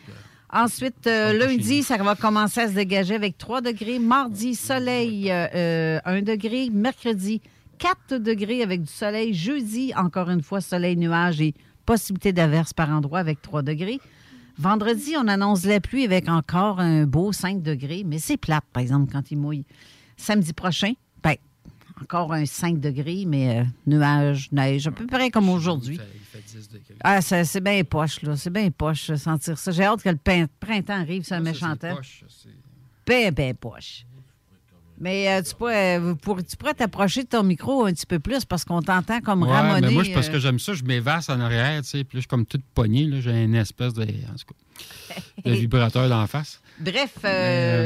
Ensuite, 0.53 1.07
euh, 1.07 1.32
lundi, 1.32 1.84
ça 1.84 1.96
va 1.96 2.16
commencer 2.16 2.61
à 2.61 2.68
se 2.68 2.74
dégager 2.74 3.14
avec 3.14 3.38
3 3.38 3.61
degrés. 3.61 4.01
Mardi, 4.01 4.57
soleil, 4.57 5.30
euh, 5.30 5.46
euh, 5.55 6.01
1 6.05 6.22
degré. 6.22 6.70
Mercredi, 6.72 7.40
4 7.78 8.16
degrés 8.18 8.62
avec 8.62 8.82
du 8.82 8.92
soleil. 8.92 9.32
Jeudi, 9.32 9.92
encore 9.96 10.28
une 10.28 10.42
fois, 10.42 10.61
soleil, 10.61 10.96
nuage 10.96 11.40
et 11.40 11.55
possibilité 11.86 12.32
d'averse 12.32 12.72
par 12.72 12.90
endroit 12.90 13.20
avec 13.20 13.40
3 13.42 13.62
degrés. 13.62 14.01
Vendredi, 14.59 15.14
on 15.16 15.28
annonce 15.28 15.64
la 15.64 15.80
pluie 15.80 16.05
avec 16.05 16.28
encore 16.28 16.80
un 16.80 17.05
beau 17.05 17.32
5 17.32 17.62
degrés, 17.62 18.03
mais 18.05 18.18
c'est 18.18 18.36
plate, 18.36 18.64
par 18.72 18.82
exemple, 18.82 19.12
quand 19.12 19.30
il 19.30 19.38
mouille. 19.38 19.64
Samedi 20.16 20.53
prochain, 20.53 20.94
encore 22.03 22.32
un 22.32 22.46
5 22.46 22.80
degrés, 22.80 23.24
mais 23.26 23.61
euh, 23.61 23.64
nuage, 23.86 24.48
neige, 24.53 24.86
à 24.86 24.90
peu 24.90 25.07
près 25.07 25.30
comme 25.30 25.48
aujourd'hui. 25.48 25.98
Il 26.01 26.20
fait 26.20 26.59
10 26.59 26.68
degrés. 26.68 26.94
Ah, 27.03 27.20
ça- 27.20 27.44
c'est 27.44 27.61
bien 27.61 27.82
poche, 27.84 28.22
là. 28.22 28.36
C'est 28.36 28.51
bien 28.51 28.70
poche, 28.70 29.12
sentir 29.14 29.59
ça. 29.59 29.70
J'ai 29.70 29.84
hâte 29.84 30.03
que 30.03 30.09
le 30.09 30.18
printemps 30.61 31.01
arrive, 31.01 31.22
c'est 31.24 31.34
un 31.34 31.40
méchant 31.40 31.76
temps. 31.76 31.96
poche, 31.96 32.24
c'est- 32.28 32.48
Ben, 33.07 33.32
ben 33.34 33.55
poche. 33.55 34.05
Mais 35.03 35.28
euh, 35.30 35.42
tu, 35.42 35.55
pourrais, 35.55 35.98
euh, 35.98 36.14
pour- 36.14 36.44
tu 36.44 36.57
pourrais 36.59 36.74
t'approcher 36.74 37.22
de 37.22 37.28
ton 37.28 37.42
micro 37.42 37.86
un 37.86 37.92
petit 37.92 38.05
peu 38.05 38.18
plus 38.18 38.44
parce 38.44 38.66
qu'on 38.66 38.82
t'entend 38.82 39.20
comme 39.22 39.42
Ouais, 39.44 39.48
ramonner. 39.51 39.86
mais 39.86 39.92
moi, 39.94 40.03
je- 40.05 40.12
parce 40.12 40.28
euh, 40.28 40.32
que 40.32 40.38
j'aime 40.38 40.59
ça, 40.59 40.74
je 40.74 40.84
m'évasse 40.84 41.30
en 41.30 41.40
arrière, 41.40 41.80
tu 41.82 41.88
sais, 41.88 42.05
puis 42.05 42.16
là, 42.16 42.18
je 42.18 42.20
suis 42.20 42.28
comme 42.28 42.44
toute 42.44 42.62
poignée, 42.74 43.07
là, 43.07 43.18
j'ai 43.20 43.44
une 43.44 43.55
espèce 43.55 43.94
de, 43.94 44.03
en 44.03 44.07
tout 44.36 44.55
cas, 44.55 45.14
de 45.42 45.51
vibrateur 45.55 46.07
d'en 46.11 46.26
face. 46.26 46.61
Bref, 46.81 47.14
euh, 47.24 47.28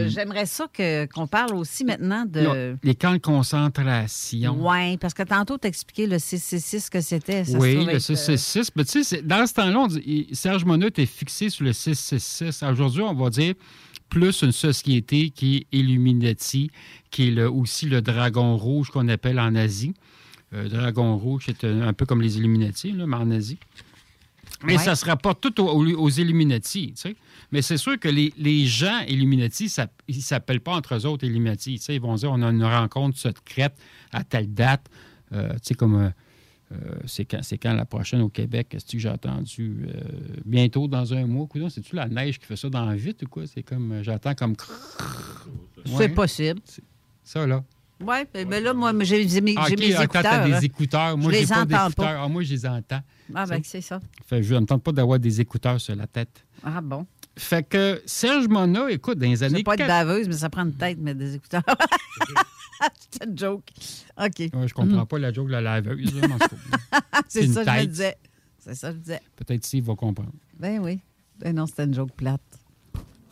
euh, 0.05 0.09
j'aimerais 0.09 0.47
ça 0.47 0.67
que, 0.73 1.07
qu'on 1.07 1.27
parle 1.27 1.55
aussi 1.55 1.85
maintenant 1.85 2.25
de. 2.27 2.77
Les 2.83 2.95
camps 2.95 3.13
de 3.15 3.19
concentration. 3.19 4.57
Oui, 4.61 4.97
parce 4.99 5.15
que 5.15 5.23
tantôt, 5.25 5.59
tu 5.59 5.67
expliqué 5.67 6.07
le 6.07 6.19
666 6.19 6.81
ce 6.87 6.91
que 6.91 7.01
c'était. 7.01 7.45
Ça 7.45 7.59
oui, 7.59 7.75
le 7.75 7.83
être, 7.91 7.95
euh, 7.97 7.99
666. 7.99 8.71
Mais 8.77 8.85
tu 8.85 9.03
sais, 9.05 9.23
dans 9.23 9.47
ce 9.47 9.55
temps-là, 9.55 9.79
on 9.81 9.87
dit- 9.89 10.29
Serge 10.33 10.65
Monod 10.65 10.97
est 10.99 11.07
fixé 11.07 11.51
sur 11.51 11.65
le 11.65 11.73
666. 11.73 12.63
Aujourd'hui, 12.63 13.03
on 13.03 13.15
va 13.15 13.31
dire 13.31 13.55
plus 14.09 14.43
une 14.43 14.53
société 14.53 15.31
qui 15.31 15.57
est 15.73 15.77
Illuminati, 15.79 16.71
qui 17.11 17.29
est 17.29 17.31
le- 17.33 17.51
aussi 17.51 17.87
le 17.87 18.01
dragon 18.01 18.57
rouge 18.57 18.91
qu'on 18.91 19.09
appelle 19.09 19.41
en 19.41 19.55
Asie. 19.57 19.95
Dragon 20.53 21.17
rouge, 21.17 21.45
c'est 21.47 21.65
un, 21.65 21.83
un 21.89 21.93
peu 21.93 22.07
comme 22.07 22.23
les 22.23 22.37
Illuminati, 22.39 22.93
là, 22.93 23.07
mais 23.09 23.17
en 23.17 23.29
Asie. 23.33 23.59
Mais 24.63 24.77
Ouais. 24.77 24.79
ça 24.85 24.95
se 24.95 25.05
rapporte 25.05 25.41
tout 25.41 25.61
aux 25.61 26.09
Illuminati, 26.11 26.93
tu 26.95 27.01
sais. 27.01 27.17
Mais 27.53 27.63
c'est 27.63 27.77
sûr 27.77 27.99
que 27.99 28.09
les, 28.09 28.33
les 28.37 28.67
gens 28.67 29.01
Illuminati, 29.09 29.69
ça, 29.69 29.87
ils 30.09 30.17
ne 30.17 30.23
s'appellent 30.23 30.61
pas 30.61 30.75
entre 30.75 30.95
eux 30.97 31.07
autres 31.07 31.25
Illuminati. 31.25 31.75
Ils 31.89 32.01
vont 32.01 32.15
dire 32.15 32.31
on 32.33 32.43
a 32.43 32.49
une 32.51 32.65
rencontre 32.65 33.19
secrète 33.19 33.75
à 34.13 34.25
telle 34.25 34.53
date. 34.53 34.87
Euh, 35.33 35.53
tu 35.55 35.59
sais, 35.63 35.75
comme. 35.75 35.97
euh, 35.97 36.09
euh, 36.73 36.95
c'est 37.07 37.25
quand, 37.27 37.41
quand 37.63 37.75
la 37.75 37.85
prochaine 37.85 38.23
au 38.23 38.29
Québec? 38.31 38.75
Est-ce 38.75 38.87
que 38.93 38.99
j'ai 38.99 39.09
entendu 39.11 39.87
euh, 39.87 40.01
bientôt 40.45 40.89
dans 40.89 41.13
un 41.13 41.27
mois? 41.27 41.47
C'est-tu 41.69 41.95
la 41.95 42.09
neige 42.09 42.39
qui 42.39 42.47
fait 42.47 42.57
ça 42.57 42.69
dans 42.71 42.91
vite 42.95 43.23
ou 43.23 43.27
quoi? 43.29 43.45
C'est 43.47 43.63
comme. 43.63 44.01
J'attends 44.03 44.35
comme. 44.35 44.55
C'est 45.87 45.93
Ouais. 45.93 46.09
possible. 46.09 46.61
Ça, 47.23 47.47
là. 47.47 47.63
Oui, 48.01 48.17
mais 48.49 48.61
là, 48.61 48.75
moi, 48.75 48.93
j'ai, 49.03 49.41
mes, 49.41 49.55
Ah, 49.57 49.67
j'ai 49.69 49.75
OK, 49.75 49.81
mes 49.81 50.03
écouteurs. 50.03 50.23
t'as 50.23 50.49
des 50.61 50.65
écouteurs. 50.67 51.17
Moi, 51.17 51.31
je 51.33 51.37
j'ai 51.37 51.43
les 51.43 51.47
pas 51.49 51.63
entends 51.63 51.85
d'écouteurs. 51.89 52.21
Ah, 52.23 52.29
moi, 52.29 52.43
je 52.43 52.51
les 52.51 52.67
entends. 52.67 53.01
Ah, 53.35 53.47
ben, 53.47 53.61
c'est 53.63 53.81
ça. 53.81 54.01
Fait, 54.27 54.43
je 54.43 54.55
ne 54.55 54.67
tente 54.67 54.83
pas 54.83 54.93
d'avoir 54.93 55.19
des 55.19 55.41
écouteurs 55.41 55.81
sur 55.81 55.95
la 55.95 56.07
tête. 56.07 56.45
Ah, 56.65 56.81
bon. 56.81 57.07
Fait 57.37 57.67
que 57.69 58.01
Serge 58.07 58.49
Mona, 58.49 58.91
écoute, 58.91 59.19
dans 59.19 59.29
les 59.29 59.37
Je 59.37 59.45
années 59.45 59.63
pas 59.63 59.75
être 59.75 59.79
80 59.79 60.05
baveuse, 60.05 60.29
mais 60.29 60.35
ça 60.35 60.51
prend 60.51 60.65
une 60.65 60.75
tête, 60.75 60.99
mais 61.01 61.15
des 61.15 61.35
écouteurs. 61.35 61.63
c'est 63.11 63.25
une 63.25 63.37
joke. 63.39 63.65
OK. 64.19 64.39
Ouais, 64.39 64.69
je 64.69 64.75
comprends 64.75 65.07
pas 65.07 65.19
la 65.19 65.33
joke 65.33 65.49
de 65.49 65.53
la 65.53 65.61
laveuse. 65.61 66.13
c'est 67.29 67.47
ça 67.49 67.65
que 67.65 67.71
je 67.71 67.77
me 67.81 67.87
disais. 67.87 68.17
C'est 68.59 68.75
ça 68.75 68.91
que 68.91 68.97
je 68.97 69.01
disais. 69.01 69.21
Peut-être 69.37 69.65
s'il 69.65 69.83
va 69.83 69.95
comprendre. 69.95 70.33
Ben 70.59 70.79
oui. 70.81 71.01
Ben 71.39 71.55
non, 71.55 71.67
c'était 71.67 71.85
une 71.85 71.95
joke 71.95 72.13
plate. 72.13 72.41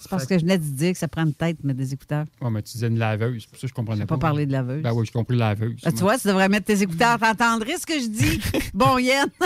C'est 0.02 0.08
parce 0.10 0.26
que 0.26 0.36
je 0.36 0.42
venais 0.42 0.58
de 0.58 0.64
dire 0.64 0.92
que 0.92 0.98
ça 0.98 1.08
prend 1.08 1.22
une 1.24 1.32
tête, 1.34 1.58
mais 1.62 1.74
des 1.74 1.92
écouteurs. 1.92 2.24
Ouais, 2.40 2.50
mais 2.50 2.62
tu 2.62 2.72
disais 2.72 2.88
une 2.88 2.98
laveuse. 2.98 3.46
Pour 3.46 3.58
ça, 3.58 3.66
je 3.66 3.72
comprenais 3.72 4.04
pas. 4.06 4.16
pas 4.16 4.20
parlé 4.20 4.46
de 4.46 4.52
laveuse. 4.52 4.82
Ben 4.82 4.92
oui, 4.92 5.06
j'ai 5.06 5.12
compris 5.12 5.36
laveuse. 5.36 5.80
Ah, 5.84 5.92
tu 5.92 5.98
vois, 5.98 6.18
tu 6.18 6.28
devrais 6.28 6.48
mettre 6.48 6.66
tes 6.66 6.82
écouteurs. 6.82 7.18
T'entendrais 7.18 7.78
ce 7.78 7.86
que 7.86 7.94
je 8.00 8.08
dis? 8.08 8.40
bon, 8.74 8.98
Yann. 8.98 9.28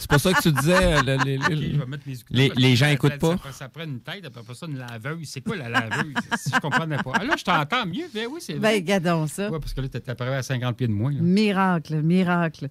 C'est 0.00 0.08
pas 0.10 0.18
ça 0.18 0.32
que 0.32 0.42
tu 0.42 0.50
disais. 0.52 0.74
euh, 0.96 1.02
le- 1.02 1.24
les, 1.24 1.38
les- 1.38 1.72
je 1.74 1.78
vais 1.78 1.86
mettre 1.86 2.02
mes 2.06 2.14
écouteurs 2.14 2.36
les- 2.36 2.48
les 2.56 2.70
que 2.70 2.76
gens 2.76 2.86
ça- 2.86 2.92
écoutent 2.92 3.12
ça- 3.12 3.18
pas. 3.18 3.36
Ça, 3.44 3.52
ça 3.52 3.68
prend 3.68 3.84
une 3.84 4.00
tête, 4.00 4.24
après 4.26 4.54
ça, 4.54 4.66
une 4.66 4.78
laveuse. 4.78 5.28
C'est 5.28 5.40
quoi 5.40 5.56
la 5.56 5.68
laveuse? 5.68 6.14
si 6.38 6.50
je 6.54 6.60
comprenais 6.60 6.96
pas. 6.96 7.12
Ah, 7.14 7.24
là, 7.24 7.34
je 7.38 7.44
t'entends 7.44 7.86
mieux. 7.86 8.06
Ben 8.12 8.26
oui, 8.30 8.40
c'est 8.40 8.54
Ben, 8.54 8.60
vrai. 8.70 8.82
gardons 8.82 9.26
ça. 9.28 9.48
Ouais, 9.50 9.60
parce 9.60 9.72
que 9.72 9.80
là, 9.82 9.88
apparu 10.08 10.30
à 10.30 10.42
50 10.42 10.76
pieds 10.76 10.88
de 10.88 10.92
moins. 10.92 11.12
là. 11.12 11.20
Miracle, 11.20 12.02
miracle. 12.02 12.68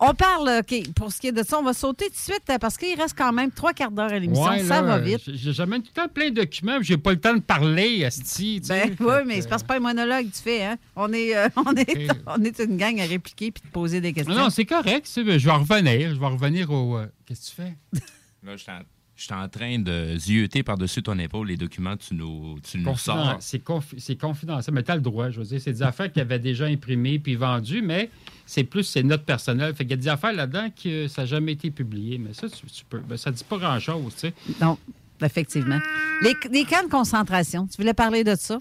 On 0.00 0.14
parle, 0.14 0.60
OK, 0.60 0.92
pour 0.94 1.10
ce 1.12 1.20
qui 1.20 1.26
est 1.26 1.32
de 1.32 1.42
ça, 1.42 1.58
on 1.58 1.62
va 1.64 1.72
sauter 1.72 2.04
tout 2.06 2.12
de 2.12 2.16
suite 2.16 2.44
euh, 2.50 2.58
parce 2.58 2.76
qu'il 2.78 2.96
reste 3.00 3.16
quand 3.18 3.32
même 3.32 3.50
trois 3.50 3.72
quarts 3.72 3.90
d'heure 3.90 4.12
à 4.12 4.18
l'émission. 4.18 4.44
Ouais, 4.48 4.60
ça 4.60 4.80
là, 4.80 4.82
va 4.82 4.98
vite. 5.00 5.34
jamais 5.34 5.78
tout 5.80 5.86
le 5.96 6.02
temps 6.02 6.08
plein 6.08 6.30
de 6.30 6.36
documents, 6.36 6.76
puis 6.78 6.86
j'ai 6.86 6.96
pas 6.98 7.10
le 7.12 7.20
temps 7.20 7.34
de 7.34 7.40
parler, 7.40 8.04
Asti. 8.04 8.60
Ben, 8.68 8.94
oui, 9.00 9.12
mais 9.26 9.40
c'est 9.40 9.48
parce 9.48 9.62
que 9.62 9.68
pas 9.68 9.76
un 9.76 9.80
monologue 9.80 10.30
que 10.30 10.36
tu 10.36 10.42
fais, 10.42 10.64
hein? 10.64 10.76
On 10.94 11.12
est, 11.12 11.36
euh, 11.36 11.48
on 11.56 11.74
est, 11.74 12.08
on 12.26 12.44
est 12.44 12.58
une 12.60 12.76
gang 12.76 13.00
à 13.00 13.06
répliquer 13.06 13.50
puis 13.50 13.62
de 13.64 13.68
poser 13.72 14.00
des 14.00 14.12
questions. 14.12 14.34
Non, 14.34 14.42
non, 14.44 14.50
c'est 14.50 14.66
correct. 14.66 15.10
Je 15.16 15.20
vais 15.22 15.50
revenir. 15.50 16.14
Je 16.14 16.20
vais 16.20 16.26
revenir 16.26 16.70
au. 16.70 16.96
euh, 16.98 17.06
Qu'est-ce 17.26 17.50
que 17.50 17.56
tu 17.56 17.62
fais? 17.62 17.76
Là, 18.46 18.56
je 18.56 18.62
suis 18.62 18.70
en- 18.70 18.80
je 19.16 19.24
suis 19.24 19.34
en 19.34 19.48
train 19.48 19.80
de 19.80 20.14
zioter 20.16 20.62
par-dessus 20.62 21.02
ton 21.02 21.18
épaule 21.18 21.48
les 21.48 21.56
documents 21.56 21.96
que 21.96 22.04
tu 22.04 22.14
nous, 22.14 22.56
tu 22.60 22.78
nous 22.78 22.96
sors. 22.96 23.36
C'est 23.40 23.64
confi- 23.66 23.98
c'est 23.98 24.14
confidentiel, 24.14 24.72
mais 24.72 24.84
tu 24.84 24.92
as 24.92 24.94
le 24.94 25.00
droit. 25.00 25.28
Je 25.30 25.40
veux 25.40 25.44
dire, 25.44 25.60
c'est 25.60 25.72
des 25.72 25.82
affaires 25.82 26.12
qui 26.12 26.20
avaient 26.20 26.38
déjà 26.38 26.66
imprimées 26.66 27.18
puis 27.18 27.34
vendues, 27.34 27.82
mais 27.82 28.10
c'est 28.48 28.64
plus 28.64 28.84
c'est 28.84 29.02
notre 29.02 29.24
personnel. 29.24 29.74
Fait 29.74 29.84
qu'il 29.84 29.90
y 29.90 29.94
a 29.94 29.96
des 29.98 30.08
affaires 30.08 30.32
là-dedans 30.32 30.68
que 30.70 31.06
ça 31.06 31.22
n'a 31.22 31.26
jamais 31.26 31.52
été 31.52 31.70
publié. 31.70 32.16
Mais 32.16 32.32
ça, 32.32 32.48
tu, 32.48 32.66
tu 32.66 32.84
peux. 32.86 32.98
Ben, 33.00 33.18
ça 33.18 33.30
dit 33.30 33.44
pas 33.44 33.58
grand-chose, 33.58 34.14
tu 34.14 34.20
sais. 34.20 34.34
Non, 34.58 34.78
effectivement. 35.22 35.78
Les, 36.22 36.34
les 36.50 36.64
camps 36.64 36.82
de 36.82 36.88
concentration, 36.88 37.66
tu 37.66 37.76
voulais 37.76 37.92
parler 37.92 38.24
de 38.24 38.34
ça? 38.34 38.58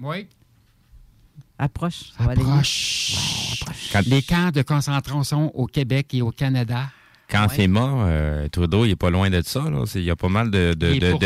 Oui. 0.00 0.28
Approche. 1.58 2.12
ça 2.16 2.22
va 2.22 2.32
aller 2.32 2.44
mieux. 2.44 2.50
Approche. 2.50 4.06
Les 4.06 4.22
camps 4.22 4.52
de 4.52 4.62
concentration 4.62 5.54
au 5.58 5.66
Québec 5.66 6.14
et 6.14 6.22
au 6.22 6.30
Canada. 6.30 6.84
Quand 7.28 7.48
FEMA, 7.48 8.06
euh, 8.06 8.48
Trudeau, 8.48 8.84
il 8.84 8.90
n'est 8.90 8.96
pas 8.96 9.10
loin 9.10 9.28
de 9.30 9.42
ça. 9.42 9.68
là. 9.68 9.82
Il 9.96 10.02
y 10.04 10.10
a 10.10 10.16
pas 10.16 10.28
mal 10.28 10.50
de, 10.50 10.74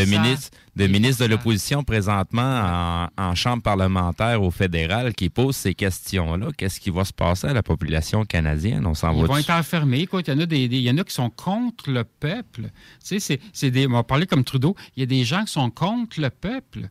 ministres, 0.06 0.51
de, 0.74 0.86
ministres 0.86 1.24
de 1.24 1.28
l'opposition 1.31 1.82
présentement 1.85 3.09
en, 3.18 3.22
en 3.22 3.35
chambre 3.35 3.62
parlementaire 3.62 4.43
au 4.43 4.51
fédéral 4.51 5.12
qui 5.14 5.28
posent 5.28 5.56
ces 5.56 5.74
questions-là. 5.74 6.48
Qu'est-ce 6.56 6.81
qui 6.81 6.89
va 6.90 7.05
se 7.05 7.12
passer 7.12 7.48
à 7.48 7.52
la 7.52 7.62
population 7.62 8.24
canadienne? 8.24 8.86
On 8.86 8.94
s'en 8.94 9.12
Ils 9.12 9.20
va 9.20 9.27
vont 9.27 9.35
dessus. 9.36 9.51
être 9.51 9.59
enfermés. 9.59 10.09
Il 10.10 10.28
y 10.28 10.32
en 10.32 10.39
a 10.40 10.47
des, 10.47 10.68
des- 10.68 10.77
il 10.78 10.82
y 10.82 10.90
en 10.90 10.97
a 10.97 11.05
qui 11.05 11.12
sont 11.14 11.28
contre 11.31 11.90
le 11.90 12.05
peuple. 12.05 12.62
Tu 12.62 12.70
sais, 13.01 13.20
c'est, 13.20 13.40
c'est 13.52 13.70
des, 13.70 13.86
on 13.86 13.90
va 13.93 14.02
parler 14.02 14.27
comme 14.27 14.43
Trudeau. 14.44 14.74
Il 14.97 15.01
y 15.01 15.02
a 15.02 15.06
des 15.06 15.24
gens 15.24 15.44
qui 15.44 15.52
sont 15.52 15.70
contre 15.70 16.18
le 16.20 16.31
peuple. 16.31 16.89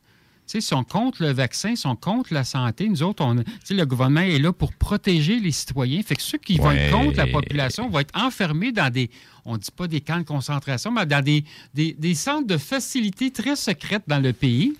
Tu 0.50 0.54
sais, 0.54 0.58
ils 0.60 0.62
sont 0.68 0.84
contre 0.84 1.22
le 1.22 1.32
vaccin, 1.32 1.70
ils 1.70 1.78
sont 1.78 1.96
contre 1.96 2.34
la 2.34 2.44
santé. 2.44 2.90
Nous 2.90 3.04
autres, 3.04 3.24
on, 3.24 3.36
le 3.36 3.86
gouvernement 3.86 4.22
est 4.22 4.40
là 4.40 4.52
pour 4.52 4.74
protéger 4.74 5.40
les 5.40 5.52
citoyens. 5.52 6.02
Fait 6.02 6.16
que 6.16 6.24
ceux 6.24 6.40
qui 6.40 6.58
vont 6.58 6.72
être 6.72 6.92
Ouais. 6.92 7.06
contre 7.06 7.18
la 7.18 7.28
population 7.28 7.88
vont 7.88 8.00
être 8.00 8.18
enfermés 8.20 8.72
dans 8.72 8.92
des, 8.92 9.12
on 9.46 9.58
dit 9.58 9.70
pas 9.70 9.88
des 9.88 10.02
camps 10.02 10.18
de 10.18 10.24
concentration, 10.24 10.90
mais 10.92 11.06
dans 11.06 11.24
des, 11.24 11.44
des, 11.76 11.94
des 11.94 12.16
centres 12.16 12.48
de 12.48 12.58
facilité 12.58 13.30
très 13.30 13.56
secrètes 13.56 14.06
dans 14.08 14.18
le 14.20 14.34
pays 14.34 14.74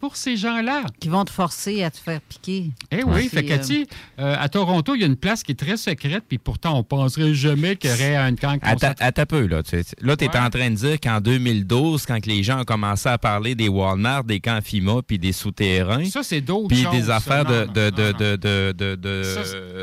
pour 0.00 0.16
ces 0.16 0.36
gens-là. 0.36 0.84
Qui 0.98 1.08
vont 1.08 1.24
te 1.24 1.30
forcer 1.30 1.84
à 1.84 1.90
te 1.90 1.98
faire 1.98 2.20
piquer. 2.22 2.70
Eh 2.90 3.04
oui, 3.04 3.24
C'est, 3.24 3.36
fait 3.36 3.44
que, 3.44 3.52
euh, 3.52 3.58
tu 3.58 3.64
sais, 3.64 3.86
euh, 4.18 4.34
à 4.38 4.48
Toronto, 4.48 4.94
il 4.94 5.02
y 5.02 5.04
a 5.04 5.06
une 5.06 5.16
place 5.16 5.42
qui 5.42 5.52
est 5.52 5.56
très 5.56 5.76
secrète, 5.76 6.24
puis 6.26 6.38
pourtant, 6.38 6.78
on 6.78 6.82
penserait 6.82 7.34
jamais 7.34 7.76
qu'il 7.76 7.90
y 7.90 7.92
aurait 7.92 8.16
un 8.16 8.34
camp 8.34 8.54
de 8.54 8.60
Attends, 8.62 8.72
concentration. 8.72 9.06
attends 9.06 9.22
un 9.22 9.26
peu, 9.26 9.46
là. 9.46 9.62
Tu 9.62 9.82
Là, 10.00 10.16
tu 10.16 10.24
es 10.24 10.36
en 10.36 10.50
train 10.50 10.70
de 10.70 10.74
dire 10.74 10.98
qu'en 11.00 11.20
2012, 11.20 12.06
quand 12.06 12.24
les 12.26 12.42
gens 12.42 12.62
ont 12.62 12.64
commencé 12.64 13.08
à 13.08 13.18
parler 13.18 13.54
des 13.54 13.68
Walmart, 13.68 14.24
des 14.24 14.40
camps 14.40 14.60
FIMA, 14.62 15.02
puis 15.06 15.18
des 15.18 15.32
souterrains, 15.32 16.04
Ça, 16.06 16.22
c'est 16.22 16.40
d'autres 16.40 16.68
puis 16.68 16.86
des 16.90 17.10
affaires 17.10 17.44
de... 17.44 17.66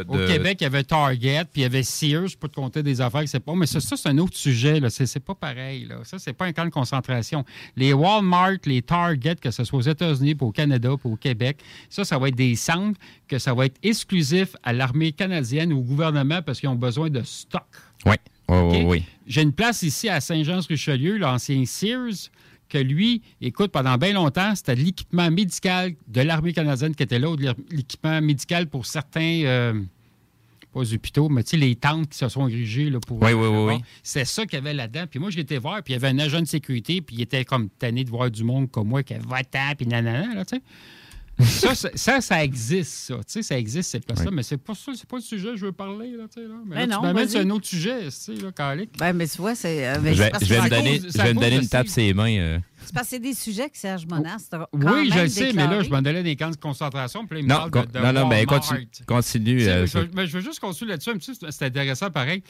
Au 0.07 0.27
Québec, 0.27 0.57
il 0.61 0.63
y 0.63 0.67
avait 0.67 0.83
Target, 0.83 1.43
puis 1.51 1.61
il 1.61 1.63
y 1.63 1.65
avait 1.65 1.83
Sears, 1.83 2.27
je 2.27 2.37
peux 2.37 2.47
te 2.47 2.55
compter 2.55 2.81
des 2.81 3.01
affaires 3.01 3.21
que 3.21 3.29
c'est 3.29 3.39
pas. 3.39 3.53
Mais 3.55 3.67
ça, 3.67 3.79
ça, 3.79 3.95
c'est 3.95 4.09
un 4.09 4.17
autre 4.17 4.35
sujet, 4.35 4.79
là. 4.79 4.89
C'est, 4.89 5.19
pas 5.19 5.35
pareil, 5.35 5.85
là. 5.85 5.97
Ça, 6.03 6.17
c'est 6.19 6.33
pas 6.33 6.45
un 6.45 6.53
camp 6.53 6.65
de 6.65 6.69
concentration. 6.69 7.45
Les 7.75 7.93
Walmart, 7.93 8.57
les 8.65 8.81
Target, 8.81 9.35
que 9.35 9.51
ce 9.51 9.63
soit 9.63 9.79
aux 9.79 9.87
États-Unis, 10.07 10.35
puis 10.35 10.45
au 10.45 10.51
Canada, 10.51 10.89
puis 10.99 11.11
au 11.11 11.15
Québec, 11.15 11.59
ça, 11.89 12.03
ça 12.03 12.17
va 12.17 12.29
être 12.29 12.35
des 12.35 12.55
centres 12.55 12.99
que 13.27 13.37
ça 13.39 13.53
va 13.53 13.65
être 13.65 13.77
exclusif 13.83 14.55
à 14.63 14.73
l'armée 14.73 15.11
canadienne 15.11 15.73
ou 15.73 15.79
au 15.79 15.83
gouvernement 15.83 16.41
parce 16.41 16.59
qu'ils 16.59 16.69
ont 16.69 16.75
besoin 16.75 17.09
de 17.09 17.21
stock. 17.23 17.67
Oui, 18.05 18.15
oui, 18.49 18.57
oui, 18.57 18.83
oui. 18.85 19.03
J'ai 19.25 19.41
une 19.41 19.53
place 19.53 19.83
ici 19.83 20.09
à 20.09 20.21
Saint-Jean-sur-Richelieu, 20.21 21.17
l'ancien 21.17 21.65
Sears, 21.65 22.29
que 22.69 22.77
lui, 22.77 23.21
écoute, 23.41 23.71
pendant 23.71 23.97
bien 23.97 24.13
longtemps, 24.13 24.53
c'était 24.55 24.75
l'équipement 24.75 25.31
médical 25.31 25.93
de 26.07 26.21
l'armée 26.21 26.53
canadienne 26.53 26.95
qui 26.95 27.03
était 27.03 27.19
là, 27.19 27.29
ou 27.29 27.35
de 27.35 27.53
l'équipement 27.71 28.21
médical 28.21 28.67
pour 28.67 28.85
certains, 28.85 29.43
euh, 29.45 29.81
pas 30.77 30.93
hôpitaux, 30.93 31.29
mais 31.29 31.43
tu 31.43 31.51
sais, 31.51 31.57
les 31.57 31.75
tentes 31.75 32.09
qui 32.09 32.17
se 32.17 32.29
sont 32.29 32.47
érigées 32.47 32.89
là, 32.89 32.99
pour... 32.99 33.21
Oui, 33.21 33.33
oui, 33.33 33.47
oui, 33.47 33.73
oui. 33.75 33.81
C'est 34.03 34.25
ça 34.25 34.45
qu'il 34.45 34.53
y 34.53 34.61
avait 34.61 34.73
là-dedans. 34.73 35.05
Puis 35.09 35.19
moi, 35.19 35.29
j'étais 35.29 35.57
voir, 35.57 35.81
puis 35.83 35.93
il 35.93 35.95
y 35.95 36.05
avait 36.05 36.09
un 36.09 36.19
agent 36.19 36.41
de 36.41 36.45
sécurité, 36.45 37.01
puis 37.01 37.17
il 37.17 37.21
était 37.21 37.45
comme 37.45 37.69
tanné 37.69 38.03
de 38.03 38.09
voir 38.09 38.29
du 38.29 38.43
monde 38.43 38.69
comme 38.69 38.87
moi 38.87 39.03
qui 39.03 39.13
avait 39.13 39.23
votant, 39.23 39.73
puis 39.77 39.87
nanana, 39.87 40.35
là, 40.35 40.45
tu 40.45 40.57
sais. 40.57 40.61
Ça, 41.39 41.75
ça, 41.75 41.89
ça, 41.93 42.21
ça 42.21 42.43
existe, 42.43 42.91
ça. 42.91 43.15
Tu 43.17 43.21
sais, 43.27 43.41
ça 43.43 43.57
existe, 43.59 43.91
cette 43.91 44.05
place-là. 44.05 44.29
Oui. 44.29 44.35
Mais 44.37 44.43
c'est 44.43 44.57
pas 44.57 44.73
ça, 44.73 44.91
c'est 44.95 45.07
pas 45.07 45.17
le 45.17 45.21
sujet 45.21 45.49
que 45.49 45.57
je 45.57 45.65
veux 45.67 45.71
parler, 45.71 46.11
là, 46.11 46.23
tu 46.33 46.41
sais. 46.41 46.47
Là. 46.47 46.55
Mais 46.65 46.75
Ben 46.75 46.89
là, 46.89 46.95
non, 46.95 47.01
tu 47.01 47.07
m'amènes 47.07 47.29
sur 47.29 47.39
un 47.39 47.49
autre 47.51 47.67
sujet, 47.67 48.05
tu 48.05 48.11
sais, 48.11 48.33
là, 48.35 48.51
Calique. 48.51 48.97
Ben, 48.97 49.13
mais 49.13 49.27
tu 49.27 49.37
vois, 49.37 49.53
c'est. 49.53 49.87
euh, 49.87 49.95
Je 49.95 49.99
vais, 50.01 50.13
je 50.41 50.53
me 50.55 50.69
donner, 50.69 50.99
cause- 50.99 51.11
je 51.15 51.21
vais 51.21 51.33
me 51.33 51.39
donner 51.39 51.55
une 51.57 51.67
tape 51.69 51.87
les 51.95 52.13
mains. 52.13 52.37
euh. 52.39 52.59
C'est 52.83 52.93
parce 52.93 53.05
que 53.07 53.09
c'est 53.11 53.19
des 53.19 53.33
sujets 53.33 53.69
que 53.69 53.77
Serge 53.77 54.05
Monas 54.07 54.47
quand 54.51 54.65
Oui, 54.73 55.11
je 55.13 55.19
le 55.19 55.27
sais, 55.27 55.53
mais 55.53 55.67
là, 55.67 55.81
je 55.83 55.89
m'en 55.89 55.97
allais 55.97 56.23
des 56.23 56.35
camps 56.35 56.49
de 56.51 56.55
concentration, 56.55 57.25
puis 57.27 57.35
là, 57.37 57.39
il 57.41 57.43
me 57.45 57.49
Non, 57.49 57.55
parle 57.57 57.71
con- 57.71 57.81
de, 57.81 57.87
de 57.91 57.99
non, 57.99 58.13
non, 58.13 58.27
ben, 58.27 58.45
Walmart. 58.49 58.69
continue. 59.07 59.67
euh, 59.67 59.81
mais 59.81 59.87
je, 59.87 59.99
mais 60.15 60.27
je 60.27 60.37
veux 60.37 60.43
juste 60.43 60.59
continuer 60.59 60.91
là-dessus, 60.91 61.09
un 61.11 61.17
petit 61.17 61.31
peu, 61.39 61.47
c'est 61.51 61.65
intéressant 61.65 62.09
pareil. 62.09 62.41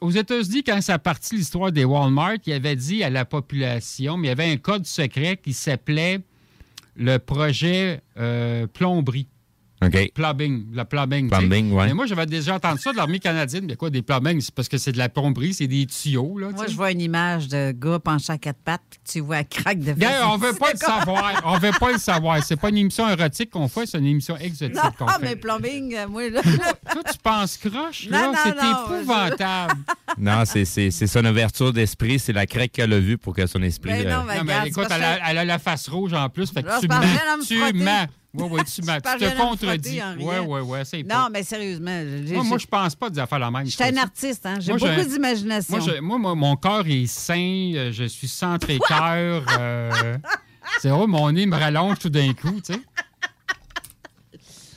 Aux 0.00 0.10
États-Unis, 0.10 0.64
quand 0.64 0.80
ça 0.80 0.94
a 0.94 0.98
parti 0.98 1.36
l'histoire 1.36 1.70
des 1.70 1.84
Walmart, 1.84 2.36
il 2.46 2.52
avait 2.52 2.74
dit 2.74 3.04
à 3.04 3.10
la 3.10 3.24
population, 3.24 4.16
mais 4.16 4.26
il 4.26 4.30
y 4.30 4.32
avait 4.32 4.50
un 4.50 4.56
code 4.56 4.86
secret 4.86 5.36
qui 5.36 5.52
s'appelait 5.52 6.20
le 6.96 7.18
projet 7.18 8.02
euh, 8.18 8.66
plomberie. 8.66 9.28
OK. 9.86 10.12
Plumbing, 10.14 10.66
le 10.72 10.84
plumbing. 10.84 11.30
ouais. 11.72 11.86
Mais 11.86 11.94
moi, 11.94 12.06
j'avais 12.06 12.26
déjà 12.26 12.54
entendu 12.54 12.80
ça 12.80 12.92
de 12.92 12.96
l'armée 12.96 13.18
canadienne. 13.18 13.64
Mais 13.66 13.76
quoi, 13.76 13.90
des 13.90 14.02
plumbing, 14.02 14.40
c'est 14.40 14.54
parce 14.54 14.68
que 14.68 14.78
c'est 14.78 14.92
de 14.92 14.98
la 14.98 15.08
plomberie, 15.08 15.54
c'est 15.54 15.66
des 15.66 15.86
tuyaux. 15.86 16.38
Là, 16.38 16.50
Moi, 16.54 16.66
je 16.68 16.74
vois 16.74 16.90
une 16.92 17.00
image 17.00 17.48
de 17.48 17.72
gars 17.72 17.98
penché 17.98 18.32
à 18.32 18.38
quatre 18.38 18.60
pattes, 18.64 18.82
puis 18.90 19.00
tu 19.04 19.20
vois 19.20 19.36
la 19.36 19.44
craque 19.44 19.80
de 19.80 19.94
fesses. 19.94 20.22
on 20.26 20.36
veut 20.36 20.52
pas 20.58 20.72
le 20.72 20.78
savoir. 20.78 21.42
On 21.44 21.58
veut 21.58 21.72
pas 21.78 21.92
le 21.92 21.98
savoir. 21.98 22.42
C'est 22.42 22.56
pas 22.56 22.68
une 22.70 22.78
émission 22.78 23.08
érotique 23.08 23.50
qu'on 23.50 23.68
fait, 23.68 23.86
c'est 23.86 23.98
une 23.98 24.06
émission 24.06 24.36
exotique 24.36 24.76
Non, 24.76 24.90
qu'on 24.98 25.06
ah, 25.06 25.18
fait. 25.18 25.24
mais 25.26 25.36
plumbing, 25.36 25.94
euh, 25.94 26.08
moi, 26.08 26.28
là. 26.30 26.42
Toi, 26.42 27.02
tu 27.10 27.18
penses 27.22 27.56
croche, 27.56 28.08
là? 28.08 28.32
C'est 28.42 28.50
épouvantable. 28.98 29.80
Non, 30.18 30.44
c'est- 30.44 30.64
c'est 30.64 30.90
c'est 30.90 31.06
son 31.06 31.24
ouverture 31.24 31.72
d'esprit, 31.72 32.18
c'est 32.18 32.32
la 32.32 32.46
craque 32.46 32.72
qu'elle 32.72 32.92
a 32.92 33.00
vue 33.00 33.18
pour 33.18 33.34
que 33.34 33.46
son 33.46 33.62
esprit. 33.62 33.90
Ben 33.92 34.06
euh, 34.06 34.10
non, 34.10 34.24
mais 34.26 34.38
Non, 34.38 34.44
mais 34.44 34.52
regarde, 34.52 34.68
écoute, 34.68 34.86
elle 34.90 35.02
a, 35.02 35.30
elle 35.30 35.38
a 35.38 35.44
la 35.44 35.58
face 35.58 35.88
rouge 35.88 36.12
en 36.12 36.28
plus. 36.28 36.50
Fait 36.50 36.62
que 36.62 36.80
tu 36.80 36.88
mens. 36.88 37.00
Tu 37.46 37.58
mens. 37.74 38.06
Oui, 38.36 38.48
oui, 38.50 38.60
tu 38.64 38.80
Tu 38.82 38.86
je 38.86 39.30
te 39.30 39.36
contredis. 39.36 40.00
Oui, 40.18 40.34
oui, 40.46 40.60
oui. 40.64 40.78
C'est 40.84 41.02
Non, 41.04 41.28
mais 41.30 41.42
sérieusement. 41.44 42.02
Moi, 42.34 42.42
moi, 42.44 42.58
je 42.58 42.66
pense 42.66 42.94
pas 42.96 43.08
des 43.08 43.20
affaires 43.20 43.38
la 43.38 43.50
même. 43.50 43.64
J'étais 43.66 43.84
un 43.84 43.96
artiste, 43.96 44.44
hein. 44.44 44.56
J'ai 44.58 44.72
beaucoup 44.72 44.86
d'imagination. 45.08 45.76
Moi, 45.78 45.86
je- 45.94 46.00
moi, 46.00 46.18
moi, 46.18 46.34
mon 46.34 46.56
corps 46.56 46.86
est 46.86 47.06
sain. 47.06 47.72
euh, 47.76 47.92
Je 47.92 48.04
suis 48.04 48.26
centré 48.28 48.78
cœur. 48.88 49.44
euh, 49.58 50.18
c'est 50.80 50.88
vrai, 50.88 51.06
mon 51.06 51.30
nez 51.30 51.46
me 51.46 51.56
rallonge 51.56 51.98
tout 52.00 52.08
d'un 52.10 52.32
coup, 52.34 52.60
tu 52.60 52.72
sais. 52.74 52.80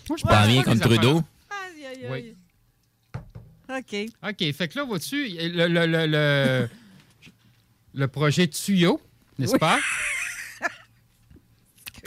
Moi, 0.10 0.18
je 0.18 0.24
T'en 0.24 0.30
pense 0.30 0.56
pas 0.56 0.64
comme 0.64 0.80
Trudeau? 0.80 1.24
Aïe, 1.50 1.86
aïe, 1.86 2.06
Oui. 2.10 2.36
OK. 3.70 3.96
OK, 4.30 4.54
fait 4.54 4.68
que 4.70 4.78
là, 4.80 4.86
vois-tu, 4.86 5.28
le, 5.28 5.68
le, 5.68 5.86
le, 5.86 6.06
le, 6.06 6.70
le 7.94 8.08
projet 8.08 8.48
Tuyau, 8.48 9.02
n'est-ce 9.40 9.54
Oui. 9.54 9.60
pas? 9.60 9.80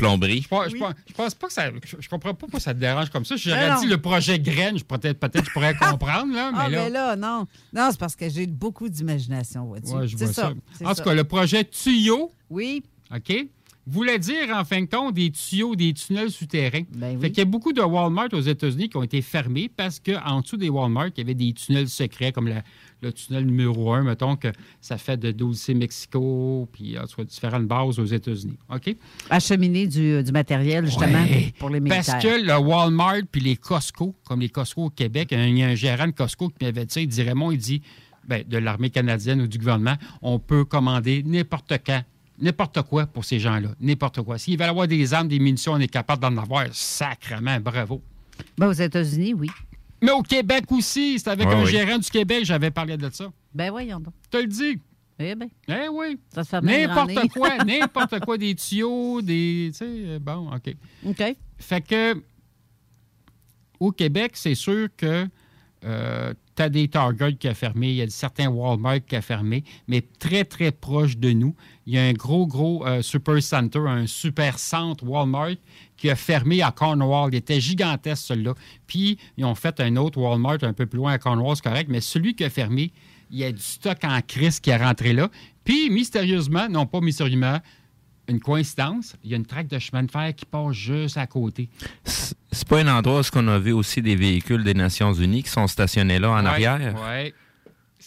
Plomberie. 0.00 0.42
Je 0.42 0.70
je 0.70 1.12
pense- 1.14 1.34
pas 1.34 1.46
que 1.46 1.52
ça. 1.52 1.70
Je, 2.00 2.08
comprends 2.08 2.30
pas 2.30 2.38
pourquoi 2.38 2.60
ça 2.60 2.74
te 2.74 2.78
dérange 2.80 3.10
comme 3.10 3.24
ça. 3.24 3.36
Si 3.36 3.48
j'aurais 3.48 3.78
dit 3.80 3.86
le 3.86 3.98
projet 3.98 4.38
Graine, 4.38 4.78
je 4.78 4.84
peut-être 4.84 5.18
peut-être 5.20 5.44
je 5.44 5.50
pourrais 5.52 5.74
comprendre, 5.80 6.34
là, 6.34 6.50
mais 6.52 6.58
ah, 6.60 6.68
là. 6.68 6.84
mais 6.84 6.90
là, 6.90 7.16
non. 7.16 7.46
Non, 7.72 7.88
c'est 7.90 8.00
parce 8.00 8.16
que 8.16 8.28
j'ai 8.28 8.46
beaucoup 8.46 8.88
d'imagination, 8.88 9.64
vois-tu. 9.66 9.92
Ouais, 9.92 10.08
je 10.08 10.16
c'est 10.16 10.32
ça. 10.32 10.52
En 10.84 10.94
tout 10.94 11.02
cas, 11.02 11.14
le 11.14 11.24
projet 11.24 11.64
Tuyau, 11.64 12.32
Oui. 12.48 12.82
OK, 13.14 13.46
voulait 13.86 14.18
dire, 14.20 14.50
en 14.54 14.64
fin 14.64 14.80
de 14.82 14.86
compte, 14.86 15.14
des 15.14 15.30
tuyaux, 15.32 15.74
des 15.74 15.92
tunnels 15.94 16.30
souterrains. 16.30 16.82
Ben 16.94 17.14
oui. 17.16 17.20
Fait 17.22 17.28
qu'il 17.30 17.38
y 17.38 17.42
a 17.42 17.44
beaucoup 17.46 17.72
de 17.72 17.80
Walmart 17.80 18.28
aux 18.32 18.40
États-Unis 18.40 18.88
qui 18.88 18.96
ont 18.96 19.02
été 19.02 19.20
fermés 19.20 19.68
parce 19.74 19.98
qu'en 19.98 20.40
dessous 20.42 20.56
des 20.56 20.68
Walmart, 20.68 21.08
il 21.08 21.18
y 21.18 21.20
avait 21.22 21.34
des 21.34 21.52
tunnels 21.52 21.88
secrets, 21.88 22.30
comme 22.30 22.46
la- 22.48 22.62
le 23.02 23.12
tunnel 23.12 23.46
numéro 23.46 23.92
1, 23.92 24.02
mettons, 24.02 24.36
que 24.36 24.48
ça 24.80 24.98
fait 24.98 25.16
de 25.16 25.30
Dulce, 25.30 25.68
Mexico, 25.70 26.68
puis 26.72 26.98
en 26.98 27.06
tout 27.06 27.24
différentes 27.24 27.66
bases 27.66 27.98
aux 27.98 28.04
États-Unis. 28.04 28.58
OK? 28.72 28.94
Acheminer 29.30 29.86
du, 29.86 30.22
du 30.22 30.32
matériel, 30.32 30.84
justement, 30.86 31.22
Ouais. 31.22 31.52
pour 31.58 31.70
les 31.70 31.80
militaires. 31.80 32.04
Parce 32.12 32.24
que 32.24 32.44
le 32.46 32.56
Walmart 32.58 33.22
puis 33.30 33.40
les 33.40 33.56
Costco, 33.56 34.14
comme 34.24 34.40
les 34.40 34.48
Costco 34.48 34.84
au 34.84 34.90
Québec, 34.90 35.28
il 35.32 35.58
y 35.58 35.62
a 35.62 35.66
un 35.68 35.74
gérant 35.74 36.06
de 36.06 36.12
Costco 36.12 36.48
qui 36.50 36.64
m'avait 36.64 36.84
dit, 36.86 37.00
il 37.02 37.08
dit 37.08 37.22
Raymond, 37.22 37.50
il 37.52 37.58
dit, 37.58 37.82
ben, 38.26 38.44
de 38.46 38.58
l'armée 38.58 38.90
canadienne 38.90 39.40
ou 39.40 39.46
du 39.46 39.58
gouvernement, 39.58 39.96
on 40.22 40.38
peut 40.38 40.64
commander 40.64 41.22
n'importe 41.24 41.72
quand, 41.84 42.02
n'importe 42.38 42.82
quoi 42.82 43.06
pour 43.06 43.24
ces 43.24 43.38
gens-là, 43.40 43.70
n'importe 43.80 44.22
quoi. 44.22 44.38
S'ils 44.38 44.58
veulent 44.58 44.68
avoir 44.68 44.86
des 44.86 45.14
armes, 45.14 45.28
des 45.28 45.38
munitions, 45.38 45.72
on 45.72 45.78
est 45.80 45.88
capable 45.88 46.22
d'en 46.22 46.36
avoir, 46.36 46.66
sacrement, 46.72 47.58
bravo. 47.60 48.02
Ben, 48.58 48.68
aux 48.68 48.72
États-Unis, 48.72 49.34
oui. 49.34 49.48
Mais 50.02 50.10
au 50.12 50.22
Québec 50.22 50.64
aussi, 50.70 51.18
c'était 51.18 51.30
avec 51.30 51.46
Ouais, 51.48 51.54
un 51.54 51.64
oui. 51.64 51.70
gérant 51.70 51.98
du 51.98 52.08
Québec, 52.10 52.44
j'avais 52.44 52.70
parlé 52.70 52.96
de 52.96 53.10
ça. 53.10 53.30
Ben 53.54 53.70
voyons 53.70 54.00
donc. 54.00 54.14
Je 54.24 54.38
te 54.38 54.42
le 54.42 54.46
dis. 54.48 54.78
Eh 55.18 55.34
bien. 55.34 55.48
Eh 55.68 55.88
oui. 55.88 56.18
Ça 56.34 56.44
se 56.44 56.48
fait 56.48 56.60
bien 56.62 56.86
N'importe 56.88 57.28
quoi, 57.32 57.56
n'importe 57.64 58.20
quoi, 58.20 58.38
des 58.38 58.54
tuyaux, 58.54 59.20
des. 59.20 59.68
Tu 59.72 59.78
sais, 59.78 59.84
euh, 59.86 60.18
bon, 60.18 60.50
OK. 60.54 60.74
OK. 61.06 61.36
Fait 61.58 61.80
que, 61.82 62.22
au 63.78 63.92
Québec, 63.92 64.32
c'est 64.34 64.54
sûr 64.54 64.88
que 64.96 65.26
tu 65.82 66.62
as 66.62 66.68
des 66.68 66.88
Target 66.88 67.34
qui 67.36 67.48
a 67.48 67.54
fermé, 67.54 67.88
il 67.88 67.94
y 67.96 68.02
a 68.02 68.08
certains 68.10 68.48
Walmart 68.48 69.00
qui 69.06 69.16
a 69.16 69.22
fermé, 69.22 69.64
mais 69.88 70.02
très, 70.18 70.44
très 70.44 70.72
proche 70.72 71.16
de 71.16 71.30
nous, 71.32 71.54
il 71.86 71.94
y 71.94 71.98
a 71.98 72.02
un 72.02 72.12
gros, 72.12 72.46
gros 72.46 72.86
euh, 72.86 73.00
super 73.00 73.42
center, 73.42 73.78
un 73.86 74.06
super 74.06 74.58
centre 74.58 75.02
Walmart 75.04 75.54
qui 76.00 76.08
a 76.08 76.16
fermé 76.16 76.62
à 76.62 76.70
Cornwall. 76.72 77.28
Il 77.32 77.36
était 77.36 77.60
gigantesque, 77.60 78.24
celui-là. 78.28 78.54
Puis, 78.86 79.18
ils 79.36 79.44
ont 79.44 79.54
fait 79.54 79.78
un 79.80 79.96
autre 79.96 80.18
Walmart 80.18 80.56
un 80.62 80.72
peu 80.72 80.86
plus 80.86 80.96
loin 80.96 81.12
à 81.12 81.18
Cornwall, 81.18 81.54
c'est 81.56 81.62
correct, 81.62 81.88
mais 81.90 82.00
celui 82.00 82.34
qui 82.34 82.42
a 82.42 82.48
fermé, 82.50 82.90
il 83.30 83.38
y 83.38 83.44
a 83.44 83.52
du 83.52 83.60
stock 83.60 83.98
en 84.02 84.18
crise 84.26 84.58
qui 84.60 84.70
est 84.70 84.76
rentré 84.78 85.12
là. 85.12 85.28
Puis, 85.62 85.90
mystérieusement, 85.90 86.68
non 86.70 86.86
pas 86.86 87.00
mystérieusement, 87.00 87.58
une 88.28 88.40
coïncidence, 88.40 89.14
il 89.22 89.30
y 89.30 89.34
a 89.34 89.36
une 89.36 89.44
traque 89.44 89.68
de 89.68 89.78
chemin 89.78 90.04
de 90.04 90.10
fer 90.10 90.32
qui 90.34 90.46
passe 90.46 90.72
juste 90.72 91.18
à 91.18 91.26
côté. 91.26 91.68
C'est 92.04 92.66
pas 92.66 92.80
un 92.80 92.88
endroit 92.88 93.20
où 93.20 93.24
on 93.34 93.48
a 93.48 93.58
vu 93.58 93.72
aussi 93.72 94.00
des 94.00 94.16
véhicules 94.16 94.64
des 94.64 94.74
Nations 94.74 95.12
Unies 95.12 95.42
qui 95.42 95.50
sont 95.50 95.66
stationnés 95.66 96.18
là 96.18 96.30
en 96.30 96.42
Ouais, 96.44 96.48
arrière? 96.48 96.78
Oui. 96.80 97.34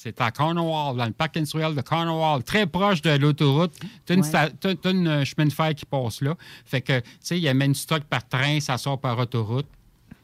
C'est 0.03 0.19
à 0.19 0.31
Cornwall, 0.31 0.97
dans 0.97 1.05
le 1.05 1.13
parc 1.13 1.38
industriel 1.38 1.73
de 1.75 1.80
Cornwall, 1.81 2.43
très 2.43 2.67
proche 2.67 3.01
de 3.01 3.11
l'autoroute. 3.11 3.71
Tu 4.05 4.11
as 4.11 4.15
une, 4.17 4.21
Ouais. 4.21 5.07
euh, 5.07 5.23
chemin 5.23 5.45
de 5.45 5.53
fer 5.53 5.73
qui 5.73 5.85
passe 5.85 6.19
là. 6.19 6.35
Fait 6.65 6.81
que, 6.81 6.99
tu 6.99 7.05
sais, 7.21 7.38
il 7.38 7.43
y 7.43 7.47
a 7.47 7.53
même 7.53 7.71
du 7.71 7.80
stock 7.80 8.03
par 8.03 8.27
train, 8.27 8.59
ça 8.59 8.77
sort 8.77 8.99
par 8.99 9.17
autoroute. 9.17 9.65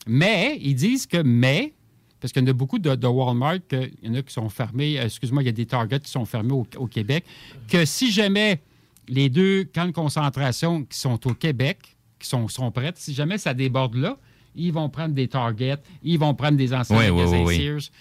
Mais, 0.06 0.58
ils 0.62 0.76
disent 0.76 1.08
que, 1.08 1.22
mais, 1.22 1.72
parce 2.20 2.34
qu'il 2.34 2.42
y 2.42 2.46
en 2.46 2.50
a 2.50 2.54
beaucoup 2.54 2.78
de, 2.78 2.94
de 2.94 3.08
Walmart, 3.08 3.60
que- 3.70 3.90
il 4.04 4.10
y 4.10 4.12
en 4.12 4.16
a 4.16 4.22
qui 4.22 4.34
sont 4.34 4.50
fermés, 4.50 5.00
euh, 5.00 5.06
excuse-moi, 5.06 5.44
il 5.44 5.46
y 5.46 5.50
a 5.50 5.54
des 5.54 5.66
Target 5.66 6.02
qui 6.02 6.12
sont 6.12 6.26
fermés 6.26 6.52
au, 6.52 6.68
au 6.76 6.88
Québec, 6.88 7.24
que 7.70 7.86
si 7.86 8.12
jamais 8.12 8.60
les 9.08 9.30
deux 9.30 9.64
camps 9.64 9.86
de 9.86 9.92
concentration 9.92 10.84
qui 10.84 11.00
sont 11.00 11.26
au 11.26 11.34
Québec, 11.34 11.96
qui 12.20 12.28
sont, 12.28 12.50
sont 12.50 12.70
prêtes, 12.70 12.98
si 12.98 13.14
jamais 13.14 13.38
ça 13.38 13.54
déborde 13.54 13.96
là, 13.96 14.18
ils 14.56 14.74
vont 14.74 14.90
prendre 14.90 15.14
des 15.14 15.30
Target, 15.30 15.78
ils 16.04 16.20
vont 16.20 16.34
prendre 16.34 16.58
des 16.58 16.74
anciens 16.74 16.98
Oui, 16.98 17.06
oui, 17.06 17.12
magasins 17.16 17.38
oui, 17.38 17.46
oui. 17.46 17.56
Sears, 17.56 17.92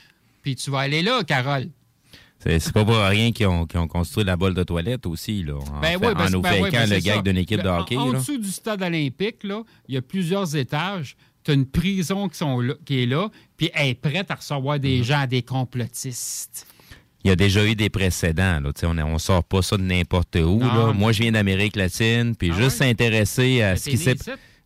puis 0.42 0.54
tu 0.56 0.70
vas 0.70 0.80
aller 0.80 1.02
là, 1.02 1.22
Carole. 1.24 1.68
C'est 2.40 2.72
pas 2.72 2.84
pour 2.84 2.96
rien 2.96 3.32
qu'ils 3.32 3.48
ont, 3.48 3.66
construit 3.66 4.22
la 4.24 4.36
bolle 4.36 4.54
de 4.54 4.62
toilette 4.62 5.06
aussi, 5.06 5.42
là. 5.42 5.54
En, 5.56 5.80
Ben 5.80 5.88
fait- 5.88 5.96
oui, 5.96 6.14
ben 6.14 6.20
en 6.20 6.24
c'est- 6.26 6.32
nous 6.32 6.40
ben 6.40 6.62
oui, 6.62 6.70
ben 6.70 6.88
le 6.88 6.98
gag 7.00 7.22
d'une 7.24 7.36
équipe 7.36 7.58
de 7.58 7.64
Le- 7.64 7.70
en- 7.70 7.80
hockey, 7.80 7.96
En, 7.96 8.12
là. 8.12 8.18
dessous 8.20 8.38
du 8.38 8.50
stade 8.50 8.80
olympique, 8.80 9.42
là, 9.42 9.62
il 9.88 9.96
y 9.96 9.98
a 9.98 10.02
plusieurs 10.02 10.54
étages. 10.54 11.16
Tu 11.42 11.50
as 11.50 11.54
une 11.54 11.66
prison 11.66 12.28
qui, 12.28 12.38
sont 12.38 12.60
là- 12.60 12.74
qui 12.84 13.02
est 13.02 13.06
là, 13.06 13.28
puis 13.56 13.70
elle 13.74 13.88
est 13.88 13.94
prête 13.94 14.30
à 14.30 14.36
recevoir 14.36 14.76
Mhm. 14.76 14.82
des 14.82 15.02
gens, 15.02 15.26
des 15.26 15.42
complotistes. 15.42 16.66
Il 17.24 17.28
y 17.28 17.30
a 17.32 17.36
déjà 17.36 17.66
eu 17.66 17.74
des 17.74 17.90
précédents. 17.90 18.60
Là. 18.60 18.70
On 18.84 18.94
ne 19.14 19.18
sort 19.18 19.42
pas 19.42 19.60
ça 19.60 19.76
de 19.76 19.82
n'importe 19.82 20.36
où. 20.36 20.60
Là. 20.60 20.92
Moi, 20.94 21.10
je 21.10 21.22
viens 21.22 21.32
d'Amérique 21.32 21.74
latine, 21.74 22.36
puis 22.36 22.52
Ah 22.54 22.56
juste 22.56 22.76
s'intéresser 22.76 23.62
à 23.62 23.74
ce 23.76 23.90
qui 23.90 23.98
s'est... 23.98 24.14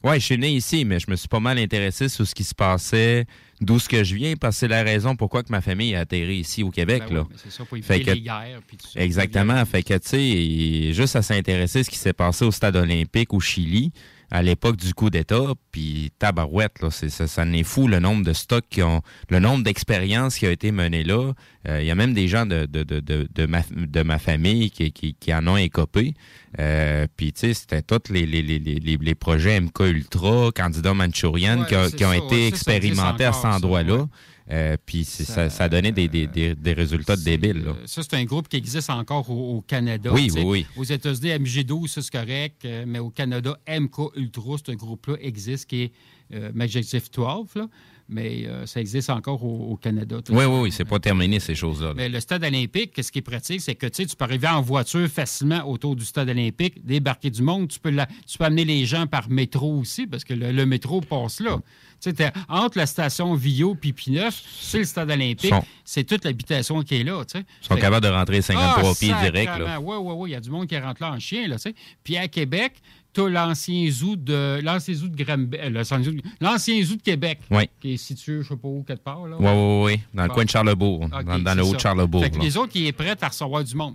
Oui, 0.05 0.15
je 0.19 0.25
suis 0.25 0.39
né 0.39 0.51
ici, 0.51 0.85
mais 0.85 0.99
je 0.99 1.07
me 1.11 1.15
suis 1.17 1.29
pas 1.29 1.39
mal 1.41 1.59
intéressé 1.59 2.09
sur 2.09 2.27
ce 2.27 2.35
qui 2.35 2.43
se 2.45 2.55
passait, 2.55 3.25
d'où 3.61 3.79
ce 3.79 3.89
que 3.89 4.03
je 4.03 4.17
viens, 4.17 4.35
parce 4.35 4.57
que 4.57 4.61
c'est 4.61 4.69
la 4.69 4.83
raison 4.83 5.15
pourquoi 5.15 5.43
que 5.45 5.51
ma 5.53 5.61
famille 5.61 5.95
a 5.95 6.01
atterri 6.01 6.39
ici 6.39 6.63
au 6.65 6.71
Québec. 6.71 7.05
Ben 7.09 7.15
là. 7.17 7.27
oui, 7.31 7.37
c'est 7.43 7.53
ça, 7.53 7.65
pour 7.65 7.79
Fait 7.79 7.95
éviter 7.97 8.11
que- 8.11 8.17
les 8.17 8.21
guerres. 8.23 8.61
puis 8.67 8.77
tout 8.77 8.89
ça. 8.89 9.01
Exactement. 9.01 9.65
Fait 9.65 9.83
que, 9.85 9.95
tu 9.95 10.09
sais, 10.09 10.93
juste 10.93 11.15
à 11.15 11.23
s'intéresser 11.23 11.81
à 11.81 11.85
ce 11.85 11.91
qui 11.91 11.99
s'est 11.99 12.13
passé 12.13 12.45
au 12.45 12.51
stade 12.51 12.75
olympique 12.77 13.33
au 13.33 13.39
Chili 13.41 13.93
à 14.35 14.43
l'époque 14.43 14.77
du 14.79 14.95
coup 14.95 15.11
d'État, 15.11 15.53
puis 15.73 16.11
tabarouette, 16.19 16.81
là, 16.81 16.91
c'est, 16.91 17.11
ça, 17.11 17.27
ça 17.29 17.43
en 17.43 17.53
est 17.53 17.65
fou 17.65 17.87
le 17.87 17.99
nombre 17.99 18.25
de 18.25 18.33
stocks 18.33 18.65
qui 18.71 18.83
ont, 18.83 19.03
le 19.29 19.39
nombre 19.41 19.63
d'expériences 19.63 20.39
qui 20.39 20.47
a 20.47 20.51
été 20.51 20.73
menées 20.73 21.05
là. 21.05 21.33
Euh, 21.69 21.83
Il 21.83 21.87
y 21.87 21.91
a 21.91 21.95
même 21.95 22.15
des 22.15 22.29
gens 22.29 22.47
de, 22.47 22.65
de, 22.65 22.83
de, 22.83 23.01
de, 23.01 23.29
de 23.33 23.47
ma, 23.47 23.61
de 23.71 24.03
ma 24.03 24.19
famille 24.19 24.71
qui, 24.71 24.91
qui, 24.91 25.15
qui 25.21 25.35
en 25.35 25.47
ont 25.47 25.59
écopé. 25.59 26.15
Euh, 26.59 27.07
puis, 27.17 27.33
tu 27.35 27.41
sais, 27.41 27.55
c'était 27.55 27.83
tous 27.83 28.11
les, 28.11 28.25
les, 28.27 28.41
les, 28.43 28.59
les, 28.59 28.79
les 28.97 29.15
projets 29.15 29.61
MK 29.61 29.81
Ultra, 29.81 30.51
candidat 30.55 30.95
manchourian, 30.95 31.61
Ouais, 31.61 31.67
qui, 31.67 31.75
a- 31.75 31.91
qui 31.91 32.05
ont 32.07 32.11
ça, 32.11 32.17
été 32.17 32.25
ouais, 32.35 32.41
ça 32.43 32.49
expérimentés 32.49 33.25
à 33.27 33.33
cet 33.35 33.45
endroit-là. 33.45 33.97
ouais. 33.97 34.07
Euh, 34.51 34.77
puis 34.85 35.05
ça, 35.05 35.49
ça 35.51 35.65
a 35.65 35.69
donné 35.69 35.93
des, 35.93 36.09
des, 36.09 36.27
des, 36.27 36.55
des 36.55 36.73
résultats 36.73 37.17
débiles. 37.17 37.63
Là. 37.65 37.71
Euh, 37.71 37.87
Ça, 37.87 38.03
c'est 38.03 38.15
un 38.15 38.25
groupe 38.25 38.49
qui 38.49 38.57
existe 38.57 38.91
encore 38.91 39.31
au, 39.31 39.57
au 39.59 39.61
Canada. 39.61 40.11
Oui, 40.13 40.31
oui, 40.35 40.43
oui. 40.45 40.67
Aux 40.77 40.85
États-Unis, 40.85 41.31
MG12, 41.45 41.87
ça, 41.89 42.03
c'est 42.03 42.13
correct, 42.13 42.65
euh, 42.65 42.85
mais 42.87 42.99
au 42.99 43.11
Canada, 43.11 43.57
MK 43.69 44.17
Ultra, 44.17 44.57
ce 44.67 44.73
groupe-là 44.73 45.17
existe, 45.21 45.67
qui 45.69 45.83
est 45.83 45.93
euh, 46.35 46.51
Majestic 46.55 47.05
12, 47.15 47.47
là, 47.55 47.69
mais 48.09 48.45
euh, 48.47 48.67
ça 48.67 48.81
existe 48.81 49.11
encore 49.11 49.45
au, 49.45 49.73
au 49.73 49.77
Canada. 49.77 50.21
tout 50.23 50.33
Oui, 50.35 50.45
oui, 50.45 50.61
oui, 50.63 50.73
c'est 50.73 50.85
pas 50.85 50.99
terminé 50.99 51.39
ces 51.41 51.55
choses-là. 51.55 51.89
là. 51.89 51.95
Mais 51.95 52.09
le 52.09 52.19
stade 52.21 52.43
olympique, 52.43 53.01
ce 53.03 53.13
qui 53.13 53.21
est 53.21 53.23
pratique, 53.23 53.61
c'est 53.61 53.75
que 53.77 53.87
tu 53.87 54.05
peux 54.05 54.25
arriver 54.25 54.49
en 54.49 54.61
voiture 54.61 55.07
facilement 55.09 55.63
autour 55.71 55.95
du 55.95 56.05
stade 56.05 56.29
olympique, 56.29 56.85
débarquer 56.85 57.31
du 57.31 57.43
monde. 57.43 57.69
Tu 57.69 57.79
peux, 57.79 57.91
la- 57.91 58.09
tu 58.27 58.39
peux 58.39 58.45
amener 58.45 58.65
les 58.65 58.85
gens 58.87 59.07
par 59.07 59.31
métro 59.31 59.79
aussi, 59.79 60.07
parce 60.07 60.25
que 60.25 60.35
le, 60.35 60.51
le 60.53 60.67
métro 60.67 61.01
passe 61.01 61.39
là. 61.41 61.61
Tu 62.03 62.11
sais, 62.11 62.15
t'es 62.15 62.33
entre 62.49 62.79
la 62.79 62.87
station 62.87 63.33
Vio 63.35 63.77
et 63.81 63.93
P9, 63.93 64.33
c'est 64.61 64.79
le 64.79 64.85
stade 64.85 65.09
olympique. 65.09 65.51
Sont- 65.51 65.65
C'est 65.85 66.03
toute 66.03 66.25
l'habitation 66.25 66.83
qui 66.83 66.97
est 66.97 67.05
là. 67.05 67.25
tu 67.25 67.39
sais. 67.39 67.45
Ils 67.63 67.67
sont 67.69 67.75
Fait- 67.77 67.81
capables 67.81 68.05
de 68.05 68.11
rentrer 68.11 68.43
53 68.43 68.91
Ah, 68.91 68.95
pieds 68.99 69.15
direct. 69.31 69.59
Là. 69.61 69.81
Oui, 69.81 69.97
oui, 70.01 70.15
oui. 70.17 70.31
Il 70.31 70.33
y 70.33 70.37
a 70.37 70.41
du 70.41 70.51
monde 70.51 70.67
qui 70.67 70.77
rentre 70.77 71.01
là 71.01 71.13
en 71.13 71.21
chien. 71.21 71.47
Là, 71.47 71.57
tu 71.57 71.63
sais. 71.63 71.75
Puis 72.03 72.17
à 72.17 72.27
Québec, 72.27 72.73
tu 73.13 73.21
as 73.21 73.29
l'ancien 73.29 73.89
zoo 73.89 74.17
de 74.17 74.59
l'ancien 74.65 74.95
zoo 74.95 75.07
de 75.07 75.23
Granby- 75.23 75.59
euh, 75.61 75.71
l'ancien 75.71 76.03
zoo 76.03 76.11
de- 76.11 76.23
l'ancien 76.41 76.83
zoo 76.83 76.97
de 76.97 77.03
Québec, 77.03 77.39
Oui. 77.53 77.69
qui 77.81 77.93
est 77.93 77.97
situé, 77.99 78.33
je 78.33 78.39
ne 78.39 78.45
sais 78.45 78.57
pas 78.57 78.69
où, 78.69 78.83
quelque 78.83 79.05
part. 79.05 79.27
Là. 79.29 79.37
Oui, 79.39 79.47
oui, 79.49 79.93
oui. 79.95 80.01
Dans 80.13 80.25
le 80.25 80.29
coin 80.31 80.45
de 80.45 80.51
Charlebourg, 80.51 81.09
dans, 81.09 81.55
le 81.55 81.63
haut 81.65 81.75
de 81.75 81.79
Charlebourg. 81.81 82.25
Fait 82.25 82.31
que 82.31 82.41
les 82.41 82.57
autres, 82.57 82.73
qui 82.73 82.87
est 82.89 82.93
prêts 82.93 83.15
à 83.21 83.29
recevoir 83.29 83.63
du 83.63 83.77
monde. 83.77 83.95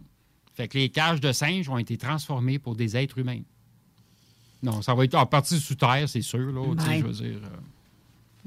Fait 0.56 0.70
que 0.70 0.78
les 0.78 0.88
cages 0.88 1.20
de 1.20 1.34
singes 1.34 1.68
ont 1.68 1.78
été 1.78 1.98
transformées 1.98 2.58
pour 2.58 2.76
des 2.76 2.96
êtres 2.96 3.18
humains. 3.18 3.42
Non, 4.64 4.82
ça 4.82 4.96
va 4.96 5.04
être 5.06 5.16
en 5.16 5.26
partie 5.26 5.60
sous 5.60 5.76
terre, 5.76 6.08
c'est 6.08 6.22
sûr. 6.22 6.40
Là, 6.40 6.62
tu 6.78 6.84
sais, 6.84 6.90
Ouais. 6.90 7.00
Je 7.00 7.04
veux 7.06 7.12
dire. 7.12 7.40
euh, 7.44 7.58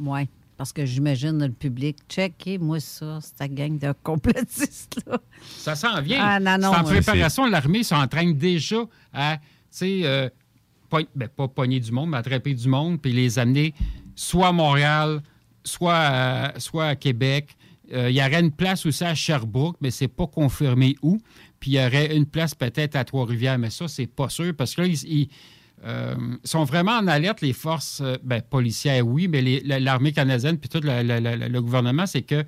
Oui, 0.00 0.28
parce 0.56 0.72
que 0.72 0.84
j'imagine 0.86 1.38
le 1.44 1.52
public, 1.52 1.96
checkez-moi 2.08 2.80
ça, 2.80 3.18
cette 3.20 3.54
gang 3.54 3.78
de 3.78 3.92
complotistes-là. 4.02 5.18
Ça 5.42 5.74
s'en 5.74 6.00
vient. 6.02 6.18
Ah, 6.20 6.40
non, 6.40 6.56
non, 6.58 6.72
C'est 6.72 6.80
en 6.80 6.84
préparation. 6.84 7.46
L'armée 7.46 7.82
s'entraîne 7.82 8.36
déjà 8.36 8.84
à, 9.12 9.36
tu 9.38 9.42
sais, 9.70 10.00
euh, 10.04 10.28
pogn- 10.90 11.06
ben, 11.14 11.28
pas 11.28 11.48
pogner 11.48 11.80
du 11.80 11.92
monde, 11.92 12.10
mais 12.10 12.16
attraper 12.18 12.54
du 12.54 12.68
monde, 12.68 13.00
puis 13.00 13.12
les 13.12 13.38
amener 13.38 13.74
soit 14.14 14.48
à 14.48 14.52
Montréal, 14.52 15.22
soit 15.64 15.94
à, 15.96 16.58
soit 16.60 16.86
à 16.88 16.96
Québec. 16.96 17.56
Euh, 17.92 18.08
il 18.10 18.16
y 18.16 18.20
aurait 18.20 18.40
une 18.40 18.52
place 18.52 18.86
aussi 18.86 19.02
à 19.04 19.14
Sherbrooke, 19.14 19.76
mais 19.80 19.90
c'est 19.90 20.08
pas 20.08 20.26
confirmé 20.26 20.94
où. 21.02 21.18
Puis 21.58 21.72
il 21.72 21.74
y 21.74 21.78
aurait 21.84 22.14
une 22.16 22.24
place 22.26 22.54
peut-être 22.54 22.96
à 22.96 23.04
Trois-Rivières, 23.04 23.58
mais 23.58 23.70
ça, 23.70 23.88
c'est 23.88 24.06
pas 24.06 24.28
sûr, 24.28 24.54
parce 24.56 24.74
que 24.74 24.82
là, 24.82 24.86
ils, 24.86 25.04
ils, 25.04 25.28
euh, 25.84 26.14
sont 26.44 26.64
vraiment 26.64 26.98
en 26.98 27.06
alerte, 27.06 27.40
les 27.40 27.52
forces 27.52 28.00
euh, 28.02 28.16
ben, 28.22 28.42
policières, 28.42 29.06
oui, 29.06 29.28
mais 29.28 29.40
l'armée 29.64 30.12
canadienne, 30.12 30.58
puis 30.58 30.68
tout 30.68 30.80
le 30.82 31.60
gouvernement, 31.60 32.06
c'est 32.06 32.22
que 32.22 32.44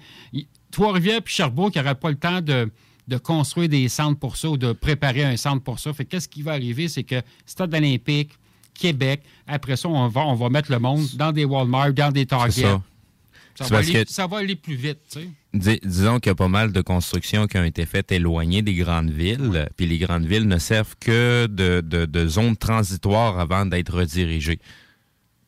Trois-Rivières 0.71 1.23
puis 1.23 1.35
Sherbrooke 1.35 1.75
n'auraient 1.77 1.95
pas 1.95 2.11
le 2.11 2.17
temps 2.17 2.41
de, 2.41 2.71
de 3.09 3.17
construire 3.17 3.69
des 3.69 3.89
centres 3.89 4.19
pour 4.19 4.37
ça 4.37 4.51
ou 4.51 4.57
de 4.57 4.73
préparer 4.73 5.25
un 5.25 5.37
centre 5.37 5.63
pour 5.63 5.79
ça. 5.79 5.93
Fait 5.93 6.05
que 6.05 6.11
qu'est-ce 6.11 6.29
qui 6.29 6.43
va 6.43 6.53
arriver, 6.53 6.89
c'est 6.89 7.05
que 7.05 7.23
Stade 7.47 7.75
olympique, 7.75 8.33
Québec, 8.75 9.23
après 9.47 9.77
ça, 9.77 9.89
on 9.89 10.09
va, 10.09 10.23
on 10.23 10.35
va 10.35 10.49
mettre 10.49 10.71
le 10.71 10.79
monde 10.79 11.07
dans 11.15 11.33
des 11.33 11.45
Walmart, 11.45 11.93
dans 11.93 12.13
des 12.13 12.27
Target. 12.27 12.77
Ça. 13.55 13.65
Va, 13.67 13.79
aller, 13.79 13.93
que- 14.05 14.11
ça 14.11 14.27
va 14.27 14.39
aller 14.39 14.57
plus 14.57 14.75
vite, 14.75 14.99
tu 15.11 15.21
sais. 15.21 15.29
Dis- 15.55 15.81
disons 15.85 16.19
qu'il 16.19 16.31
y 16.31 16.33
a 16.33 16.35
pas 16.35 16.49
mal 16.49 16.73
de 16.73 16.81
constructions 16.81 17.47
qui 17.47 17.59
ont 17.59 17.65
été 17.65 17.85
faites 17.87 18.11
éloignées 18.13 18.63
des 18.63 18.75
grandes 18.75 19.11
villes, 19.11 19.69
puis 19.77 19.87
les 19.87 19.99
grandes 19.99 20.25
villes 20.25 20.49
ne 20.49 20.59
servent 20.59 20.95
que 20.99 21.47
de, 21.47 21.81
de- 21.81 22.07
de 22.07 22.27
zones 22.27 22.57
transitoires 22.57 23.39
avant 23.39 23.67
d'être 23.67 23.95
redirigées. 23.95 24.59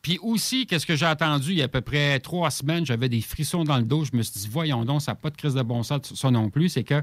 Puis 0.01 0.19
aussi, 0.21 0.67
qu'est-ce 0.67 0.85
que 0.85 0.95
j'ai 0.95 1.07
entendu 1.07 1.51
il 1.53 1.57
y 1.57 1.61
a 1.61 1.65
à 1.65 1.67
peu 1.67 1.81
près 1.81 2.19
trois 2.19 2.51
semaines, 2.51 2.85
j'avais 2.85 3.09
des 3.09 3.21
frissons 3.21 3.63
dans 3.63 3.77
le 3.77 3.83
dos. 3.83 4.05
Je 4.05 4.15
me 4.15 4.21
suis 4.21 4.39
dit, 4.41 4.47
voyons 4.51 4.85
donc, 4.85 5.01
ça 5.01 5.13
n'a 5.13 5.15
pas 5.15 5.31
de 5.31 5.35
crise 5.37 5.55
de 5.55 5.63
bon 5.63 5.81
sens, 5.81 6.13
ça 6.13 6.29
non 6.29 6.51
plus. 6.51 6.69
C'est 6.69 6.83
que 6.83 7.01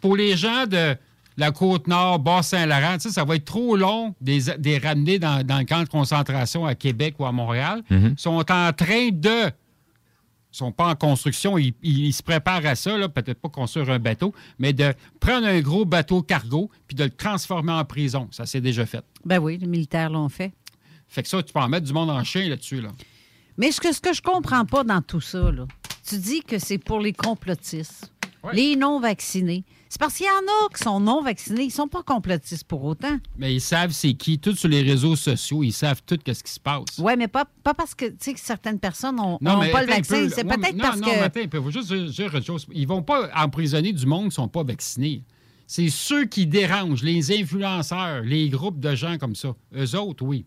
pour 0.00 0.16
les 0.16 0.34
gens 0.36 0.66
de 0.66 0.96
la 1.36 1.50
Côte-Nord, 1.50 2.20
Bas-Saint-Laurent, 2.20 2.98
ça 2.98 3.24
va 3.24 3.36
être 3.36 3.44
trop 3.44 3.76
long 3.76 4.14
des, 4.22 4.40
des 4.58 4.78
ramener 4.78 5.18
dans, 5.18 5.46
dans 5.46 5.58
le 5.58 5.64
camp 5.64 5.82
de 5.82 5.88
concentration 5.88 6.64
à 6.64 6.74
Québec 6.74 7.16
ou 7.18 7.26
à 7.26 7.32
Montréal. 7.32 7.82
Mhm. 7.90 8.14
Ils 8.16 8.20
sont 8.20 8.50
en 8.50 8.72
train 8.72 9.10
de. 9.12 9.50
Ils 10.52 10.56
sont 10.58 10.70
pas 10.72 10.88
en 10.88 10.94
construction, 10.94 11.56
ils, 11.56 11.72
ils- 11.82 12.12
se 12.12 12.22
préparent 12.22 12.66
à 12.66 12.74
ça, 12.74 13.08
peut-être 13.08 13.40
pas 13.40 13.48
construire 13.48 13.88
un 13.90 13.98
bateau, 13.98 14.34
mais 14.58 14.72
de 14.74 14.92
prendre 15.18 15.46
un 15.46 15.60
gros 15.60 15.84
bateau 15.86 16.22
cargo 16.22 16.70
puis 16.86 16.94
de 16.94 17.04
le 17.04 17.10
transformer 17.10 17.72
en 17.72 17.84
prison. 17.86 18.28
Ça 18.30 18.44
s'est 18.44 18.60
déjà 18.60 18.84
fait. 18.84 19.02
Ben 19.24 19.38
oui, 19.38 19.56
les 19.56 19.66
militaires 19.66 20.10
l'ont 20.10 20.28
fait. 20.28 20.52
Fait 21.08 21.22
que 21.22 21.28
ça, 21.28 21.42
tu 21.42 21.52
peux 21.52 21.60
en 21.60 21.68
mettre 21.68 21.86
du 21.86 21.92
monde 21.92 22.10
en 22.10 22.22
chien 22.22 22.48
là-dessus. 22.48 22.80
Là. 22.82 22.90
Mais 23.56 23.72
ce 23.72 23.80
que, 23.80 23.92
ce 23.92 24.00
que 24.00 24.12
je 24.12 24.20
comprends 24.22 24.64
pas 24.66 24.84
dans 24.84 25.00
tout 25.02 25.20
ça, 25.20 25.50
là, 25.50 25.66
tu 26.06 26.18
dis 26.18 26.40
que 26.42 26.58
c'est 26.58 26.78
pour 26.78 27.00
les 27.00 27.12
complotistes, 27.12 28.12
les 28.52 28.76
non-vaccinés. 28.76 29.64
C'est 29.92 29.98
parce 30.00 30.14
qu'il 30.16 30.24
y 30.24 30.28
en 30.30 30.32
a 30.50 30.74
qui 30.74 30.82
sont 30.82 31.00
non 31.00 31.20
vaccinés. 31.22 31.64
Ils 31.64 31.70
sont 31.70 31.86
pas 31.86 32.02
complotistes 32.02 32.64
pour 32.64 32.82
autant. 32.82 33.18
Mais 33.36 33.54
ils 33.54 33.60
savent 33.60 33.90
c'est 33.92 34.14
qui. 34.14 34.38
Tout 34.38 34.56
sur 34.56 34.70
les 34.70 34.80
réseaux 34.80 35.16
sociaux, 35.16 35.62
ils 35.62 35.72
savent 35.74 36.00
tout 36.06 36.18
ce 36.26 36.42
qui 36.42 36.50
se 36.50 36.58
passe. 36.58 36.84
Oui, 36.98 37.12
mais 37.18 37.28
pas, 37.28 37.44
pas 37.62 37.74
parce 37.74 37.94
que, 37.94 38.06
tu 38.06 38.16
sais, 38.20 38.32
que 38.32 38.40
certaines 38.40 38.78
personnes 38.78 39.16
n'ont 39.16 39.36
Non, 39.42 39.60
pas 39.70 39.82
le 39.82 39.88
vaccin. 39.88 40.30
C'est 40.30 40.46
ouais, 40.46 40.56
peut-être 40.56 40.76
non, 40.76 40.82
parce 40.82 40.96
non, 40.98 41.08
que. 41.08 41.10
mais 41.12 41.18
attends 41.20 41.46
peu, 41.46 41.60
faut 41.60 41.70
juste 41.70 41.88
dire- 41.92 42.06
dire 42.08 42.34
autre 42.34 42.40
chose. 42.46 42.66
Ils 42.72 42.88
vont 42.88 43.02
pas 43.02 43.28
emprisonner 43.36 43.92
du 43.92 44.06
monde 44.06 44.30
qui 44.30 44.34
sont 44.36 44.48
pas 44.48 44.62
vaccinés. 44.62 45.24
C'est 45.66 45.90
ceux 45.90 46.24
qui 46.24 46.46
dérangent, 46.46 47.02
les 47.02 47.30
influenceurs, 47.38 48.22
les 48.22 48.48
groupes 48.48 48.80
de 48.80 48.94
gens 48.94 49.18
comme 49.18 49.34
ça. 49.34 49.54
Eux 49.76 49.94
autres, 49.94 50.24
oui. 50.24 50.46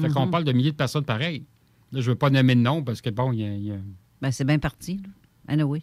Fait 0.00 0.08
qu'on 0.08 0.24
Mhm. 0.24 0.30
parle 0.32 0.42
de 0.44 0.50
milliers 0.52 0.72
de 0.72 0.76
personnes 0.76 1.04
pareilles. 1.04 1.44
Là, 1.92 2.00
je 2.00 2.10
veux 2.10 2.16
pas 2.16 2.30
nommer 2.30 2.56
de 2.56 2.60
nom 2.62 2.82
parce 2.82 3.00
que, 3.00 3.10
bon, 3.10 3.30
il 3.30 3.38
y 3.42 3.44
a- 3.44 3.54
il 3.54 3.64
y 3.64 3.70
a... 3.70 3.76
Ben, 4.20 4.32
c'est 4.32 4.44
bien 4.44 4.58
parti. 4.58 4.96
Là. 4.96 5.08
Anyway. 5.46 5.82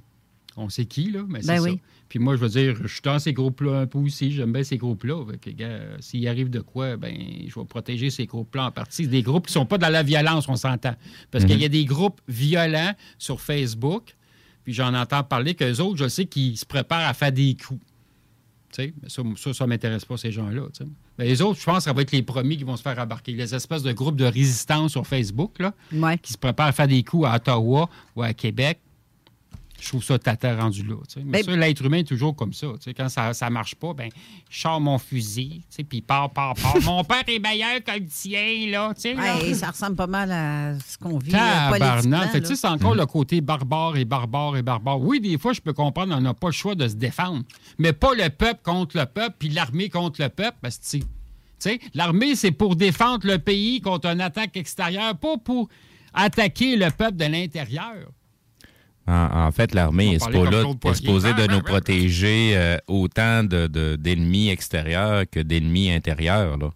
On 0.62 0.70
sait 0.70 0.86
qui, 0.86 1.10
là, 1.12 1.22
mais 1.28 1.42
c'est 1.42 1.48
Ben 1.48 1.58
ça. 1.58 1.64
oui. 1.64 1.80
Puis 2.10 2.20
moi, 2.20 2.36
je 2.36 2.42
veux 2.42 2.50
dire, 2.50 2.76
je 2.82 2.88
suis 2.88 3.02
dans 3.04 3.18
ces 3.20 3.34
groupes-là 3.34 3.82
un 3.82 3.86
peu 3.88 4.00
aussi. 4.00 4.32
J'aime 4.32 4.52
bien 4.52 4.64
ces 4.64 4.78
groupes-là. 4.78 5.24
Que, 5.42 5.52
s'il 6.02 6.28
arrive 6.28 6.50
de 6.50 6.60
quoi, 6.60 6.98
ben, 6.98 7.16
je 7.48 7.58
vais 7.60 7.66
protéger 7.66 8.10
ces 8.10 8.26
groupes-là 8.26 8.66
en 8.66 8.72
partie. 8.72 9.04
C'est 9.04 9.10
des 9.10 9.22
groupes 9.22 9.48
qui 9.48 9.54
sont 9.54 9.66
pas 9.66 9.78
dans 9.78 9.90
la 9.90 10.04
violence, 10.04 10.50
on 10.50 10.56
s'entend. 10.56 10.96
Parce 11.32 11.44
Mhm. 11.46 11.50
qu'il 11.52 11.62
y 11.62 11.66
a 11.66 11.70
des 11.70 11.86
groupes 11.86 12.20
violents 12.28 12.94
sur 13.18 13.40
Facebook. 13.40 14.16
Puis 14.64 14.74
j'en 14.74 14.94
entends 14.96 15.24
parler 15.24 15.54
qu'eux 15.56 15.78
autres, 15.80 15.98
je 15.98 16.08
sais 16.08 16.26
qu'ils 16.26 16.58
se 16.58 16.66
préparent 16.66 17.08
à 17.08 17.14
faire 17.14 17.32
des 17.32 17.56
coups. 17.56 17.80
Tu 18.74 18.84
sais, 18.84 18.94
mais 19.02 19.10
ça, 19.10 19.24
ça, 19.36 19.54
ça 19.54 19.66
m'intéresse 19.68 20.06
pas, 20.06 20.18
ces 20.18 20.32
gens-là. 20.32 20.64
Ben, 21.18 21.26
les 21.26 21.42
autres, 21.42 21.60
je 21.60 21.66
pense 21.66 21.78
que 21.78 21.84
ça 21.84 21.94
va 21.94 22.02
être 22.04 22.12
les 22.12 22.22
premiers 22.22 22.56
qui 22.58 22.64
vont 22.64 22.76
se 22.78 22.84
faire 22.84 22.98
embarquer. 23.00 23.32
Les 23.34 23.56
espèces 23.56 23.82
de 23.84 23.92
groupes 23.94 24.16
de 24.16 24.26
résistance 24.26 24.92
sur 24.92 25.08
Facebook, 25.08 25.58
là, 25.60 25.74
qui 26.22 26.34
se 26.34 26.38
préparent 26.38 26.68
à 26.68 26.72
faire 26.72 26.88
des 26.88 27.04
coups 27.04 27.26
à 27.28 27.36
Ottawa 27.36 27.90
ou 28.16 28.22
à 28.24 28.34
Québec. 28.34 28.80
Je 29.82 29.88
trouve 29.88 30.04
ça 30.04 30.20
tata 30.20 30.56
rendu 30.56 30.84
là. 30.84 30.96
Mais 31.18 31.42
Ben- 31.42 31.44
ça, 31.44 31.56
l'être 31.56 31.84
humain 31.86 31.98
est 32.00 32.04
toujours 32.08 32.36
comme 32.36 32.54
ça. 32.54 32.68
tu 32.76 32.84
sais. 32.84 32.94
Quand 32.94 33.10
ça 33.10 33.32
ne 33.32 33.50
marche 33.50 33.76
pas, 33.76 33.94
ben, 33.94 34.10
je 34.50 34.60
sors 34.60 34.80
mon 34.80 34.98
fusil, 34.98 35.62
tu 35.70 35.76
sais, 35.78 35.84
puis 35.84 36.02
part, 36.02 36.32
part, 36.32 36.54
part. 36.56 36.76
mon 36.84 37.04
père 37.04 37.24
est 37.28 37.40
meilleur 37.40 37.84
que 37.84 37.92
le 37.92 38.06
tien, 38.08 38.70
là. 38.72 38.94
tu 38.94 39.02
sais, 39.02 39.14
là. 39.14 39.38
Ouais, 39.38 39.54
ça 39.54 39.72
ressemble 39.72 39.96
pas 39.96 40.08
mal 40.08 40.32
à 40.32 40.80
ce 40.80 40.98
qu'on 40.98 41.18
vit 41.18 41.32
là. 41.32 41.70
c'est 42.56 42.68
encore 42.68 42.96
le 42.96 43.06
côté 43.06 43.42
barbare 43.42 43.98
et 43.98 44.06
barbare 44.06 44.58
et 44.58 44.62
barbare. 44.62 45.00
Oui, 45.02 45.20
des 45.20 45.38
fois, 45.38 45.54
je 45.54 45.62
peux 45.62 45.74
comprendre, 45.74 46.16
on 46.16 46.22
n'a 46.22 46.34
pas 46.34 46.48
le 46.48 46.54
choix 46.54 46.76
de 46.76 46.88
se 46.88 46.96
défendre. 46.96 47.44
Mais 47.78 47.94
pas 47.94 48.14
le 48.14 48.30
peuple 48.30 48.62
contre 48.64 48.98
le 48.98 49.06
peuple, 49.06 49.36
puis 49.40 49.50
l'armée 49.50 49.90
contre 49.90 50.22
le 50.22 50.30
peuple, 50.30 50.58
parce 50.62 50.78
que, 50.78 50.98
tu 50.98 51.04
sais, 51.60 51.80
l'armée, 51.94 52.36
c'est 52.36 52.52
pour 52.52 52.76
défendre 52.76 53.28
le 53.28 53.40
pays 53.40 53.82
contre 53.82 54.08
une 54.08 54.22
attaque 54.22 54.58
extérieure, 54.58 55.16
pas 55.18 55.38
pour 55.38 55.70
attaquer 56.14 56.76
le 56.76 56.90
peuple 56.92 57.18
de 57.18 57.26
l'intérieur. 57.26 58.10
En, 59.08 59.48
en 59.48 59.52
fait, 59.52 59.74
l'armée 59.74 60.14
est, 60.16 60.20
supposée 60.24 61.34
de 61.34 61.42
Ah, 61.42 61.48
nous 61.48 61.56
ah, 61.58 61.62
ah, 61.66 61.70
protéger 61.70 62.52
euh, 62.56 62.78
autant 62.88 63.44
de- 63.44 63.66
de- 63.68 63.96
d'ennemis 63.96 64.50
extérieurs 64.50 65.24
que 65.32 65.40
d'ennemis 65.40 65.92
intérieurs. 65.92 66.58
Là. 66.58 66.70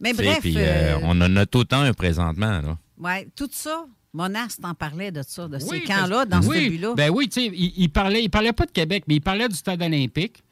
Mais 0.00 0.10
Tu 0.10 0.16
sais, 0.16 0.24
bref, 0.24 0.40
puis, 0.40 0.54
euh, 0.56 0.60
euh, 0.96 0.98
on 1.04 1.20
en 1.20 1.36
a 1.36 1.44
autant 1.54 1.80
un 1.82 1.92
présentement. 1.92 2.60
Là. 2.60 2.76
ouais, 2.98 3.28
tout 3.36 3.48
ça, 3.52 3.86
Monas 4.12 4.56
t'en 4.60 4.74
parlait 4.74 5.12
de 5.12 5.22
ça, 5.26 5.46
de 5.46 5.56
Oui, 5.56 5.62
ces 5.68 5.80
camps-là, 5.82 6.24
dans 6.24 6.40
oui, 6.42 6.64
ce 6.64 6.68
but-là. 6.70 6.94
Ben 6.96 7.10
oui, 7.10 7.28
tu 7.28 7.40
sais, 7.42 7.46
il, 7.54 7.72
il 7.76 7.88
parlait, 7.90 8.22
il 8.24 8.28
parlait 8.30 8.52
pas 8.52 8.66
de 8.66 8.72
Québec, 8.72 9.04
mais 9.06 9.16
il 9.16 9.20
parlait 9.20 9.48
du 9.48 9.54
stade 9.54 9.82
olympique. 9.82 10.42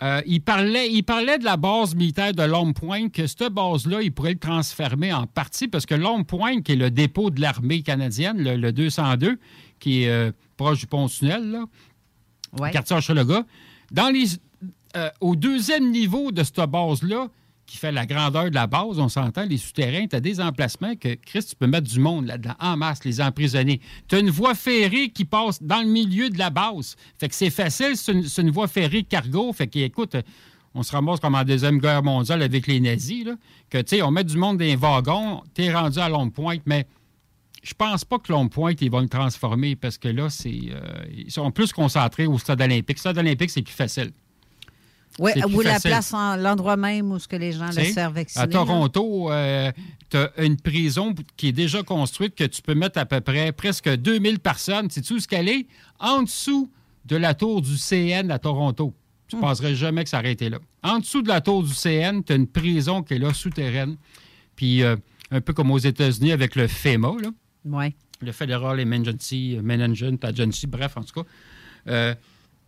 Euh, 0.00 0.22
il, 0.26 0.40
parlait, 0.40 0.88
il 0.92 1.02
parlait 1.02 1.38
de 1.38 1.44
la 1.44 1.56
base 1.56 1.96
militaire 1.96 2.32
de 2.32 2.44
L'Homme-Pointe, 2.44 3.10
que 3.12 3.26
cette 3.26 3.42
base-là, 3.52 4.00
il 4.00 4.12
pourrait 4.12 4.34
le 4.34 4.38
transformer 4.38 5.12
en 5.12 5.26
partie, 5.26 5.66
parce 5.66 5.86
que 5.86 5.96
L'Homme-Pointe, 5.96 6.62
qui 6.62 6.72
est 6.72 6.76
le 6.76 6.92
dépôt 6.92 7.30
de 7.30 7.40
l'armée 7.40 7.82
canadienne, 7.82 8.40
le, 8.40 8.54
le 8.56 8.72
202, 8.72 9.38
qui 9.78 10.04
est 10.04 10.08
euh, 10.08 10.32
proche 10.56 10.80
du 10.80 10.86
pont-tunnel, 10.86 11.50
là, 11.50 11.64
Ouais. 12.58 12.70
quartier 12.70 12.96
Hochelaga, 12.96 13.44
dans 13.90 14.08
les, 14.08 14.26
euh, 14.96 15.10
au 15.20 15.36
deuxième 15.36 15.90
niveau 15.90 16.32
de 16.32 16.42
cette 16.42 16.58
base-là, 16.60 17.28
qui 17.66 17.76
fait 17.76 17.92
la 17.92 18.06
grandeur 18.06 18.48
de 18.48 18.54
la 18.54 18.66
base, 18.66 18.98
on 18.98 19.10
s'entend, 19.10 19.44
les 19.44 19.58
souterrains, 19.58 20.06
tu 20.06 20.16
as 20.16 20.20
des 20.20 20.40
emplacements 20.40 20.96
que, 20.96 21.14
Chris, 21.14 21.44
tu 21.44 21.54
peux 21.54 21.66
mettre 21.66 21.86
du 21.86 22.00
monde 22.00 22.26
là-dedans, 22.26 22.54
en 22.58 22.78
masse, 22.78 23.04
les 23.04 23.20
emprisonnés. 23.20 23.82
Tu 24.08 24.16
as 24.16 24.20
une 24.20 24.30
voie 24.30 24.54
ferrée 24.54 25.10
qui 25.10 25.26
passe 25.26 25.62
dans 25.62 25.82
le 25.82 25.88
milieu 25.88 26.30
de 26.30 26.38
la 26.38 26.48
base. 26.48 26.96
Fait 27.18 27.28
que 27.28 27.34
c'est 27.34 27.50
facile, 27.50 27.94
c'est 27.96 28.40
une, 28.40 28.50
voie 28.50 28.68
ferrée 28.68 29.02
cargo. 29.02 29.52
Fait 29.52 29.66
que, 29.66 29.78
écoute, 29.80 30.16
on 30.74 30.82
se 30.82 30.92
ramasse 30.92 31.20
comme 31.20 31.34
en 31.34 31.44
Deuxième 31.44 31.78
Guerre 31.78 32.02
mondiale 32.02 32.42
avec 32.42 32.66
les 32.66 32.80
nazis, 32.80 33.26
là, 33.26 33.34
que, 33.68 33.76
tu 33.78 33.96
sais, 33.96 34.02
on 34.02 34.10
met 34.10 34.24
du 34.24 34.38
monde 34.38 34.56
dans 34.56 34.64
les 34.64 34.76
wagons, 34.76 35.42
t'es 35.52 35.70
rendu 35.70 35.98
à 35.98 36.08
Longue-Pointe, 36.08 36.62
mais 36.64 36.86
je 37.62 37.74
pense 37.74 38.04
pas 38.04 38.18
que 38.18 38.30
Longue-Pointe, 38.32 38.80
ils 38.82 38.90
vont 38.90 39.00
le 39.00 39.08
transformer 39.08 39.76
parce 39.76 39.98
que 39.98 40.08
là, 40.08 40.30
c'est, 40.30 40.60
euh, 40.70 40.80
ils 41.16 41.30
sont 41.30 41.50
plus 41.50 41.72
concentrés 41.72 42.26
au 42.26 42.38
stade 42.38 42.60
olympique. 42.60 42.96
Le 42.96 43.00
stade 43.00 43.18
olympique, 43.18 43.50
c'est 43.50 43.62
plus 43.62 43.74
facile. 43.74 44.12
Plus 45.16 45.42
ou 45.52 45.60
la 45.62 45.72
facile. 45.74 45.90
place, 45.90 46.14
en- 46.14 46.36
l'endroit 46.36 46.76
même 46.76 47.10
où 47.10 47.18
ce 47.18 47.26
que 47.26 47.34
les 47.34 47.50
gens 47.52 47.66
le 47.76 47.84
servent 47.84 48.14
vacciner. 48.14 48.44
À. 48.44 48.46
Toronto, 48.46 49.30
tu 50.10 50.16
as 50.16 50.30
une 50.44 50.56
prison 50.60 51.12
qui 51.36 51.48
est 51.48 51.52
déjà 51.52 51.82
construite 51.82 52.36
que 52.36 52.44
tu 52.44 52.62
peux 52.62 52.74
mettre 52.74 52.98
à 53.00 53.06
peu 53.06 53.20
près 53.20 53.50
presque 53.50 53.88
2000 53.88 54.38
personnes. 54.38 54.88
Sais-tu 54.90 55.14
où 55.14 55.18
ce 55.18 55.26
qu'elle 55.26 55.48
est? 55.48 55.66
En 55.98 56.22
dessous 56.22 56.70
de 57.04 57.16
la 57.16 57.34
tour 57.34 57.62
du 57.62 57.76
CN 57.76 58.30
à 58.30 58.38
Toronto. 58.38 58.94
Tu 59.26 59.34
ne 59.36 59.40
Hmm. 59.40 59.44
penserais 59.44 59.74
jamais 59.74 60.04
que 60.04 60.10
ça 60.10 60.20
aurait 60.20 60.32
été 60.32 60.48
là. 60.50 60.58
En 60.84 61.00
dessous 61.00 61.22
de 61.22 61.28
la 61.28 61.40
tour 61.40 61.64
du 61.64 61.74
CN, 61.74 62.22
tu 62.22 62.32
as 62.32 62.36
une 62.36 62.46
prison 62.46 63.02
qui 63.02 63.14
est 63.14 63.18
là, 63.18 63.34
souterraine. 63.34 63.96
Puis, 64.54 64.82
euh, 64.82 64.94
un 65.30 65.40
peu 65.40 65.52
comme 65.52 65.70
aux 65.72 65.78
États-Unis 65.78 66.32
avec 66.32 66.54
le 66.54 66.68
FEMA, 66.68 67.12
là. 67.20 67.30
Ouais. 67.64 67.94
le 68.20 68.32
Federal 68.32 68.80
Emergency 68.80 69.58
Management 69.62 70.24
Agency, 70.24 70.66
bref, 70.66 70.96
en 70.96 71.02
tout 71.02 71.22
cas. 71.22 71.28
Euh, 71.88 72.14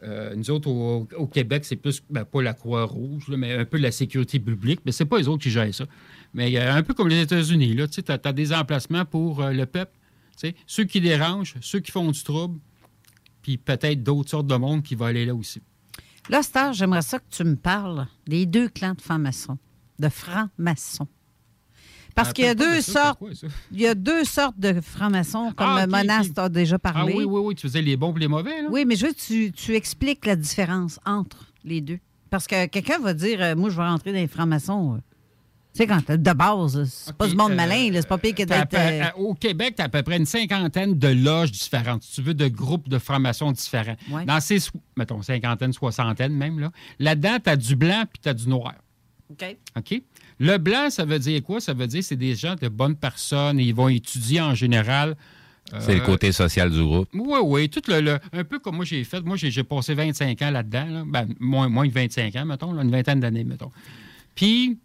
euh, 0.03 0.35
nous 0.35 0.51
autres, 0.51 0.69
au, 0.69 1.07
au 1.17 1.27
Québec, 1.27 1.65
c'est 1.65 1.77
plus, 1.77 2.03
ben, 2.09 2.25
pas 2.25 2.41
la 2.43 2.55
Croix-Rouge, 2.55 3.29
mais 3.29 3.53
un 3.53 3.65
peu 3.65 3.77
la 3.77 3.93
sécurité 3.93 4.41
publique, 4.41 4.81
mais 4.87 4.93
c'est 4.93 5.05
pas 5.05 5.19
les 5.19 5.29
autres 5.29 5.43
qui 5.43 5.51
gèrent 5.51 5.75
ça. 5.75 5.85
Mais 6.33 6.57
euh, 6.57 6.75
un 6.75 6.83
peu 6.83 6.95
comme 6.95 7.09
les 7.09 7.21
États-Unis, 7.21 7.75
là, 7.75 7.87
tu 7.87 8.03
as, 8.09 8.33
des 8.33 8.53
emplacements 8.53 9.05
pour 9.05 9.43
le 9.43 9.65
peuple, 9.67 9.93
tu 10.39 10.49
sais, 10.49 10.55
ceux 10.67 10.85
qui 10.85 11.01
dérangent, 11.01 11.57
ceux 11.61 11.81
qui 11.81 11.91
font 11.91 12.11
du 12.11 12.23
trouble, 12.23 12.59
puis 13.43 13.59
peut-être 13.59 14.03
d'autres 14.03 14.31
sortes 14.31 14.47
de 14.47 14.57
monde 14.57 14.83
qui 14.83 14.95
vont 14.95 15.07
aller 15.07 15.27
là 15.27 15.35
aussi. 15.35 15.61
Là, 16.29 16.43
Star, 16.43 16.73
j'aimerais 16.73 17.03
ça 17.03 17.19
que 17.19 17.29
tu 17.31 17.45
me 17.45 17.57
parles 17.57 18.07
des 18.27 18.47
deux 18.47 18.69
clans 18.69 18.95
de 18.95 19.01
francs-maçons, 19.01 19.59
de 19.99 20.09
francs-maçons. 20.09 21.09
Parce 22.21 22.31
Ah, 22.31 22.33
qu'il 22.35 22.45
y 22.45 22.49
a 22.49 22.55
deux 22.55 22.81
sortes. 22.81 23.19
quoi? 23.19 23.31
Il 23.73 23.81
y 23.81 23.87
a 23.87 23.95
deux 23.95 24.25
sortes 24.25 24.59
de 24.59 24.81
francs-maçons, 24.81 25.53
comme 25.57 25.67
Ah, 25.69 25.85
ok, 25.85 25.91
Monas 25.91 26.23
ok. 26.27 26.35
t'a 26.35 26.49
déjà 26.49 26.77
Ah 26.77 26.93
parlé. 26.93 27.15
oui, 27.15 27.25
oui, 27.25 27.41
oui, 27.45 27.55
tu 27.55 27.63
faisais 27.63 27.83
les 27.83 27.97
bons 27.97 28.15
et 28.17 28.21
les 28.21 28.29
mauvais, 28.29 28.63
là? 28.63 28.69
Oui, 28.71 28.85
mais 28.85 28.97
je 28.97 29.07
veux 29.07 29.13
que 29.13 29.19
tu, 29.21 29.53
tu 29.53 29.75
expliques 29.75 30.27
la 30.27 30.37
différence 30.37 30.99
entre 31.07 31.47
les 31.65 31.81
deux. 31.81 31.99
Parce 32.31 32.47
que 32.47 32.67
quelqu'un 32.67 32.99
va 32.99 33.15
dire, 33.15 33.39
euh, 33.43 33.57
moi, 33.57 33.71
je 33.71 33.77
vais 33.77 33.83
rentrer 33.87 34.13
dans 34.13 34.19
les 34.19 34.29
francs-maçons. 34.29 34.95
euh. 34.95 34.99
Tu 35.73 35.79
sais, 35.79 35.87
quand 35.87 36.11
de 36.11 36.33
base, 36.33 36.83
c'est 36.91 37.17
pas 37.17 37.29
du 37.29 37.37
monde 37.37 37.53
euh, 37.53 37.57
malin, 37.57 37.93
là, 37.93 38.01
c'est 38.03 38.09
pas 38.09 38.19
pire 38.19 38.35
que 38.35 38.43
d'être. 38.43 39.17
au 39.19 39.35
Québec, 39.35 39.75
tu 39.77 39.83
as 39.83 39.85
à 39.85 39.89
peu 39.89 40.03
près 40.03 40.17
une 40.17 40.27
cinquantaine 40.27 40.99
de 40.99 41.09
loges 41.09 41.53
différentes, 41.53 42.03
si 42.03 42.15
tu 42.17 42.23
veux, 42.23 42.35
de 42.35 42.49
groupes 42.49 42.89
de 42.89 42.99
francs-maçons 42.99 43.53
différents. 43.53 43.95
Ouais. 44.11 44.25
Dans 44.25 44.41
ces, 44.41 44.59
mettons, 44.97 45.23
cinquantaine, 45.23 45.73
soixantaine 45.73 46.33
même, 46.33 46.59
là, 46.59 46.71
là-dedans, 46.99 47.37
tu 47.43 47.51
as 47.51 47.57
du 47.57 47.77
blanc 47.77 48.03
puis 48.13 48.21
tu 48.21 48.29
as 48.29 48.35
du 48.35 48.49
noir. 48.49 48.75
OK. 49.31 49.57
OK? 49.79 50.03
Le 50.41 50.57
blanc, 50.59 50.91
ça 50.91 51.05
veut 51.05 51.19
dire 51.19 51.43
quoi? 51.43 51.61
Ça 51.61 51.75
veut 51.75 51.87
dire 51.87 52.01
que 52.01 52.07
c'est 52.07 52.17
des 52.17 52.35
gens 52.35 52.57
de 52.61 52.67
bonnes 52.69 52.97
personnes 52.97 53.61
ils 53.61 53.75
vont 53.75 53.89
étudier 53.89 54.41
en 54.41 54.55
général. 54.55 55.17
C'est 55.79 55.95
le 55.95 56.01
euh, 56.01 56.05
côté 56.05 56.33
social 56.33 56.69
du 56.71 56.83
groupe. 56.83 57.09
oui, 57.15 57.39
oui, 57.45 57.69
tout 57.69 57.83
le, 57.87 58.01
le- 58.01 58.19
un 58.33 58.43
peu 58.43 58.59
comme 58.59 58.75
moi 58.77 58.85
j'ai 58.85 59.05
fait. 59.05 59.21
Moi, 59.21 59.37
j'ai 59.37 59.63
passé 59.63 59.95
25 59.95 60.43
ans 60.43 60.51
là-dedans. 60.51 60.87
là. 60.87 61.05
Ben, 61.07 61.29
moins, 61.39 61.69
moins 61.69 61.87
que 61.89 61.95
25 61.95 62.35
ans, 62.37 62.45
mettons, 62.47 62.73
là, 62.73 62.83
une 62.83 62.91
vingtaine 62.91 63.21
d'années, 63.21 63.45
mettons. 63.45 63.71
Puis, 64.35 64.79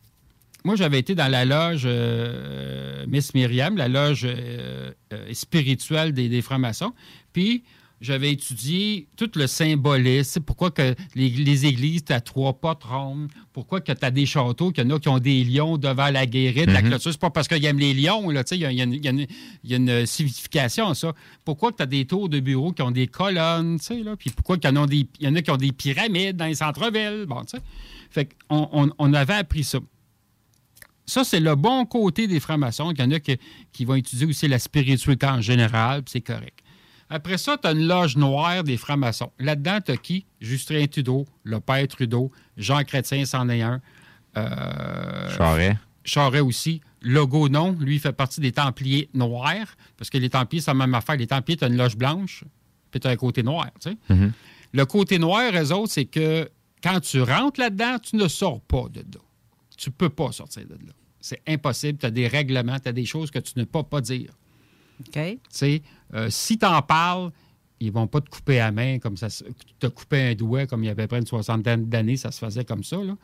moi, 0.64 0.76
j'avais 0.76 1.00
été 1.00 1.16
dans 1.16 1.28
la 1.32 1.46
loge 1.46 1.84
euh, 1.86 3.06
Miss 3.08 3.34
Myriam, 3.34 3.78
la 3.78 3.88
loge 3.88 4.26
euh, 4.26 4.92
euh, 5.14 5.34
spirituelle 5.34 6.12
des, 6.14 6.30
des 6.30 6.42
francs-maçons. 6.42 6.94
Puis, 7.34 7.64
j'avais 8.02 8.32
étudié 8.32 9.08
tout 9.16 9.30
le 9.36 9.48
symbolisme, 9.48 10.42
pourquoi 10.42 10.70
que 10.70 10.96
les, 11.16 11.30
les 11.30 11.66
églises, 11.66 12.04
tu 12.06 12.14
as 12.14 12.20
trois 12.22 12.54
potes 12.54 12.84
rondes, 12.84 13.30
pourquoi 13.54 13.80
que 13.82 13.92
tu 13.92 14.06
as 14.06 14.12
des 14.12 14.26
châteaux, 14.26 14.72
qu'il 14.72 14.84
y 14.84 14.88
en 14.88 14.96
a 14.96 15.00
qui 15.00 15.08
ont 15.10 15.20
des 15.20 15.44
lions 15.44 15.78
devant 15.78 16.10
la 16.10 16.26
guérite, 16.26 16.68
la 16.68 16.82
Mhm. 16.82 16.90
clôture. 16.90 17.12
C'est 17.12 17.20
pas 17.20 17.30
parce 17.30 17.48
qu'ils 17.48 17.64
aiment 17.66 17.80
les 17.80 17.94
lions, 17.94 18.30
là, 18.30 18.44
il 18.52 18.58
y 18.58 18.60
y 18.62 18.66
a 18.66 18.70
une- 18.84 19.28
y 19.64 19.90
a 19.92 20.06
signification 20.06 20.90
à 20.90 20.96
ça. 20.96 21.14
Pourquoi 21.46 21.72
que 21.72 21.78
tu 21.78 21.84
as 21.84 21.88
des 21.88 22.06
tours 22.06 22.28
de 22.30 22.40
bureaux 22.40 22.74
qui 22.74 22.82
ont 22.82 22.92
des 22.92 23.08
colonnes, 23.08 23.78
là, 24.04 24.16
puis 24.18 24.30
pourquoi 24.32 24.58
qu'il 24.58 24.70
y 24.70 24.74
en 24.78 24.84
a 24.84 24.88
des, 24.88 25.08
il 25.20 25.26
y 25.26 25.28
en 25.28 25.36
a 25.36 25.42
qui 25.42 25.52
ont 25.52 25.58
des 25.58 25.72
pyramides 25.72 26.36
dans 26.38 26.46
les 26.46 26.56
centres-villes, 26.56 27.26
bon, 27.28 27.42
tu 27.42 27.58
sais. 27.58 27.64
Fait 28.12 28.30
qu'on 28.48 28.70
on, 28.72 28.90
on 29.00 29.14
avait 29.14 29.34
appris 29.36 29.64
ça. 29.64 29.80
Ça, 31.08 31.24
c'est 31.24 31.40
le 31.40 31.56
bon 31.56 31.86
côté 31.86 32.28
des 32.28 32.40
francs-maçons. 32.40 32.92
Il 32.92 33.00
y 33.00 33.04
en 33.04 33.12
a 33.12 33.20
qui, 33.20 33.38
qui 33.72 33.86
vont 33.86 33.94
étudier 33.96 34.26
aussi 34.26 34.48
la 34.48 34.58
spiritualité 34.58 35.28
en 35.28 35.40
général, 35.40 36.02
puis 36.04 36.14
c'est 36.14 36.22
correct. 36.22 36.60
Après 37.10 37.38
ça, 37.38 37.58
tu 37.58 37.68
as 37.68 37.72
une 37.72 37.88
loge 37.88 38.18
noire 38.18 38.64
des 38.64 38.78
francs-maçons. 38.78 39.32
Là-dedans, 39.40 39.80
tu 39.86 39.92
as 39.92 39.98
qui? 39.98 40.26
Justin 40.42 40.86
Trudeau, 40.88 41.26
le 41.44 41.60
père 41.60 41.88
Trudeau, 41.88 42.32
Jean 42.58 42.84
Chrétien, 42.84 43.26
c'en 43.26 43.48
est 43.50 43.62
un. 43.62 43.82
Euh, 44.38 45.30
Charest. 45.38 45.78
Charest 46.04 46.44
aussi. 46.44 46.82
Logo 47.02 47.50
non, 47.50 47.78
lui, 47.80 47.96
il 47.96 48.00
fait 48.00 48.14
partie 48.14 48.42
des 48.42 48.52
Templiers 48.52 49.10
noirs, 49.14 49.76
parce 49.96 50.10
que 50.10 50.18
les 50.18 50.30
Templiers, 50.30 50.62
c'est 50.62 50.72
la 50.72 50.76
même 50.76 50.96
affaire. 50.96 51.18
Les 51.18 51.28
Templiers, 51.28 51.58
tu 51.58 51.64
as 51.64 51.68
une 51.68 51.78
loge 51.78 51.96
blanche, 51.96 52.44
puis 52.90 53.00
tu 53.00 53.08
as 53.08 53.12
un 53.12 53.16
côté 53.16 53.44
noir, 53.44 53.70
tu 53.80 53.92
sais. 53.92 53.98
Mhm. 54.10 54.32
Le 54.74 54.86
côté 54.86 55.20
noir, 55.20 55.52
eux 55.54 55.72
autres, 55.72 55.94
c'est 55.94 56.06
que 56.06 56.50
quand 56.84 57.00
tu 57.00 57.22
rentres 57.22 57.60
là-dedans, 57.60 57.98
tu 58.00 58.16
ne 58.16 58.28
sors 58.28 58.60
pas 58.62 58.86
de 58.92 59.00
là. 59.00 59.22
Tu 59.78 59.90
ne 59.90 59.94
peux 59.94 60.10
pas 60.10 60.32
sortir 60.32 60.64
de 60.66 60.74
là. 60.74 60.94
C'est 61.20 61.42
impossible. 61.48 61.98
Tu 61.98 62.06
as 62.06 62.12
des 62.12 62.28
règlements, 62.28 62.80
tu 62.80 62.90
as 62.90 62.92
des 62.92 63.06
choses 63.06 63.32
que 63.32 63.40
tu 63.40 63.54
ne 63.58 63.64
peux 63.64 63.84
pas 63.84 64.02
dire. 64.02 64.32
OK. 65.00 65.14
Tu 65.14 65.40
sais, 65.50 65.82
euh, 66.14 66.28
si 66.30 66.58
tu 66.58 66.66
en 66.66 66.82
parles, 66.82 67.32
ils 67.80 67.92
vont 67.92 68.08
pas 68.08 68.22
te 68.22 68.30
couper 68.30 68.58
la 68.58 68.72
main 68.72 69.00
comme 69.00 69.18
ça. 69.18 69.28
Te 69.80 69.88
couper 69.88 70.30
un 70.32 70.34
doigt 70.36 70.66
comme 70.66 70.84
il 70.84 70.88
y 70.88 70.90
avait 70.90 71.08
près 71.08 71.20
une 71.20 71.26
soixantaine 71.28 71.86
d'années, 71.90 72.18
ça 72.18 72.32
se 72.32 72.40
faisait 72.44 72.64
comme 72.64 72.84
ça. 72.84 72.98
Là. 72.98 73.16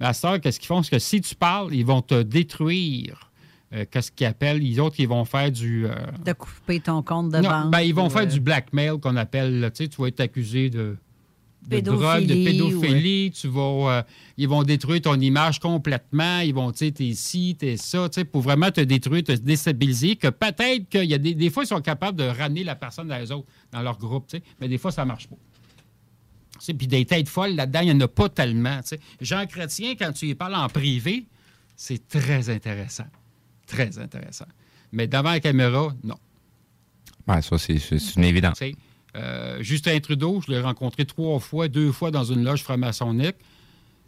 Mais 0.00 0.06
à 0.06 0.12
heure, 0.26 0.40
qu'est-ce 0.40 0.58
qu'ils 0.58 0.66
font? 0.68 0.82
C'est 0.82 0.90
que 0.92 0.98
si 0.98 1.20
tu 1.20 1.34
parles, 1.34 1.74
ils 1.74 1.84
vont 1.84 2.00
te 2.02 2.22
détruire. 2.22 3.30
Euh, 3.74 3.84
qu'est-ce 3.90 4.10
qu'ils 4.10 4.26
appellent? 4.26 4.60
Les 4.60 4.78
autres, 4.78 4.96
ils 4.98 5.08
vont 5.08 5.26
faire 5.26 5.52
du. 5.52 5.86
euh, 5.86 5.94
De 6.24 6.32
couper 6.32 6.80
ton 6.80 7.02
compte 7.02 7.30
de 7.30 7.38
non, 7.38 7.50
banque. 7.50 7.70
ben, 7.70 7.80
ils 7.80 7.94
vont 7.94 8.06
ou, 8.06 8.10
faire 8.10 8.22
euh, 8.22 8.26
du 8.26 8.40
blackmail 8.40 8.98
qu'on 8.98 9.16
appelle. 9.16 9.60
là. 9.60 9.70
Tu 9.70 9.86
vas 9.98 10.06
être 10.06 10.20
accusé 10.20 10.70
de, 10.70 10.96
de 11.68 11.76
Pédophilie, 11.76 12.00
drogue, 12.00 12.26
de 12.26 12.34
ouais. 12.34 12.44
pédophilie. 12.44 13.30
Tu 13.30 13.48
vas, 13.48 13.60
euh, 13.98 14.02
ils 14.38 14.48
vont 14.48 14.62
détruire 14.62 15.02
ton 15.02 15.20
image 15.20 15.60
complètement. 15.60 16.40
Ils 16.40 16.54
vont, 16.54 16.72
tu 16.72 16.78
sais, 16.86 16.90
t'es 16.92 17.12
ci, 17.14 17.56
t'es 17.58 17.76
ça, 17.76 18.08
tu 18.08 18.20
sais, 18.20 18.24
pour 18.24 18.40
vraiment 18.40 18.70
te 18.70 18.80
détruire, 18.80 19.22
te 19.22 19.32
déstabiliser. 19.32 20.16
Que 20.16 20.28
peut-être 20.28 20.88
qu'il 20.88 21.04
y 21.04 21.14
a 21.14 21.18
des, 21.18 21.34
des 21.34 21.50
fois, 21.50 21.64
ils 21.64 21.68
sont 21.68 21.82
capables 21.82 22.18
de 22.18 22.24
ramener 22.24 22.64
la 22.64 22.74
personne 22.74 23.08
dans 23.08 23.18
les 23.18 23.30
autres, 23.30 23.48
dans 23.70 23.82
leur 23.82 23.98
groupe, 23.98 24.26
tu 24.28 24.38
sais, 24.38 24.42
mais 24.60 24.68
des 24.68 24.78
fois, 24.78 24.90
ça 24.90 25.04
marche 25.04 25.28
pas. 25.28 25.36
Tu 26.58 26.64
sais, 26.64 26.74
Puis 26.74 26.86
des 26.86 27.04
têtes 27.04 27.28
folles 27.28 27.54
là-dedans, 27.54 27.80
il 27.80 27.86
n'y 27.86 27.92
en 27.92 28.00
a 28.00 28.08
pas 28.08 28.28
tellement. 28.30 28.80
tu 28.80 28.88
sais. 28.88 29.00
Jean 29.20 29.46
Chrétien, 29.46 29.94
quand 29.94 30.12
tu 30.12 30.26
y 30.26 30.34
parles 30.34 30.54
en 30.54 30.68
privé, 30.68 31.26
c'est 31.76 32.08
très 32.08 32.48
intéressant. 32.48 33.06
Très 33.66 33.98
intéressant. 33.98 34.46
Mais 34.90 35.06
devant 35.06 35.30
la 35.30 35.40
caméra, 35.40 35.94
non. 36.02 36.16
Ouais, 37.28 37.42
ça, 37.42 37.58
c'est 37.58 37.76
une 38.16 38.24
évidence. 38.24 38.58
Euh, 39.16 39.62
Justin 39.62 39.98
Trudeau, 40.00 40.40
je 40.46 40.52
l'ai 40.52 40.60
rencontré 40.60 41.04
trois 41.04 41.38
fois, 41.38 41.68
deux 41.68 41.92
fois 41.92 42.10
dans 42.10 42.24
une 42.24 42.44
loge 42.44 42.62
franc-maçonnique. 42.62 43.36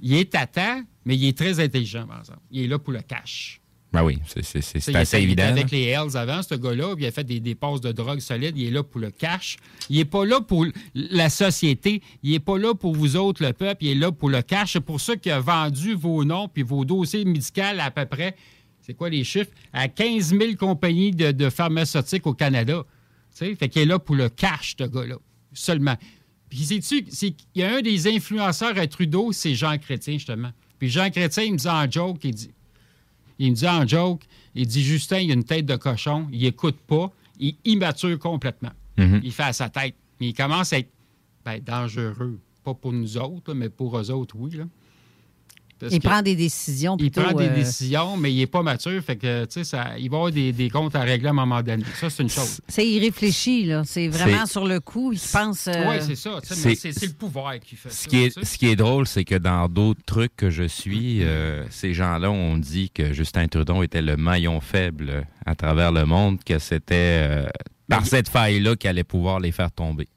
Il 0.01 0.15
est 0.15 0.31
tâtant, 0.31 0.83
mais 1.05 1.17
il 1.17 1.27
est 1.29 1.37
très 1.37 1.61
intelligent, 1.61 2.07
par 2.07 2.21
exemple. 2.21 2.41
Il 2.51 2.63
est 2.63 2.67
là 2.69 2.79
pour 2.79 2.93
le 2.93 3.01
cash. 3.01 3.61
Ben 3.93 4.05
oui, 4.05 4.19
c'est- 4.25 4.39
assez 4.41 4.79
était- 4.79 4.93
il 4.93 5.01
était 5.01 5.23
évident. 5.23 5.43
avec 5.43 5.71
les 5.73 5.87
Hells 5.87 6.17
avant, 6.17 6.43
ce 6.43 6.55
gars-là, 6.55 6.95
il 6.97 7.05
a 7.07 7.11
fait 7.11 7.25
des, 7.25 7.55
passes 7.57 7.81
de 7.81 7.91
drogue 7.91 8.21
solides. 8.21 8.57
Il 8.57 8.69
est 8.69 8.71
là 8.71 8.85
pour 8.85 9.01
le 9.01 9.11
cash. 9.11 9.57
Il 9.89 9.97
n'est 9.97 10.05
pas 10.05 10.25
là 10.25 10.41
pour 10.41 10.65
la 10.95 11.29
société. 11.29 12.01
Il 12.23 12.31
n'est 12.31 12.39
pas 12.39 12.57
là 12.57 12.73
pour 12.73 12.95
vous 12.95 13.17
autres, 13.17 13.45
le 13.45 13.53
peuple. 13.53 13.85
Il 13.85 13.91
est 13.91 13.95
là 13.97 14.13
pour 14.13 14.31
le 14.31 14.43
cash. 14.43 14.75
C'est 14.75 14.81
pour 14.81 15.01
ça 15.01 15.17
qu'il 15.17 15.33
a 15.33 15.41
vendu 15.41 15.95
vos 15.95 16.25
noms 16.25 16.47
puis 16.47 16.63
vos 16.63 16.85
dossiers 16.85 17.25
médicaux 17.25 17.63
à 17.81 17.91
peu 17.91 18.07
près, 18.07 18.37
c'est 18.81 18.95
quoi 18.95 19.11
les 19.11 19.25
chiffres, 19.25 19.51
à 19.73 19.89
15 19.89 20.29
000 20.39 20.55
compagnies 20.57 21.11
de, 21.11 21.33
de 21.33 21.51
pharmaceutiques 21.51 22.27
au 22.29 22.33
Canada. 22.35 22.85
Fait 23.57 23.69
qu'il 23.69 23.83
est 23.83 23.87
là 23.87 23.99
pour 23.99 24.15
le 24.15 24.29
cash, 24.29 24.77
ce 24.79 24.85
gars-là, 24.85 25.17
seulement. 25.53 25.97
Puis 26.49 26.59
sais-tu, 26.59 27.05
qu'il 27.05 27.35
y 27.55 27.63
a 27.63 27.77
un 27.77 27.81
des 27.81 28.09
influenceurs 28.09 28.77
à 28.77 28.87
Trudeau, 28.87 29.33
c'est 29.33 29.55
Jean 29.55 29.79
Chrétien, 29.79 30.15
justement. 30.15 30.51
Puis 30.79 30.89
Jean 30.91 31.11
Chrétien, 31.11 31.45
il 31.45 31.53
me 31.53 31.59
dit 31.59 31.69
en 31.69 31.91
joke, 31.91 32.19
il 32.25 32.35
dit, 32.35 32.51
il 33.39 33.51
me 33.51 33.57
dit 33.57 33.69
en 33.69 33.87
joke, 33.87 34.23
il 34.55 34.67
dit 34.67 34.83
Justin, 34.83 35.19
il 35.19 35.31
a 35.31 35.35
une 35.35 35.45
tête 35.45 35.67
de 35.67 35.77
cochon, 35.77 36.27
il 36.33 36.45
écoute 36.45 36.79
pas, 36.87 37.13
il 37.39 37.55
immature 37.65 38.19
complètement. 38.19 38.73
Mhm. 38.99 39.21
Il 39.25 39.33
fait 39.33 39.45
à 39.45 39.53
sa 39.53 39.69
tête. 39.69 39.95
Mais 40.21 40.29
il 40.29 40.35
commence 40.35 40.73
à 40.73 40.79
être 40.79 40.91
ben, 41.45 41.61
dangereux. 41.61 42.39
Pas 42.63 42.75
pour 42.75 42.93
nous 42.93 43.17
autres, 43.17 43.53
là, 43.53 43.55
mais 43.55 43.71
pour 43.71 43.99
eux 43.99 44.11
autres, 44.11 44.35
oui. 44.39 44.51
Là. 44.57 44.65
Parce 45.81 45.93
Il 45.95 46.01
prend 46.01 46.21
des 46.23 46.37
décisions 46.37 46.97
il 47.01 47.11
prend 47.11 47.33
des 47.33 47.47
euh, 47.47 47.55
décisions, 47.55 48.17
mais 48.17 48.33
il 48.33 48.37
n'est 48.39 48.47
pas 48.47 48.63
mature. 48.63 49.03
Fait 49.03 49.17
que, 49.17 49.45
tu 49.47 49.53
sais, 49.53 49.65
ça- 49.65 49.99
il 49.99 50.11
va 50.11 50.19
avoir 50.19 50.31
des, 50.33 50.53
des 50.53 50.69
comptes 50.69 50.95
à 50.95 51.01
régler 51.01 51.29
à 51.29 51.31
un 51.31 51.35
moment 51.35 51.63
donné. 51.63 51.83
Ça, 51.99 52.11
c'est 52.11 52.23
une 52.23 52.29
chose. 52.29 52.61
C'est 52.69 52.87
irréfléchi, 52.87 53.65
là. 53.65 53.83
C'est 53.87 54.09
vraiment 54.09 54.47
sur 54.47 54.67
le 54.67 54.79
coup. 54.81 55.13
Il 55.13 55.19
pense. 55.33 55.67
euh, 55.69 55.73
Oui, 55.89 55.97
c'est 56.01 56.17
ça. 56.17 56.39
c'est- 56.43 57.07
le 57.07 57.13
pouvoir 57.15 57.59
qui 57.61 57.77
fait 57.77 57.91
Ce 57.91 58.05
ça. 58.05 58.09
qui, 58.11 58.17
est, 58.25 58.45
ce 58.45 58.59
qui 58.59 58.67
est 58.69 58.77
drôle, 58.77 59.07
c'est 59.07 59.25
que 59.25 59.35
dans 59.37 59.69
d'autres 59.69 60.03
trucs 60.05 60.37
que 60.37 60.51
je 60.51 60.65
suis, 60.65 61.23
euh, 61.23 61.65
ces 61.71 61.95
gens-là 61.95 62.31
ont 62.31 62.57
dit 62.59 62.91
que 62.91 63.13
Justin 63.13 63.49
Trudeau 63.49 63.83
était 63.83 64.03
le 64.03 64.17
maillon 64.17 64.61
faible 64.61 65.27
à 65.47 65.55
travers 65.55 65.93
le 65.93 66.05
monde, 66.05 66.45
que 66.45 66.59
c'était 66.59 66.95
euh, 67.29 67.49
par 67.89 68.05
cette 68.07 68.29
faille-là 68.29 68.77
qu'il 68.77 68.91
allait 68.91 69.03
pouvoir 69.05 69.41
les 69.41 69.51
faire 69.53 69.73
tomber. 69.73 70.09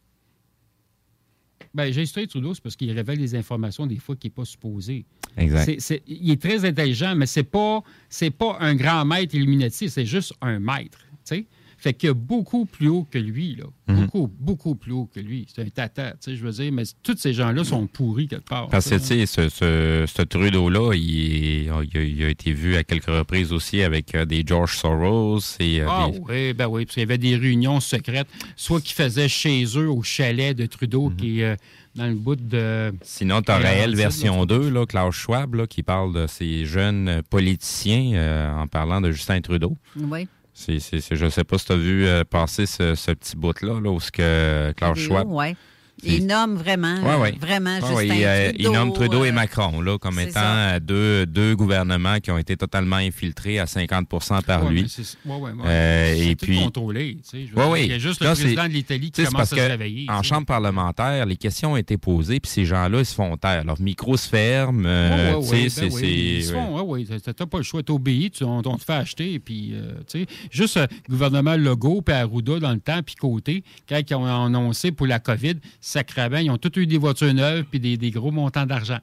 Ben, 1.73 1.91
Justin 1.91 2.25
Trudeau, 2.25 2.53
c'est 2.53 2.61
parce 2.61 2.75
qu'il 2.75 2.91
révèle 2.91 3.17
des 3.17 3.35
informations 3.35 3.87
des 3.87 3.97
fois 3.97 4.15
qu'il 4.15 4.29
n'est 4.29 4.35
pas 4.35 4.45
supposé. 4.45 5.05
Exact. 5.37 6.01
Il 6.07 6.31
est 6.31 6.41
très 6.41 6.63
intelligent, 6.65 7.15
mais 7.15 7.25
c'est 7.25 7.43
pas 7.43 7.81
c'est 8.09 8.29
pas 8.29 8.57
un 8.59 8.75
grand 8.75 9.05
maître 9.05 9.33
Illuminati, 9.33 9.89
c'est 9.89 10.05
juste 10.05 10.33
un 10.41 10.59
maître. 10.59 10.99
tu 11.25 11.35
sais. 11.35 11.45
Fait 11.83 11.93
qu'il 11.93 12.07
y 12.07 12.11
a 12.11 12.13
beaucoup 12.13 12.65
plus 12.65 12.87
haut 12.87 13.03
que 13.11 13.17
lui, 13.17 13.57
là. 13.57 13.65
Mhm. 13.89 14.05
Beaucoup, 14.05 14.31
beaucoup 14.39 14.75
plus 14.75 14.93
haut 14.93 15.09
que 15.13 15.19
lui. 15.19 15.45
C'est 15.53 15.63
un 15.63 15.67
tata, 15.67 16.11
tu 16.11 16.17
sais, 16.21 16.35
je 16.37 16.41
veux 16.45 16.51
dire, 16.53 16.71
mais 16.71 16.83
tous 17.03 17.17
ces 17.17 17.33
gens-là 17.33 17.65
sont 17.65 17.87
pourris 17.87 18.29
quelque 18.29 18.47
part. 18.47 18.69
Parce 18.69 18.89
que, 18.89 18.95
tu 18.95 19.01
sais. 19.03 19.25
ce, 19.25 19.49
ce, 19.49 20.05
ce 20.07 20.21
Trudeau-là, 20.21 20.93
il, 20.93 21.19
est- 21.19 21.63
il 21.65 21.69
a, 21.69 22.01
il 22.01 22.23
a 22.23 22.29
été 22.29 22.53
vu 22.53 22.77
à 22.77 22.85
quelques 22.85 23.07
reprises 23.07 23.51
aussi 23.51 23.81
avec 23.81 24.15
euh, 24.15 24.23
des 24.23 24.43
George 24.47 24.77
Soros 24.77 25.39
et 25.59 25.81
euh, 25.81 25.87
Ah 25.89 26.07
des- 26.09 26.19
oui, 26.19 26.53
ben 26.53 26.67
oui, 26.67 26.85
parce 26.85 26.93
qu'il 26.93 27.01
y 27.01 27.03
avait 27.05 27.17
des 27.17 27.35
réunions 27.35 27.81
secrètes, 27.81 28.27
soit 28.55 28.79
qu'ils 28.79 28.95
faisaient 28.95 29.27
chez 29.27 29.65
eux 29.75 29.89
au 29.89 30.01
chalet 30.03 30.55
de 30.55 30.65
Trudeau, 30.65 31.09
Mhm. 31.09 31.15
qui 31.17 31.41
est 31.41 31.43
euh, 31.43 31.55
dans 31.95 32.07
le 32.07 32.15
bout 32.15 32.37
de... 32.37 32.93
Sinon, 33.01 33.41
tu 33.41 33.51
as 33.51 33.59
Et 33.59 33.63
Réel 33.63 33.75
Laurentides, 33.91 33.97
version 33.97 34.45
2, 34.45 34.69
là, 34.69 34.85
Klaus 34.85 35.13
Schwab, 35.15 35.55
là, 35.55 35.67
qui 35.67 35.83
parle 35.83 36.13
de 36.13 36.27
ces 36.27 36.63
jeunes 36.65 37.21
politiciens 37.29 38.13
euh, 38.15 38.51
en 38.55 38.67
parlant 38.67 39.01
de 39.01 39.11
Justin 39.11 39.41
Trudeau. 39.41 39.75
Oui. 39.97 40.29
Je 40.67 41.25
ne 41.25 41.29
sais 41.29 41.43
pas 41.43 41.57
si 41.57 41.65
tu 41.65 41.71
as 41.71 41.77
vu 41.77 42.05
euh, 42.05 42.23
passer 42.23 42.65
ce, 42.65 42.95
ce 42.95 43.11
petit 43.11 43.35
bout-là, 43.35 43.79
là, 43.81 43.89
où 43.89 43.99
ce 43.99 44.11
que 44.11 44.73
vidéo, 44.93 45.07
Schwab. 45.07 45.31
ouais. 45.31 45.55
Il 46.05 46.25
nomme 46.27 46.55
vraiment, 46.55 47.01
Ouais, 47.01 47.15
ouais. 47.15 47.35
vraiment 47.39 47.75
Ouais, 47.75 47.81
Justin 47.81 47.95
ouais, 47.95 48.07
il, 48.07 48.23
euh, 48.25 48.49
Trudeau. 48.51 48.57
il 48.69 48.71
nomme 48.71 48.93
Trudeau 48.93 49.25
et 49.25 49.29
euh, 49.29 49.31
Macron 49.33 49.81
là, 49.81 49.97
comme 49.97 50.19
étant 50.19 50.31
ça. 50.33 50.55
euh, 50.75 50.79
deux, 50.79 51.25
deux 51.25 51.55
gouvernements 51.55 52.19
qui 52.19 52.31
ont 52.31 52.37
été 52.37 52.55
totalement 52.57 52.97
infiltrés 52.97 53.59
à 53.59 53.65
50% 53.65 54.41
par 54.43 54.69
lui. 54.69 54.83
mais 54.83 54.87
c'est- 54.87 55.17
ouais, 55.25 55.35
ouais, 55.35 55.51
ouais. 55.51 55.63
Euh, 55.65 56.13
C'est 56.15 56.25
et 56.27 56.35
tout 56.35 56.45
puis, 56.45 56.59
contrôlé, 56.59 57.17
tu 57.29 57.45
sais, 57.45 57.49
oui. 57.55 57.81
il 57.85 57.91
y 57.91 57.93
a 57.93 57.99
juste 57.99 58.21
Là, 58.21 58.29
le 58.31 58.35
président 58.35 58.63
de 58.67 58.73
l'Italie 58.73 59.11
qui 59.11 59.23
commence 59.23 59.33
parce 59.49 59.53
à 59.53 59.55
se 59.57 59.61
réveiller. 59.71 60.05
En 60.09 60.23
chambre 60.23 60.45
parlementaire, 60.45 61.25
les 61.25 61.35
questions 61.37 61.73
ont 61.73 61.77
été 61.77 61.97
posées, 61.97 62.39
puis 62.39 62.51
ces 62.51 62.65
gens-là, 62.65 62.99
ils 62.99 63.05
se 63.05 63.15
font 63.15 63.35
taire. 63.37 63.63
Leur 63.63 63.79
micro 63.81 64.17
se 64.17 64.27
ferme. 64.27 64.85
euh, 64.85 65.33
ben 65.33 65.41
c'est- 65.43 65.53
oui, 65.53 65.61
ils 65.63 66.43
se 66.43 66.47
c'est- 66.49 66.53
font, 66.53 66.75
ouais, 66.81 67.05
ouais, 67.05 67.19
t'as- 67.19 67.45
pas 67.45 67.57
le 67.57 67.63
choix, 67.63 67.83
t'obéis, 67.83 68.31
tu, 68.31 68.43
on, 68.43 68.61
on 68.65 68.77
te 68.77 68.83
fait 68.83 68.93
acheter, 68.93 69.39
puis, 69.39 69.71
euh, 69.73 69.93
tu 70.07 70.21
sais, 70.21 70.25
juste 70.51 70.77
euh, 70.77 70.87
gouvernement 71.09 71.55
Legault 71.55 72.01
puis 72.01 72.15
Arruda 72.15 72.59
dans 72.59 72.71
le 72.71 72.79
temps, 72.79 73.01
puis 73.05 73.15
côté, 73.15 73.63
quand 73.87 73.99
ils 74.09 74.15
ont 74.15 74.25
annoncé 74.45 74.91
pour 74.91 75.07
la 75.07 75.19
COVID, 75.19 75.55
sacrément, 75.93 76.37
ils 76.37 76.49
ont 76.51 76.57
tous 76.57 76.79
eu 76.79 76.85
des 76.87 76.97
voitures 76.97 77.33
neuves 77.33 77.65
puis 77.69 77.79
des, 77.79 77.95
des 77.97 78.11
gros 78.11 78.31
montants 78.31 78.65
d'argent. 78.65 78.99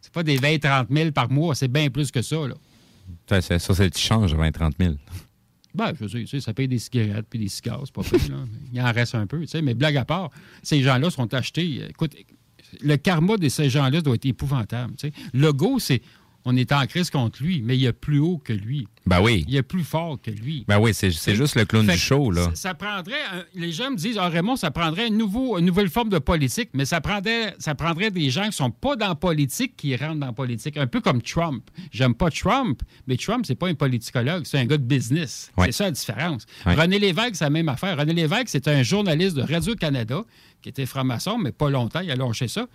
C'est 0.00 0.12
pas 0.12 0.22
des 0.22 0.36
20-30 0.38 0.86
000 0.90 1.10
par 1.12 1.30
mois, 1.30 1.54
c'est 1.54 1.68
bien 1.68 1.88
plus 1.90 2.10
que 2.10 2.20
ça, 2.22 2.36
là. 2.46 2.54
Ça, 3.28 3.40
c'est- 3.40 3.58
ça, 3.58 3.74
c'est 3.74 3.84
le 3.94 3.98
change, 3.98 4.34
20-30 4.34 4.72
000. 4.78 4.94
Ben, 5.74 5.92
je 6.00 6.04
dire, 6.06 6.20
tu 6.20 6.26
sais, 6.26 6.40
ça 6.40 6.52
paye 6.54 6.68
des 6.68 6.78
cigarettes 6.78 7.26
puis 7.28 7.38
des 7.38 7.48
cigares, 7.48 7.82
c'est 7.84 7.94
pas 7.94 8.02
pire, 8.02 8.30
là. 8.30 8.44
Il 8.72 8.80
en 8.80 8.92
reste 8.92 9.14
un 9.14 9.26
peu, 9.26 9.40
tu 9.40 9.46
sais. 9.48 9.62
Mais 9.62 9.74
blague 9.74 9.96
à 9.96 10.04
part, 10.04 10.30
ces 10.62 10.82
gens-là 10.82 11.10
sont 11.10 11.32
achetés. 11.34 11.80
euh, 11.82 11.88
Écoute, 11.88 12.14
le 12.80 12.96
karma 12.96 13.36
de 13.36 13.48
ces 13.48 13.68
gens-là 13.70 14.00
doit 14.00 14.14
être 14.14 14.26
épouvantable, 14.26 14.94
tu 14.96 15.08
sais. 15.08 15.12
Legault, 15.32 15.78
c'est... 15.78 16.02
On 16.46 16.54
est 16.56 16.72
en 16.72 16.84
crise 16.86 17.08
contre 17.08 17.42
lui, 17.42 17.62
mais 17.62 17.74
il 17.76 17.80
y 17.80 17.86
a 17.86 17.92
plus 17.94 18.18
haut 18.18 18.36
que 18.36 18.52
lui. 18.52 18.86
Ben 19.06 19.20
oui. 19.22 19.46
Il 19.48 19.56
a 19.56 19.62
plus 19.62 19.82
fort 19.84 20.18
que 20.20 20.30
lui. 20.30 20.64
Ben 20.68 20.78
oui, 20.78 20.92
c'est, 20.92 21.10
c'est 21.10 21.34
juste 21.34 21.56
le 21.56 21.64
clown 21.64 21.86
Fait 21.86 21.92
du 21.92 21.98
show, 21.98 22.30
là. 22.30 22.44
Ça, 22.50 22.54
ça 22.54 22.74
prendrait, 22.74 23.22
un- 23.32 23.44
les 23.54 23.72
gens 23.72 23.90
me 23.90 23.96
disent, 23.96 24.18
ah, 24.18 24.28
Raymond, 24.28 24.56
ça 24.56 24.70
prendrait 24.70 25.06
un 25.06 25.10
nouveau, 25.10 25.58
une 25.58 25.64
nouvelle 25.64 25.88
forme 25.88 26.10
de 26.10 26.18
politique, 26.18 26.68
mais 26.74 26.84
ça 26.84 27.00
prendrait, 27.00 27.54
ça 27.58 27.74
prendrait 27.74 28.10
des 28.10 28.28
gens 28.28 28.44
qui 28.46 28.52
sont 28.56 28.70
pas 28.70 28.94
dans 28.94 29.08
la 29.08 29.14
politique 29.14 29.74
qui 29.76 29.96
rentrent 29.96 30.20
dans 30.20 30.26
la 30.26 30.32
politique, 30.32 30.76
un 30.76 30.86
peu 30.86 31.00
comme 31.00 31.22
Trump. 31.22 31.62
J'aime 31.92 32.14
pas 32.14 32.28
Trump, 32.30 32.82
mais 33.06 33.16
Trump, 33.16 33.44
c'est 33.46 33.54
pas 33.54 33.68
un 33.68 33.74
politicologue, 33.74 34.44
c'est 34.44 34.58
un 34.58 34.66
gars 34.66 34.76
de 34.78 34.82
business. 34.84 35.50
C'est 35.64 35.72
ça 35.72 35.84
la 35.84 35.90
différence. 35.92 36.44
René 36.66 36.98
Lévesque, 36.98 37.36
c'est 37.36 37.44
la 37.44 37.50
même 37.50 37.68
affaire. 37.70 37.96
René 37.98 38.12
Lévesque, 38.12 38.48
c'est 38.48 38.68
un 38.68 38.82
journaliste 38.82 39.36
de 39.36 39.42
Radio-Canada 39.42 40.22
qui 40.60 40.68
était 40.68 40.86
franc-maçon, 40.86 41.38
mais 41.38 41.52
pas 41.52 41.70
longtemps, 41.70 42.00
il 42.00 42.10
a 42.10 42.16
lâché 42.16 42.48
ça. 42.48 42.66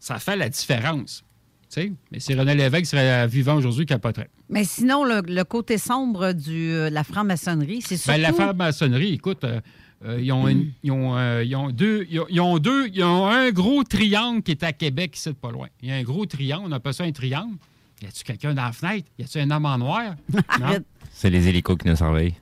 Ça 0.00 0.18
fait 0.18 0.36
la 0.36 0.48
différence. 0.48 1.24
Tu 1.70 1.80
sais. 1.82 1.92
Mais 2.12 2.20
si 2.20 2.34
René 2.34 2.54
Lévesque 2.54 2.86
serait 2.86 3.26
vivant 3.26 3.54
aujourd'hui, 3.56 3.82
il 3.84 3.86
capoterait. 3.86 4.30
Mais 4.48 4.64
sinon, 4.64 5.04
le, 5.04 5.20
le 5.26 5.44
côté 5.44 5.78
sombre 5.78 6.32
de 6.32 6.88
la 6.90 7.04
franc-maçonnerie, 7.04 7.82
c'est 7.82 7.96
surtout... 7.96 8.12
Ben, 8.18 8.22
la 8.22 8.32
franc-maçonnerie, 8.32 9.14
écoute, 9.14 9.44
euh, 9.44 9.60
euh, 10.04 10.20
ils, 10.20 10.32
ont 10.32 10.48
une- 10.48 10.72
ils 10.82 10.90
ont, 10.92 11.16
euh, 11.16 11.44
ils 11.44 11.54
ont 11.56 11.70
deux, 11.70 12.06
ils 12.10 12.20
ont, 12.20 12.26
ils 12.30 12.40
ont 12.40 12.58
deux, 12.58 12.88
ils 12.92 13.02
ont 13.04 13.26
un 13.26 13.50
gros 13.50 13.82
triangle 13.84 14.42
qui 14.42 14.52
est 14.52 14.62
à 14.62 14.72
Québec, 14.72 15.16
ici, 15.16 15.32
pas 15.34 15.50
loin. 15.50 15.68
Il 15.82 15.88
y 15.88 15.92
a 15.92 15.96
un 15.96 16.02
gros 16.02 16.24
triangle, 16.26 16.66
on 16.68 16.72
appelle 16.72 16.94
ça 16.94 17.04
un 17.04 17.12
triangle. 17.12 17.56
Y 18.02 18.06
a-tu 18.06 18.22
quelqu'un 18.24 18.54
dans 18.54 18.62
la 18.62 18.72
fenêtre? 18.72 19.08
Y 19.18 19.24
a-tu 19.24 19.38
un 19.40 19.50
homme 19.50 19.66
en 19.66 19.76
noir? 19.78 20.14
C'est 21.12 21.30
les 21.30 21.48
hélicos 21.48 21.76
qui 21.76 21.88
nous 21.88 21.96
surveillent. 21.96 22.34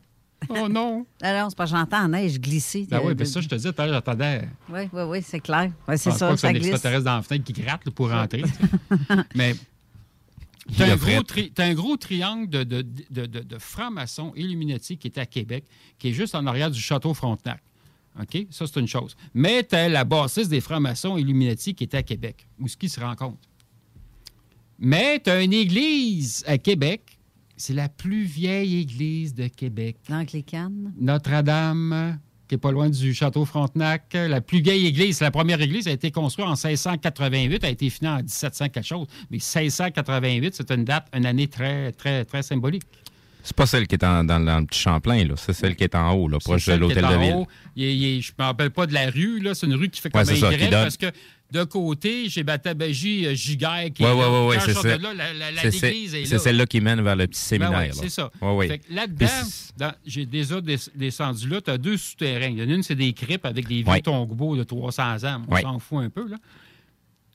Oh 0.48 0.68
non! 0.70 1.06
Alors, 1.22 1.50
c'est 1.50 1.56
pas 1.56 1.66
j'entends 1.66 2.02
la 2.02 2.08
neige 2.08 2.40
glisser. 2.40 2.86
Ben 2.90 3.00
oui, 3.04 3.14
ben 3.14 3.24
ça, 3.26 3.40
je 3.40 3.48
te 3.48 3.54
dis, 3.54 3.62
tout 3.72 3.74
à 3.80 3.84
l'heure, 3.86 3.94
j'attendais. 3.94 4.48
Oui, 4.68 4.80
oui, 4.92 5.02
oui, 5.02 5.22
c'est 5.22 5.40
clair. 5.40 5.70
Ouais, 5.88 5.96
c'est 5.96 6.10
ça, 6.12 6.28
pas 6.28 6.34
que 6.34 6.40
c'est 6.40 6.46
ça 6.46 6.48
un 6.48 6.52
glisse. 6.52 6.66
extraterrestre 6.68 7.04
dans 7.04 7.16
la 7.16 7.22
fenêtre 7.22 7.44
qui 7.44 7.52
gratte 7.52 7.84
là, 7.84 7.92
pour 7.92 8.10
rentrer. 8.10 8.42
Mais 9.34 9.54
t'as 10.76 10.92
un, 10.92 10.96
gros 10.96 11.22
tri- 11.22 11.52
t'as 11.54 11.64
un 11.66 11.74
gros 11.74 11.96
triangle 11.96 12.48
de, 12.48 12.64
de, 12.64 12.82
de, 13.10 13.26
de- 13.26 13.40
de 13.42 13.58
francs-maçons 13.58 14.32
Illuminati 14.36 14.96
qui 14.96 15.08
est 15.08 15.18
à 15.18 15.26
Québec, 15.26 15.64
qui 15.98 16.08
est 16.08 16.12
juste 16.12 16.34
en 16.34 16.46
arrière 16.46 16.70
du 16.70 16.80
château 16.80 17.14
Frontenac. 17.14 17.62
OK? 18.20 18.46
Ça, 18.50 18.66
c'est 18.66 18.80
une 18.80 18.88
chose. 18.88 19.14
Mais 19.34 19.62
tu 19.62 19.74
as 19.74 19.88
la 19.88 20.04
bassiste 20.04 20.48
des 20.50 20.60
francs-maçons 20.62 21.16
Illuminati 21.18 21.74
qui 21.74 21.84
était 21.84 21.98
à 21.98 22.02
Québec, 22.02 22.46
où 22.58 22.66
ce 22.66 22.76
qui 22.76 22.88
se 22.88 22.98
rencontre. 22.98 23.38
Mais 24.78 25.20
tu 25.20 25.30
as 25.30 25.42
une 25.42 25.52
église 25.52 26.42
à 26.46 26.58
Québec. 26.58 27.15
C'est 27.56 27.72
la 27.74 27.88
plus 27.88 28.24
vieille 28.24 28.78
église 28.80 29.34
de 29.34 29.48
Québec. 29.48 29.96
L'Anglicane. 30.10 30.92
Notre-Dame, 31.00 32.18
qui 32.48 32.54
est 32.56 32.58
pas 32.58 32.70
loin 32.70 32.90
du 32.90 33.14
château 33.14 33.44
Frontenac. 33.44 34.12
La 34.14 34.40
plus 34.40 34.60
vieille 34.60 34.86
église, 34.86 35.20
la 35.20 35.30
première 35.30 35.60
église 35.60 35.88
a 35.88 35.92
été 35.92 36.10
construite 36.10 36.46
en 36.46 36.50
1688, 36.50 37.64
a 37.64 37.70
été 37.70 37.88
finie 37.90 38.10
en 38.10 38.16
1700 38.18 38.68
quelque 38.68 38.84
chose. 38.86 39.06
Mais 39.30 39.38
1688, 39.38 40.54
c'est 40.54 40.70
une 40.70 40.84
date, 40.84 41.06
une 41.14 41.24
année 41.26 41.48
très, 41.48 41.92
très, 41.92 42.24
très 42.24 42.42
symbolique. 42.42 42.82
C'est 43.42 43.54
pas 43.56 43.66
celle 43.66 43.86
qui 43.86 43.94
est 43.94 44.04
en- 44.04 44.24
dans, 44.24 44.40
dans 44.40 44.58
le 44.58 44.66
petit 44.66 44.80
Champlain, 44.80 45.24
là. 45.24 45.34
C'est 45.36 45.52
celle 45.52 45.76
qui 45.76 45.84
est 45.84 45.94
en 45.94 46.12
haut, 46.14 46.26
là, 46.28 46.38
proche 46.40 46.66
de 46.66 46.72
l'hôtel 46.74 47.04
de 47.06 47.16
ville. 47.16 47.34
haut. 47.36 47.46
Il 47.76 47.84
est- 47.84 47.96
il 47.96 48.04
est- 48.04 48.20
je 48.20 48.32
ne 48.36 48.42
me 48.42 48.48
rappelle 48.48 48.70
pas 48.70 48.86
de 48.88 48.92
la 48.92 49.08
rue, 49.08 49.38
là. 49.38 49.54
C'est 49.54 49.66
une 49.66 49.76
rue 49.76 49.88
qui 49.88 50.00
fait 50.00 50.10
comme 50.10 50.18
Ouais, 50.20 50.24
c'est 50.26 50.32
un 50.44 50.50
ça, 50.50 50.52
Y 50.52 50.58
qui 50.58 50.64
donne- 50.68 50.82
parce 50.82 50.96
que 50.96 51.06
de 51.52 51.62
côté, 51.64 52.28
j'ai 52.28 52.42
Batabagie 52.42 53.26
euh, 53.26 53.34
Giguère 53.34 53.86
qui 53.94 54.02
est 54.02 54.06
là. 54.06 54.14
oui, 54.14 54.48
oui, 54.50 54.56
Quand 54.58 54.66
je 54.66 54.72
c'est 54.72 54.98
là, 54.98 55.14
la- 55.14 55.30
est 55.30 55.52
là. 55.52 55.70
C'est 55.70 56.38
celle-là 56.38 56.66
qui 56.66 56.80
mène 56.80 57.00
vers 57.02 57.14
le 57.16 57.26
petit 57.28 57.40
Ben 57.40 57.46
séminaire. 57.66 57.78
ouais, 57.78 57.88
là. 57.88 57.94
c'est 57.94 58.08
ça. 58.08 58.30
Ouais, 58.42 58.54
ouais. 58.56 58.68
Fait 58.68 58.78
que 58.80 58.92
là-dedans, 58.92 59.26
Puis 59.42 59.70
dans- 59.78 59.94
j'ai 60.04 60.26
déjà 60.26 60.60
des- 60.60 60.76
descendu 60.96 61.48
là, 61.48 61.60
tu 61.60 61.70
as 61.70 61.78
deux 61.78 61.96
souterrains. 61.96 62.48
Il 62.48 62.58
y 62.58 62.62
en 62.62 62.68
a 62.68 62.72
une, 62.74 62.82
c'est 62.82 62.96
des 62.96 63.12
cryptes 63.12 63.46
avec 63.46 63.68
des 63.68 63.82
vieux 63.82 63.88
Ouais. 63.92 64.00
tombeaux 64.02 64.56
de 64.56 64.64
300 64.64 65.24
ans. 65.24 65.42
On 65.48 65.54
Ouais. 65.54 65.62
s'en 65.62 65.78
fout 65.78 65.98
un 66.02 66.10
peu, 66.10 66.28
là. 66.28 66.36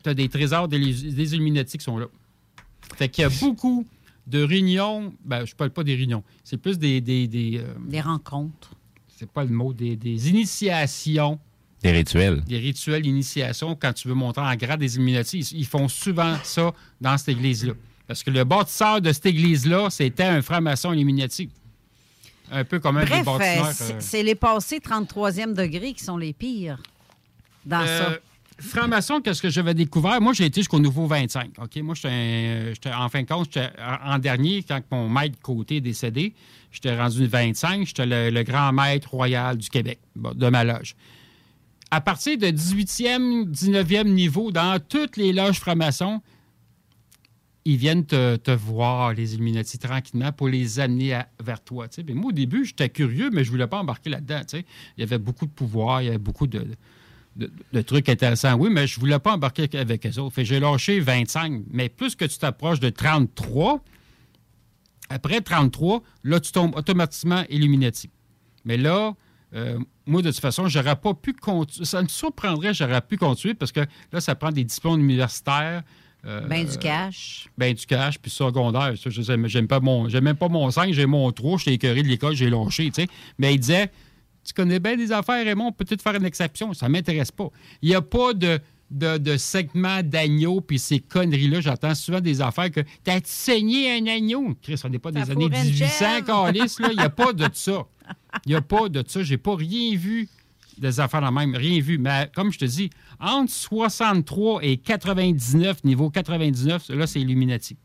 Tu 0.04 0.10
as 0.10 0.14
des 0.14 0.28
trésors 0.28 0.68
des, 0.68 0.78
des 0.80 1.34
Illuminati 1.36 1.78
qui 1.78 1.84
sont 1.84 1.98
là. 1.98 2.08
Fait 2.98 3.08
qu'il 3.08 3.22
y 3.22 3.26
a 3.26 3.30
beaucoup 3.30 3.86
de 4.28 4.44
réunions. 4.44 5.14
Ben, 5.24 5.46
je 5.46 5.56
parle 5.56 5.70
pas 5.70 5.84
des 5.84 5.96
réunions. 5.96 6.24
C'est 6.44 6.58
plus 6.58 6.78
des. 6.78 7.00
Des, 7.02 7.28
des, 7.28 7.60
euh, 7.64 7.74
Des 7.88 8.02
rencontres. 8.02 8.72
c'est 9.08 9.30
pas 9.32 9.44
le 9.46 9.52
mot. 9.52 9.72
Des, 9.72 9.96
des 9.96 10.30
initiations. 10.30 11.40
Des 11.84 11.92
rituels. 11.92 12.42
Des 12.46 12.58
rituels 12.60 13.02
d'initiation 13.02 13.76
quand 13.76 13.94
tu 13.94 14.08
veux 14.08 14.14
monter 14.14 14.40
en 14.42 14.56
grade 14.56 14.80
des 14.80 14.96
Illuminati. 14.96 15.40
Ils, 15.40 15.60
ils 15.62 15.66
font 15.66 15.88
souvent 15.88 16.36
ça 16.44 16.72
dans 17.00 17.18
cette 17.18 17.30
église-là. 17.30 17.74
Parce 18.08 18.24
que 18.24 18.30
le 18.30 18.44
bâtisseur 18.44 19.02
de 19.02 19.12
cette 19.12 19.26
église-là, 19.26 19.90
c'était 19.90 20.24
un 20.24 20.42
franc-maçon 20.42 20.94
Illuminati. 20.94 21.50
Un 22.52 22.66
peu 22.66 22.80
comme 22.80 22.98
un 22.98 23.04
des 23.06 23.10
Bref, 23.10 23.28
euh, 23.28 23.38
bâtisseurs. 23.38 23.72
c'est- 23.74 23.94
euh, 23.94 23.98
c'est 24.00 24.24
les 24.24 24.36
passés 24.36 24.80
33e 24.80 25.54
degré 25.54 25.94
qui 25.94 26.04
sont 26.04 26.18
les 26.18 26.34
pires 26.34 26.78
dans 27.66 27.82
Euh, 27.82 28.00
ça. 28.12 28.18
Franc-maçon, 28.60 29.22
qu'est-ce 29.22 29.42
que 29.42 29.50
j'avais 29.50 29.74
découvert? 29.74 30.22
Moi, 30.22 30.34
j'ai 30.34 30.46
été 30.46 30.62
jusqu'au 30.62 30.78
nouveau 30.80 31.08
25. 31.08 31.52
OK? 31.60 31.78
Moi, 31.78 31.96
j'étais, 31.96 32.94
en 32.94 33.10
fin 33.10 33.24
de 33.24 33.28
compte, 33.28 33.48
j'étais 33.52 33.70
en 34.06 34.20
dernier, 34.20 34.62
quand 34.62 34.82
mon 34.92 35.10
maître 35.10 35.40
côté 35.42 35.78
est 35.78 35.82
décédé, 35.82 36.34
j'étais 36.72 36.96
rendu 36.96 37.26
25. 37.26 37.88
J'étais 37.88 38.06
le, 38.06 38.30
le 38.30 38.44
grand 38.44 38.72
maître 38.72 39.10
royal 39.10 39.58
du 39.58 39.68
Québec, 39.70 39.98
de 40.16 40.50
ma 40.50 40.64
loge. 40.64 40.96
À 41.94 42.00
partir 42.00 42.38
de 42.38 42.48
18e, 42.48 43.52
19e 43.52 44.08
niveau, 44.08 44.52
dans 44.52 44.80
toutes 44.80 45.18
les 45.18 45.34
loges 45.34 45.60
francs-maçons, 45.60 46.22
ils 47.66 47.78
viennent 47.78 48.06
te, 48.06 48.52
voir, 48.52 49.14
les 49.14 49.36
Illuminati, 49.36 49.78
tranquillement, 49.78 50.32
pour 50.32 50.48
les 50.48 50.80
amener 50.80 51.22
vers 51.44 51.62
toi. 51.62 51.88
Puis 51.88 52.14
moi, 52.14 52.30
au 52.30 52.32
début, 52.32 52.66
j'étais 52.66 52.90
curieux, 52.90 53.30
mais 53.32 53.44
je 53.44 53.52
voulais 53.52 53.68
pas 53.68 53.80
embarquer 53.80 54.10
là-dedans. 54.10 54.42
Il 54.54 54.64
y 54.98 55.04
avait 55.04 55.20
beaucoup 55.20 55.46
de 55.46 55.52
pouvoir, 55.52 56.02
il 56.02 56.06
y 56.06 56.08
avait 56.08 56.18
beaucoup 56.18 56.48
de, 56.48 56.66
trucs 57.86 58.10
intéressants. 58.10 58.56
Oui, 58.56 58.70
mais 58.72 58.88
je 58.88 59.00
voulais 59.00 59.20
pas 59.20 59.34
embarquer 59.34 59.70
avec 59.78 60.08
eux 60.08 60.20
autres. 60.20 60.42
J'ai 60.44 60.60
lâché 60.60 61.00
25. 61.00 61.64
Mais 61.70 61.90
plus 61.90 62.16
que 62.16 62.26
tu 62.26 62.38
t'approches 62.38 62.80
de 62.80 62.90
33, 62.90 63.84
après 65.10 65.42
33, 65.42 66.02
là, 66.24 66.40
tu 66.40 66.52
tombes 66.52 66.76
automatiquement 66.76 67.44
Illuminati. 67.50 68.10
Mais 68.66 68.78
là, 68.78 69.14
euh, 69.54 69.78
moi, 70.12 70.22
de 70.22 70.30
toute 70.30 70.40
façon, 70.40 70.68
j'aurais 70.68 70.96
pas 70.96 71.14
pu 71.14 71.34
continuer. 71.34 71.86
Ça 71.86 72.02
me 72.04 72.08
surprendrait, 72.08 72.74
j'aurais 72.74 73.02
pu 73.02 73.18
continuer 73.18 73.54
parce 73.56 73.72
que 73.72 73.82
là, 74.12 74.22
ça 74.22 74.36
prend 74.36 74.52
des 74.52 74.64
diplômes 74.64 75.00
universitaires. 75.02 75.82
euh, 76.26 76.42
Ben 76.48 76.66
du 76.68 76.78
cash. 76.78 77.48
ben 77.58 77.74
du 77.74 77.86
cash, 77.86 78.20
puis 78.20 78.30
secondaire. 78.30 78.94
Ça, 78.98 79.10
je 79.10 79.22
j'aime 79.48 79.68
pas 79.68 79.80
mon. 79.80 80.08
J'aime 80.10 80.26
même 80.26 80.36
pas 80.36 80.50
mon 80.50 80.70
5, 80.70 80.94
j'ai 80.94 81.06
mon 81.08 81.32
3, 81.32 81.58
j'étais 81.58 81.74
écœuré 81.74 82.04
de 82.04 82.08
l'école, 82.08 82.36
j'ai 82.36 82.50
lâché, 82.50 82.92
tu 82.92 83.02
sais. 83.02 83.08
Mais 83.40 83.56
il 83.56 83.60
disait 83.60 83.90
Tu 84.44 84.54
connais 84.54 84.80
bien 84.80 84.96
des 84.98 85.12
affaires, 85.12 85.44
Raymond, 85.46 85.72
peut-être 85.72 86.02
faire 86.02 86.16
une 86.16 86.26
exception. 86.26 86.74
Ça 86.74 86.90
m'intéresse 86.90 87.32
pas. 87.32 87.50
Il 87.82 87.90
n'y 87.90 87.96
a 87.96 88.02
pas 88.02 88.34
de, 88.34 88.60
de, 88.92 89.18
de 89.18 89.38
segment 89.38 90.02
d'agneau, 90.04 90.62
puis 90.62 90.78
ces 90.78 91.00
conneries-là. 91.00 91.62
J'entends 91.62 91.96
souvent 91.96 92.20
des 92.22 92.42
affaires 92.42 92.70
que 92.70 92.82
T'as 93.04 93.20
saigné 93.24 93.92
un 93.98 94.06
agneau? 94.08 94.56
Chris, 94.62 94.80
on 94.84 94.90
n'est 94.90 95.00
pas 95.00 95.12
des 95.12 95.22
années 95.22 95.46
fourré 95.50 95.58
une 95.62 95.72
1800, 95.74 95.88
chèvre. 95.98 96.26
calice, 96.26 96.80
là. 96.80 96.90
Il 96.92 96.98
n'y 96.98 97.04
a 97.04 97.10
pas 97.10 97.34
de 97.34 97.48
ça. 97.54 97.84
Il 98.46 98.50
n'y 98.50 98.56
a 98.56 98.62
pas 98.62 98.90
de 98.90 99.04
ça. 99.08 99.24
J'ai 99.24 99.38
pas 99.38 99.56
rien 99.56 99.96
vu 99.98 100.28
des 100.78 101.00
affaires 101.00 101.22
la 101.22 101.32
même, 101.32 101.56
rien 101.56 101.80
vu. 101.82 101.98
Mais 101.98 102.30
comme 102.34 102.52
je 102.52 102.60
te 102.60 102.66
dis, 102.66 102.90
entre 103.20 103.52
63 103.52 104.64
et 104.64 104.78
99, 104.78 105.84
niveau 105.84 106.10
99, 106.10 106.90
là, 106.90 107.06
c'est 107.08 107.22
Illuminati. 107.22 107.78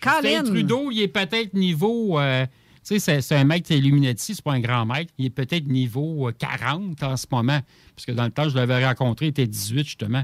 Colin. 0.00 0.42
Trudeau, 0.44 0.90
il 0.90 1.00
est 1.00 1.08
peut-être 1.08 1.54
niveau. 1.54 2.18
euh, 2.18 2.46
tu 2.86 3.00
sais, 3.00 3.20
c'est- 3.20 3.34
un 3.34 3.44
mec 3.44 3.64
qui 3.64 3.74
est 3.74 3.78
Illuminati, 3.78 4.34
c'est 4.34 4.44
pas 4.44 4.52
un 4.52 4.60
grand 4.60 4.86
mec. 4.86 5.08
Il 5.18 5.26
est 5.26 5.30
peut-être 5.30 5.66
niveau 5.66 6.28
euh, 6.28 6.32
40 6.32 7.02
en 7.02 7.16
ce 7.16 7.26
moment. 7.30 7.60
Parce 7.94 8.06
que 8.06 8.12
dans 8.12 8.24
le 8.24 8.30
temps, 8.30 8.48
je 8.48 8.54
l'avais 8.54 8.84
rencontré, 8.86 9.26
il 9.26 9.30
était 9.30 9.46
18, 9.46 9.84
justement. 9.84 10.22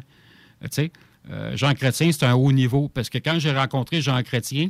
Euh, 0.63 0.65
tu 0.65 0.69
sais, 0.73 0.93
euh, 1.31 1.57
Jean 1.57 1.75
Chrétien, 1.75 2.13
c'est 2.13 2.25
un 2.25 2.35
haut 2.35 2.53
niveau. 2.53 2.89
Parce 2.89 3.11
que 3.11 3.19
quand 3.19 3.39
j'ai 3.39 3.53
rencontré 3.53 4.01
Jean 4.01 4.23
Chrétien, 4.23 4.69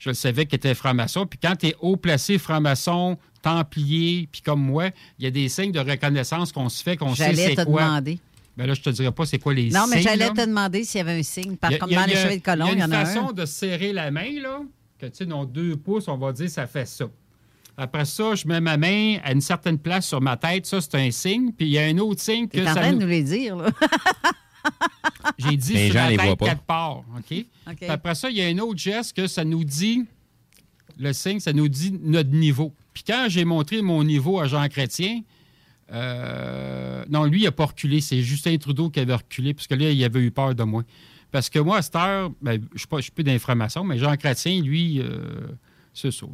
je 0.00 0.08
le 0.10 0.14
savais 0.14 0.46
qu'il 0.46 0.56
était 0.56 0.74
franc-maçon. 0.74 1.26
Puis 1.26 1.38
quand 1.40 1.54
tu 1.54 1.68
es 1.68 1.76
haut 1.80 1.96
placé 1.96 2.38
franc-maçon, 2.38 3.16
templier, 3.42 4.28
puis 4.32 4.42
comme 4.42 4.60
moi, 4.60 4.88
il 5.18 5.24
y 5.24 5.28
a 5.28 5.30
des 5.30 5.48
signes 5.48 5.70
de 5.72 5.78
reconnaissance 5.80 6.50
qu'on 6.52 6.68
se 6.68 6.82
fait, 6.82 6.96
qu'on 6.96 7.14
sait 7.14 7.26
J'allais 7.26 7.54
c'est 7.54 7.64
te 7.64 7.70
quoi. 7.70 7.84
demander. 7.84 8.18
Ben 8.56 8.66
là, 8.66 8.74
je 8.74 8.82
te 8.82 8.90
dirais 8.90 9.12
pas 9.12 9.24
c'est 9.26 9.38
quoi 9.38 9.54
les 9.54 9.70
Non, 9.70 9.84
mais 9.88 9.96
signes. 10.02 10.08
j'allais 10.08 10.30
te 10.30 10.44
demander 10.46 10.82
s'il 10.84 10.98
y 10.98 11.00
avait 11.02 11.18
un 11.18 11.22
signe. 11.22 11.56
Par 11.56 11.70
a- 11.72 11.78
dans 11.78 11.86
les 11.86 11.92
il 11.92 11.96
y 11.96 11.96
a- 12.16 12.22
cheveux 12.24 12.36
de 12.38 12.42
colon, 12.42 12.66
il 12.72 12.78
y, 12.78 12.82
en 12.82 12.86
une 12.86 12.92
a 12.92 13.04
façon 13.06 13.28
un. 13.28 13.32
de 13.32 13.46
serrer 13.46 13.92
la 13.92 14.10
main, 14.10 14.40
là, 14.42 14.60
que 14.98 15.06
tu 15.06 15.12
sais, 15.14 15.26
nos 15.26 15.46
deux 15.46 15.76
pouces, 15.76 16.08
on 16.08 16.18
va 16.18 16.32
dire, 16.32 16.50
ça 16.50 16.66
fait 16.66 16.86
ça. 16.86 17.06
Après 17.78 18.04
ça, 18.04 18.34
je 18.34 18.46
mets 18.46 18.60
ma 18.60 18.76
main 18.76 19.16
à 19.24 19.32
une 19.32 19.40
certaine 19.40 19.78
place 19.78 20.06
sur 20.06 20.20
ma 20.20 20.36
tête. 20.36 20.66
Ça, 20.66 20.80
c'est 20.82 20.94
un 20.96 21.10
signe. 21.10 21.52
Puis 21.52 21.66
il 21.68 21.72
y 21.72 21.78
a 21.78 21.82
un 21.84 21.96
autre 21.98 22.20
signe 22.20 22.46
que 22.46 22.58
T'es 22.58 22.62
en 22.68 22.74
ça 22.74 22.80
train 22.80 22.90
de 22.90 22.96
nous... 22.96 23.02
nous 23.02 23.06
les 23.08 23.22
dire, 23.22 23.56
là. 23.56 23.70
J'ai 25.48 25.56
dit 25.56 25.72
Les 25.74 25.86
sur 25.86 25.94
gens 25.94 26.04
la 26.04 26.10
les 26.10 26.16
tête 26.16 26.26
voient 26.26 26.36
pas. 26.36 26.46
quatre 26.46 26.62
parts. 26.62 27.04
OK? 27.16 27.26
Puis 27.26 27.46
après 27.88 28.14
ça, 28.14 28.30
il 28.30 28.36
y 28.36 28.42
a 28.42 28.46
un 28.46 28.58
autre 28.58 28.78
geste 28.78 29.16
que 29.16 29.26
ça 29.26 29.44
nous 29.44 29.64
dit, 29.64 30.04
le 30.98 31.12
signe, 31.12 31.40
ça 31.40 31.52
nous 31.52 31.68
dit 31.68 31.92
notre 32.02 32.30
niveau. 32.30 32.74
Puis 32.92 33.04
quand 33.06 33.26
j'ai 33.28 33.44
montré 33.44 33.82
mon 33.82 34.02
niveau 34.04 34.40
à 34.40 34.46
Jean 34.46 34.68
Chrétien, 34.68 35.22
euh, 35.92 37.04
non, 37.08 37.24
lui, 37.24 37.40
il 37.40 37.44
n'a 37.44 37.52
pas 37.52 37.66
reculé. 37.66 38.00
C'est 38.00 38.22
Justin 38.22 38.56
Trudeau 38.58 38.90
qui 38.90 39.00
avait 39.00 39.14
reculé, 39.14 39.54
parce 39.54 39.66
que 39.66 39.74
là, 39.74 39.90
il 39.90 40.04
avait 40.04 40.20
eu 40.20 40.30
peur 40.30 40.54
de 40.54 40.62
moi. 40.62 40.82
Parce 41.30 41.48
que 41.48 41.58
moi, 41.58 41.78
à 41.78 41.82
cette 41.82 41.96
heure, 41.96 42.30
ben, 42.42 42.60
je 42.74 42.84
ne 42.90 43.00
suis 43.00 43.12
plus 43.12 43.24
d'information, 43.24 43.84
mais 43.84 43.98
Jean 43.98 44.16
Chrétien, 44.16 44.60
lui, 44.62 45.00
euh, 45.00 45.48
c'est 45.94 46.10
ça. 46.10 46.26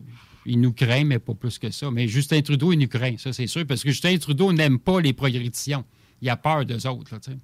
Il 0.46 0.60
nous 0.60 0.72
craint, 0.72 1.04
mais 1.04 1.18
pas 1.18 1.34
plus 1.34 1.58
que 1.58 1.70
ça. 1.70 1.90
Mais 1.90 2.06
Justin 2.08 2.40
Trudeau, 2.40 2.72
il 2.72 2.78
nous 2.78 2.88
craint, 2.88 3.16
ça, 3.18 3.32
c'est 3.32 3.46
sûr, 3.46 3.66
parce 3.66 3.82
que 3.82 3.90
Justin 3.90 4.16
Trudeau 4.18 4.52
n'aime 4.52 4.78
pas 4.78 5.00
les 5.00 5.12
progressions. 5.12 5.84
Il 6.22 6.30
a 6.30 6.36
peur 6.36 6.64
d'eux 6.64 6.86
autres, 6.86 7.12
là, 7.12 7.20
tu 7.20 7.32
sais. 7.32 7.36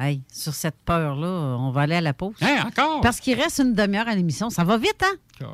Hey, 0.00 0.22
sur 0.32 0.54
cette 0.54 0.78
peur-là, 0.86 1.56
on 1.58 1.70
va 1.72 1.82
aller 1.82 1.94
à 1.96 2.00
la 2.00 2.14
pause. 2.14 2.34
Hein, 2.40 2.64
encore? 2.66 3.02
Parce 3.02 3.20
qu'il 3.20 3.38
reste 3.38 3.58
une 3.58 3.74
demi-heure 3.74 4.08
à 4.08 4.14
l'émission. 4.14 4.48
Ça 4.48 4.64
va 4.64 4.78
vite, 4.78 5.02
hein? 5.04 5.46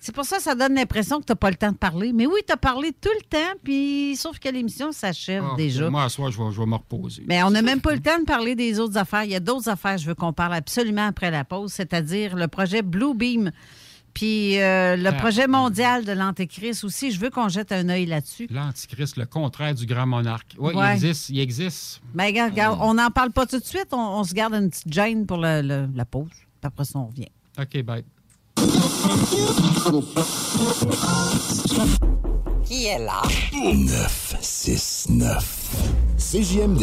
C'est 0.00 0.14
pour 0.14 0.24
ça 0.24 0.38
que 0.38 0.42
ça 0.42 0.54
donne 0.56 0.74
l'impression 0.74 1.20
que 1.20 1.26
tu 1.26 1.30
n'as 1.32 1.36
pas 1.36 1.50
le 1.50 1.56
temps 1.56 1.70
de 1.70 1.76
parler. 1.76 2.12
Mais 2.12 2.26
oui, 2.26 2.40
tu 2.44 2.52
as 2.52 2.56
parlé 2.56 2.92
tout 2.92 3.10
le 3.20 3.24
temps, 3.24 3.52
puis 3.62 4.16
sauf 4.16 4.38
que 4.40 4.48
l'émission 4.48 4.90
s'achève 4.90 5.44
Ah, 5.52 5.54
déjà. 5.56 5.88
Moi, 5.90 6.02
à 6.02 6.08
soir, 6.08 6.30
je 6.32 6.42
vais, 6.42 6.50
je 6.50 6.58
vais 6.58 6.66
me 6.66 6.74
reposer. 6.74 7.22
Mais 7.28 7.40
on 7.44 7.50
n'a 7.50 7.62
même 7.62 7.80
pas 7.80 7.92
le 7.92 8.00
temps 8.00 8.18
de 8.18 8.24
parler 8.24 8.56
des 8.56 8.80
autres 8.80 8.96
affaires. 8.96 9.22
Il 9.24 9.30
y 9.30 9.36
a 9.36 9.40
d'autres 9.40 9.68
affaires, 9.68 9.98
je 9.98 10.06
veux 10.06 10.14
qu'on 10.16 10.32
parle 10.32 10.54
absolument 10.54 11.06
après 11.06 11.30
la 11.30 11.44
pause, 11.44 11.72
c'est-à-dire 11.72 12.34
le 12.34 12.48
projet 12.48 12.82
Blue 12.82 13.14
Beam. 13.14 13.52
Puis 14.14 14.60
euh, 14.60 14.96
le 14.96 15.08
Ah. 15.08 15.12
projet 15.12 15.46
mondial 15.46 16.04
de 16.04 16.12
l'Antéchrist 16.12 16.84
aussi, 16.84 17.10
je 17.12 17.18
veux 17.18 17.30
qu'on 17.30 17.48
jette 17.48 17.72
un 17.72 17.88
œil 17.88 18.04
là-dessus. 18.06 18.46
L'Antichrist, 18.50 19.16
le 19.16 19.24
contraire 19.26 19.74
du 19.74 19.86
grand 19.86 20.06
monarque. 20.06 20.54
Oui, 20.58 20.74
Ouais. 20.74 20.90
il 20.90 20.92
existe. 21.04 21.28
Il 21.30 21.40
existe. 21.40 22.00
Mais 22.14 22.26
regarde, 22.26 22.50
regarde, 22.52 22.78
on 22.82 22.94
n'en 22.94 23.10
parle 23.10 23.32
pas 23.32 23.46
tout 23.46 23.58
de 23.58 23.64
suite, 23.64 23.88
on, 23.92 23.96
on 23.98 24.24
se 24.24 24.34
garde 24.34 24.54
une 24.54 24.68
petite 24.70 24.92
gêne 24.92 25.26
pour 25.26 25.38
le- 25.38 25.62
le- 25.62 25.88
la 25.94 26.04
pause. 26.04 26.28
Puis 26.30 26.46
après 26.62 26.84
ça, 26.84 26.98
on 26.98 27.06
revient. 27.06 27.28
OK, 27.58 27.82
bye. 27.82 28.04
Qui 32.64 32.86
est 32.86 32.98
là? 32.98 33.22
969. 33.52 35.76
CJMD. 36.18 36.82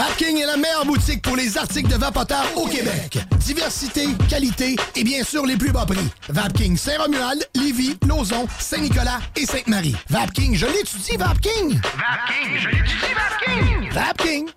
Vapking 0.00 0.38
est 0.38 0.46
la 0.46 0.56
meilleure 0.56 0.86
boutique 0.86 1.20
pour 1.20 1.36
les 1.36 1.58
articles 1.58 1.90
de 1.90 1.96
vapoteurs 1.96 2.46
au 2.56 2.66
Québec. 2.66 3.18
Diversité, 3.40 4.06
qualité 4.30 4.74
et 4.96 5.04
bien 5.04 5.22
sûr 5.22 5.44
les 5.44 5.58
plus 5.58 5.72
bas 5.72 5.84
prix. 5.84 6.08
Vapking 6.30 6.74
Saint-Romuald, 6.74 7.46
Lévis, 7.54 7.98
Lauson, 8.08 8.46
Saint-Nicolas 8.58 9.20
et 9.36 9.44
Sainte-Marie. 9.44 9.94
Vapking, 10.08 10.54
je 10.54 10.64
l'étudie, 10.64 11.18
Vapking! 11.18 11.78
Vapking, 11.82 12.58
je 12.58 12.68
l'étudie, 12.70 13.12
Vapking! 13.14 13.92
Vapking! 13.92 14.48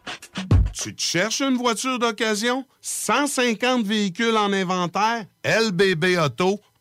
Tu 0.71 0.95
te 0.95 1.01
cherches 1.01 1.41
une 1.41 1.57
voiture 1.57 1.99
d'occasion? 1.99 2.63
150 2.79 3.85
véhicules 3.85 4.37
en 4.37 4.53
inventaire? 4.53 5.25
LBB 5.43 6.17
Auto.com. 6.23 6.72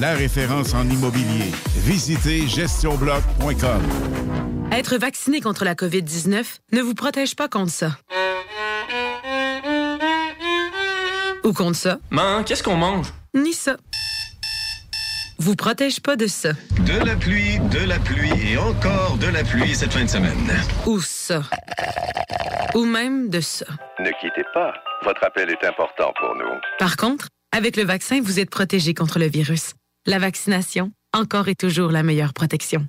La 0.00 0.14
référence 0.14 0.74
en 0.74 0.88
immobilier. 0.88 1.50
Visitez 1.76 2.46
gestionbloc.com. 2.46 3.82
Être 4.72 4.96
vacciné 4.96 5.40
contre 5.40 5.64
la 5.64 5.74
COVID-19 5.74 6.44
ne 6.72 6.82
vous 6.82 6.94
protège 6.94 7.36
pas 7.36 7.48
contre 7.48 7.70
ça. 7.70 7.96
Ou 11.44 11.52
contre 11.52 11.76
ça. 11.76 11.98
Man, 12.10 12.44
qu'est-ce 12.44 12.62
qu'on 12.62 12.76
mange? 12.76 13.06
Ni 13.34 13.52
ça. 13.52 13.76
Vous 15.38 15.56
protège 15.56 16.00
pas 16.00 16.16
de 16.16 16.26
ça. 16.26 16.50
De 16.80 17.04
la 17.04 17.16
pluie, 17.16 17.58
de 17.70 17.86
la 17.86 17.98
pluie 17.98 18.52
et 18.52 18.58
encore 18.58 19.16
de 19.18 19.26
la 19.28 19.44
pluie 19.44 19.74
cette 19.74 19.92
fin 19.92 20.04
de 20.04 20.10
semaine. 20.10 20.50
Ou 20.86 21.00
ça. 21.00 21.42
Ou 22.74 22.84
même 22.84 23.28
de 23.30 23.40
ça. 23.40 23.66
Ne 24.00 24.10
quittez 24.20 24.44
pas. 24.52 24.72
Votre 25.04 25.24
appel 25.24 25.50
est 25.50 25.66
important 25.66 26.12
pour 26.18 26.34
nous. 26.36 26.54
Par 26.78 26.96
contre, 26.96 27.28
avec 27.54 27.76
le 27.76 27.84
vaccin, 27.84 28.20
vous 28.20 28.40
êtes 28.40 28.50
protégé 28.50 28.94
contre 28.94 29.20
le 29.20 29.28
virus. 29.28 29.74
La 30.06 30.18
vaccination, 30.18 30.90
encore 31.14 31.46
et 31.46 31.54
toujours 31.54 31.92
la 31.92 32.02
meilleure 32.02 32.34
protection. 32.34 32.88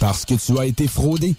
Parce 0.00 0.24
que 0.24 0.34
tu 0.34 0.58
as 0.58 0.66
été 0.66 0.88
fraudé. 0.88 1.34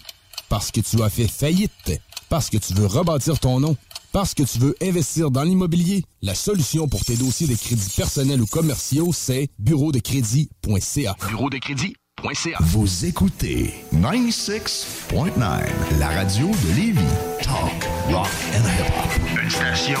Parce 0.48 0.70
que 0.70 0.80
tu 0.80 1.02
as 1.02 1.10
fait 1.10 1.28
faillite. 1.28 2.00
Parce 2.28 2.50
que 2.50 2.56
tu 2.56 2.74
veux 2.74 2.86
rebâtir 2.86 3.38
ton 3.38 3.60
nom. 3.60 3.76
Parce 4.12 4.34
que 4.34 4.42
tu 4.42 4.58
veux 4.58 4.74
investir 4.82 5.30
dans 5.30 5.42
l'immobilier. 5.42 6.04
La 6.22 6.34
solution 6.34 6.88
pour 6.88 7.04
tes 7.04 7.16
dossiers 7.16 7.46
de 7.46 7.54
crédits 7.54 7.92
personnels 7.96 8.40
ou 8.40 8.46
commerciaux, 8.46 9.10
c'est 9.12 9.48
bureau 9.58 9.92
de 9.92 9.98
crédit.ca. 9.98 11.16
Bureau 11.28 11.50
de 11.50 11.58
crédit.ca. 11.58 12.56
Vous 12.60 13.04
écoutez 13.04 13.74
96.9, 13.94 15.98
la 15.98 16.08
radio 16.08 16.48
de 16.48 16.74
Lévis. 16.74 17.00
Talk, 17.42 17.88
rock 18.10 18.28
and 18.54 18.64
hip-hop. 18.64 19.42
Une 19.42 19.50
station 19.50 20.00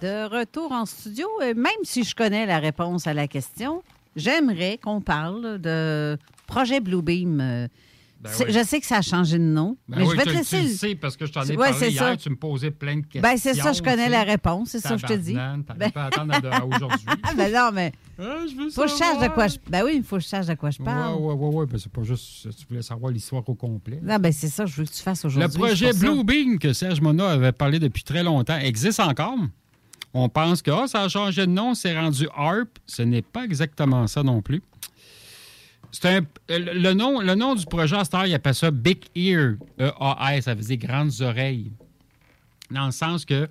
De 0.00 0.28
retour 0.28 0.70
en 0.70 0.86
studio, 0.86 1.26
euh, 1.42 1.54
même 1.54 1.72
si 1.82 2.04
je 2.04 2.14
connais 2.14 2.46
la 2.46 2.60
réponse 2.60 3.08
à 3.08 3.14
la 3.14 3.26
question, 3.26 3.82
j'aimerais 4.14 4.78
qu'on 4.78 5.00
parle 5.00 5.58
de 5.58 6.16
projet 6.46 6.78
Bluebeam. 6.78 7.68
Ben 8.20 8.30
oui. 8.40 8.46
Je 8.48 8.64
sais 8.64 8.80
que 8.80 8.86
ça 8.86 8.96
a 8.96 9.02
changé 9.02 9.38
de 9.38 9.44
nom, 9.44 9.76
Ben 9.88 9.98
mais 9.98 10.04
oui, 10.04 10.10
je 10.12 10.16
vais 10.16 10.24
te 10.24 10.30
laisser. 10.30 10.56
Tu 10.58 10.62
le 10.64 10.68
le- 10.70 10.74
sais 10.74 10.94
parce 10.96 11.16
que 11.16 11.24
je 11.24 11.32
t'en 11.32 11.44
ai 11.44 11.56
Ouais, 11.56 11.70
parlé 11.70 11.90
hier, 11.90 12.02
ça. 12.02 12.16
tu 12.16 12.30
me 12.30 12.34
posais 12.36 12.72
plein 12.72 12.96
de 12.96 13.02
questions. 13.02 13.20
Ben, 13.22 13.36
c'est 13.36 13.54
ça, 13.54 13.72
je 13.72 13.80
connais 13.80 14.08
la 14.08 14.24
réponse, 14.24 14.70
c'est 14.70 14.80
ça 14.80 14.96
que 14.96 15.00
je 15.00 15.06
te 15.06 15.12
dis. 15.12 15.34
Ben- 15.34 15.62
pas 15.92 16.02
à 16.02 16.06
attendre 16.06 16.34
à, 16.34 16.64
aujourd'hui. 16.66 17.06
Ah, 17.22 17.30
ben 17.36 17.52
non, 17.52 17.70
mais. 17.72 17.92
je 18.18 18.56
veux 18.56 18.70
faut 18.70 18.82
que 18.82 18.88
je 18.88 18.94
sache 18.94 19.20
de 19.20 19.28
quoi 19.28 19.46
je. 19.46 19.56
Ben 19.68 19.84
oui, 19.84 19.92
il 19.96 20.02
faut 20.02 20.16
que 20.16 20.22
je 20.22 20.26
sache 20.28 20.46
de 20.46 20.54
quoi 20.54 20.70
je 20.70 20.78
parle. 20.82 21.14
ouais, 21.16 21.32
ouais, 21.32 21.54
ouais. 21.54 21.66
Ben, 21.66 21.78
c'est 21.78 21.92
pas 21.92 22.02
juste. 22.02 22.48
Tu 22.58 22.66
voulais 22.68 22.82
savoir 22.82 23.12
l'histoire 23.12 23.48
au 23.48 23.54
complet. 23.54 24.00
Non, 24.02 24.16
ben 24.18 24.32
c'est 24.32 24.48
ça, 24.48 24.66
je 24.66 24.74
veux 24.74 24.84
que 24.84 24.90
tu 24.92 25.02
fasses 25.02 25.22
Le 25.22 25.28
aujourd'hui. 25.28 25.58
projet 25.58 25.92
c'est 25.92 25.98
pour 26.06 26.16
ça. 26.16 26.22
Bluebeam 26.24 26.58
que 26.58 26.72
Serge 26.72 27.00
Mona 27.00 27.28
avait 27.30 27.52
parlé 27.52 27.78
depuis 27.78 28.02
très 28.02 28.24
longtemps 28.24 28.58
existe 28.58 28.98
encore. 29.00 29.36
On 30.14 30.28
pense 30.28 30.62
que 30.62 30.70
ah, 30.72 30.86
ça 30.88 31.02
a 31.02 31.08
changé 31.08 31.42
de 31.46 31.52
nom, 31.52 31.74
c'est 31.74 31.96
rendu 31.96 32.26
ARP. 32.34 32.78
Ce 32.86 33.02
n'est 33.02 33.22
pas 33.22 33.44
exactement 33.44 34.06
ça 34.08 34.22
non 34.24 34.40
plus. 34.42 34.62
C'est 35.90 36.08
un, 36.08 36.20
le, 36.48 36.78
le 36.78 36.92
nom, 36.92 37.20
le 37.20 37.34
nom 37.34 37.54
du 37.54 37.64
projet 37.64 37.96
à 37.96 38.04
Star, 38.04 38.26
il 38.26 38.34
appelle 38.34 38.54
ça 38.54 38.70
Big 38.70 39.04
Ear. 39.14 39.54
E-A-R, 39.80 40.42
ça 40.42 40.54
veut 40.54 40.62
dire 40.62 40.76
grandes 40.76 41.20
oreilles. 41.20 41.72
Dans 42.70 42.86
le 42.86 42.92
sens 42.92 43.24
que 43.24 43.48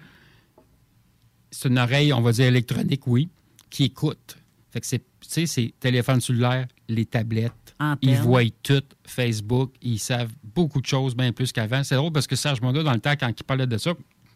c'est 1.50 1.70
une 1.70 1.80
oreille, 1.80 2.14
on 2.14 2.22
va 2.22 2.32
dire 2.32 2.46
électronique, 2.46 3.08
oui, 3.08 3.30
qui 3.70 3.86
écoute. 3.86 4.38
Fait 4.72 4.80
que 4.80 4.86
c'est, 4.86 5.00
tu 5.00 5.06
sais, 5.28 5.46
c'est 5.48 5.74
téléphone 5.80 6.22
cellulaire, 6.22 6.68
les 6.88 7.06
tablettes. 7.06 7.54
Antenne. 7.80 8.10
Ils 8.10 8.18
voient 8.18 8.42
tout, 8.64 8.84
Facebook, 9.06 9.74
ils 9.82 10.00
savent 10.00 10.34
beaucoup 10.44 10.82
de 10.82 10.88
choses, 10.88 11.16
bien 11.16 11.32
plus 11.32 11.52
qu'avant. 11.52 11.84
C'est 11.84 11.96
drôle 11.96 12.12
parce 12.12 12.28
que 12.28 12.36
Serge 12.36 12.62
Monda, 12.62 12.82
dans 12.84 12.94
le 12.94 13.00
temps, 13.00 13.14
quand 13.20 13.30
il 13.30 13.44
parlait 13.44 13.68
de 13.68 13.78
ça, 13.78 13.94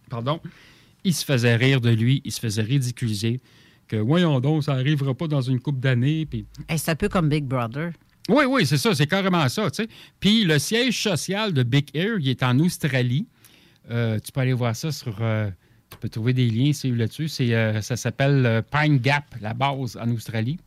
pardon, 0.10 0.40
il 1.04 1.14
se 1.14 1.26
faisait 1.26 1.56
rire 1.56 1.82
de 1.82 1.90
lui, 1.90 2.22
il 2.24 2.32
se 2.32 2.40
faisait 2.40 2.62
ridiculiser. 2.62 3.40
Que, 3.92 3.98
voyons 3.98 4.40
donc, 4.40 4.64
ça 4.64 4.74
n'arrivera 4.76 5.14
pas 5.14 5.28
dans 5.28 5.42
une 5.42 5.60
couple 5.60 5.80
d'années. 5.82 6.26
Puis 6.26 6.46
Hey, 6.70 6.80
c'est 6.80 6.92
un 6.92 6.96
peu 6.96 7.10
comme 7.10 7.28
Big 7.28 7.44
Brother. 7.44 7.92
oui, 8.30 8.46
oui, 8.48 8.66
c'est 8.66 8.78
ça, 8.78 8.96
c'est 8.96 9.08
carrément 9.08 9.48
ça. 9.50 9.70
tu 9.70 9.84
sais. 9.84 9.90
Puis 10.20 10.46
le 10.46 10.60
siège 10.60 11.02
social 11.04 11.52
de 11.52 11.64
Big 11.64 11.90
Air, 11.94 12.18
il 12.20 12.30
est 12.30 12.42
en 12.44 12.58
Australie. 12.60 13.28
Euh, 13.90 14.18
tu 14.24 14.32
peux 14.32 14.40
aller 14.42 14.54
voir 14.54 14.76
ça 14.76 14.92
sur. 14.94 15.18
euh, 15.22 15.50
tu 15.90 15.98
peux 15.98 16.08
trouver 16.08 16.32
des 16.32 16.50
liens 16.50 16.72
c'est 16.72 16.90
là-dessus. 16.90 17.28
C'est, 17.28 17.54
euh, 17.54 17.82
ça 17.82 17.98
s'appelle 17.98 18.46
euh, 18.46 18.62
Pine 18.62 18.98
Gap, 19.00 19.26
la 19.42 19.54
base 19.54 19.98
en 20.02 20.10
Australie. 20.12 20.58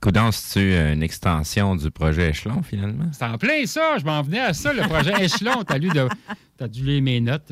Coudon, 0.00 0.30
c'est-tu 0.30 0.74
une 0.76 1.02
extension 1.02 1.76
du 1.76 1.90
projet 1.90 2.30
Échelon, 2.30 2.62
finalement? 2.62 3.08
C'est 3.12 3.24
en 3.24 3.38
plein 3.38 3.64
ça, 3.64 3.96
je 3.98 4.04
m'en 4.04 4.20
venais 4.22 4.40
à 4.40 4.52
ça, 4.52 4.72
le 4.74 4.82
projet 4.82 5.12
Échelon. 5.24 5.62
T'as 5.66 5.78
lu 5.78 5.88
de. 5.88 6.06
T'as 6.58 6.68
dû 6.68 6.84
lire 6.84 7.02
mes 7.02 7.20
notes. 7.20 7.50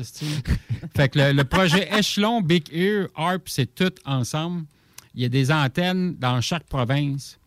Fait 0.95 1.09
que 1.09 1.17
le, 1.19 1.31
le 1.33 1.43
projet 1.43 1.89
Échelon, 1.97 2.41
Big 2.41 2.65
Ear, 2.71 3.07
ARP, 3.15 3.49
c'est 3.49 3.73
tout 3.73 3.91
ensemble. 4.05 4.65
Il 5.15 5.21
y 5.21 5.25
a 5.25 5.29
des 5.29 5.51
antennes 5.51 6.15
dans 6.15 6.41
chaque 6.41 6.63
province. 6.63 7.39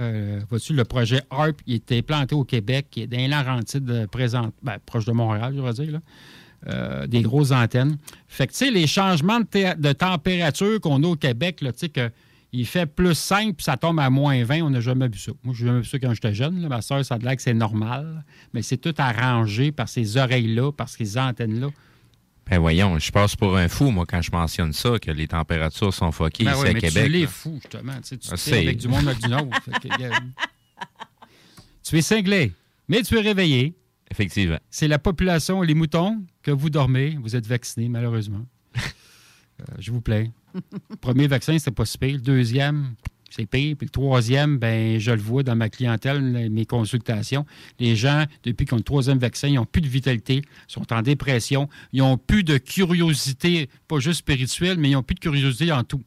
Euh, 0.00 0.40
Vois-tu, 0.48 0.72
le 0.72 0.84
projet 0.84 1.22
ARP, 1.30 1.60
il 1.66 1.76
était 1.76 1.98
implanté 1.98 2.34
au 2.34 2.44
Québec, 2.44 2.86
qui 2.90 3.02
est 3.02 3.06
dans 3.06 3.30
Laurentides, 3.30 4.06
présent, 4.10 4.50
ben, 4.62 4.78
proche 4.84 5.04
de 5.04 5.12
Montréal, 5.12 5.52
je 5.56 5.60
vais 5.60 5.72
dire. 5.72 5.92
Là. 5.92 6.00
Euh, 6.68 7.06
des 7.06 7.22
grosses 7.22 7.52
antennes. 7.52 7.96
Fait 8.28 8.46
que, 8.46 8.52
tu 8.52 8.58
sais, 8.58 8.70
les 8.70 8.86
changements 8.86 9.40
de, 9.40 9.92
température 9.92 10.78
qu'on 10.80 11.02
a 11.04 11.06
au 11.06 11.16
Québec, 11.16 11.56
tu 11.60 11.66
sais, 11.74 11.88
que 11.88 12.10
il 12.52 12.66
fait 12.66 12.84
plus 12.84 13.14
5 13.14 13.56
puis 13.56 13.64
ça 13.64 13.78
tombe 13.78 13.98
à 13.98 14.10
moins 14.10 14.44
20, 14.44 14.62
on 14.62 14.70
n'a 14.70 14.80
jamais 14.80 15.08
vu 15.08 15.18
ça. 15.18 15.32
Moi, 15.42 15.54
j'ai 15.56 15.66
jamais 15.66 15.80
vu 15.80 15.86
ça 15.86 15.98
quand 15.98 16.12
j'étais 16.12 16.34
jeune. 16.34 16.68
Ma 16.68 16.82
soeur, 16.82 17.02
ça 17.02 17.14
a 17.14 17.18
l'air 17.18 17.36
que 17.36 17.40
c'est 17.40 17.54
normal, 17.54 18.24
mais 18.52 18.60
c'est 18.60 18.76
tout 18.76 18.94
arrangé 18.98 19.72
par 19.72 19.88
ces 19.88 20.18
oreilles-là, 20.18 20.70
par 20.72 20.90
ces 20.90 21.16
antennes-là. 21.16 21.68
Ben 22.50 22.58
voyons, 22.58 22.98
je 22.98 23.12
passe 23.12 23.36
pour 23.36 23.56
un 23.56 23.68
fou, 23.68 23.92
moi, 23.92 24.04
quand 24.06 24.20
je 24.20 24.32
mentionne 24.32 24.72
ça, 24.72 24.98
que 24.98 25.12
les 25.12 25.28
températures 25.28 25.94
sont 25.94 26.10
fuckées 26.10 26.44
Ben 26.44 26.52
ici 26.52 26.62
oui, 26.62 26.68
à 26.68 26.72
mais 26.72 26.80
Québec. 26.80 27.04
tu 27.04 27.10
l'es 27.10 27.26
justement. 27.62 27.92
Tu, 28.00 28.08
sais, 28.08 28.18
tu 28.18 28.28
Ah, 28.32 28.56
avec 28.56 28.76
du 28.76 28.88
monde 28.88 29.06
avec 29.06 29.20
du 29.20 29.28
que, 29.28 29.92
regarde. 29.94 30.24
tu 31.84 31.96
es 31.96 32.02
cinglé, 32.02 32.52
mais 32.88 33.02
tu 33.02 33.16
es 33.16 33.20
réveillé. 33.20 33.76
Effectivement. 34.10 34.58
C'est 34.68 34.88
la 34.88 34.98
population, 34.98 35.62
les 35.62 35.74
moutons, 35.74 36.24
que 36.42 36.50
vous 36.50 36.70
dormez. 36.70 37.16
Vous 37.22 37.36
êtes 37.36 37.46
vaccinés, 37.46 37.88
malheureusement. 37.88 38.44
Euh, 39.60 39.74
je 39.78 39.92
vous 39.92 40.00
plains. 40.00 40.28
Premier 41.02 41.26
vaccin, 41.26 41.58
c'est 41.58 41.70
pas 41.70 41.84
si 41.84 41.98
pire. 41.98 42.14
Le 42.14 42.22
deuxième, 42.22 42.94
c'est 43.30 43.46
pire. 43.46 43.76
Puis 43.76 43.86
le 43.86 43.90
troisième, 43.90 44.58
ben, 44.58 44.98
je 44.98 45.12
le 45.12 45.20
vois 45.20 45.42
dans 45.42 45.56
ma 45.56 45.68
clientèle, 45.68 46.50
mes 46.50 46.66
consultations. 46.66 47.46
Les 47.78 47.96
gens, 47.96 48.24
depuis 48.44 48.66
qu'ils 48.66 48.74
ont 48.74 48.78
le 48.78 48.82
troisième 48.82 49.18
vaccin, 49.18 49.48
ils 49.48 49.54
n'ont 49.54 49.64
plus 49.64 49.80
de 49.80 49.88
vitalité, 49.88 50.42
sont 50.66 50.92
en 50.92 51.02
dépression, 51.02 51.68
ils 51.92 52.00
n'ont 52.00 52.18
plus 52.18 52.44
de 52.44 52.58
curiosité, 52.58 53.68
pas 53.88 54.00
juste 54.00 54.20
spirituelle, 54.20 54.78
mais 54.78 54.90
ils 54.90 54.94
n'ont 54.94 55.02
plus 55.02 55.14
de 55.14 55.20
curiosité 55.20 55.72
en 55.72 55.84
tout. 55.84 56.02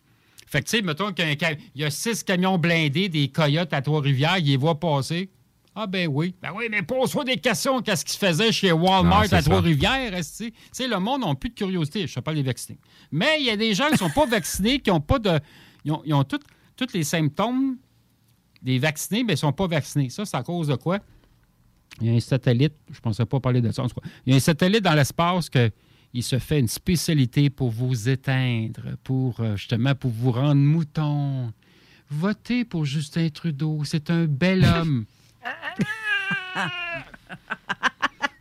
Fait 0.47 0.61
que, 0.61 0.69
tu 0.69 0.77
sais, 0.77 0.83
mettons 0.83 1.11
qu'il 1.11 1.35
y 1.75 1.83
a 1.83 1.89
six 1.89 2.23
camions 2.23 2.59
blindés, 2.59 3.09
des 3.09 3.29
coyotes 3.29 3.73
à 3.73 3.81
Trois-Rivières, 3.81 4.37
ils 4.37 4.45
les 4.45 4.57
voient 4.57 4.79
passer. 4.79 5.29
Ah, 5.75 5.87
ben 5.87 6.07
oui. 6.07 6.35
Ben 6.41 6.51
oui, 6.55 6.65
mais 6.69 6.83
pose-toi 6.83 7.23
des 7.23 7.37
questions. 7.37 7.81
Qu'est-ce 7.81 8.05
qui 8.05 8.13
se 8.13 8.17
faisait 8.19 8.51
chez 8.51 8.71
Walmart 8.71 9.23
Non, 9.23 9.33
à. 9.37 9.41
Trois-Rivières? 9.41 10.11
Tu 10.15 10.53
sais, 10.71 10.87
le 10.87 10.99
monde 10.99 11.21
n'a 11.21 11.33
plus 11.33 11.49
de 11.49 11.55
curiosité. 11.55 12.01
Je 12.01 12.03
ne 12.03 12.09
sais 12.09 12.21
pas 12.21 12.33
les 12.33 12.43
vaccinés. 12.43 12.77
Mais 13.11 13.37
il 13.39 13.45
y 13.47 13.49
a 13.49 13.57
des 13.57 13.73
gens 13.73 13.87
qui 13.87 13.93
ne 13.93 13.97
sont 13.97 14.11
pas 14.11 14.27
vaccinés, 14.27 14.79
qui 14.79 14.91
n'ont 14.91 15.01
pas 15.01 15.17
de. 15.17 15.39
Ils 15.85 15.91
ont, 15.91 16.03
ils 16.05 16.13
ont 16.13 16.23
tous 16.23 16.39
tous 16.75 16.93
les 16.93 17.03
symptômes 17.03 17.77
des 18.61 18.79
vaccinés, 18.79 19.23
mais 19.23 19.33
ils 19.33 19.35
ne 19.35 19.39
sont 19.39 19.53
pas 19.53 19.67
vaccinés. 19.67 20.09
Ça, 20.09 20.25
c'est 20.25 20.37
à 20.37 20.43
cause 20.43 20.67
de 20.67 20.75
quoi? 20.75 20.99
Il 22.01 22.07
y 22.07 22.09
a 22.09 22.13
un 22.13 22.19
satellite, 22.19 22.73
je 22.89 22.97
ne 22.97 23.01
pensais 23.01 23.25
pas 23.25 23.39
parler 23.39 23.61
de 23.61 23.71
ça. 23.71 23.83
en 23.83 23.87
tout 23.87 23.99
cas. 23.99 24.07
Il 24.25 24.31
y 24.31 24.33
a 24.33 24.37
un 24.37 24.39
satellite 24.39 24.83
dans 24.83 24.93
l'espace 24.93 25.49
que 25.49 25.69
il 26.13 26.23
se 26.23 26.37
fait 26.37 26.59
une 26.59 26.67
spécialité 26.67 27.49
pour 27.49 27.71
vous 27.71 28.07
éteindre, 28.07 28.81
pour 29.03 29.39
euh, 29.39 29.55
justement 29.55 29.95
pour 29.95 30.11
vous 30.11 30.31
rendre 30.31 30.61
mouton. 30.61 31.51
Votez 32.09 32.65
pour 32.65 32.85
Justin 32.85 33.29
Trudeau, 33.29 33.81
c'est 33.83 34.11
un 34.11 34.25
bel 34.25 34.63
homme. 34.77 35.05
tu 35.79 35.85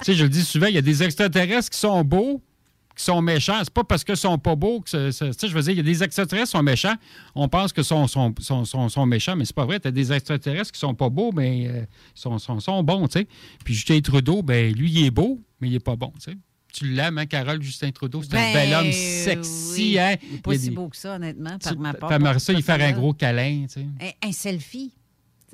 sais, 0.03 0.15
je 0.15 0.25
le 0.25 0.29
dis 0.29 0.45
souvent, 0.45 0.67
il 0.67 0.75
y 0.75 0.79
a 0.79 0.83
des 0.83 1.03
extraterrestres 1.03 1.71
qui 1.71 1.79
sont 1.79 2.05
beaux, 2.05 2.43
qui 2.97 3.05
sont 3.05 3.23
méchants. 3.23 3.59
C'est 3.61 3.73
pas 3.73 3.85
parce 3.85 4.05
qu'ils 4.05 4.17
sont 4.17 4.39
pas 4.39 4.55
beaux 4.55 4.81
que 4.81 4.91
c'est- 4.91 5.13
c'est- 5.13 5.31
tu 5.33 5.39
sais, 5.41 5.49
je 5.49 5.55
veux 5.55 5.63
dire, 5.63 5.71
il 5.73 5.77
y 5.79 5.81
a 5.81 5.83
des 5.83 6.03
extraterrestres 6.03 6.49
qui 6.53 6.57
sont 6.59 6.63
méchants. 6.63 6.95
On 7.35 7.49
pense 7.49 7.73
que 7.73 7.83
sont, 7.83 8.07
sont, 8.07 8.35
sont, 8.41 8.65
sont, 8.65 8.89
sont 8.89 9.07
méchants, 9.07 9.37
mais 9.37 9.45
c'est 9.45 9.55
pas 9.57 9.65
vrai. 9.65 9.81
Tu 9.81 9.89
as 9.89 9.91
des 9.91 10.13
extraterrestres 10.13 10.73
qui 10.73 10.79
sont 10.81 10.95
pas 10.95 11.09
beaux, 11.09 11.33
mais 11.33 11.67
euh, 11.69 11.85
sont, 12.15 12.39
sont, 12.39 12.61
sont 12.61 12.83
bons, 12.83 13.07
tu 13.09 13.21
sais. 13.21 13.29
Puis 13.65 13.75
Justin 13.75 14.01
Trudeau, 14.01 14.43
ben 14.43 14.73
lui, 14.75 14.91
il 14.91 15.07
est 15.07 15.11
beau, 15.11 15.41
mais 15.61 15.69
il 15.69 15.75
est 15.75 15.81
pas 15.85 15.97
bon, 15.97 16.13
tu 16.23 16.31
sais. 16.33 16.37
Tu 16.75 16.87
l'aimes, 16.87 17.19
hein, 17.19 17.27
Carole, 17.27 17.61
Justin 17.63 17.91
Trudeau? 17.91 18.23
C'est 18.23 18.33
un 18.35 18.39
Ben, 18.39 18.55
bel 18.55 18.73
homme 18.75 18.93
sexy, 18.93 19.75
oui. 19.93 19.99
hein? 19.99 20.15
Il 20.23 20.33
n'est 20.33 20.39
pas 20.39 20.55
Il 20.55 20.61
si 20.61 20.69
des- 20.71 20.75
beau 20.75 20.89
que 20.89 20.97
ça, 20.97 21.17
honnêtement, 21.17 21.59
par 21.59 21.77
ma 21.79 21.93
part. 21.95 22.41
Ça, 22.41 22.53
il 22.55 22.63
faire 22.63 22.81
un 22.81 22.93
gros 22.93 23.13
câlin, 23.13 23.67
tu 23.69 23.81
sais. 23.81 23.87
Un, 24.23 24.29
un 24.29 24.33
selfie. 24.33 24.93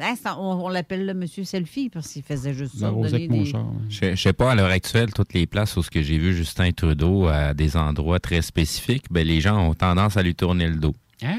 Hein, 0.00 0.14
ça- 0.22 0.38
on 0.38 0.64
on 0.64 0.68
l'appelle 0.68 1.06
le 1.06 1.14
monsieur 1.14 1.44
selfie 1.44 1.88
parce 1.90 2.08
qu'il 2.12 2.22
faisait 2.22 2.54
juste 2.54 2.78
ça. 2.78 2.90
Des-. 2.90 3.28
Je, 3.88 4.14
je 4.14 4.14
sais 4.22 4.32
pas, 4.32 4.52
à 4.52 4.54
l'heure 4.54 4.70
actuelle, 4.70 5.12
toutes 5.12 5.34
les 5.34 5.46
places 5.46 5.76
où 5.76 5.82
ce 5.82 5.90
que 5.90 6.02
j'ai 6.02 6.18
vu 6.18 6.34
Justin 6.34 6.70
Trudeau 6.72 7.26
à 7.26 7.52
des 7.54 7.76
endroits 7.76 8.20
très 8.20 8.42
spécifiques, 8.42 9.06
ben, 9.10 9.26
les 9.26 9.40
gens 9.40 9.58
ont 9.68 9.74
tendance 9.74 10.16
à 10.16 10.22
lui 10.22 10.34
tourner 10.34 10.68
le 10.68 10.76
dos. 10.76 10.94
Ah! 11.24 11.34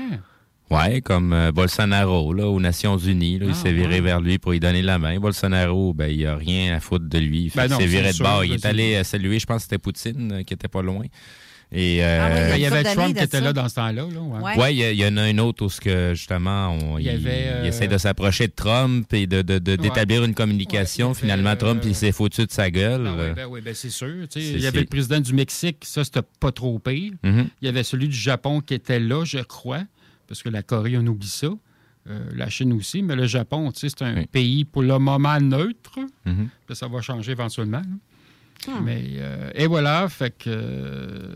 Ouais, 0.71 1.01
comme 1.01 1.33
euh, 1.33 1.51
Bolsonaro, 1.51 2.31
là, 2.31 2.47
aux 2.47 2.59
Nations 2.59 2.95
Unies, 2.97 3.39
là, 3.39 3.45
il 3.47 3.51
Ah, 3.51 3.55
s'est 3.55 3.73
viré 3.73 3.95
ouais. 3.95 4.01
vers 4.01 4.21
lui 4.21 4.37
pour 4.37 4.51
lui 4.51 4.59
donner 4.59 4.83
la 4.83 4.99
main. 4.99 5.17
Bolsonaro, 5.19 5.93
ben, 5.95 6.07
il 6.11 6.23
a 6.27 6.35
rien 6.35 6.75
à 6.75 6.79
foutre 6.79 7.09
de 7.09 7.17
lui. 7.17 7.49
Fait 7.49 7.67
Ben 7.67 7.75
s'est 7.77 7.87
viré 7.87 8.11
de 8.13 8.17
bord. 8.19 8.45
Il 8.45 8.51
est 8.53 8.65
allé 8.65 8.93
euh, 8.95 9.03
saluer, 9.03 9.39
je 9.39 9.47
pense 9.47 9.57
que 9.57 9.61
c'était 9.63 9.79
Poutine, 9.79 10.31
euh, 10.31 10.43
qui 10.43 10.53
était 10.53 10.67
pas 10.67 10.83
loin. 10.83 11.05
Et, 11.71 12.03
euh, 12.03 12.49
Ben, 12.49 12.55
il 12.55 12.61
y 12.61 12.65
avait 12.65 12.83
Trump 12.83 13.15
qui 13.15 13.23
était 13.23 13.37
ça. 13.37 13.43
là 13.43 13.53
dans 13.53 13.69
ce 13.69 13.75
temps-là. 13.75 14.01
Là, 14.11 14.19
ouais. 14.57 14.73
Il 14.73 14.79
y, 14.79 14.83
a- 14.83 14.91
il 14.91 14.97
y 14.99 15.05
en 15.05 15.17
a 15.17 15.21
un 15.21 15.37
autre 15.37 15.65
où 15.65 15.69
ce 15.69 15.79
que 15.79 16.13
justement 16.15 16.69
on, 16.71 16.97
Il 16.97 17.03
y 17.03 17.05
il, 17.05 17.09
avait, 17.11 17.43
il 17.43 17.47
euh, 17.47 17.63
essaie 17.65 17.87
de 17.87 17.97
s'approcher 17.99 18.47
de 18.47 18.53
Trump 18.53 19.05
et 19.13 19.27
de, 19.27 19.43
de- 19.43 19.59
de- 19.59 19.75
d'établir 19.75 20.23
une 20.23 20.33
communication. 20.33 21.11
Avait, 21.11 21.19
Finalement, 21.19 21.55
Trump 21.55 21.81
euh, 21.85 21.89
il 21.89 21.93
s'est 21.93 22.11
foutu 22.11 22.47
de 22.47 22.51
sa 22.51 22.71
gueule. 22.71 23.03
Ben 23.03 23.11
oui, 23.13 23.19
Euh, 23.21 23.33
ben 23.35 23.45
oui, 23.47 23.61
ben 23.61 23.75
c'est 23.75 23.91
sûr. 23.91 24.07
Il 24.35 24.59
y 24.59 24.65
avait 24.65 24.77
c'est- 24.77 24.79
le 24.79 24.87
président 24.87 25.19
du 25.19 25.31
Mexique, 25.33 25.77
ça, 25.85 26.03
c'était 26.03 26.23
pas 26.39 26.51
trop 26.51 26.79
pire. 26.79 27.13
Mhm. 27.23 27.49
Il 27.61 27.65
y 27.65 27.69
avait 27.69 27.83
celui 27.83 28.07
du 28.07 28.17
Japon 28.17 28.61
qui 28.61 28.73
était 28.73 28.99
là, 28.99 29.23
je 29.23 29.37
crois, 29.37 29.83
parce 30.27 30.41
que 30.41 30.49
la 30.49 30.63
Corée, 30.63 30.97
on 30.97 31.05
oublie 31.05 31.27
ça. 31.27 31.49
Euh, 32.09 32.19
la 32.35 32.49
Chine 32.49 32.73
aussi, 32.73 33.03
mais 33.03 33.15
le 33.15 33.27
Japon, 33.27 33.71
c'est 33.75 34.01
un 34.01 34.23
pays 34.23 34.65
pour 34.65 34.81
le 34.81 34.97
moment 34.97 35.39
neutre. 35.39 35.99
Mhm. 36.25 36.47
Puis 36.65 36.75
ça 36.75 36.87
va 36.87 37.01
changer 37.01 37.33
éventuellement. 37.33 37.77
là. 37.77 37.83
Hmm. 38.67 38.83
Mais, 38.83 39.01
euh, 39.17 39.49
et 39.55 39.67
voilà, 39.67 40.09
fait 40.09 40.37
que. 40.37 40.49
euh, 40.49 41.33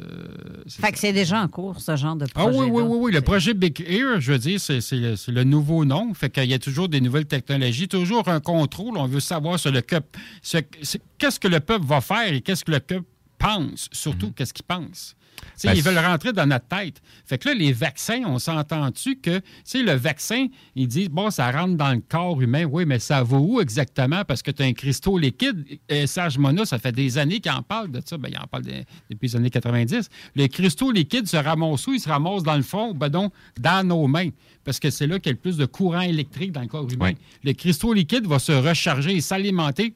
c'est 0.67 0.81
Fait 0.85 0.91
que 0.91 0.99
c'est 0.99 1.13
déjà 1.13 1.41
en 1.41 1.47
cours, 1.47 1.79
ce 1.79 1.95
genre 1.95 2.15
de 2.15 2.25
Ah 2.35 2.39
projet. 2.41 2.57
oui, 2.59 2.67
oui, 2.69 2.83
oui, 2.85 2.97
oui. 3.01 3.11
Le 3.13 3.21
projet 3.21 3.53
Big 3.53 3.83
Ear, 3.87 4.19
je 4.19 4.33
veux 4.33 4.37
dire, 4.37 4.59
c'est 4.59 4.81
c'est 4.81 4.97
le, 4.97 5.15
c'est 5.15 5.31
le 5.31 5.43
nouveau 5.43 5.85
nom. 5.85 6.13
Fait 6.13 6.29
qu'il 6.29 6.45
y 6.45 6.53
a 6.53 6.59
toujours 6.59 6.89
des 6.89 7.01
nouvelles 7.01 7.25
technologies, 7.25 7.87
toujours 7.87 8.27
un 8.27 8.39
contrôle. 8.39 8.97
On 8.97 9.07
veut 9.07 9.19
savoir 9.19 9.57
sur 9.59 9.71
le 9.71 9.81
peuple, 9.81 10.19
ce- 10.41 10.57
ce- 10.81 10.97
qu'est-ce 11.17 11.39
que 11.39 11.47
le 11.47 11.59
peuple 11.59 11.85
va 11.85 12.01
faire 12.01 12.33
et 12.33 12.41
qu'est-ce 12.41 12.63
que 12.65 12.71
le 12.71 12.79
peuple 12.79 13.05
pense, 13.39 13.87
surtout 13.91 14.31
qu'est-ce 14.31 14.53
qu'il 14.53 14.65
pense. 14.65 15.15
Ben, 15.63 15.73
ils 15.75 15.81
veulent 15.83 15.97
rentrer 15.97 16.33
dans 16.33 16.45
notre 16.45 16.67
tête. 16.67 17.01
Fait 17.25 17.37
que 17.37 17.47
là, 17.49 17.53
les 17.55 17.71
vaccins, 17.71 18.21
on 18.25 18.39
s'entend-tu 18.39 19.17
que, 19.17 19.37
tu 19.37 19.43
sais, 19.63 19.81
le 19.83 19.93
vaccin, 19.93 20.47
ils 20.75 20.87
disent, 20.87 21.09
bon, 21.09 21.29
ça 21.29 21.51
rentre 21.51 21.75
dans 21.75 21.93
le 21.93 22.01
corps 22.01 22.41
humain. 22.41 22.65
Oui, 22.65 22.85
mais 22.85 22.99
ça 22.99 23.23
va 23.23 23.37
où 23.37 23.61
exactement? 23.61 24.25
Parce 24.25 24.41
que 24.41 24.51
tu 24.51 24.61
as 24.61 24.65
un 24.65 24.73
cristaux 24.73 25.17
liquide. 25.17 25.65
Et 25.87 26.07
Serge 26.07 26.37
Mona, 26.37 26.65
ça 26.65 26.79
fait 26.79 26.91
des 26.91 27.17
années 27.17 27.39
qu'il 27.39 27.51
en 27.51 27.61
parle 27.61 27.91
de 27.91 28.01
ça. 28.05 28.17
Ben, 28.17 28.29
il 28.31 28.37
en 28.37 28.47
parle 28.47 28.63
de- 28.63 28.71
depuis 29.09 29.27
les 29.27 29.35
années 29.35 29.49
90. 29.49 30.09
Le 30.35 30.47
cristaux 30.47 30.91
liquide 30.91 31.27
se 31.27 31.37
ramasse 31.37 31.87
où? 31.87 31.93
Il 31.93 31.99
se 31.99 32.09
ramasse 32.09 32.43
dans 32.43 32.55
le 32.57 32.63
fond, 32.63 32.93
ben 32.93 33.09
donc, 33.09 33.31
dans 33.59 33.87
nos 33.87 34.07
mains. 34.07 34.29
Parce 34.65 34.79
que 34.79 34.89
c'est 34.89 35.07
là 35.07 35.19
qu'il 35.19 35.27
y 35.27 35.29
a 35.29 35.33
le 35.33 35.39
plus 35.39 35.57
de 35.57 35.65
courant 35.65 36.01
électrique 36.01 36.51
dans 36.51 36.61
le 36.61 36.67
corps 36.67 36.89
humain. 36.91 37.11
Oui. 37.11 37.17
Le 37.43 37.53
cristaux 37.53 37.93
liquide 37.93 38.25
va 38.27 38.39
se 38.39 38.51
recharger 38.51 39.15
et 39.15 39.21
s'alimenter 39.21 39.93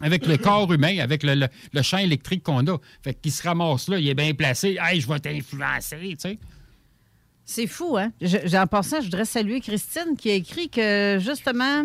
avec 0.00 0.26
le 0.26 0.36
corps 0.38 0.72
humain, 0.72 0.98
avec 1.00 1.22
le, 1.22 1.34
le- 1.34 1.48
le 1.72 1.82
champ 1.82 1.98
électrique 1.98 2.42
qu'on 2.42 2.66
a. 2.66 2.78
Fait 3.02 3.14
qu'il 3.14 3.30
se 3.32 3.42
ramasse 3.46 3.88
là, 3.88 3.98
il 3.98 4.08
est 4.08 4.14
bien 4.14 4.32
placé. 4.34 4.76
Hey, 4.80 5.00
je 5.00 5.08
vais 5.08 5.18
t'influencer, 5.20 5.96
tu 6.00 6.16
sais. 6.18 6.38
C'est 7.44 7.66
fou, 7.66 7.96
hein? 7.98 8.12
Je- 8.20 8.56
en 8.56 8.66
passant, 8.66 9.00
je 9.00 9.04
voudrais 9.06 9.24
saluer 9.24 9.60
Christine 9.60 10.16
qui 10.16 10.30
a 10.30 10.34
écrit 10.34 10.68
que, 10.70 11.18
justement, 11.20 11.84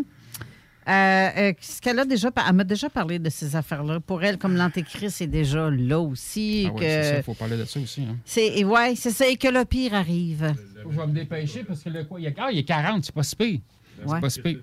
euh, 0.87 1.29
euh, 1.37 1.53
ce 1.59 1.81
qu'elle 1.81 1.99
a 1.99 2.05
déjà, 2.05 2.29
elle 2.47 2.55
m'a 2.55 2.63
déjà 2.63 2.89
parlé 2.89 3.19
de 3.19 3.29
ces 3.29 3.55
affaires-là. 3.55 3.99
Pour 3.99 4.23
elle, 4.23 4.37
comme 4.37 4.55
l'antéchrist 4.55 5.19
est 5.21 5.27
déjà 5.27 5.69
là 5.69 5.99
aussi. 5.99 6.67
Ah 6.69 6.73
ouais, 6.73 6.79
que 6.79 6.85
c'est 6.85 7.03
ça, 7.03 7.17
il 7.17 7.23
faut 7.23 7.33
parler 7.33 7.57
de 7.57 7.65
ça 7.65 7.79
aussi. 7.79 8.01
Hein. 8.03 8.15
c'est, 8.23 8.47
et 8.59 8.63
ouais, 8.63 8.95
c'est 8.95 9.11
ça, 9.11 9.27
et 9.27 9.35
que 9.35 9.49
le 9.49 9.65
pire 9.65 9.93
arrive. 9.95 10.53
Je 10.89 10.97
vais 10.97 11.07
me 11.07 11.13
dépêcher 11.13 11.63
parce 11.63 11.83
que 11.83 11.89
le 11.89 12.05
quoi, 12.05 12.19
il 12.19 12.23
y 12.23 12.27
a, 12.27 12.31
ah, 12.37 12.47
il 12.51 12.57
y 12.57 12.59
a 12.59 12.63
40, 12.63 13.03
c'est 13.03 13.13
pas 13.13 13.23
si 13.23 13.35
pire. 13.35 13.59
Ouais. 14.05 14.15
C'est 14.15 14.21
pas 14.21 14.29
si 14.29 14.41
pire. 14.41 14.59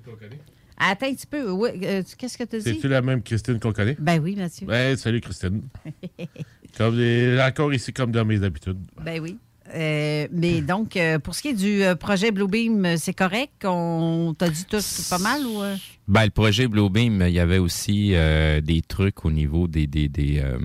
Attends 0.76 1.06
un 1.06 1.14
petit 1.14 1.26
peu. 1.26 1.50
Oui, 1.50 1.70
euh, 1.82 2.02
Qu'est-ce 2.18 2.36
que 2.36 2.44
tu 2.44 2.56
as 2.56 2.58
dit? 2.58 2.64
C'est-tu 2.64 2.88
la 2.88 3.00
même 3.02 3.22
Christine 3.22 3.60
qu'on 3.60 3.72
connaît? 3.72 3.96
Ben 3.98 4.20
oui, 4.22 4.34
Mathieu. 4.36 4.66
Ouais, 4.66 4.96
salut 4.96 5.20
Christine. 5.20 5.62
comme 6.76 6.96
les, 6.98 7.40
encore 7.40 7.72
ici, 7.72 7.92
comme 7.92 8.10
dans 8.10 8.24
mes 8.24 8.42
habitudes. 8.42 8.78
Ben 9.04 9.20
oui. 9.20 9.38
Euh, 9.74 10.28
mais 10.30 10.60
donc, 10.60 10.96
euh, 10.96 11.18
pour 11.18 11.34
ce 11.34 11.42
qui 11.42 11.48
est 11.48 11.54
du 11.54 11.82
projet 11.98 12.30
Bluebeam, 12.32 12.96
c'est 12.98 13.14
correct? 13.14 13.64
On 13.64 14.34
t'a 14.36 14.48
dit 14.50 14.64
tout 14.66 14.76
pas 15.08 15.18
mal 15.18 15.46
ou. 15.46 15.62
euh? 15.62 15.74
Ben, 16.06 16.24
le 16.24 16.30
projet 16.30 16.66
Bluebeam, 16.68 17.22
il 17.26 17.32
y 17.32 17.40
avait 17.40 17.58
aussi 17.58 18.10
euh, 18.14 18.60
des 18.60 18.82
trucs 18.82 19.24
au 19.24 19.30
niveau 19.30 19.66
des, 19.66 19.86
des, 19.86 20.08
des, 20.08 20.40
euh, 20.40 20.58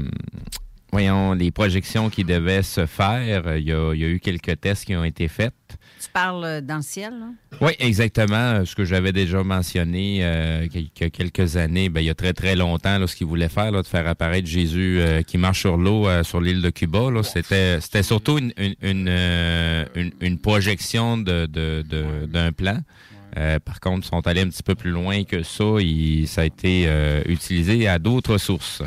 voyons, 0.91 1.34
les 1.34 1.52
projections 1.52 2.10
qui 2.10 2.24
devaient 2.24 2.64
se 2.64 2.86
faire. 2.86 3.57
Il 3.57 3.64
y 3.68 3.72
a, 3.74 3.94
il 3.94 3.99
y 3.99 4.06
a 4.06 4.07
eu 4.07 4.20
quelques 4.20 4.60
tests 4.60 4.86
qui 4.86 4.95
ont 4.95 5.03
été 5.03 5.28
faits. 5.28 5.53
Tu 6.02 6.07
parles 6.14 6.45
euh, 6.45 6.61
dans 6.61 6.78
le 6.78 6.82
ciel, 6.82 7.11
là? 7.20 7.28
Oui, 7.61 7.74
exactement. 7.80 8.64
Ce 8.66 8.74
que 8.74 8.86
j'avais 8.86 9.11
déjà 9.11 9.44
mentionné 9.44 10.20
euh, 10.22 10.68
qu'il 10.68 10.90
y 10.99 11.03
a 11.03 11.10
quelques 11.10 11.57
années, 11.57 11.90
ben, 11.90 11.99
il 11.99 12.06
y 12.06 12.10
a 12.10 12.16
très 12.16 12.32
très 12.34 12.56
longtemps, 12.56 12.98
là, 12.98 13.06
ce 13.06 13.16
qu'ils 13.16 13.28
voulaient 13.28 13.49
faire, 13.49 13.72
là, 13.72 13.82
de 13.82 13.88
faire 13.88 14.07
apparaître 14.07 14.48
Jésus 14.48 14.98
euh, 14.99 15.22
qui 15.24 15.38
marche 15.38 15.60
sur 15.60 15.76
l'eau 15.78 16.07
euh, 16.07 16.24
sur 16.24 16.40
l'île 16.40 16.61
de 16.61 16.70
Cuba, 16.70 17.11
là, 17.11 17.22
c'était 17.24 17.82
c'était 17.82 18.03
surtout 18.03 18.38
une 18.38 18.53
une, 18.57 18.76
une, 18.82 19.07
euh, 19.10 19.86
une- 19.95 20.14
une 20.22 20.40
projection 20.40 21.18
de 21.18 21.45
de- 21.48 21.84
de- 21.88 22.26
d'un 22.28 22.52
plan. 22.53 22.80
Euh, 23.38 23.60
par 23.60 23.80
contre, 23.80 24.06
ils 24.08 24.10
sont 24.10 24.26
allés 24.28 24.42
un 24.42 24.50
petit 24.50 24.64
peu 24.64 24.76
plus 24.76 24.92
loin 24.92 25.24
que 25.24 25.44
ça. 25.44 25.76
et 25.80 26.26
ça 26.26 26.42
a 26.42 26.46
été 26.46 26.86
euh, 26.88 27.22
utilisé 27.28 27.88
à 27.88 28.00
d'autres 28.00 28.38
sources. 28.38 28.82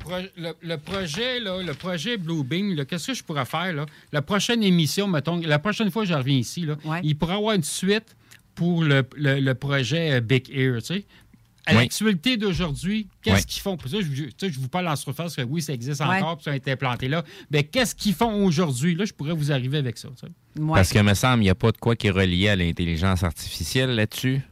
Pro- 0.00 0.12
le, 0.36 0.52
le 0.62 0.76
projet, 0.76 1.40
là, 1.40 1.62
le 1.62 1.74
projet 1.74 2.16
Bluebeam, 2.16 2.74
là, 2.74 2.84
qu'est-ce 2.84 3.08
que 3.08 3.14
je 3.14 3.22
pourrais 3.24 3.44
faire? 3.44 3.72
Là? 3.72 3.86
La 4.12 4.20
prochaine 4.22 4.62
émission, 4.62 5.06
mettons, 5.06 5.40
la 5.40 5.58
prochaine 5.58 5.90
fois 5.90 6.02
que 6.02 6.08
je 6.08 6.14
reviens 6.14 6.36
ici, 6.38 6.66
là, 6.66 6.76
il 7.04 7.16
pourrait 7.16 7.34
y 7.34 7.36
avoir 7.38 7.54
une 7.54 7.62
suite 7.62 8.16
pour 8.54 8.84
le, 8.84 9.02
le- 9.16 9.40
le 9.40 9.54
projet 9.54 10.12
euh, 10.14 10.20
Big 10.20 10.48
Ear. 10.52 10.78
Tu 10.80 10.86
sais. 10.86 11.04
À 11.66 11.72
Oui. 11.72 11.78
l'actualité 11.78 12.36
d'aujourd'hui, 12.36 13.08
qu'est-ce 13.22 13.36
Oui. 13.36 13.44
qu'ils 13.46 13.62
font? 13.62 13.76
Puis 13.76 13.88
ça, 13.90 13.96
je, 14.00 14.06
tu 14.06 14.30
sais, 14.38 14.50
je 14.50 14.58
vous 14.60 14.68
parle 14.68 14.86
en 14.88 14.96
surface 14.96 15.34
que 15.36 15.42
oui, 15.42 15.62
ça 15.62 15.72
existe 15.72 16.00
encore, 16.00 16.36
puis 16.36 16.44
ça 16.44 16.50
a 16.52 16.56
été 16.56 16.70
implanté 16.72 17.08
là. 17.08 17.24
Mais 17.50 17.64
qu'est-ce 17.64 17.94
qu'ils 17.94 18.14
font 18.14 18.44
aujourd'hui? 18.44 18.94
Là, 18.94 19.04
je 19.06 19.12
pourrais 19.14 19.32
vous 19.32 19.50
arriver 19.50 19.78
avec 19.78 19.96
ça. 19.96 20.08
tu 20.08 20.26
sais. 20.26 20.32
Parce 20.68 20.92
que, 20.92 20.98
me 20.98 21.14
semble, 21.14 21.42
il 21.42 21.46
n'y 21.46 21.50
a 21.50 21.54
pas 21.54 21.72
de 21.72 21.78
quoi 21.78 21.96
qui 21.96 22.08
est 22.08 22.10
relié 22.10 22.48
à 22.50 22.56
l'intelligence 22.56 23.22
artificielle 23.22 23.94
là-dessus. 23.94 24.42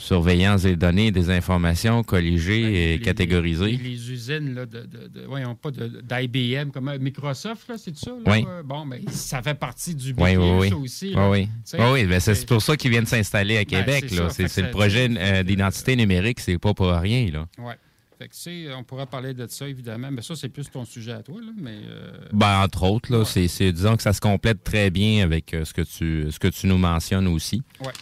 Surveillance 0.00 0.62
des 0.62 0.76
données, 0.76 1.10
des 1.10 1.28
informations, 1.28 2.04
colligées 2.04 2.94
et 2.94 3.00
catégorisées. 3.00 3.72
Les, 3.72 3.76
les 3.78 4.10
usines 4.12 4.54
là, 4.54 4.64
de, 4.64 4.82
de, 4.82 5.08
de- 5.08 5.26
voyons 5.26 5.56
pas 5.56 5.70
d'IBM, 5.72 6.70
comme 6.70 6.96
Microsoft, 6.98 7.70
c'est 7.76 7.96
ça? 7.96 8.12
Là? 8.12 8.16
Oui. 8.32 8.44
Euh, 8.48 8.62
Bon, 8.62 8.84
mais 8.84 9.00
ça 9.10 9.42
fait 9.42 9.54
partie 9.58 9.96
du 9.96 10.14
Oui, 10.16 10.30
Big 10.30 10.38
oui, 10.38 10.50
oui. 10.60 10.68
ça 10.70 10.76
aussi. 10.76 11.06
Oui, 11.08 11.14
là. 11.14 11.28
oui. 11.30 11.48
Oui, 11.74 11.84
oui, 11.92 12.04
ben, 12.06 12.20
c'est 12.20 12.46
pour 12.46 12.62
ça 12.62 12.76
qu'ils 12.76 12.92
viennent 12.92 13.06
s'installer 13.06 13.56
à 13.56 13.64
Ben, 13.64 13.84
Québec. 13.84 14.04
c'est 14.48 14.62
le 14.62 14.70
projet 14.70 15.08
euh, 15.18 15.42
d'identité 15.42 15.96
numérique, 15.96 16.38
c'est 16.40 16.58
pas 16.58 16.74
pour 16.74 16.90
rien. 16.92 17.28
Là. 17.32 17.46
Oui. 17.58 17.72
Fait 18.20 18.28
que, 18.28 18.74
on 18.76 18.82
pourrait 18.84 19.06
parler 19.06 19.34
de 19.34 19.46
ça, 19.48 19.68
évidemment. 19.68 20.10
Mais 20.12 20.22
ça, 20.22 20.34
c'est 20.36 20.48
plus 20.48 20.68
ton 20.70 20.84
sujet 20.84 21.12
à 21.12 21.22
toi, 21.22 21.40
là. 21.40 21.52
Mais, 21.60 21.76
euh, 21.88 22.10
Ben, 22.32 22.62
entre 22.64 22.84
autres, 22.84 23.12
là, 23.12 23.24
c'est, 23.24 23.46
c'est- 23.48 23.72
disons 23.72 23.96
que 23.96 24.02
ça 24.02 24.12
se 24.12 24.20
complète 24.20 24.62
très 24.64 24.90
bien 24.90 25.22
avec 25.24 25.54
euh, 25.54 25.64
ce, 25.64 25.72
que 25.74 25.82
tu, 25.82 26.26
ce 26.30 26.38
que 26.38 26.48
tu 26.48 26.66
nous 26.68 26.78
mentionnes 26.78 27.26
aussi. 27.28 27.62
ouais. 27.80 27.92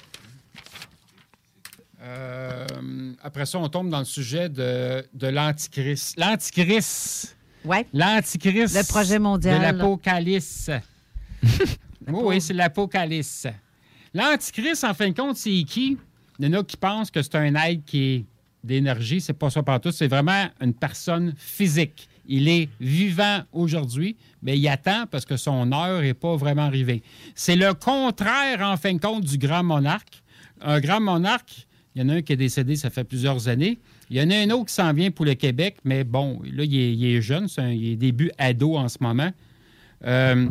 Euh, 2.07 3.12
après 3.23 3.47
ça, 3.47 3.59
on 3.59 3.69
tombe 3.69 3.91
dans 3.91 3.99
le 3.99 4.05
sujet 4.05 4.49
de, 4.49 5.05
de 5.12 5.27
l'Antichrist. 5.27 6.19
L'Antichrist. 6.19 7.37
Oui. 7.65 7.78
L'Antichrist. 7.93 8.77
Le 8.77 8.87
projet 8.87 9.19
mondial. 9.19 9.59
De 9.59 9.62
l'Apocalypse. 9.62 10.70
oui, 11.43 11.69
oui, 12.09 12.41
c'est 12.41 12.55
l'Apocalypse. 12.55 13.49
L'Antichrist, 14.15 14.85
en 14.85 14.95
fin 14.95 15.11
de 15.11 15.15
compte, 15.15 15.37
c'est 15.37 15.65
qui? 15.65 15.99
Il 16.39 16.47
y 16.47 16.49
en 16.49 16.61
a 16.61 16.65
qui 16.65 16.77
pensent 16.77 17.11
que 17.11 17.23
c'est 17.23 17.35
un 17.35 17.55
être 17.55 17.85
qui 17.85 18.15
est 18.15 18.24
d'énergie. 18.62 19.20
C'est 19.20 19.33
pas 19.33 19.51
ça 19.51 19.62
partout. 19.62 19.91
C'est 19.91 20.09
vraiment 20.09 20.49
une 20.61 20.74
personne 20.74 21.35
physique. 21.37 22.09
Il 22.28 22.49
est 22.49 22.69
vivant 22.81 23.43
aujourd'hui, 23.53 24.16
mais 24.43 24.59
il 24.59 24.69
attend 24.69 25.07
parce 25.11 25.24
que 25.24 25.37
son 25.37 25.70
heure 25.73 26.03
n'est 26.03 26.15
pas 26.15 26.37
vraiment 26.37 26.62
arrivée. 26.62 27.03
C'est 27.35 27.57
le 27.57 27.73
contraire, 27.74 28.61
en 28.62 28.77
fin 28.77 28.95
de 28.95 29.01
compte, 29.01 29.24
du 29.24 29.39
grand 29.39 29.62
monarque. 29.62 30.23
Un 30.61 30.81
grand 30.81 31.01
monarque, 31.01 31.65
il 31.97 32.02
y 32.02 32.05
en 32.05 32.10
a 32.10 32.14
un 32.16 32.23
qui 32.23 32.35
est 32.35 32.36
décédé, 32.36 32.77
ça 32.77 32.90
fait 32.90 33.05
plusieurs 33.05 33.48
années. 33.48 33.78
Il 34.10 34.18
y 34.18 34.20
en 34.23 34.31
a 34.31 34.36
un 34.36 34.51
autre 34.51 34.66
qui 34.66 34.74
s'en 34.74 34.93
vient 34.93 35.10
pour 35.10 35.24
le 35.24 35.32
Québec, 35.35 35.78
mais 35.82 36.05
bon, 36.05 36.40
là, 36.44 36.62
il 36.62 37.05
est, 37.05 37.23
jeune, 37.23 37.48
un- 37.56 37.70
il 37.73 37.93
est 37.93 37.97
début 37.97 38.31
ado 38.39 38.77
en 38.77 38.89
ce 38.89 38.98
moment. 39.01 39.31
Euh, 40.05 40.48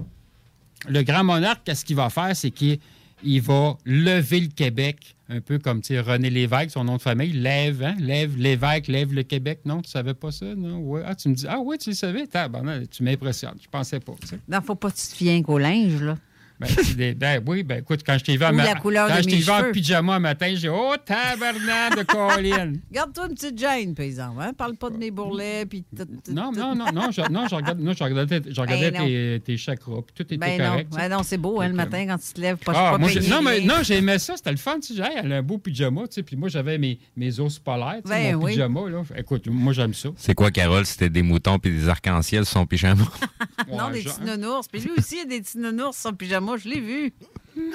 le 0.90 1.02
grand 1.04 1.24
monarque, 1.24 1.62
qu'est-ce 1.64 1.86
qu'il 1.86 1.96
va 1.96 2.10
faire? 2.10 2.36
C'est 2.36 2.52
qu'il 2.52 2.80
il 3.24 3.42
va 3.42 3.78
lever 3.86 4.42
le 4.42 4.48
Québec, 4.48 5.16
un 5.30 5.40
peu 5.40 5.58
comme 5.58 5.82
René 5.88 6.30
Lévesque, 6.30 6.72
son 6.72 6.84
nom 6.84 6.98
de 6.98 7.02
famille, 7.02 7.32
lève, 7.32 7.82
hein? 7.84 7.96
lève 8.00 8.38
l'évêque, 8.38 8.88
lève 8.88 9.14
le 9.14 9.24
Québec. 9.24 9.60
Non, 9.66 9.82
tu 9.82 9.90
savais 9.90 10.14
pas 10.14 10.32
ça? 10.32 10.46
Non? 10.56 10.84
Ah, 11.06 11.16
tu 11.16 11.30
me 11.30 11.36
dis, 11.36 11.46
ah 11.48 11.60
oui, 11.64 11.78
tu 11.78 11.92
le 11.92 11.96
savais? 11.96 12.28
Tabarnak, 12.28 12.90
tu 12.90 13.04
m'impressionnes. 13.04 13.58
Je 13.64 13.68
pensais 13.70 14.00
pas. 14.00 14.14
tu 14.22 14.28
sais. 14.28 14.40
Non, 14.48 14.60
faut 14.62 14.76
pas 14.76 14.92
que 14.92 14.98
tu 14.98 15.08
te 15.08 15.16
fies 15.16 15.42
qu'au 15.44 15.58
linge, 15.58 16.02
là. 16.02 16.18
Ben, 16.60 16.68
des- 16.96 17.14
ben 17.14 17.44
oui, 17.46 17.64
ben 17.64 17.80
écoute, 17.80 18.02
quand 18.06 18.18
je 18.18 18.24
t'ai 18.24 18.38
vu, 18.38 18.46
en 18.46 18.54
ma- 18.54 18.64
quand 18.76 18.82
je 19.22 19.36
vu 19.36 19.50
en 19.50 19.72
pyjama 19.72 20.16
un 20.16 20.20
matin, 20.20 20.54
j'ai 20.56 20.70
Oh, 20.70 20.94
tabarnak 21.04 21.98
de 21.98 22.04
Colin! 22.08 22.74
Garde-toi 22.92 23.28
une 23.28 23.34
petite 23.36 23.58
gêne, 23.60 23.94
paysan. 23.94 24.36
Hein? 24.40 24.54
Parle 24.54 24.76
pas 24.76 24.90
de 24.90 24.98
mes 24.98 25.12
bourrelets. 25.12 25.66
Puis 25.66 25.84
tout- 25.96 26.06
tout- 26.06 26.32
Non, 26.34 26.52
tout. 26.54 26.60
non, 26.60 26.76
non, 26.76 26.86
non, 26.94 27.12
je, 27.12 27.22
non, 27.32 27.48
je 27.50 27.56
regardais, 27.56 27.84
non, 27.84 27.94
je 27.94 28.04
regardais, 28.04 28.42
je 28.50 28.62
regardais 28.62 28.92
Ben 28.92 29.00
non. 29.02 29.06
tes, 29.06 29.42
tes 29.46 29.58
chakras, 29.58 30.02
puis 30.06 30.14
tout 30.16 30.24
était 30.24 30.38
Ben 30.38 30.58
correct. 30.58 30.92
non, 30.92 30.98
ben 30.98 31.10
non 31.10 31.24
c'est 31.24 31.38
beau, 31.38 31.60
hein, 31.62 31.68
le 31.68 31.74
matin, 31.74 32.06
quand 32.08 32.18
tu 32.18 32.34
te 32.34 32.42
lèves, 32.42 32.58
pas, 32.58 32.72
Ah, 32.76 32.92
pas 32.92 32.98
moi, 32.98 33.10
non, 33.30 33.42
mais, 33.42 33.62
non, 33.62 33.76
j'aimais 33.84 34.20
ça, 34.20 34.38
c'était 34.38 34.52
le 34.52 34.58
fun. 34.58 34.80
Tu 34.80 34.96
sais, 34.96 35.04
elle 35.24 35.34
a 35.34 35.38
un 35.38 35.42
beau 35.44 35.58
pyjama, 35.58 36.02
tu 36.08 36.16
sais, 36.16 36.24
puis 36.24 36.36
moi, 36.36 36.48
j'avais 36.50 36.78
mes, 36.78 37.00
mes 37.18 37.40
os 37.40 37.60
polaires, 37.60 38.02
tu 38.04 38.10
sais, 38.12 38.16
Ben 38.32 38.36
mon 38.38 38.46
oui. 38.46 38.52
pyjama. 38.54 38.90
Là. 38.90 39.02
Écoute, 39.18 39.48
moi, 39.48 39.74
j'aime 39.74 39.94
ça. 39.94 40.10
C'est 40.18 40.34
quoi, 40.36 40.52
Carole? 40.52 40.86
C'était 40.86 41.10
des 41.10 41.22
moutons 41.22 41.60
puis 41.60 41.72
des 41.72 41.90
arcs-en-ciel 41.90 42.46
sur 42.46 42.54
son 42.60 42.66
pyjama? 42.66 43.04
non, 43.70 43.88
Ouais, 43.88 43.94
des 43.94 44.04
petits 44.04 44.22
nounours. 44.22 44.68
Puis 44.68 44.82
lui 44.82 44.92
aussi, 44.98 45.16
il 45.16 45.18
y 45.20 45.22
a 45.22 45.26
des 45.26 45.42
petits 45.42 45.58
nounours 45.58 45.98
sans 45.98 46.14
pyjama, 46.14 46.45
je 46.58 46.70
l'ai 46.70 46.80
vu. 46.82 47.14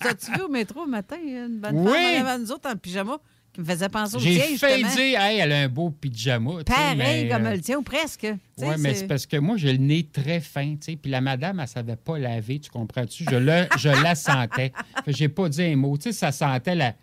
T'as-tu 0.00 0.32
vu 0.32 0.40
au 0.42 0.48
métro 0.48 0.84
le 0.84 0.90
matin, 0.90 1.16
une 1.22 1.58
bonne 1.60 1.76
Oui. 1.76 1.92
femme 1.92 2.26
avant 2.26 2.38
nous 2.38 2.52
autres 2.52 2.68
en 2.70 2.76
pyjama 2.76 3.18
qui 3.52 3.60
me 3.60 3.66
faisait 3.66 3.88
penser 3.88 4.16
au 4.16 4.20
J'ai 4.20 4.34
tien, 4.34 4.42
fait 4.56 4.76
justement? 4.78 4.94
dire, 4.94 5.20
hey, 5.20 5.38
elle 5.38 5.52
a 5.52 5.60
un 5.62 5.68
beau 5.68 5.90
pyjama. 5.90 6.62
Pareil 6.64 6.96
mais, 6.96 7.28
comme 7.28 7.46
euh, 7.46 7.54
le 7.54 7.60
tien, 7.60 7.78
ou 7.78 7.82
presque. 7.82 8.26
Oui, 8.58 8.74
mais 8.78 8.94
c'est- 8.94 9.06
parce 9.06 9.26
que 9.26 9.36
moi, 9.38 9.56
j'ai 9.56 9.72
le 9.72 9.78
nez 9.78 10.06
très 10.12 10.40
fin, 10.40 10.72
tu 10.76 10.92
sais. 10.92 10.96
Puis 10.96 11.10
la 11.10 11.20
madame, 11.20 11.60
elle 11.60 11.68
savait 11.68 11.96
pas 11.96 12.18
laver, 12.18 12.58
tu 12.60 12.70
comprends-tu? 12.70 13.24
Je, 13.30 13.36
le, 13.36 13.66
je 13.78 13.88
la 13.88 14.14
sentais. 14.14 14.72
J'ai 15.06 15.28
pas 15.28 15.48
dit 15.48 15.62
un 15.62 15.76
mot. 15.76 15.96
Tu 15.96 16.04
sais, 16.04 16.12
ça 16.12 16.30
sentait 16.32 16.74
la, 16.74 16.94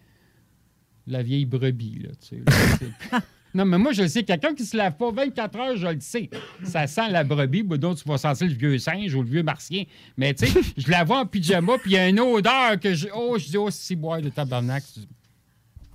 la 1.08 1.24
vieille 1.24 1.46
brebis, 1.46 2.00
là, 2.04 2.10
tu 2.22 2.38
sais. 2.38 2.44
là, 3.12 3.22
non, 3.56 3.66
mais 3.66 3.78
moi, 3.78 3.92
je 3.94 4.04
le 4.04 4.08
sais, 4.08 4.24
quelqu'un 4.24 4.54
qui 4.54 4.66
se 4.66 4.76
lave 4.78 4.96
pas 4.98 5.10
24 5.12 5.60
heures, 5.60 5.78
je 5.78 5.88
le 5.88 6.00
sais. 6.02 6.30
Ça 6.64 6.86
sent 6.86 7.10
la 7.10 7.24
brebis, 7.24 7.64
ben, 7.64 7.78
donc 7.78 7.98
tu 7.98 8.08
vas 8.08 8.18
sentir 8.18 8.48
le 8.48 8.54
vieux 8.54 8.78
singe 8.78 9.16
ou 9.16 9.24
le 9.24 9.30
vieux 9.30 9.44
martien. 9.44 9.84
Mais 10.18 10.34
tu 10.34 10.46
sais, 10.48 10.62
je 10.78 10.92
la 10.92 11.04
vois 11.04 11.20
en 11.22 11.26
pyjama, 11.26 11.78
puis 11.80 11.92
il 11.92 11.94
y 11.94 11.98
a 11.98 12.08
une 12.10 12.20
odeur 12.20 12.80
que 12.80 12.94
je... 12.94 13.08
Oh, 13.16 13.38
je 13.40 13.46
dis, 13.46 13.58
oh, 13.58 13.70
c'est 13.72 13.96
boire 13.96 14.22
de 14.22 14.30
tabarnak. 14.30 14.84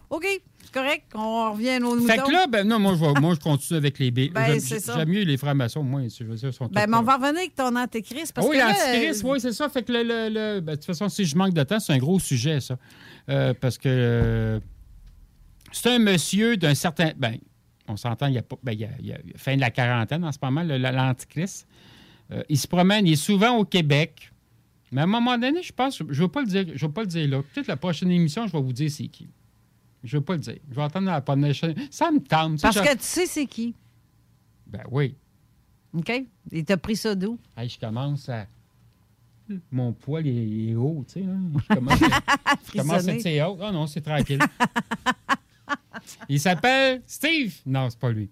OK, 0.09 0.27
c'est 0.65 0.73
correct. 0.73 1.05
On 1.15 1.53
revient 1.53 1.69
à 1.69 1.79
nos 1.79 1.95
moutons. 1.95 2.07
Fait 2.13 2.19
que 2.19 2.33
là, 2.33 2.47
ben 2.49 2.67
non, 2.67 2.81
moi, 2.81 2.95
je, 2.99 3.05
vais- 3.05 3.21
moi, 3.21 3.35
je 3.35 3.41
continue 3.41 3.77
avec 3.77 3.97
les 4.01 4.11
bébés. 4.11 4.33
Ben, 4.35 4.47
J'aime- 4.47 4.61
c'est 4.61 4.81
ça. 4.81 4.97
J'aime 4.99 5.09
mieux 5.09 5.23
les 5.23 5.37
francs-maçons, 5.37 5.85
moi, 5.85 6.01
je 6.09 6.25
veux 6.25 6.35
dire, 6.35 6.53
sont 6.53 6.67
Ben, 6.67 6.87
mais 6.89 6.97
on 6.97 7.03
va 7.03 7.15
revenir 7.15 7.37
avec 7.39 7.55
ton 7.55 7.77
antéchrist. 7.77 8.33
Parce 8.33 8.45
oui, 8.49 8.57
euh, 8.61 9.13
oui, 9.23 9.41
c'est 9.41 9.53
ça. 9.53 9.69
Fait 9.69 9.85
que 9.85 9.93
le, 9.93 10.03
le- 10.03 10.29
le- 10.29 10.61
ben, 10.61 10.73
de 10.73 10.77
toute 10.77 10.87
façon, 10.87 11.09
si 11.09 11.25
je 11.25 11.37
manque 11.37 11.55
de 11.55 11.63
temps, 11.63 11.79
c'est 11.79 11.93
un 11.93 11.99
gros 11.99 12.19
sujet, 12.19 12.59
ça. 12.61 12.77
Euh, 13.29 13.55
parce 13.61 13.79
que 13.79 13.89
euh, 13.89 14.59
c'est 15.71 15.91
un 15.91 16.01
monsieur 16.01 16.57
d'un 16.57 16.75
certain. 16.75 17.13
Ben, 17.17 17.39
on 17.91 17.97
s'entend, 17.97 18.27
il 18.27 18.35
y 18.35 18.39
a 18.39 18.43
pas. 18.43 18.57
Ben, 18.63 18.73
il 18.73 18.81
y 18.81 18.85
a, 18.85 18.91
il 19.01 19.07
y 19.09 19.15
fin 19.37 19.57
de 19.57 19.61
la 19.61 19.71
quarantaine 19.71 20.25
en 20.25 20.33
ce 20.33 20.39
moment, 20.43 20.63
l'antichrist. 20.63 21.67
Euh, 22.33 22.43
il 22.49 22.59
se 22.59 22.67
promène, 22.67 23.07
il 23.07 23.13
est 23.15 23.17
souvent 23.17 23.57
au 23.57 23.65
Québec. 23.65 24.33
Mais 24.93 25.03
à 25.03 25.05
un 25.05 25.09
moment 25.09 25.39
donné, 25.39 25.63
je 25.63 25.73
pense, 25.73 25.99
je 25.99 26.05
ne 26.05 26.13
veux 26.13 26.29
pas 26.29 26.41
le 26.41 26.47
dire, 26.47 26.67
je 26.75 26.87
veux 26.87 26.93
pas 26.93 27.03
le 27.03 27.07
dire 27.07 27.29
là. 27.29 27.43
Peut-être 27.43 27.69
la 27.69 27.77
prochaine 27.77 28.11
émission, 28.11 28.47
je 28.47 28.53
vais 28.53 28.63
vous 28.63 28.73
dire 28.73 28.91
c'est 28.91 29.09
qui. 29.09 29.29
Je 30.03 30.17
ne 30.17 30.21
veux 30.21 30.25
pas 30.25 30.35
le 30.35 30.41
dire. 30.41 30.59
Je 30.69 30.75
vais 30.75 30.83
attendre 30.83 31.07
la 31.07 31.21
prochaine. 31.21 31.75
Ça 31.91 32.11
me 32.11 32.21
tente. 32.21 32.61
Parce 32.61 32.81
que 32.81 32.93
tu 32.93 33.03
sais 33.03 33.27
c'est 33.27 33.47
qui. 33.47 33.75
Ben 34.67 34.83
oui. 34.91 35.15
OK? 35.93 36.13
Il 36.53 36.65
t'a 36.65 36.77
pris 36.77 36.97
ça 36.97 37.15
d'où? 37.15 37.39
Hey, 37.57 37.69
je 37.69 37.79
commence 37.79 38.29
à. 38.29 38.47
Mon 39.73 39.93
poil 39.93 40.29
est, 40.29 40.77
haut, 40.77 41.05
tu 41.09 41.15
sais. 41.15 41.27
là. 41.27 41.35
Je 41.69 41.75
commence, 41.75 42.03
à... 42.03 42.55
je 42.67 42.79
commence 42.79 43.27
à 43.27 43.51
haut. 43.51 43.59
Ah 43.61 43.73
non, 43.73 43.87
c'est 43.89 44.01
tranquille. 44.01 44.39
il 46.29 46.41
s'appelle 46.41 47.03
Steve. 47.07 47.55
Non, 47.67 47.89
c'est 47.91 47.99
pas 47.99 48.11
lui. 48.11 48.31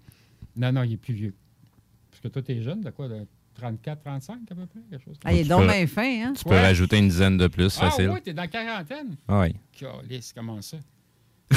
Non, 0.56 0.72
non, 0.72 0.82
il 0.82 0.94
est 0.94 0.96
plus 0.96 1.14
vieux. 1.14 1.34
Parce 2.10 2.20
que 2.22 2.28
toi, 2.28 2.42
t'es 2.42 2.62
jeune, 2.62 2.80
de 2.80 2.90
quoi? 2.90 3.08
De 3.08 3.26
34, 3.54 4.02
35 4.02 4.38
à 4.50 4.54
peu 4.54 4.66
près? 4.66 4.80
Quelque 4.90 5.04
chose 5.04 5.18
comme 5.18 5.30
Ah, 5.30 5.32
il 5.32 5.40
est 5.40 5.44
donc 5.48 5.66
bien 5.68 5.86
fin, 5.86 6.26
hein? 6.28 6.32
Tu 6.36 6.44
peux 6.44 6.50
rajouter 6.54 6.98
une 6.98 7.08
dizaine 7.08 7.36
de 7.36 7.46
plus, 7.48 7.76
Ah 7.80 7.90
facile. 7.90 8.10
oui, 8.10 8.20
t'es 8.22 8.32
dans 8.32 8.42
la 8.42 8.48
quarantaine. 8.48 9.16
Ah 9.26 9.40
oui. 9.40 9.54
Calisse, 9.72 10.32
comment 10.32 10.60
ça? 10.62 10.78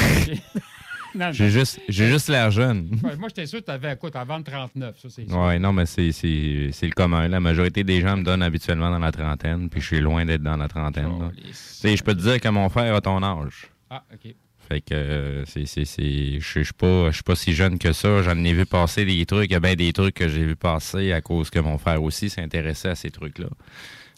J'ai 1.31 1.49
juste, 1.49 1.81
j'ai 1.89 2.07
juste 2.09 2.29
l'air 2.29 2.49
jeune. 2.51 2.89
Ouais, 3.03 3.17
moi, 3.17 3.27
j'étais 3.27 3.45
sûr 3.45 3.59
que 3.59 3.65
t'avais 3.65 3.97
quoi? 3.97 4.09
T'as 4.09 4.23
vendu 4.23 4.45
39, 4.45 4.97
ça, 4.97 5.09
c'est. 5.09 5.25
Oui, 5.29 5.59
non, 5.59 5.73
mais 5.73 5.85
c'est, 5.85 6.13
c'est, 6.13 6.69
c'est 6.71 6.85
le 6.85 6.93
commun. 6.93 7.27
La 7.27 7.41
majorité 7.41 7.83
des 7.83 7.99
gens 7.99 8.15
me 8.15 8.23
donnent 8.23 8.41
habituellement 8.43 8.89
dans 8.89 8.99
la 8.99 9.11
trentaine, 9.11 9.69
puis 9.69 9.81
je 9.81 9.87
suis 9.87 9.99
loin 9.99 10.23
d'être 10.25 10.41
dans 10.41 10.55
la 10.55 10.69
trentaine. 10.69 11.31
Tu 11.35 11.43
sais, 11.51 11.97
je 11.97 12.03
peux 12.03 12.13
te 12.15 12.21
dire 12.21 12.39
que 12.39 12.47
mon 12.47 12.69
frère 12.69 12.95
a 12.95 13.01
ton 13.01 13.21
âge. 13.23 13.69
Ah, 13.89 14.05
OK. 14.13 14.33
Fait 14.71 14.79
que 14.79 14.93
euh, 14.93 15.45
c'est, 15.45 15.65
je 15.65 16.39
suis 16.39 16.63
pas, 16.71 17.11
suis 17.11 17.23
pas 17.23 17.35
si 17.35 17.51
jeune 17.51 17.77
que 17.77 17.91
ça. 17.91 18.21
J'en 18.21 18.41
ai 18.41 18.53
vu 18.53 18.65
passer 18.65 19.03
des 19.03 19.25
trucs. 19.25 19.53
Bien 19.53 19.75
des 19.75 19.91
trucs 19.91 20.15
que 20.15 20.29
j'ai 20.29 20.45
vu 20.45 20.55
passer 20.55 21.11
à 21.11 21.19
cause 21.19 21.49
que 21.49 21.59
mon 21.59 21.77
frère 21.77 22.01
aussi 22.01 22.29
s'intéressait 22.29 22.87
à 22.87 22.95
ces 22.95 23.11
trucs-là. 23.11 23.47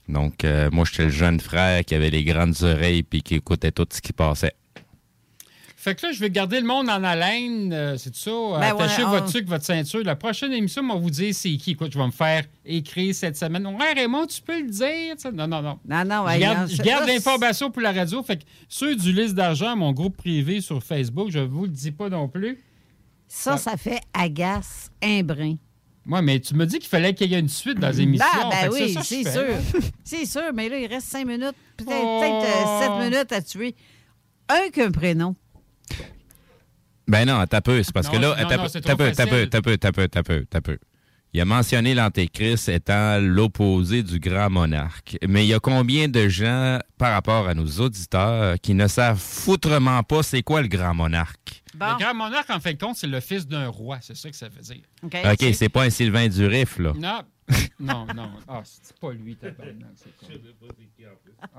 Donc, 0.08 0.46
euh, 0.46 0.70
moi, 0.72 0.86
j'étais 0.86 1.06
le 1.06 1.10
jeune 1.10 1.40
frère 1.40 1.84
qui 1.84 1.96
avait 1.96 2.12
les 2.12 2.24
grandes 2.24 2.62
oreilles 2.62 3.02
puis 3.02 3.24
qui 3.24 3.34
écoutait 3.34 3.72
tout 3.72 3.88
ce 3.92 4.00
qui 4.00 4.14
passait. 4.14 4.54
Fait 5.84 5.96
que 5.96 6.06
là, 6.06 6.12
je 6.14 6.20
vais 6.22 6.30
garder 6.30 6.62
le 6.62 6.66
monde 6.66 6.90
en 6.90 7.04
haleine. 7.04 7.74
euh, 7.74 7.98
c'est 7.98 8.16
ça? 8.16 8.32
Ben 8.32 8.62
Attachez 8.62 9.04
ouais, 9.04 9.10
votre 9.10 9.26
on- 9.26 9.30
truc, 9.30 9.48
votre 9.50 9.66
ceinture. 9.66 10.02
La 10.06 10.16
prochaine 10.16 10.54
émission, 10.54 10.82
on 10.84 10.94
va 10.94 10.96
vous 11.00 11.10
dire 11.10 11.36
c'est 11.36 11.58
qui. 11.58 11.72
Écoute, 11.72 11.92
je 11.92 11.98
vais 12.00 12.06
me 12.06 12.12
faire 12.12 12.46
écrire 12.66 13.14
cette 13.14 13.36
semaine. 13.36 13.68
Ouais, 13.68 13.92
Raymond, 13.94 14.26
tu 14.28 14.42
peux 14.42 14.62
le 14.62 14.70
dire. 14.70 15.16
Non, 15.34 15.46
non, 15.46 15.62
non. 15.62 15.80
Non, 15.86 16.06
non, 16.06 16.26
Je 16.32 16.40
garde, 16.40 16.60
non, 16.70 16.76
je 16.76 16.82
garde 16.82 17.06
l'information 17.08 17.70
pour 17.70 17.82
la 17.82 17.92
radio. 17.92 18.24
Fait 18.24 18.38
que 18.38 18.44
ceux 18.70 18.96
du 18.96 19.12
liste 19.12 19.36
d'argent, 19.36 19.76
mon 19.76 19.92
groupe 19.92 20.16
privé 20.16 20.62
sur 20.62 20.82
Facebook, 20.82 21.30
je 21.32 21.40
vous 21.40 21.64
le 21.64 21.72
dis 21.72 21.92
pas 21.92 22.08
non 22.08 22.30
plus. 22.30 22.60
Ça, 23.28 23.58
ça 23.58 23.76
fait 23.76 24.00
agace 24.14 24.90
un 25.04 25.22
brin. 25.24 25.56
Moi, 26.06 26.22
mais 26.22 26.40
tu 26.40 26.54
me 26.56 26.66
dis 26.66 26.80
qu'il 26.80 26.88
fallait 26.90 27.14
qu'il 27.14 27.30
y 27.30 27.36
ait 27.36 27.40
une 27.40 27.50
suite 27.50 27.80
dans 27.80 27.90
les 27.90 28.00
émissions. 28.02 28.26
Ah, 28.32 28.50
ben 28.52 28.70
oui, 28.72 28.96
c'est 29.04 29.24
sûr. 29.30 29.48
c'est 30.06 30.26
sûr, 30.26 30.54
mais 30.54 30.70
là, 30.70 30.78
il 30.80 30.88
reste 30.88 31.08
cinq 31.08 31.26
minutes, 31.28 31.56
peut-être 31.76 31.92
Oh. 32.04 32.44
euh, 32.46 32.80
sept 32.80 33.12
minutes 33.12 33.32
à 33.34 33.42
tuer. 33.42 33.76
Un 34.48 34.70
qu'un 34.70 34.92
prénom. 34.92 35.36
Ben 37.08 37.26
non, 37.26 37.46
t'as 37.48 37.62
peu. 37.62 37.84
C'est 37.84 37.94
parce 37.94 38.08
Non, 38.08 38.14
que 38.14 38.18
là, 38.18 38.36
t'as 38.38 38.58
peu, 38.58 38.70
t'as 38.82 38.96
peu, 38.96 39.12
t'as 39.12 39.26
peu, 39.26 39.48
t'as 39.78 39.92
peu, 39.92 40.08
t'as 40.08 40.24
peu, 40.24 40.46
t'as 40.50 40.62
peu. 40.62 40.78
Il 41.34 41.42
a 41.42 41.46
mentionné 41.46 41.96
l'Antéchrist 41.96 42.70
étant 42.70 43.20
l'opposé 43.20 44.04
du 44.04 44.20
grand 44.20 44.52
monarque. 44.52 45.18
Mais 45.28 45.44
il 45.46 45.50
y 45.50 45.54
a 45.56 45.60
combien 45.60 46.08
de 46.08 46.28
gens, 46.28 46.78
par 47.00 47.12
rapport 47.12 47.48
à 47.48 47.56
nos 47.56 47.66
auditeurs, 47.66 48.56
qui 48.62 48.76
ne 48.76 48.88
savent 48.88 49.20
foutrement 49.20 50.04
pas 50.04 50.22
c'est 50.22 50.44
quoi 50.44 50.62
le 50.62 50.68
grand 50.68 50.94
monarque? 50.94 51.63
Le 51.74 52.00
grand 52.00 52.14
monarque, 52.14 52.50
en 52.50 52.60
fin 52.60 52.74
de 52.74 52.78
compte, 52.78 52.96
c'est 52.98 53.08
le 53.08 53.20
fils 53.20 53.48
d'un 53.48 53.68
roi. 53.68 53.98
C'est 54.02 54.16
ça 54.16 54.30
que 54.30 54.36
ça 54.36 54.48
veut 54.50 54.62
dire. 54.62 54.84
OK, 55.04 55.46
c'est 55.54 55.70
pas 55.70 55.84
un 55.84 55.90
Sylvain 55.90 56.28
Durif, 56.28 56.78
là. 56.80 56.94
Non, 56.96 57.22
non, 57.80 58.06
non. 58.16 58.30
Ah, 58.48 58.62
c'est 58.64 58.98
pas 59.00 59.12
lui, 59.12 59.36
tabarnak, 59.36 59.76
c'est 59.96 60.16
comme... 60.28 60.40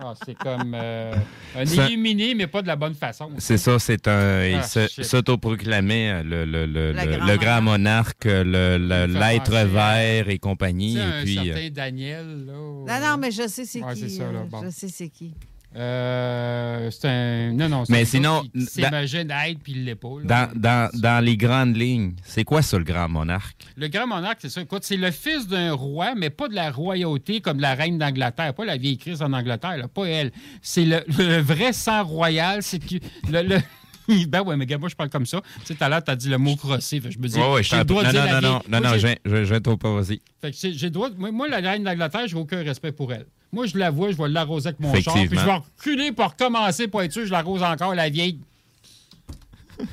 Ah, 0.01 0.15
c'est 0.25 0.35
comme 0.35 0.73
euh, 0.75 1.15
un 1.55 1.65
illuminé, 1.89 2.35
mais 2.35 2.47
pas 2.47 2.63
de 2.63 2.67
la 2.69 2.77
bonne 2.77 2.95
façon. 2.95 3.31
C'est 3.39 3.59
ça, 3.59 3.79
c'est 3.79 4.09
un. 4.09 4.47
il 4.47 4.55
Ah, 4.55 4.87
shit. 4.89 5.05
s'autoproclamait 5.05 6.11
euh, 6.11 6.23
le, 6.23 6.45
le, 6.47 6.67
le, 6.67 6.93
grand 6.95 7.27
le 7.27 7.37
grand 7.37 7.63
monarque, 7.63 8.25
le- 8.25 8.79
le- 8.79 9.07
Il 9.09 9.13
fait 9.13 9.19
l'être 9.19 9.67
vert 9.69 10.29
et 10.31 10.39
compagnie. 10.39 10.99
Un 10.99 11.23
puis, 11.23 11.39
euh, 11.39 11.55
certain 11.55 11.71
Daniel, 11.71 12.47
là. 12.47 12.53
Non, 12.55 13.07
non, 13.11 13.19
mais 13.19 13.31
je 13.31 13.47
sais 13.47 13.67
c'est 13.67 13.83
Ouais, 13.83 13.93
qui. 13.95 14.01
c'est 14.01 14.09
ça, 14.09 14.33
là, 14.33 14.45
bon. 14.49 14.63
Je 14.65 14.71
sais 14.71 14.89
c'est 14.89 15.09
qui. 15.11 15.35
Euh, 15.77 16.91
c'est 16.91 17.09
un. 17.09 17.53
Non, 17.53 17.69
non, 17.69 17.85
c'est 17.85 17.93
Mais 17.93 18.05
sinon, 18.05 18.45
s'imagine 18.69 19.31
être 19.31 19.59
puis 19.63 19.75
là. 19.85 19.95
dans, 20.25 20.51
dans, 20.55 20.91
dans 21.01 21.25
les 21.25 21.37
grandes 21.37 21.77
lignes, 21.77 22.15
c'est 22.25 22.45
quoi 22.45 22.63
ça, 22.63 22.79
le 22.79 22.85
grand 22.85 23.09
monarque? 23.09 23.57
Le 23.77 23.89
grand 23.89 24.07
monarque, 24.07 24.39
c'est 24.41 24.49
ça. 24.51 24.61
Écoute, 24.63 24.85
c'est 24.85 24.97
le 24.97 25.11
fils 25.11 25.49
d'un 25.49 25.73
roi, 25.73 26.15
mais 26.17 26.31
pas 26.31 26.49
de 26.49 26.55
la 26.55 26.71
royauté 26.71 27.41
comme 27.41 27.61
la 27.61 27.75
reine 27.75 27.99
d'Angleterre, 27.99 28.55
pas 28.55 28.65
la 28.65 28.77
vieille 28.77 28.99
crise 28.99 29.21
en 29.23 29.33
Angleterre, 29.33 29.77
là, 29.77 29.89
pas 29.89 30.05
elle. 30.07 30.31
C'est 30.63 30.85
le, 30.85 31.03
le 31.19 31.39
vrai 31.41 31.73
sang 31.73 32.05
royal. 32.05 32.63
C'est 32.63 32.79
que 32.79 32.95
le, 33.31 33.43
le- 33.43 33.63
Ben 34.29 34.43
ouais, 34.43 34.55
mais 34.57 34.67
moi, 34.79 34.89
je 34.91 34.95
parle 34.95 35.09
comme 35.09 35.25
ça. 35.27 35.41
Tu 35.61 35.67
sais, 35.69 35.75
tout 35.75 35.83
à 35.83 35.89
l'heure, 35.89 36.05
t'as 36.05 36.15
dit 36.15 36.29
le 36.29 36.37
mot 36.39 36.57
crossé. 36.57 37.01
Je 37.09 37.19
me 37.19 37.27
dis, 37.27 37.39
Ouais, 37.39 37.53
ouais, 37.55 37.63
j'ai 37.63 37.79
le 37.79 37.85
droit 37.85 38.03
de 38.03 38.09
non, 38.09 38.13
dire 38.13 38.21
non, 38.27 38.27
la 38.33 38.41
non, 38.41 38.41
vieille- 38.41 38.69
non, 38.69 38.81
non, 38.81 38.91
non, 38.91 38.99
je, 39.25 39.45
je 39.45 39.55
trop 39.57 39.77
pas, 39.79 39.95
vas-y. 39.95 40.21
Fait 40.43 40.51
que 40.51 40.57
j'ai 40.61 40.75
j'ai 40.75 40.87
le 40.87 40.91
droit. 40.91 41.09
Moi, 41.17 41.33
moi, 41.33 41.49
la 41.49 41.57
reine 41.59 41.83
d'Angleterre, 41.85 42.27
j'ai 42.29 42.37
aucun 42.37 42.63
respect 42.63 42.93
pour 42.93 43.13
elle. 43.15 43.27
Moi, 43.55 43.67
je 43.67 43.79
la 43.79 43.91
vois, 43.91 44.11
je 44.11 44.17
vais 44.17 44.29
l'arroser 44.29 44.69
avec 44.69 44.81
mon 44.81 44.93
char, 45.01 45.15
puis 45.15 45.39
je 45.39 45.45
vais 45.45 45.53
reculer 45.53 46.13
pour 46.13 46.27
recommencer 46.27 46.89
pour 46.89 47.03
être 47.03 47.13
sûr, 47.13 47.25
je 47.25 47.31
l'arrose 47.31 47.63
encore, 47.63 47.95
la 47.95 48.11
vieille. 48.11 48.39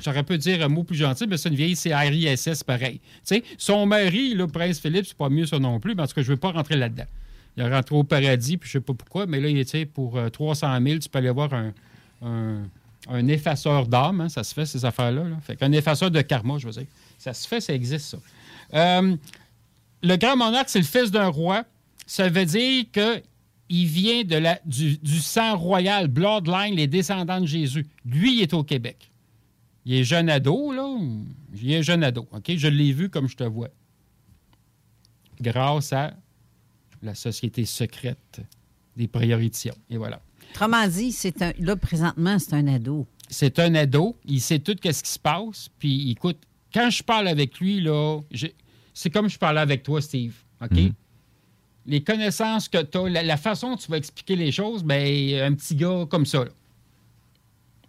J'aurais 0.02 0.22
pu 0.22 0.36
dire 0.38 0.64
un 0.64 0.68
mot 0.68 0.82
plus 0.82 0.96
gentil, 0.96 1.26
mais 1.26 1.36
c'est 1.36 1.48
une 1.48 1.54
vieille 1.54 1.76
CRISS 1.76 2.64
pareil. 2.64 3.00
Tu 3.00 3.36
sais, 3.36 3.44
son 3.58 3.86
mari, 3.86 4.34
le 4.34 4.46
prince 4.46 4.80
Philippe, 4.80 5.06
c'est 5.06 5.16
pas 5.16 5.28
mieux 5.28 5.46
ça 5.46 5.58
non 5.58 5.80
plus, 5.80 5.94
mais 5.94 6.02
en 6.02 6.06
tout 6.06 6.14
cas, 6.14 6.22
je 6.22 6.28
ne 6.28 6.34
veux 6.34 6.40
pas 6.40 6.50
rentrer 6.50 6.76
là-dedans. 6.76 7.06
Il 7.56 7.62
est 7.62 7.68
rentré 7.68 7.94
au 7.94 8.04
paradis, 8.04 8.56
puis 8.56 8.68
je 8.68 8.74
sais 8.74 8.80
pas 8.80 8.94
pourquoi, 8.94 9.26
mais 9.26 9.40
là, 9.40 9.48
il 9.48 9.58
est, 9.58 9.84
pour 9.86 10.16
euh, 10.16 10.28
300 10.28 10.78
000, 10.82 10.98
tu 10.98 11.08
peux 11.08 11.18
aller 11.18 11.30
voir 11.30 11.52
un, 11.54 11.72
un, 12.24 12.62
un 13.08 13.28
effaceur 13.28 13.86
d'âme, 13.86 14.22
hein, 14.22 14.28
ça 14.28 14.44
se 14.44 14.54
fait, 14.54 14.66
ces 14.66 14.84
affaires-là. 14.84 15.24
Là. 15.24 15.36
Fait 15.42 15.56
qu'un 15.56 15.72
effaceur 15.72 16.10
de 16.10 16.20
karma, 16.20 16.58
je 16.58 16.66
veux 16.66 16.72
dire. 16.72 16.86
Ça 17.18 17.34
se 17.34 17.46
fait, 17.46 17.60
ça 17.60 17.74
existe, 17.74 18.06
ça. 18.06 18.18
Euh, 18.74 19.16
le 20.02 20.16
grand 20.16 20.36
monarque, 20.36 20.68
c'est 20.68 20.80
le 20.80 20.84
fils 20.84 21.10
d'un 21.10 21.28
roi. 21.28 21.64
Ça 22.06 22.28
veut 22.28 22.44
dire 22.44 22.84
qu'il 23.72 23.86
vient 23.86 24.22
de 24.22 24.36
la, 24.36 24.60
du, 24.66 24.98
du 24.98 25.18
sang 25.18 25.56
royal, 25.56 26.06
Bloodline, 26.06 26.74
les 26.76 26.86
descendants 26.86 27.40
de 27.40 27.46
Jésus. 27.46 27.86
Lui, 28.04 28.36
il 28.36 28.42
est 28.42 28.52
au 28.52 28.62
Québec. 28.62 29.10
Il 29.86 29.94
est 29.94 30.04
jeune 30.04 30.28
ado, 30.28 30.72
là. 30.72 30.94
Il 31.54 31.72
est 31.72 31.82
jeune 31.82 32.04
ado, 32.04 32.28
OK? 32.32 32.52
Je 32.54 32.68
l'ai 32.68 32.92
vu 32.92 33.08
comme 33.08 33.28
je 33.28 33.36
te 33.36 33.44
vois. 33.44 33.70
Grâce 35.40 35.94
à 35.94 36.14
la 37.02 37.14
société 37.14 37.64
secrète 37.64 38.42
des 38.94 39.08
priorités. 39.08 39.70
Et 39.88 39.96
voilà. 39.96 40.20
Autrement 40.50 40.86
dit, 40.86 41.10
c'est 41.10 41.40
un, 41.40 41.52
là, 41.58 41.74
présentement, 41.74 42.38
c'est 42.38 42.52
un 42.52 42.66
ado. 42.66 43.06
C'est 43.30 43.58
un 43.58 43.74
ado. 43.74 44.18
Il 44.26 44.42
sait 44.42 44.58
tout 44.58 44.76
ce 44.76 45.02
qui 45.02 45.10
se 45.10 45.18
passe. 45.18 45.70
Puis, 45.78 46.10
écoute, 46.10 46.38
quand 46.74 46.90
je 46.90 47.02
parle 47.02 47.26
avec 47.26 47.58
lui, 47.58 47.80
là, 47.80 48.20
c'est 48.92 49.08
comme 49.08 49.30
je 49.30 49.38
parlais 49.38 49.60
avec 49.60 49.82
toi, 49.82 50.02
Steve. 50.02 50.34
OK? 50.60 50.92
Les 51.86 52.02
connaissances 52.02 52.68
que 52.68 52.82
tu 52.82 52.98
as, 52.98 53.08
la, 53.08 53.22
la 53.22 53.36
façon 53.36 53.70
dont 53.70 53.76
tu 53.76 53.90
vas 53.90 53.96
expliquer 53.96 54.36
les 54.36 54.52
choses, 54.52 54.84
ben, 54.84 55.40
un 55.42 55.54
petit 55.54 55.74
gars 55.74 56.06
comme 56.08 56.26
ça. 56.26 56.44
là. 56.44 56.50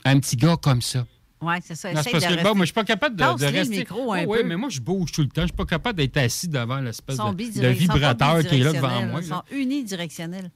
Un 0.06 0.20
petit 0.20 0.36
gars 0.36 0.58
comme 0.58 0.82
ça. 0.82 1.06
Oui, 1.42 1.56
c'est 1.62 1.76
ça. 1.76 1.90
Non, 1.90 1.96
parce 1.96 2.06
de 2.08 2.12
que 2.12 2.18
rester- 2.18 2.44
bon, 2.44 2.56
moi, 2.56 2.60
je 2.60 2.66
suis 2.68 2.74
pas 2.74 2.84
capable 2.86 3.16
de, 3.16 3.24
rester. 3.46 3.78
micro 3.78 4.14
un 4.14 4.26
peu. 4.26 4.44
mais 4.44 4.56
moi, 4.56 4.70
je 4.70 4.80
bouge 4.80 5.12
tout 5.12 5.22
le 5.22 5.28
temps. 5.28 5.42
Je 5.42 5.48
suis 5.48 5.56
pas 5.56 5.66
capable 5.66 5.98
d'être 5.98 6.18
assis 6.18 6.48
devant 6.48 6.80
l'espèce 6.80 7.18
de, 7.18 7.62
de 7.62 7.68
vibrateur 7.68 8.44
qui 8.46 8.56
est 8.56 8.64
là 8.64 8.74
devant 8.74 9.06
moi. 9.08 9.20
Ils 9.22 9.28
sont 9.28 9.44
unidirectionnels. 9.52 10.50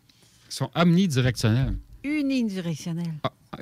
Ils 0.49 0.53
sont 0.53 0.69
omnidirectionnels. 0.73 1.75
Unidirectionnels. 2.07 3.13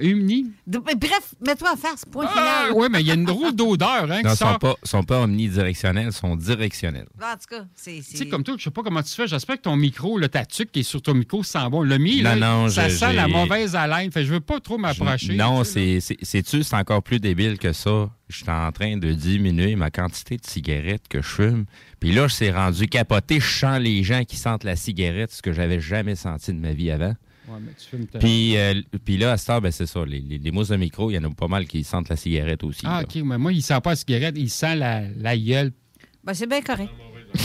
Uni? 0.01 0.47
De- 0.67 0.81
mais 0.85 0.95
Bref, 0.95 1.35
mets-toi 1.45 1.71
en 1.73 1.77
face, 1.77 2.03
point 2.05 2.25
Ah, 2.27 2.31
final. 2.67 2.71
oui, 2.75 2.87
mais 2.91 2.99
il 3.01 3.07
y 3.07 3.11
a 3.11 3.13
une 3.13 3.23
drôle 3.23 3.53
d'odeur 3.55 4.03
hein, 4.03 4.07
Non, 4.07 4.15
qui 4.15 4.25
ils 4.25 4.29
sont 4.31 4.35
sort. 4.35 4.59
pas, 4.59 4.75
sont 4.83 5.03
pas 5.03 5.21
omnidirectionnels, 5.21 6.07
ils 6.07 6.11
sont 6.13 6.35
directionnels. 6.35 7.07
En 7.21 7.33
tout 7.35 7.45
cas, 7.49 7.65
c'est. 7.75 8.01
Tu 8.01 8.17
sais, 8.17 8.27
comme 8.27 8.43
toi, 8.43 8.55
je 8.57 8.63
sais 8.63 8.71
pas 8.71 8.81
comment 8.83 9.01
tu 9.03 9.13
fais. 9.13 9.25
J'espère 9.27 9.55
que 9.57 9.61
ton 9.61 9.77
micro, 9.77 10.17
là, 10.17 10.27
ta 10.27 10.43
tuque 10.45 10.71
qui 10.71 10.81
est 10.81 10.83
sur 10.83 11.01
ton 11.01 11.13
micro 11.13 11.43
sent 11.43 11.69
bon. 11.69 11.81
Le 11.81 11.97
mien, 11.97 12.17
Non, 12.17 12.23
là, 12.23 12.35
non, 12.35 12.69
ça 12.69 12.89
sent 12.89 13.13
la 13.13 13.27
mauvaise 13.29 13.75
haleine. 13.75 14.11
Fait 14.11 14.25
je 14.25 14.33
veux 14.33 14.39
pas 14.41 14.59
trop 14.59 14.77
m'approcher. 14.77 15.35
Non, 15.35 15.63
c'est, 15.63 15.99
c'est, 16.01 16.17
sais-tu, 16.23 16.63
c'est 16.63 16.75
encore 16.75 17.01
plus 17.03 17.19
débile 17.21 17.57
que 17.57 17.71
ça? 17.71 18.09
Je 18.27 18.37
suis 18.37 18.49
en 18.49 18.71
train 18.73 18.97
de 18.97 19.13
diminuer 19.13 19.75
ma 19.77 19.91
quantité 19.91 20.35
de 20.37 20.45
cigarettes 20.45 21.07
que 21.07 21.21
je 21.21 21.27
fume. 21.27 21.65
Puis 22.01 22.11
là, 22.11 22.27
je 22.27 22.33
suis 22.33 22.51
rendu 22.51 22.87
capoté. 22.87 23.39
Je 23.39 23.47
sens 23.59 23.79
les 23.79 24.03
gens 24.03 24.23
qui 24.25 24.35
sentent 24.35 24.63
la 24.65 24.75
cigarette, 24.75 25.31
ce 25.31 25.41
que 25.43 25.53
j'avais 25.53 25.79
jamais 25.79 26.15
senti 26.15 26.51
de 26.51 26.59
ma 26.59 26.73
vie 26.73 26.89
avant. 26.91 27.13
Ouais, 27.47 27.59
mais 27.61 27.71
tu 27.77 27.87
fumes 27.89 28.07
ta- 28.07 28.19
Puis, 28.19 28.57
euh, 28.57 28.81
puis 29.03 29.17
là, 29.17 29.33
à 29.33 29.37
cette 29.37 29.49
heure, 29.49 29.61
ben, 29.61 29.71
c'est 29.71 29.85
ça. 29.85 30.03
Les, 30.05 30.19
les, 30.19 30.37
les 30.39 30.51
mousses 30.51 30.69
de 30.69 30.75
micro, 30.77 31.11
il 31.11 31.15
y 31.15 31.17
en 31.17 31.23
a 31.23 31.29
pas 31.29 31.47
mal 31.47 31.65
qui 31.67 31.83
sentent 31.83 32.09
la 32.09 32.15
cigarette 32.15 32.63
aussi. 32.63 32.81
Ah, 32.85 33.01
là. 33.01 33.03
OK. 33.03 33.21
Mais 33.23 33.37
moi, 33.37 33.53
il 33.53 33.61
sent 33.61 33.79
pas 33.81 33.91
la 33.91 33.95
cigarette. 33.95 34.35
Il 34.37 34.49
sent 34.49 34.75
la, 34.75 35.03
la 35.17 35.37
gueule. 35.37 35.71
Ben, 36.23 36.33
c'est 36.33 36.47
bien 36.47 36.61
correct. 36.61 36.89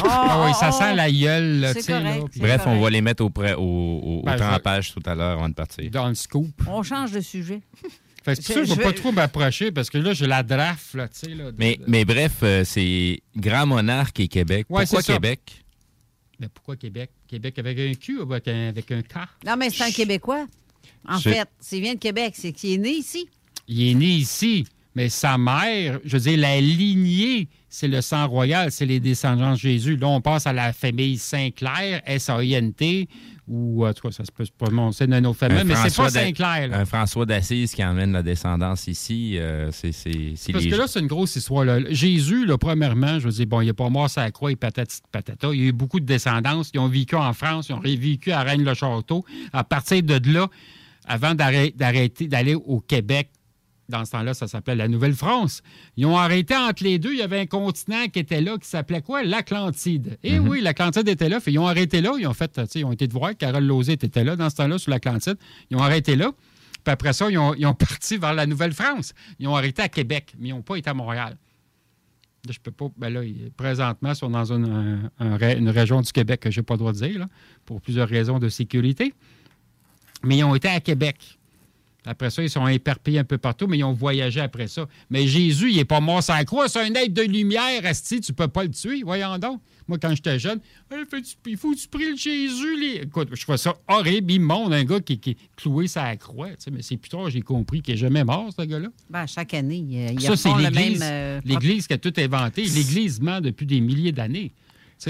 Ah 0.04 0.44
oui, 0.46 0.52
ça 0.54 0.70
oh, 0.72 0.78
sent 0.78 0.94
la 0.94 1.10
gueule, 1.10 1.60
là, 1.60 1.72
là, 1.72 2.20
puis- 2.30 2.40
Bref, 2.40 2.62
on 2.66 2.80
va 2.80 2.90
les 2.90 3.00
mettre 3.00 3.24
au, 3.24 3.30
pré- 3.30 3.54
au, 3.54 3.60
au, 3.60 4.18
au 4.20 4.22
Ben, 4.22 4.34
je- 4.34 4.38
trempage 4.38 4.92
tout 4.94 5.02
à 5.04 5.14
l'heure 5.16 5.32
avant 5.38 5.48
de 5.48 5.54
partir. 5.54 5.90
Dans 5.90 6.08
le 6.08 6.14
scoop. 6.14 6.48
On 6.68 6.82
change 6.84 7.10
de 7.10 7.20
sujet. 7.20 7.60
Fait 8.22 8.36
que 8.36 8.42
c'est 8.42 8.46
pour 8.46 8.54
ça 8.54 8.60
que 8.60 8.66
je 8.66 8.70
ne 8.72 8.76
veux 8.76 8.82
pas 8.84 8.92
trop 8.92 9.10
m'approcher 9.12 9.72
parce 9.72 9.90
que 9.90 9.98
là, 9.98 10.12
j'ai 10.12 10.26
la 10.26 10.42
draft, 10.44 10.94
là, 10.94 11.08
tu 11.08 11.18
sais. 11.20 11.34
Là, 11.34 11.50
de- 11.50 11.56
Mais, 11.58 11.80
mais 11.88 12.04
bref, 12.04 12.34
euh, 12.42 12.62
c'est 12.64 13.20
Grand 13.36 13.66
Monarque 13.66 14.20
et 14.20 14.28
Québec. 14.28 14.66
Ouais, 14.68 14.82
Pourquoi 14.84 15.00
c'est 15.02 15.06
ça. 15.08 15.12
Québec? 15.14 15.64
Mais 16.40 16.48
pourquoi 16.48 16.76
Québec? 16.76 17.10
Québec 17.28 17.58
avec 17.58 17.78
un 17.78 17.94
Q 17.94 18.18
ou 18.18 18.32
avec 18.32 18.48
un, 18.48 18.68
avec 18.68 18.90
un 18.90 19.02
K? 19.02 19.28
Non, 19.46 19.56
mais 19.56 19.68
c'est 19.68 19.84
un 19.84 19.90
Québécois. 19.90 20.46
En 21.06 21.18
fait, 21.20 21.46
c'est 21.60 21.80
vient 21.80 21.94
de 21.94 21.98
Québec. 21.98 22.34
C'est 22.36 22.52
qui 22.52 22.74
est 22.74 22.78
né 22.78 22.90
ici. 22.90 23.28
Il 23.68 23.90
est 23.90 23.94
né 23.94 24.06
ici, 24.06 24.66
mais 24.94 25.08
sa 25.08 25.38
mère, 25.38 26.00
je 26.04 26.16
veux 26.16 26.22
dire, 26.22 26.38
la 26.38 26.60
lignée, 26.60 27.46
c'est 27.72 27.86
le 27.88 28.00
sang 28.00 28.26
royal, 28.26 28.70
c'est 28.72 28.84
les 28.84 28.98
descendants 29.00 29.52
de 29.52 29.56
Jésus. 29.58 29.96
Là, 29.96 30.08
on 30.08 30.20
passe 30.20 30.46
à 30.46 30.52
la 30.52 30.72
famille 30.72 31.16
Saint-Clair, 31.18 32.02
S-A-I-N-T, 32.04 33.08
ou 33.46 33.86
en 33.86 33.92
tout 33.92 34.08
cas, 34.08 34.12
ça 34.12 34.24
se 34.24 34.32
peut 34.32 34.44
se 34.44 34.50
prononcer 34.50 35.06
autre 35.06 35.38
famille, 35.38 35.62
mais 35.64 35.74
c'est 35.76 35.94
pas 35.96 36.10
Saint-Clair. 36.10 36.70
Un 36.72 36.84
François 36.84 37.26
d'Assise 37.26 37.72
qui 37.72 37.84
emmène 37.84 38.12
la 38.12 38.22
descendance 38.22 38.86
ici, 38.88 39.38
euh, 39.38 39.70
c'est 39.72 39.90
Parce 40.52 40.64
les 40.64 40.70
que 40.70 40.76
là, 40.76 40.86
c'est 40.88 41.00
une 41.00 41.06
grosse 41.06 41.36
histoire. 41.36 41.64
là. 41.64 41.78
Jésus, 41.90 42.44
là, 42.44 42.58
premièrement, 42.58 43.18
je 43.18 43.26
veux 43.26 43.32
dire, 43.32 43.46
bon, 43.46 43.60
il 43.60 43.66
n'est 43.66 43.72
pas 43.72 43.88
mort 43.88 44.10
sur 44.10 44.20
la 44.20 44.30
croix 44.30 44.50
et 44.52 44.56
patati 44.56 44.98
patata. 45.12 45.48
Il 45.52 45.60
y 45.60 45.64
a 45.64 45.68
eu 45.68 45.72
beaucoup 45.72 46.00
de 46.00 46.06
descendance. 46.06 46.70
Ils 46.74 46.80
ont 46.80 46.88
vécu 46.88 47.14
en 47.14 47.32
France, 47.32 47.68
ils 47.68 47.72
ont 47.74 47.80
vécu 47.80 48.32
à 48.32 48.42
Rennes-le-Château. 48.42 49.24
À 49.52 49.64
partir 49.64 50.02
de 50.02 50.20
là, 50.32 50.48
avant 51.06 51.34
d'arrêt- 51.34 51.72
d'arrêter 51.76 52.26
d'aller 52.28 52.54
au 52.54 52.80
Québec, 52.80 53.30
dans 53.90 54.04
ce 54.06 54.12
temps-là, 54.12 54.32
ça 54.32 54.48
s'appelait 54.48 54.74
la 54.76 54.88
Nouvelle-France. 54.88 55.62
Ils 55.98 56.06
ont 56.06 56.16
arrêté 56.16 56.56
entre 56.56 56.82
les 56.84 56.98
deux. 56.98 57.12
Il 57.12 57.18
y 57.18 57.22
avait 57.22 57.40
un 57.40 57.46
continent 57.46 58.06
qui 58.10 58.18
était 58.20 58.40
là, 58.40 58.56
qui 58.56 58.66
s'appelait 58.68 59.02
quoi? 59.02 59.22
L'Atlantide. 59.22 60.18
Et 60.22 60.38
Mhm. 60.40 60.48
oui, 60.48 60.60
l'Atlantide 60.62 61.06
était 61.08 61.28
là. 61.28 61.40
Fait, 61.40 61.52
ils 61.52 61.58
ont 61.58 61.66
arrêté 61.66 62.00
là. 62.00 62.12
Ils 62.18 62.26
ont 62.26 62.32
fait, 62.32 62.48
tu 62.52 62.60
sais, 62.66 62.80
ils 62.80 62.84
ont 62.84 62.92
été 62.92 63.06
de 63.06 63.12
voir. 63.12 63.36
Carole 63.36 63.64
Lozé 63.64 63.92
était 63.92 64.24
là 64.24 64.36
dans 64.36 64.48
ce 64.48 64.56
temps-là, 64.56 64.78
sur 64.78 64.90
l'Atlantide. 64.90 65.36
Ils 65.70 65.76
ont 65.76 65.82
arrêté 65.82 66.16
là. 66.16 66.32
Puis 66.82 66.92
après 66.92 67.12
ça, 67.12 67.28
ils 67.30 67.36
ont, 67.36 67.54
ils 67.54 67.66
ont 67.66 67.74
parti 67.98 68.16
vers 68.16 68.32
la 68.32 68.46
Nouvelle-France. 68.46 69.12
Ils 69.38 69.46
ont 69.48 69.54
arrêté 69.56 69.82
à 69.82 69.88
Québec, 69.90 70.32
mais 70.38 70.48
ils 70.48 70.52
n'ont 70.52 70.62
pas 70.62 70.76
été 70.76 70.88
à 70.88 70.94
Montréal. 70.94 71.36
Là, 72.46 72.52
je 72.54 72.58
peux 72.58 72.70
pas. 72.70 72.86
Ben 72.96 73.10
là, 73.12 73.20
présentement, 73.54 74.10
ils 74.12 74.16
sont 74.16 74.30
dans 74.30 74.50
une, 74.50 74.64
un- 74.64 75.10
un 75.26 75.36
ré- 75.36 75.58
une 75.58 75.68
région 75.68 76.00
du 76.00 76.10
Québec 76.10 76.40
que 76.40 76.50
je 76.50 76.60
n'ai 76.60 76.64
pas 76.64 76.72
le 76.74 76.78
droit 76.78 76.92
de 76.92 76.96
dire, 76.98 77.18
là, 77.18 77.26
pour 77.66 77.82
plusieurs 77.82 78.08
raisons 78.08 78.38
de 78.38 78.48
sécurité. 78.48 79.12
Mais 80.24 80.38
ils 80.38 80.44
ont 80.44 80.54
été 80.54 80.68
à 80.68 80.80
Québec. 80.80 81.38
Après 82.10 82.30
ça, 82.30 82.42
ils 82.42 82.50
sont 82.50 82.66
éparpillés 82.66 83.20
un 83.20 83.24
peu 83.24 83.38
partout, 83.38 83.66
mais 83.68 83.78
ils 83.78 83.84
ont 83.84 83.92
voyagé 83.92 84.40
après 84.40 84.66
ça. 84.68 84.86
Mais 85.10 85.26
Jésus, 85.26 85.70
il 85.70 85.76
n'est 85.76 85.84
pas 85.84 86.00
mort 86.00 86.22
sans 86.22 86.42
croix. 86.44 86.68
C'est 86.68 86.80
un 86.80 86.92
être 86.94 87.12
de 87.12 87.22
lumière, 87.22 87.84
Asti. 87.84 88.20
Tu 88.20 88.32
peux 88.32 88.48
pas 88.48 88.64
le 88.64 88.70
tuer. 88.70 89.02
Voyons 89.04 89.38
donc. 89.38 89.60
Moi, 89.88 89.98
quand 89.98 90.14
j'étais 90.14 90.38
jeune, 90.38 90.60
Hey, 90.92 90.98
il 91.46 91.56
faut 91.56 91.72
que 91.72 91.76
tu 91.76 91.88
pries 91.88 92.10
le 92.10 92.16
Jésus. 92.16 92.76
les- 92.80 93.00
Écoute, 93.02 93.28
je 93.32 93.44
fais 93.44 93.56
ça 93.56 93.74
horrible, 93.88 94.30
immonde, 94.32 94.72
un 94.72 94.84
gars 94.84 95.00
qui, 95.00 95.18
qui 95.18 95.30
est 95.30 95.36
cloué 95.56 95.88
sa 95.88 96.14
croix. 96.16 96.48
tu 96.50 96.54
sais, 96.58 96.70
mais 96.70 96.82
c'est 96.82 96.96
plus 96.96 97.08
tard, 97.10 97.28
j'ai 97.30 97.40
compris 97.42 97.82
qu'il 97.82 97.94
n'est 97.94 98.00
jamais 98.00 98.22
mort, 98.22 98.50
ce 98.56 98.62
gars-là. 98.64 98.88
Ben, 99.08 99.26
chaque 99.26 99.54
année, 99.54 99.76
il, 99.78 100.12
il 100.12 100.20
Ça, 100.20 100.36
c'est 100.36 100.48
le 100.48 100.70
même. 100.70 100.98
euh, 101.02 101.40
L'Église 101.44 101.86
qui 101.88 101.94
a 101.94 101.98
tout 101.98 102.12
inventé. 102.18 102.62
L'Église 102.62 103.20
ment 103.20 103.40
depuis 103.40 103.66
des 103.66 103.80
milliers 103.80 104.12
d'années. 104.12 104.52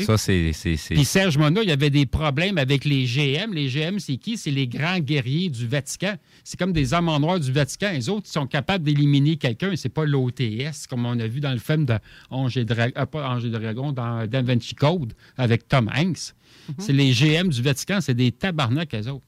Ça, 0.02 0.16
c'est. 0.16 0.52
c'est- 0.52 0.76
c'est- 0.76 0.94
Puis 0.94 1.04
Serge 1.04 1.36
Monod, 1.36 1.64
il 1.64 1.68
y 1.68 1.72
avait 1.72 1.90
des 1.90 2.06
problèmes 2.06 2.58
avec 2.58 2.84
les 2.84 3.04
GM. 3.06 3.52
Les 3.52 3.68
GM, 3.68 3.98
c'est 3.98 4.16
qui? 4.16 4.36
C'est 4.36 4.50
les 4.52 4.68
grands 4.68 5.00
guerriers 5.00 5.48
du 5.48 5.66
Vatican. 5.66 6.14
C'est 6.44 6.58
comme 6.58 6.72
des 6.72 6.94
hommes 6.94 7.08
en 7.08 7.18
noir 7.18 7.40
du 7.40 7.50
Vatican. 7.50 7.90
Les 7.92 8.08
autres, 8.08 8.26
ils 8.28 8.32
sont 8.32 8.46
capables 8.46 8.84
d'éliminer 8.84 9.36
quelqu'un. 9.36 9.74
C'est 9.74 9.88
pas 9.88 10.04
l'OTS, 10.04 10.86
comme 10.88 11.04
on 11.06 11.18
a 11.18 11.26
vu 11.26 11.40
dans 11.40 11.52
le 11.52 11.58
film 11.58 11.84
de 11.86 11.94
Ange 12.30 12.56
et 12.56 12.64
Dra- 12.64 12.88
euh, 12.96 13.06
pas 13.06 13.38
Dragon, 13.40 13.90
dans 13.92 14.26
Da 14.26 14.42
Vinci 14.42 14.74
Code, 14.74 15.12
avec 15.36 15.66
Tom 15.68 15.90
Hanks. 15.94 16.34
C'est 16.78 16.92
les 16.92 17.12
GM 17.12 17.48
du 17.48 17.60
Vatican. 17.62 18.00
C'est 18.00 18.14
des 18.14 18.30
tabarnaks, 18.30 18.94
eux 18.94 19.08
autres. 19.08 19.24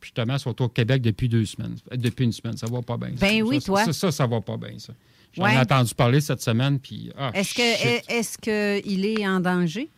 Puis 0.00 0.08
justement, 0.14 0.34
ils 0.34 0.40
sont 0.40 0.60
au 0.62 0.68
Québec 0.68 1.02
depuis 1.02 1.28
deux 1.28 1.44
semaines. 1.44 1.76
Depuis 1.96 2.24
une 2.24 2.32
semaine. 2.32 2.56
Ça 2.56 2.66
va 2.66 2.82
pas 2.82 2.96
bien. 2.96 3.10
ça. 3.16 3.26
Ben 3.26 3.42
oui, 3.42 3.60
Ça, 3.60 3.66
toi. 3.66 3.84
Ça, 3.84 3.92
ça, 3.92 4.10
ça 4.12 4.26
va 4.26 4.40
pas 4.40 4.56
bien, 4.56 4.78
ça. 4.78 4.92
J'en 5.34 5.44
Ouais. 5.44 5.54
ai 5.54 5.58
entendu 5.58 5.94
parler 5.94 6.20
cette 6.20 6.42
semaine, 6.42 6.78
puis... 6.80 7.10
ah, 7.16 7.30
Est-ce 7.34 7.54
que 7.54 7.62
shit. 7.62 8.04
est-ce 8.08 8.38
qu'il 8.38 9.04
est 9.06 9.26
en 9.26 9.40
danger, 9.40 9.88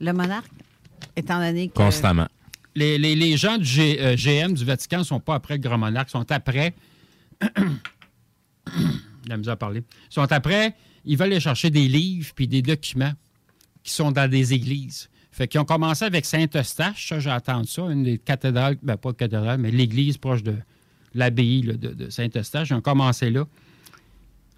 le 0.00 0.12
monarque, 0.12 0.50
étant 1.14 1.38
donné 1.38 1.68
que. 1.68 1.74
Constamment. 1.74 2.26
Les, 2.74 2.98
les- 2.98 3.14
les 3.16 3.36
gens 3.38 3.56
du 3.56 3.64
G- 3.64 3.96
euh, 4.00 4.16
GM 4.16 4.52
du 4.52 4.64
Vatican 4.64 4.98
ne 4.98 5.04
sont 5.04 5.20
pas 5.20 5.34
après 5.36 5.54
le 5.54 5.60
grand 5.60 5.78
monarque, 5.78 6.10
sont 6.10 6.30
après. 6.30 6.74
la 9.28 9.36
misère 9.36 9.54
à 9.54 9.56
parler. 9.56 9.82
Ils 10.10 10.14
sont 10.14 10.30
après, 10.32 10.74
ils 11.04 11.16
veulent 11.16 11.32
aller 11.32 11.40
chercher 11.40 11.70
des 11.70 11.88
livres 11.88 12.32
puis 12.34 12.46
des 12.48 12.62
documents 12.62 13.12
qui 13.82 13.92
sont 13.92 14.12
dans 14.12 14.28
des 14.28 14.52
églises. 14.52 15.08
Fait 15.32 15.48
qu'ils 15.48 15.60
ont 15.60 15.64
commencé 15.64 16.04
avec 16.04 16.24
Saint-Eustache, 16.24 17.08
ça, 17.08 17.20
j'ai 17.20 17.30
entendu 17.30 17.68
ça, 17.68 17.82
une 17.82 18.02
des 18.04 18.18
cathédrales, 18.18 18.76
ben 18.82 18.96
pas 18.96 19.12
de 19.12 19.16
cathédrale, 19.16 19.58
mais 19.58 19.70
l'église 19.70 20.16
proche 20.16 20.42
de 20.42 20.54
l'abbaye 21.14 21.62
là, 21.62 21.74
de, 21.74 21.88
de 21.88 22.10
Saint-Eustache. 22.10 22.70
Ils 22.70 22.74
ont 22.74 22.80
commencé 22.80 23.30
là. 23.30 23.44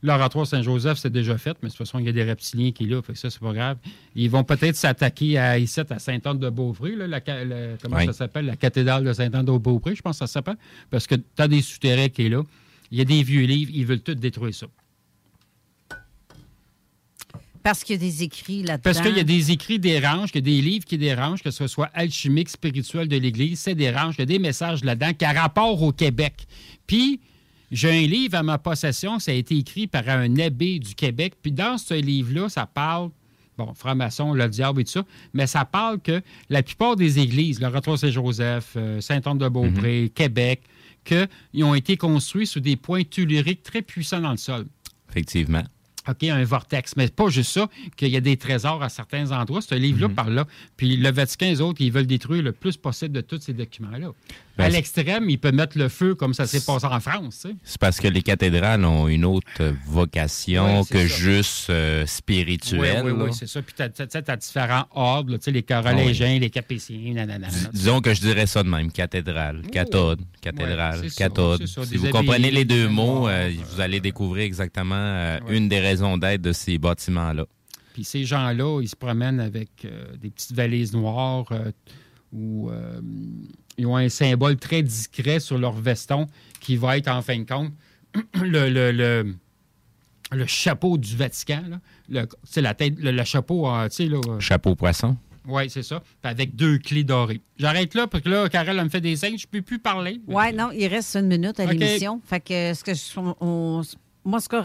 L'oratoire 0.03 0.47
Saint-Joseph, 0.47 0.99
c'est 0.99 1.11
déjà 1.11 1.37
fait, 1.39 1.57
mais 1.61 1.69
de 1.69 1.75
toute 1.75 1.79
façon, 1.79 1.99
il 1.99 2.07
y 2.07 2.09
a 2.09 2.13
des 2.13 2.23
reptiliens 2.23 2.71
qui 2.71 2.85
sont 2.85 2.91
là, 2.91 3.03
fait 3.03 3.15
que 3.15 3.19
ça, 3.19 3.31
c'est 3.31 3.41
pas 3.41 3.53
grave. 3.53 3.79
Ils 4.15 4.31
vont 4.31 4.45
peut-être 4.45 4.77
s'attaquer 4.77 5.39
à 5.39 5.59
ici, 5.59 5.81
à 5.81 5.99
Sainte-Anne-de-Beaupré, 5.99 6.93
comment 7.83 7.97
Oui. 7.97 8.07
ça 8.07 8.13
s'appelle? 8.13 8.47
La 8.47 8.57
cathédrale 8.57 9.05
de 9.05 9.13
Sainte-Anne-de-Beaupré, 9.13 9.97
je 9.97 10.03
pense 10.03 10.17
que 10.17 10.27
ça 10.27 10.33
s'appelle. 10.33 10.57
Parce 10.91 11.07
que 11.09 11.17
tu 11.17 11.23
as 11.39 11.49
des 11.49 11.63
souterrains 11.63 12.09
qui 12.09 12.27
est 12.27 12.29
là. 12.29 12.43
Il 12.93 12.99
y 12.99 13.01
a 13.01 13.05
des 13.05 13.23
vieux 13.25 13.45
livres, 13.45 13.73
ils 13.75 13.85
veulent 13.85 14.01
tout 14.01 14.15
détruire 14.15 14.55
ça. 14.55 14.67
Parce 17.63 17.83
qu'il 17.85 17.97
y 17.97 17.99
a 17.99 18.01
des 18.01 18.23
écrits 18.23 18.63
là-dedans. 18.63 18.83
Parce 18.85 19.01
qu'il 19.01 19.17
y 19.17 19.21
a 19.21 19.25
des 19.25 19.51
écrits 19.51 19.79
dérangent, 19.79 20.31
qu'il 20.31 20.47
y 20.47 20.51
a 20.51 20.55
des 20.57 20.63
livres 20.63 20.85
qui 20.85 20.97
dérangent, 20.97 21.43
que 21.43 21.51
ce 21.51 21.67
soit 21.67 21.91
alchimique, 21.93 22.49
spirituel 22.49 23.09
de 23.09 23.17
l'Église, 23.17 23.59
c'est 23.59 23.75
dérange, 23.75 24.15
il 24.17 24.21
y 24.21 24.23
a 24.23 24.27
des 24.27 24.39
messages 24.39 24.85
là-dedans 24.85 25.13
qui 25.13 25.25
a 25.25 25.33
rapport 25.33 25.83
au 25.83 25.93
Québec. 25.93 26.47
Puis, 26.87 27.21
j'ai 27.71 27.91
un 27.91 28.07
livre 28.07 28.37
à 28.37 28.43
ma 28.43 28.59
possession, 28.59 29.19
ça 29.19 29.31
a 29.31 29.35
été 29.35 29.57
écrit 29.57 29.87
par 29.87 30.09
un 30.09 30.39
abbé 30.39 30.79
du 30.79 30.95
Québec. 30.95 31.35
Puis 31.43 31.53
dans 31.53 31.79
ce 31.79 31.95
livre-là, 31.95 32.49
ça 32.49 32.67
parle, 32.67 33.11
bon, 33.57 33.75
franc-maçon, 33.75 34.33
le 34.33 34.49
diable 34.49 34.81
et 34.81 34.85
tout 34.85 34.93
ça, 34.93 35.05
mais 35.35 35.47
ça 35.47 35.65
parle 35.65 36.01
que 36.01 36.23
la 36.49 36.63
plupart 36.63 36.97
des 36.97 37.19
églises, 37.19 37.61
le 37.61 37.69
Retour 37.69 37.99
Saint-Joseph, 37.99 38.73
euh, 38.77 39.01
Saint-Anne-de-Beaupré, 39.01 40.11
Québec, 40.15 40.63
qu'ils 41.05 41.65
ont 41.65 41.75
été 41.75 41.97
construits 41.97 42.47
sous 42.47 42.61
des 42.61 42.77
points 42.77 43.05
telluriques 43.05 43.63
très 43.63 43.83
puissants 43.83 44.21
dans 44.21 44.33
le 44.33 44.37
sol. 44.37 44.67
Effectivement. 45.11 45.65
OK, 46.09 46.25
un 46.25 46.45
vortex. 46.45 46.97
Mais 46.97 47.09
pas 47.09 47.29
juste 47.29 47.53
ça, 47.53 47.69
qu'il 47.97 48.09
y 48.09 48.17
a 48.17 48.21
des 48.21 48.37
trésors 48.37 48.83
à 48.83 48.89
certains 48.89 49.31
endroits. 49.31 49.61
Ce 49.61 49.75
livre-là 49.75 50.09
par 50.09 50.31
là. 50.31 50.47
Puis 50.77 50.97
le 50.97 51.11
Vatican, 51.11 51.47
les 51.47 51.61
autres, 51.61 51.81
ils 51.83 51.93
veulent 51.93 52.07
détruire 52.07 52.43
le 52.43 52.53
plus 52.53 52.77
possible 52.77 53.13
de 53.13 53.21
tous 53.21 53.41
ces 53.41 53.53
documents-là. 53.53 54.13
Ben, 54.59 54.65
à 54.65 54.69
l'extrême, 54.71 55.31
ils 55.31 55.39
peuvent 55.39 55.55
mettre 55.55 55.79
le 55.79 55.89
feu 55.89 56.15
comme 56.15 56.35
ça 56.35 56.47
s'est 56.47 56.61
passé 56.65 56.87
en 56.87 57.01
France. 57.01 57.41
tu 57.43 57.49
sais. 57.49 57.55
C'est 57.63 57.79
parce 57.79 58.01
que 58.01 58.09
les 58.09 58.23
cathédrales 58.23 58.85
ont 58.85 59.07
une 59.07 59.25
autre 59.25 59.47
euh, 59.61 59.73
vocation 59.87 60.85
que 60.85 61.07
ça. 61.07 61.17
juste 61.17 61.71
euh, 61.71 62.05
spirituelle. 62.07 63.05
Oui, 63.05 63.13
oui, 63.13 63.31
c'est 63.33 63.47
ça. 63.47 63.63
Puis 63.63 63.75
tu 63.77 63.83
as, 63.83 64.37
différents 64.37 64.87
ordres, 64.95 65.33
là, 65.33 65.39
les 65.47 65.63
carolingiens, 65.63 66.39
les 66.39 66.51
capétiens, 66.51 67.15
nanana. 67.15 67.47
Dis- 67.49 67.69
Disons 67.73 68.01
que 68.01 68.13
je 68.13 68.21
dirais 68.21 68.47
ça 68.47 68.63
de 68.63 68.69
même, 68.69 68.91
cathédrale, 68.91 69.63
cathode, 69.71 70.21
cathédrale, 70.41 71.09
cathode. 71.17 71.67
ça, 71.67 71.85
si 71.85 71.97
vous 71.97 72.07
abbayes, 72.07 72.13
comprenez 72.21 72.51
les 72.51 72.65
deux 72.65 72.89
mots, 72.89 73.15
mémoires, 73.15 73.33
euh, 73.33 73.53
vous 73.73 73.81
allez 73.81 74.01
découvrir 74.01 74.45
exactement 74.45 74.95
euh, 74.97 75.39
une 75.49 75.69
des 75.69 75.81
raisons 75.81 76.19
d'être 76.19 76.43
de 76.43 76.53
ces 76.53 76.79
bâtiments-là. 76.79 77.47
Puis 77.93 78.05
ces 78.05 78.25
gens-là, 78.25 78.81
ils 78.81 78.89
se 78.89 78.97
promènent 78.97 79.41
avec 79.41 79.71
euh, 79.85 80.17
des 80.21 80.31
petites 80.31 80.55
valises 80.55 80.93
noires 80.93 81.47
euh, 81.51 81.73
où 82.33 82.71
euh, 82.71 83.01
ils 83.77 83.87
ont 83.87 83.97
un 83.97 84.09
symbole 84.09 84.57
très 84.57 84.83
discret 84.83 85.41
sur 85.41 85.59
leur 85.59 85.73
veston 85.73 86.27
qui 86.61 86.77
va 86.77 86.99
être, 86.99 87.09
en 87.09 87.23
fin 87.23 87.39
de 87.39 87.45
compte, 87.45 87.73
le, 88.43 88.69
le, 88.69 88.93
le- 88.93 89.35
le 90.31 90.45
chapeau 90.47 90.99
du 90.99 91.17
Vatican. 91.17 91.63
Là. 91.69 91.81
Le, 92.11 92.27
tu 92.27 92.37
sais, 92.45 92.61
la 92.61 92.75
tête, 92.75 92.95
le, 92.99 93.13
le 93.13 93.25
chapeau, 93.25 93.67
euh, 93.71 93.89
tu 93.89 93.95
sais, 93.97 94.07
là. 94.09 94.21
Chapeau 94.41 94.75
poisson. 94.75 95.17
Oui, 95.47 95.71
c'est 95.71 95.83
ça. 95.83 96.01
Puis 96.01 96.31
avec 96.31 96.55
deux 96.55 96.77
clés 96.77 97.05
dorées. 97.05 97.41
J'arrête 97.59 97.95
là 97.95 98.07
parce 98.07 98.23
que 98.23 98.29
là, 98.29 98.47
Carole, 98.51 98.77
elle 98.79 98.85
me 98.85 98.91
fait 98.91 99.01
des 99.01 99.17
signes, 99.17 99.39
je 99.39 99.47
ne 99.47 99.51
peux 99.51 99.63
plus 99.63 99.79
parler. 99.79 100.21
Oui, 100.27 100.53
non, 100.53 100.71
il 100.73 100.87
reste 100.89 101.17
une 101.17 101.29
minute 101.29 101.59
à 101.59 101.65
l'émission. 101.73 102.21
Fait 102.27 102.41
que 102.41 102.75
ce 102.75 102.85
que 102.85 102.93
je- 102.93 103.19
on- 103.41 103.81
moi, 104.25 104.41
ce 104.41 104.49
que 104.49 104.57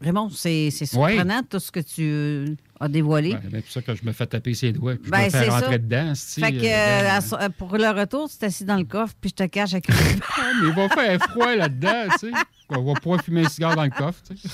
Raymond, 0.00 0.30
c'est 0.30 0.70
surprenant 0.70 1.42
tout 1.48 1.58
ce 1.58 1.72
que 1.72 1.80
tu 1.80 2.02
euh, 2.04 2.46
as 2.78 2.88
dévoilé. 2.88 3.32
Ouais, 3.32 3.40
ben, 3.44 3.50
c'est 3.54 3.62
pour 3.62 3.72
ça 3.72 3.82
que 3.82 3.94
je 3.94 4.04
me 4.04 4.12
fais 4.12 4.26
taper 4.26 4.54
ses 4.54 4.72
doigts. 4.72 4.94
Puis 4.96 5.10
Ben, 5.10 5.20
je 5.20 5.24
me 5.24 5.30
fais 5.42 5.48
rentrer 5.48 5.72
ça. 5.72 5.78
dedans. 5.78 6.12
Fait 6.14 6.52
que, 6.52 6.64
euh, 6.64 7.18
euh, 7.38 7.44
euh, 7.44 7.48
pour 7.56 7.76
le 7.76 7.88
retour, 8.00 8.30
tu 8.30 8.36
t'assis 8.38 8.64
dans 8.64 8.76
le 8.76 8.84
coffre, 8.84 9.14
puis 9.20 9.30
je 9.30 9.34
te 9.34 9.48
cache 9.48 9.72
avec 9.72 9.88
mais 9.88 10.68
il 10.68 10.72
va 10.72 10.88
faire 10.88 11.20
froid 11.30 11.54
là-dedans, 11.56 12.04
tu 12.20 12.30
sais. 12.30 12.32
On 12.70 12.82
va 12.82 12.94
pouvoir 13.00 13.22
fumer 13.22 13.44
un 13.46 13.48
cigare 13.48 13.74
dans 13.74 13.84
le 13.84 13.90
coffre, 13.90 14.20
tu 14.28 14.36
sais. 14.36 14.48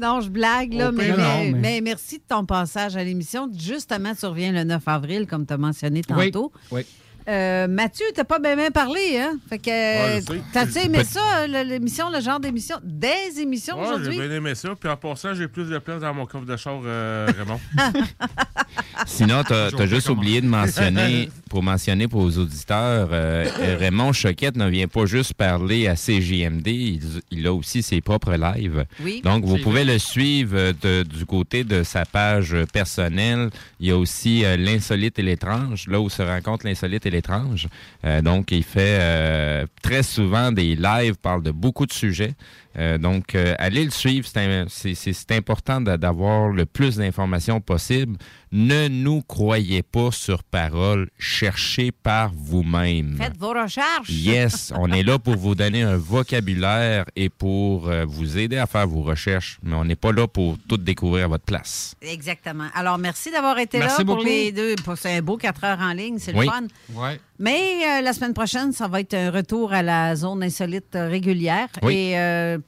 Non, 0.00 0.20
je 0.20 0.30
blague, 0.30 0.72
là, 0.72 0.90
mais, 0.92 1.10
non, 1.10 1.16
mais- 1.16 1.52
mais- 1.52 1.80
merci 1.80 2.18
de 2.18 2.22
ton 2.26 2.44
passage 2.46 2.96
à 2.96 3.04
l'émission. 3.04 3.48
Justement, 3.56 4.14
tu 4.14 4.24
reviens 4.26 4.50
le 4.52 4.64
9 4.64 4.82
avril, 4.88 5.26
comme 5.26 5.46
tu 5.46 5.52
as 5.52 5.58
mentionné 5.58 6.00
Oui, 6.16 6.30
tantôt. 6.30 6.52
oui. 6.72 6.82
Euh, 7.28 7.68
Mathieu, 7.68 8.06
t'as 8.14 8.24
pas 8.24 8.38
bien 8.38 8.56
bien 8.56 8.70
parlé, 8.70 9.18
hein? 9.18 9.32
Fait 9.48 9.58
que. 9.58 9.68
Ouais, 9.70 10.20
sais. 10.20 10.40
T'as-tu 10.52 10.78
aimé 10.78 11.04
ça, 11.04 11.46
le- 11.46 11.62
l'émission, 11.68 12.10
le 12.10 12.20
genre 12.20 12.40
d'émission? 12.40 12.76
Des 12.82 13.40
émissions 13.40 13.76
Ouais, 13.78 13.84
j'ai 13.86 13.92
aujourd'hui? 13.94 14.18
bien 14.18 14.30
aimé 14.30 14.54
ça. 14.54 14.70
Puis 14.78 14.88
en 14.88 14.96
passant, 14.96 15.34
j'ai 15.34 15.46
plus 15.48 15.68
de 15.68 15.78
place 15.78 16.00
dans 16.00 16.14
mon 16.14 16.26
coffre 16.26 16.46
de 16.46 16.56
char, 16.56 16.80
euh, 16.84 17.28
Raymond. 17.38 17.60
Sinon, 19.06 19.42
tu 19.44 19.52
as, 19.54 19.86
juste 19.86 20.06
comment. 20.08 20.18
oublié 20.20 20.40
de 20.40 20.46
mentionner, 20.46 21.28
pour 21.50 21.62
mentionner 21.62 22.06
pour 22.08 22.20
aux 22.22 22.38
auditeurs, 22.38 23.08
euh, 23.12 23.46
euh, 23.60 23.76
Raymond 23.78 24.12
Choquette 24.12 24.56
ne 24.56 24.68
vient 24.68 24.88
pas 24.88 25.06
juste 25.06 25.34
parler 25.34 25.86
à 25.88 25.94
CJMD, 25.94 26.66
il, 26.68 27.00
il 27.30 27.46
a 27.46 27.52
aussi 27.52 27.82
ses 27.82 28.00
propres 28.00 28.34
lives. 28.34 28.84
Oui, 29.02 29.22
Donc, 29.24 29.44
vous 29.44 29.58
pouvez 29.58 29.84
vrai. 29.84 29.94
le 29.94 29.98
suivre 29.98 30.72
de- 30.82 31.02
du 31.02 31.24
côté 31.26 31.64
de 31.64 31.82
sa 31.82 32.04
page 32.04 32.54
personnelle. 32.72 33.50
Il 33.80 33.88
y 33.88 33.90
a 33.90 33.96
aussi 33.96 34.44
euh, 34.44 34.56
l'insolite 34.56 35.18
et 35.18 35.22
l'étrange, 35.22 35.86
là 35.88 36.00
où 36.00 36.08
se 36.10 36.22
rencontre 36.22 36.66
l'insolite 36.66 37.06
et 37.06 37.09
l'étrange. 37.10 37.68
Euh, 38.04 38.22
donc, 38.22 38.50
il 38.50 38.64
fait 38.64 38.98
euh, 39.00 39.66
très 39.82 40.02
souvent 40.02 40.52
des 40.52 40.74
lives, 40.76 41.16
parle 41.16 41.42
de 41.42 41.50
beaucoup 41.50 41.86
de 41.86 41.92
sujets. 41.92 42.34
Euh, 42.78 42.98
donc, 42.98 43.34
euh, 43.34 43.54
allez 43.58 43.84
le 43.84 43.90
suivre. 43.90 44.28
C'est 44.68 45.32
important 45.32 45.80
d'a- 45.80 45.96
d'avoir 45.96 46.48
le 46.50 46.66
plus 46.66 46.96
d'informations 46.96 47.60
possible. 47.60 48.16
Ne 48.52 48.88
nous 48.88 49.22
croyez 49.22 49.82
pas 49.82 50.10
sur 50.12 50.44
parole. 50.44 51.08
Cherchez 51.18 51.90
par 51.92 52.30
vous-même. 52.34 53.16
Faites 53.18 53.36
vos 53.36 53.50
recherches. 53.50 54.08
Yes, 54.08 54.72
on 54.76 54.90
est 54.92 55.02
là 55.02 55.18
pour 55.18 55.36
vous 55.36 55.54
donner 55.54 55.82
un 55.82 55.96
vocabulaire 55.96 57.04
et 57.16 57.28
pour 57.28 57.88
euh, 57.88 58.04
vous 58.06 58.38
aider 58.38 58.56
à 58.56 58.66
faire 58.66 58.86
vos 58.86 59.02
recherches, 59.02 59.58
mais 59.62 59.74
on 59.74 59.84
n'est 59.84 59.96
pas 59.96 60.12
là 60.12 60.26
pour 60.28 60.56
tout 60.68 60.76
découvrir 60.76 61.24
à 61.24 61.28
votre 61.28 61.44
place. 61.44 61.94
Exactement. 62.02 62.68
Alors, 62.74 62.98
merci 62.98 63.30
d'avoir 63.30 63.58
été 63.58 63.78
Merci 63.78 63.98
là 63.98 64.04
pour 64.04 64.18
les 64.22 64.52
deux. 64.52 64.74
pour- 64.84 64.96
C'est 64.96 65.16
un 65.16 65.22
beau 65.22 65.36
4 65.36 65.64
heures 65.64 65.80
en 65.80 65.92
ligne, 65.92 66.18
c'est 66.18 66.34
Oui. 66.34 66.46
le 66.46 66.52
fun. 66.52 66.66
Ouais. 66.94 67.20
Mais 67.40 67.58
euh, 67.58 68.02
la 68.02 68.12
semaine 68.12 68.34
prochaine, 68.34 68.72
ça 68.72 68.86
va 68.86 69.00
être 69.00 69.14
un 69.14 69.30
retour 69.30 69.72
à 69.72 69.82
la 69.82 70.14
zone 70.14 70.42
insolite 70.42 70.94
euh, 70.94 71.08
régulière. 71.08 71.68
Oui. 71.82 71.96
Et 71.96 72.18
euh, 72.18 72.58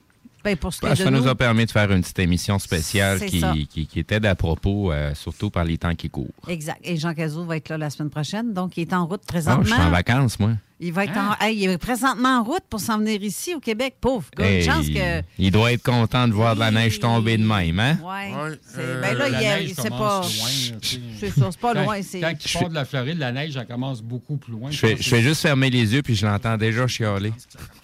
ben, 0.43 0.57
pour 0.57 0.73
ce 0.73 0.81
qui 0.81 0.97
ça 0.97 1.11
nous 1.11 1.21
nous, 1.21 1.29
a 1.29 1.35
permis 1.35 1.67
de 1.67 1.71
faire 1.71 1.93
une 1.93 2.01
petite 2.01 2.19
émission 2.19 2.59
spéciale 2.59 3.21
qui, 3.21 3.45
qui, 3.69 3.87
qui 3.87 4.01
était 4.01 4.19
d'à 4.19 4.35
propos, 4.35 4.91
euh, 4.91 5.15
surtout 5.15 5.51
par 5.51 5.65
les 5.65 5.79
temps 5.79 5.95
qui 5.95 6.11
courent. 6.11 6.27
Exact. 6.49 6.81
Et 6.83 6.97
Jean 6.97 7.15
Cazot 7.15 7.45
va 7.45 7.59
être 7.59 7.69
là 7.69 7.79
la 7.79 7.91
semaine 7.91 8.11
prochaine. 8.11 8.53
Donc, 8.53 8.77
il 8.77 8.81
est 8.81 8.93
en 8.93 9.07
route 9.07 9.21
Ah, 9.29 9.35
je 9.37 9.41
suis 9.41 9.49
en 9.51 9.57
présentement. 9.61 9.91
vacances, 9.91 10.41
moi. 10.41 10.53
Il 10.85 10.93
va 10.93 11.05
être 11.05 11.13
Ah. 11.15 11.37
en- 11.41 11.45
hey, 11.47 11.57
il 11.63 11.71
est 11.71 11.79
présentement 11.79 12.41
en 12.41 12.43
route 12.43 12.65
pour 12.69 12.81
s'en 12.81 12.99
venir 12.99 13.23
ici 13.23 13.55
au 13.55 13.61
Québec. 13.61 13.95
Pauvre 14.01 14.29
gars. 14.37 14.45
Hey, 14.45 14.65
Une 14.65 14.71
chance 14.73 14.89
que. 14.89 15.23
Il 15.39 15.53
doit 15.53 15.73
être 15.73 15.83
content 15.85 16.27
de 16.27 16.33
voir 16.33 16.55
de 16.57 16.61
la 16.61 16.73
neige 16.73 16.99
tomber 16.99 17.37
de 17.39 17.45
même, 17.45 17.79
hein? 17.79 17.99
Ouais. 18.03 18.33
c'est- 18.67 18.81
Euh, 18.81 19.01
ben 19.01 19.17
là, 19.17 19.29
la 19.29 19.61
il 19.61 19.75
c'est 19.75 19.89
pas. 19.91 20.23
C'est 20.25 21.31
ça, 21.31 21.49
c'est 21.53 21.61
pas 21.61 21.75
Quand- 21.75 21.83
loin. 21.85 22.01
Quand 22.01 22.33
il 22.45 22.53
part 22.59 22.69
de 22.69 22.75
la 22.75 22.85
Floride, 22.85 23.19
la 23.19 23.31
neige, 23.31 23.57
elle 23.57 23.67
commence 23.67 24.03
beaucoup 24.03 24.37
plus 24.37 24.53
loin. 24.53 24.71
Je 24.73 24.79
fais, 24.79 24.97
je 24.99 25.09
fais 25.09 25.23
juste 25.23 25.43
fermer 25.43 25.71
les 25.71 25.95
yeux 25.95 26.03
puis 26.03 26.17
je 26.17 26.27
l'entends 26.27 26.57
déjà 26.57 26.87
chialer. 26.89 27.33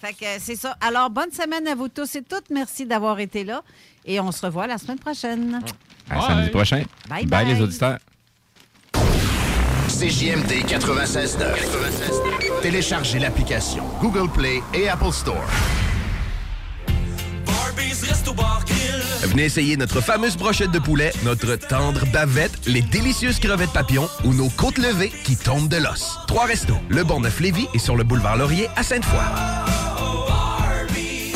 Fait 0.01 0.11
que 0.13 0.25
euh, 0.25 0.37
c'est 0.39 0.57
ça. 0.57 0.75
Alors, 0.81 1.09
bonne 1.09 1.31
semaine 1.31 1.65
à 1.67 1.75
vous 1.75 1.87
tous 1.87 2.13
et 2.15 2.21
toutes. 2.21 2.49
Merci 2.51 2.85
d'avoir 2.85 3.19
été 3.21 3.45
là. 3.45 3.63
Et 4.05 4.19
on 4.19 4.31
se 4.33 4.45
revoit 4.45 4.67
la 4.67 4.77
semaine 4.77 4.99
prochaine. 4.99 5.61
À 6.09 6.21
samedi 6.21 6.49
prochain. 6.49 6.83
Bye 7.07 7.25
bye. 7.25 7.45
les 7.45 7.61
auditeurs. 7.61 7.99
CJMD 9.99 10.63
96.9. 10.65 12.61
Téléchargez 12.61 13.19
l'application 13.19 13.83
Google 13.99 14.31
Play 14.31 14.61
et 14.73 14.87
Apple 14.87 15.11
Store. 15.11 15.43
Venez 19.23 19.43
essayer 19.43 19.75
notre 19.75 19.99
fameuse 19.99 20.37
brochette 20.37 20.71
de 20.71 20.79
poulet, 20.79 21.11
notre 21.25 21.57
tendre 21.57 22.05
bavette, 22.13 22.65
les 22.65 22.81
délicieuses 22.81 23.39
crevettes 23.39 23.73
papillons 23.73 24.07
ou 24.23 24.33
nos 24.33 24.47
côtes 24.47 24.77
levées 24.77 25.11
qui 25.25 25.35
tombent 25.35 25.67
de 25.67 25.75
l'os. 25.75 26.17
Trois 26.27 26.45
restos, 26.45 26.77
le 26.87 27.03
Bonneuf 27.03 27.41
Lévis 27.41 27.67
et 27.73 27.79
sur 27.79 27.97
le 27.97 28.05
boulevard 28.05 28.37
Laurier 28.37 28.69
à 28.77 28.83
Sainte-Foy. 28.83 29.19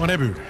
On 0.00 0.08
a 0.08 0.16
vu. 0.16 0.49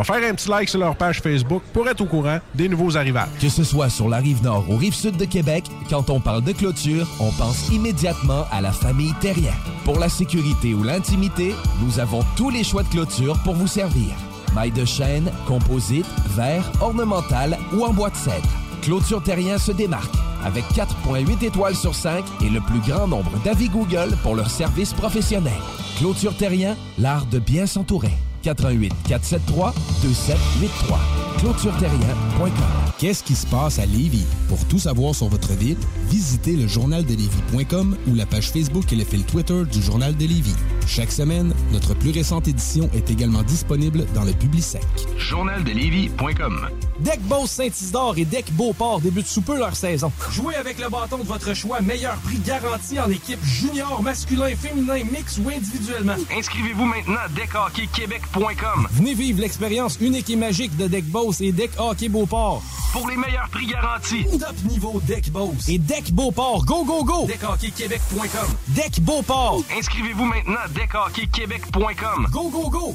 vais 0.00 0.20
faire 0.20 0.30
un 0.30 0.34
petit 0.34 0.48
like 0.48 0.68
sur 0.68 0.78
leur 0.78 0.96
page 0.96 1.20
Facebook 1.20 1.62
pour 1.72 1.88
être 1.88 2.00
au 2.00 2.06
courant 2.06 2.38
des 2.54 2.68
nouveaux 2.68 2.96
arrivages. 2.96 3.28
Que 3.40 3.48
ce 3.48 3.64
soit 3.64 3.88
sur 3.88 4.08
la 4.08 4.18
rive 4.18 4.42
nord 4.42 4.64
ou 4.68 4.76
rive 4.76 4.94
sud 4.94 5.16
de 5.16 5.24
Québec, 5.24 5.64
quand 5.88 6.10
on 6.10 6.20
parle 6.20 6.42
de 6.42 6.52
clôture, 6.52 7.06
on 7.18 7.30
pense 7.32 7.68
immédiatement 7.70 8.44
à 8.50 8.60
la 8.60 8.72
famille 8.72 9.14
Terrien. 9.20 9.54
Pour 9.84 9.98
la 9.98 10.08
sécurité 10.08 10.74
ou 10.74 10.82
l'intimité, 10.82 11.54
nous 11.82 11.98
avons 11.98 12.20
tous 12.36 12.50
les 12.50 12.64
choix 12.64 12.82
de 12.82 12.88
clôture 12.88 13.38
pour 13.44 13.54
vous 13.54 13.66
servir. 13.66 14.14
Maille 14.54 14.72
de 14.72 14.84
chêne, 14.84 15.30
composite, 15.46 16.06
verre, 16.30 16.70
ornemental 16.80 17.56
ou 17.72 17.84
en 17.84 17.92
bois 17.92 18.10
de 18.10 18.16
cèdre. 18.16 18.48
Clôture 18.82 19.22
Terrien 19.22 19.58
se 19.58 19.72
démarque 19.72 20.14
avec 20.44 20.64
4.8 20.72 21.44
étoiles 21.44 21.76
sur 21.76 21.94
5 21.94 22.24
et 22.42 22.48
le 22.48 22.60
plus 22.60 22.80
grand 22.80 23.06
nombre 23.06 23.38
d'avis 23.44 23.68
Google 23.68 24.16
pour 24.22 24.34
leur 24.34 24.50
service 24.50 24.92
professionnel. 24.92 25.52
Clôture 25.98 26.36
Terrien, 26.36 26.76
l'art 26.98 27.26
de 27.26 27.38
bien 27.38 27.66
s'entourer. 27.66 28.16
88 28.42 28.92
473 29.04 29.72
2783. 30.00 31.29
ClôtureTerrien.com. 31.40 32.52
Qu'est-ce 32.98 33.24
qui 33.24 33.34
se 33.34 33.46
passe 33.46 33.78
à 33.78 33.86
Lévis? 33.86 34.26
Pour 34.46 34.62
tout 34.66 34.78
savoir 34.78 35.14
sur 35.14 35.28
votre 35.28 35.54
ville, 35.54 35.78
visitez 36.10 36.52
le 36.52 36.66
journaldelévis.com 36.66 37.96
ou 38.08 38.14
la 38.14 38.26
page 38.26 38.50
Facebook 38.50 38.92
et 38.92 38.96
le 38.96 39.04
fil 39.04 39.24
Twitter 39.24 39.62
du 39.64 39.80
Journal 39.80 40.14
de 40.14 40.26
Lévis. 40.26 40.54
Chaque 40.86 41.10
semaine, 41.10 41.54
notre 41.72 41.94
plus 41.94 42.10
récente 42.10 42.46
édition 42.46 42.90
est 42.92 43.10
également 43.10 43.42
disponible 43.42 44.04
dans 44.12 44.24
le 44.24 44.32
Publisec. 44.32 44.84
Journaldelévis.com 45.16 46.68
Deck 47.00 47.20
Boss 47.22 47.50
Saint-Isidore 47.52 48.18
et 48.18 48.26
Deck 48.26 48.52
Beauport 48.52 49.00
débutent 49.00 49.26
sous 49.26 49.40
peu 49.40 49.56
leur 49.58 49.74
saison. 49.74 50.12
Jouez 50.30 50.56
avec 50.56 50.78
le 50.78 50.90
bâton 50.90 51.16
de 51.18 51.22
votre 51.22 51.54
choix, 51.54 51.80
meilleur 51.80 52.16
prix 52.16 52.38
garanti 52.44 53.00
en 53.00 53.08
équipe 53.08 53.42
junior, 53.42 54.02
masculin, 54.02 54.54
féminin, 54.54 55.02
mix 55.10 55.38
ou 55.38 55.48
individuellement. 55.48 56.16
Inscrivez-vous 56.36 56.84
maintenant 56.84 57.20
à 57.24 57.28
deckhockeyquebec.com 57.28 58.88
Venez 58.90 59.14
vivre 59.14 59.40
l'expérience 59.40 59.96
unique 60.00 60.28
et 60.28 60.36
magique 60.36 60.76
de 60.76 60.86
Deck 60.86 61.06
Boss 61.30 61.40
et 61.42 61.52
Deck 61.52 61.70
Hockey 61.78 62.08
Beauport. 62.08 62.60
pour 62.92 63.08
les 63.08 63.16
meilleurs 63.16 63.48
prix 63.50 63.66
garantis. 63.66 64.24
Top 64.38 64.56
niveau 64.64 65.00
Deck 65.06 65.30
Boss 65.30 65.68
et 65.68 65.78
Deck 65.78 66.10
Beauport. 66.10 66.64
Go, 66.64 66.84
go, 66.84 67.04
go! 67.04 67.26
DeckHockeyQuébec.com. 67.26 68.48
Deck 68.68 69.00
Beauport. 69.00 69.62
Inscrivez-vous 69.78 70.24
maintenant 70.24 70.58
à 70.64 70.68
deckhockeyquebec.com. 70.68 72.26
Go, 72.32 72.50
go, 72.50 72.68
go! 72.68 72.94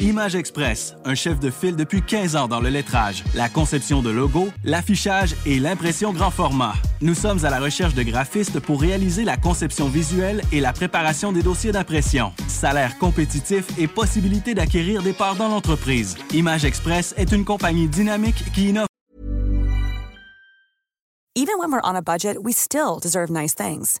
Image 0.00 0.34
Express, 0.34 0.94
un 1.04 1.14
chef 1.14 1.38
de 1.40 1.50
file 1.50 1.76
depuis 1.76 2.00
15 2.00 2.34
ans 2.34 2.48
dans 2.48 2.60
le 2.60 2.70
lettrage, 2.70 3.22
la 3.34 3.50
conception 3.50 4.00
de 4.00 4.08
logos, 4.08 4.48
l'affichage 4.64 5.34
et 5.44 5.58
l'impression 5.58 6.14
grand 6.14 6.30
format. 6.30 6.72
Nous 7.02 7.14
sommes 7.14 7.44
à 7.44 7.50
la 7.50 7.60
recherche 7.60 7.92
de 7.92 8.02
graphistes 8.02 8.60
pour 8.60 8.80
réaliser 8.80 9.24
la 9.24 9.36
conception 9.36 9.88
visuelle 9.88 10.40
et 10.52 10.60
la 10.60 10.72
préparation 10.72 11.32
des 11.32 11.42
dossiers 11.42 11.72
d'impression. 11.72 12.32
Salaire 12.48 12.96
compétitif 12.98 13.66
et 13.78 13.88
possibilité 13.88 14.54
d'acquérir 14.54 15.02
des 15.02 15.12
parts 15.12 15.36
dans 15.36 15.48
l'entreprise. 15.48 16.16
Image 16.32 16.64
Express 16.64 17.14
est 17.18 17.32
une 17.32 17.44
compagnie 17.44 17.86
dynamique 17.86 18.42
qui 18.54 18.70
innove 18.70 18.86
Even 21.36 21.58
when 21.58 21.70
we're 21.70 21.80
on 21.84 21.94
a 21.94 22.02
budget, 22.02 22.42
we 22.42 22.52
still 22.52 22.98
deserve 23.00 23.30
nice 23.30 23.54
things. 23.54 24.00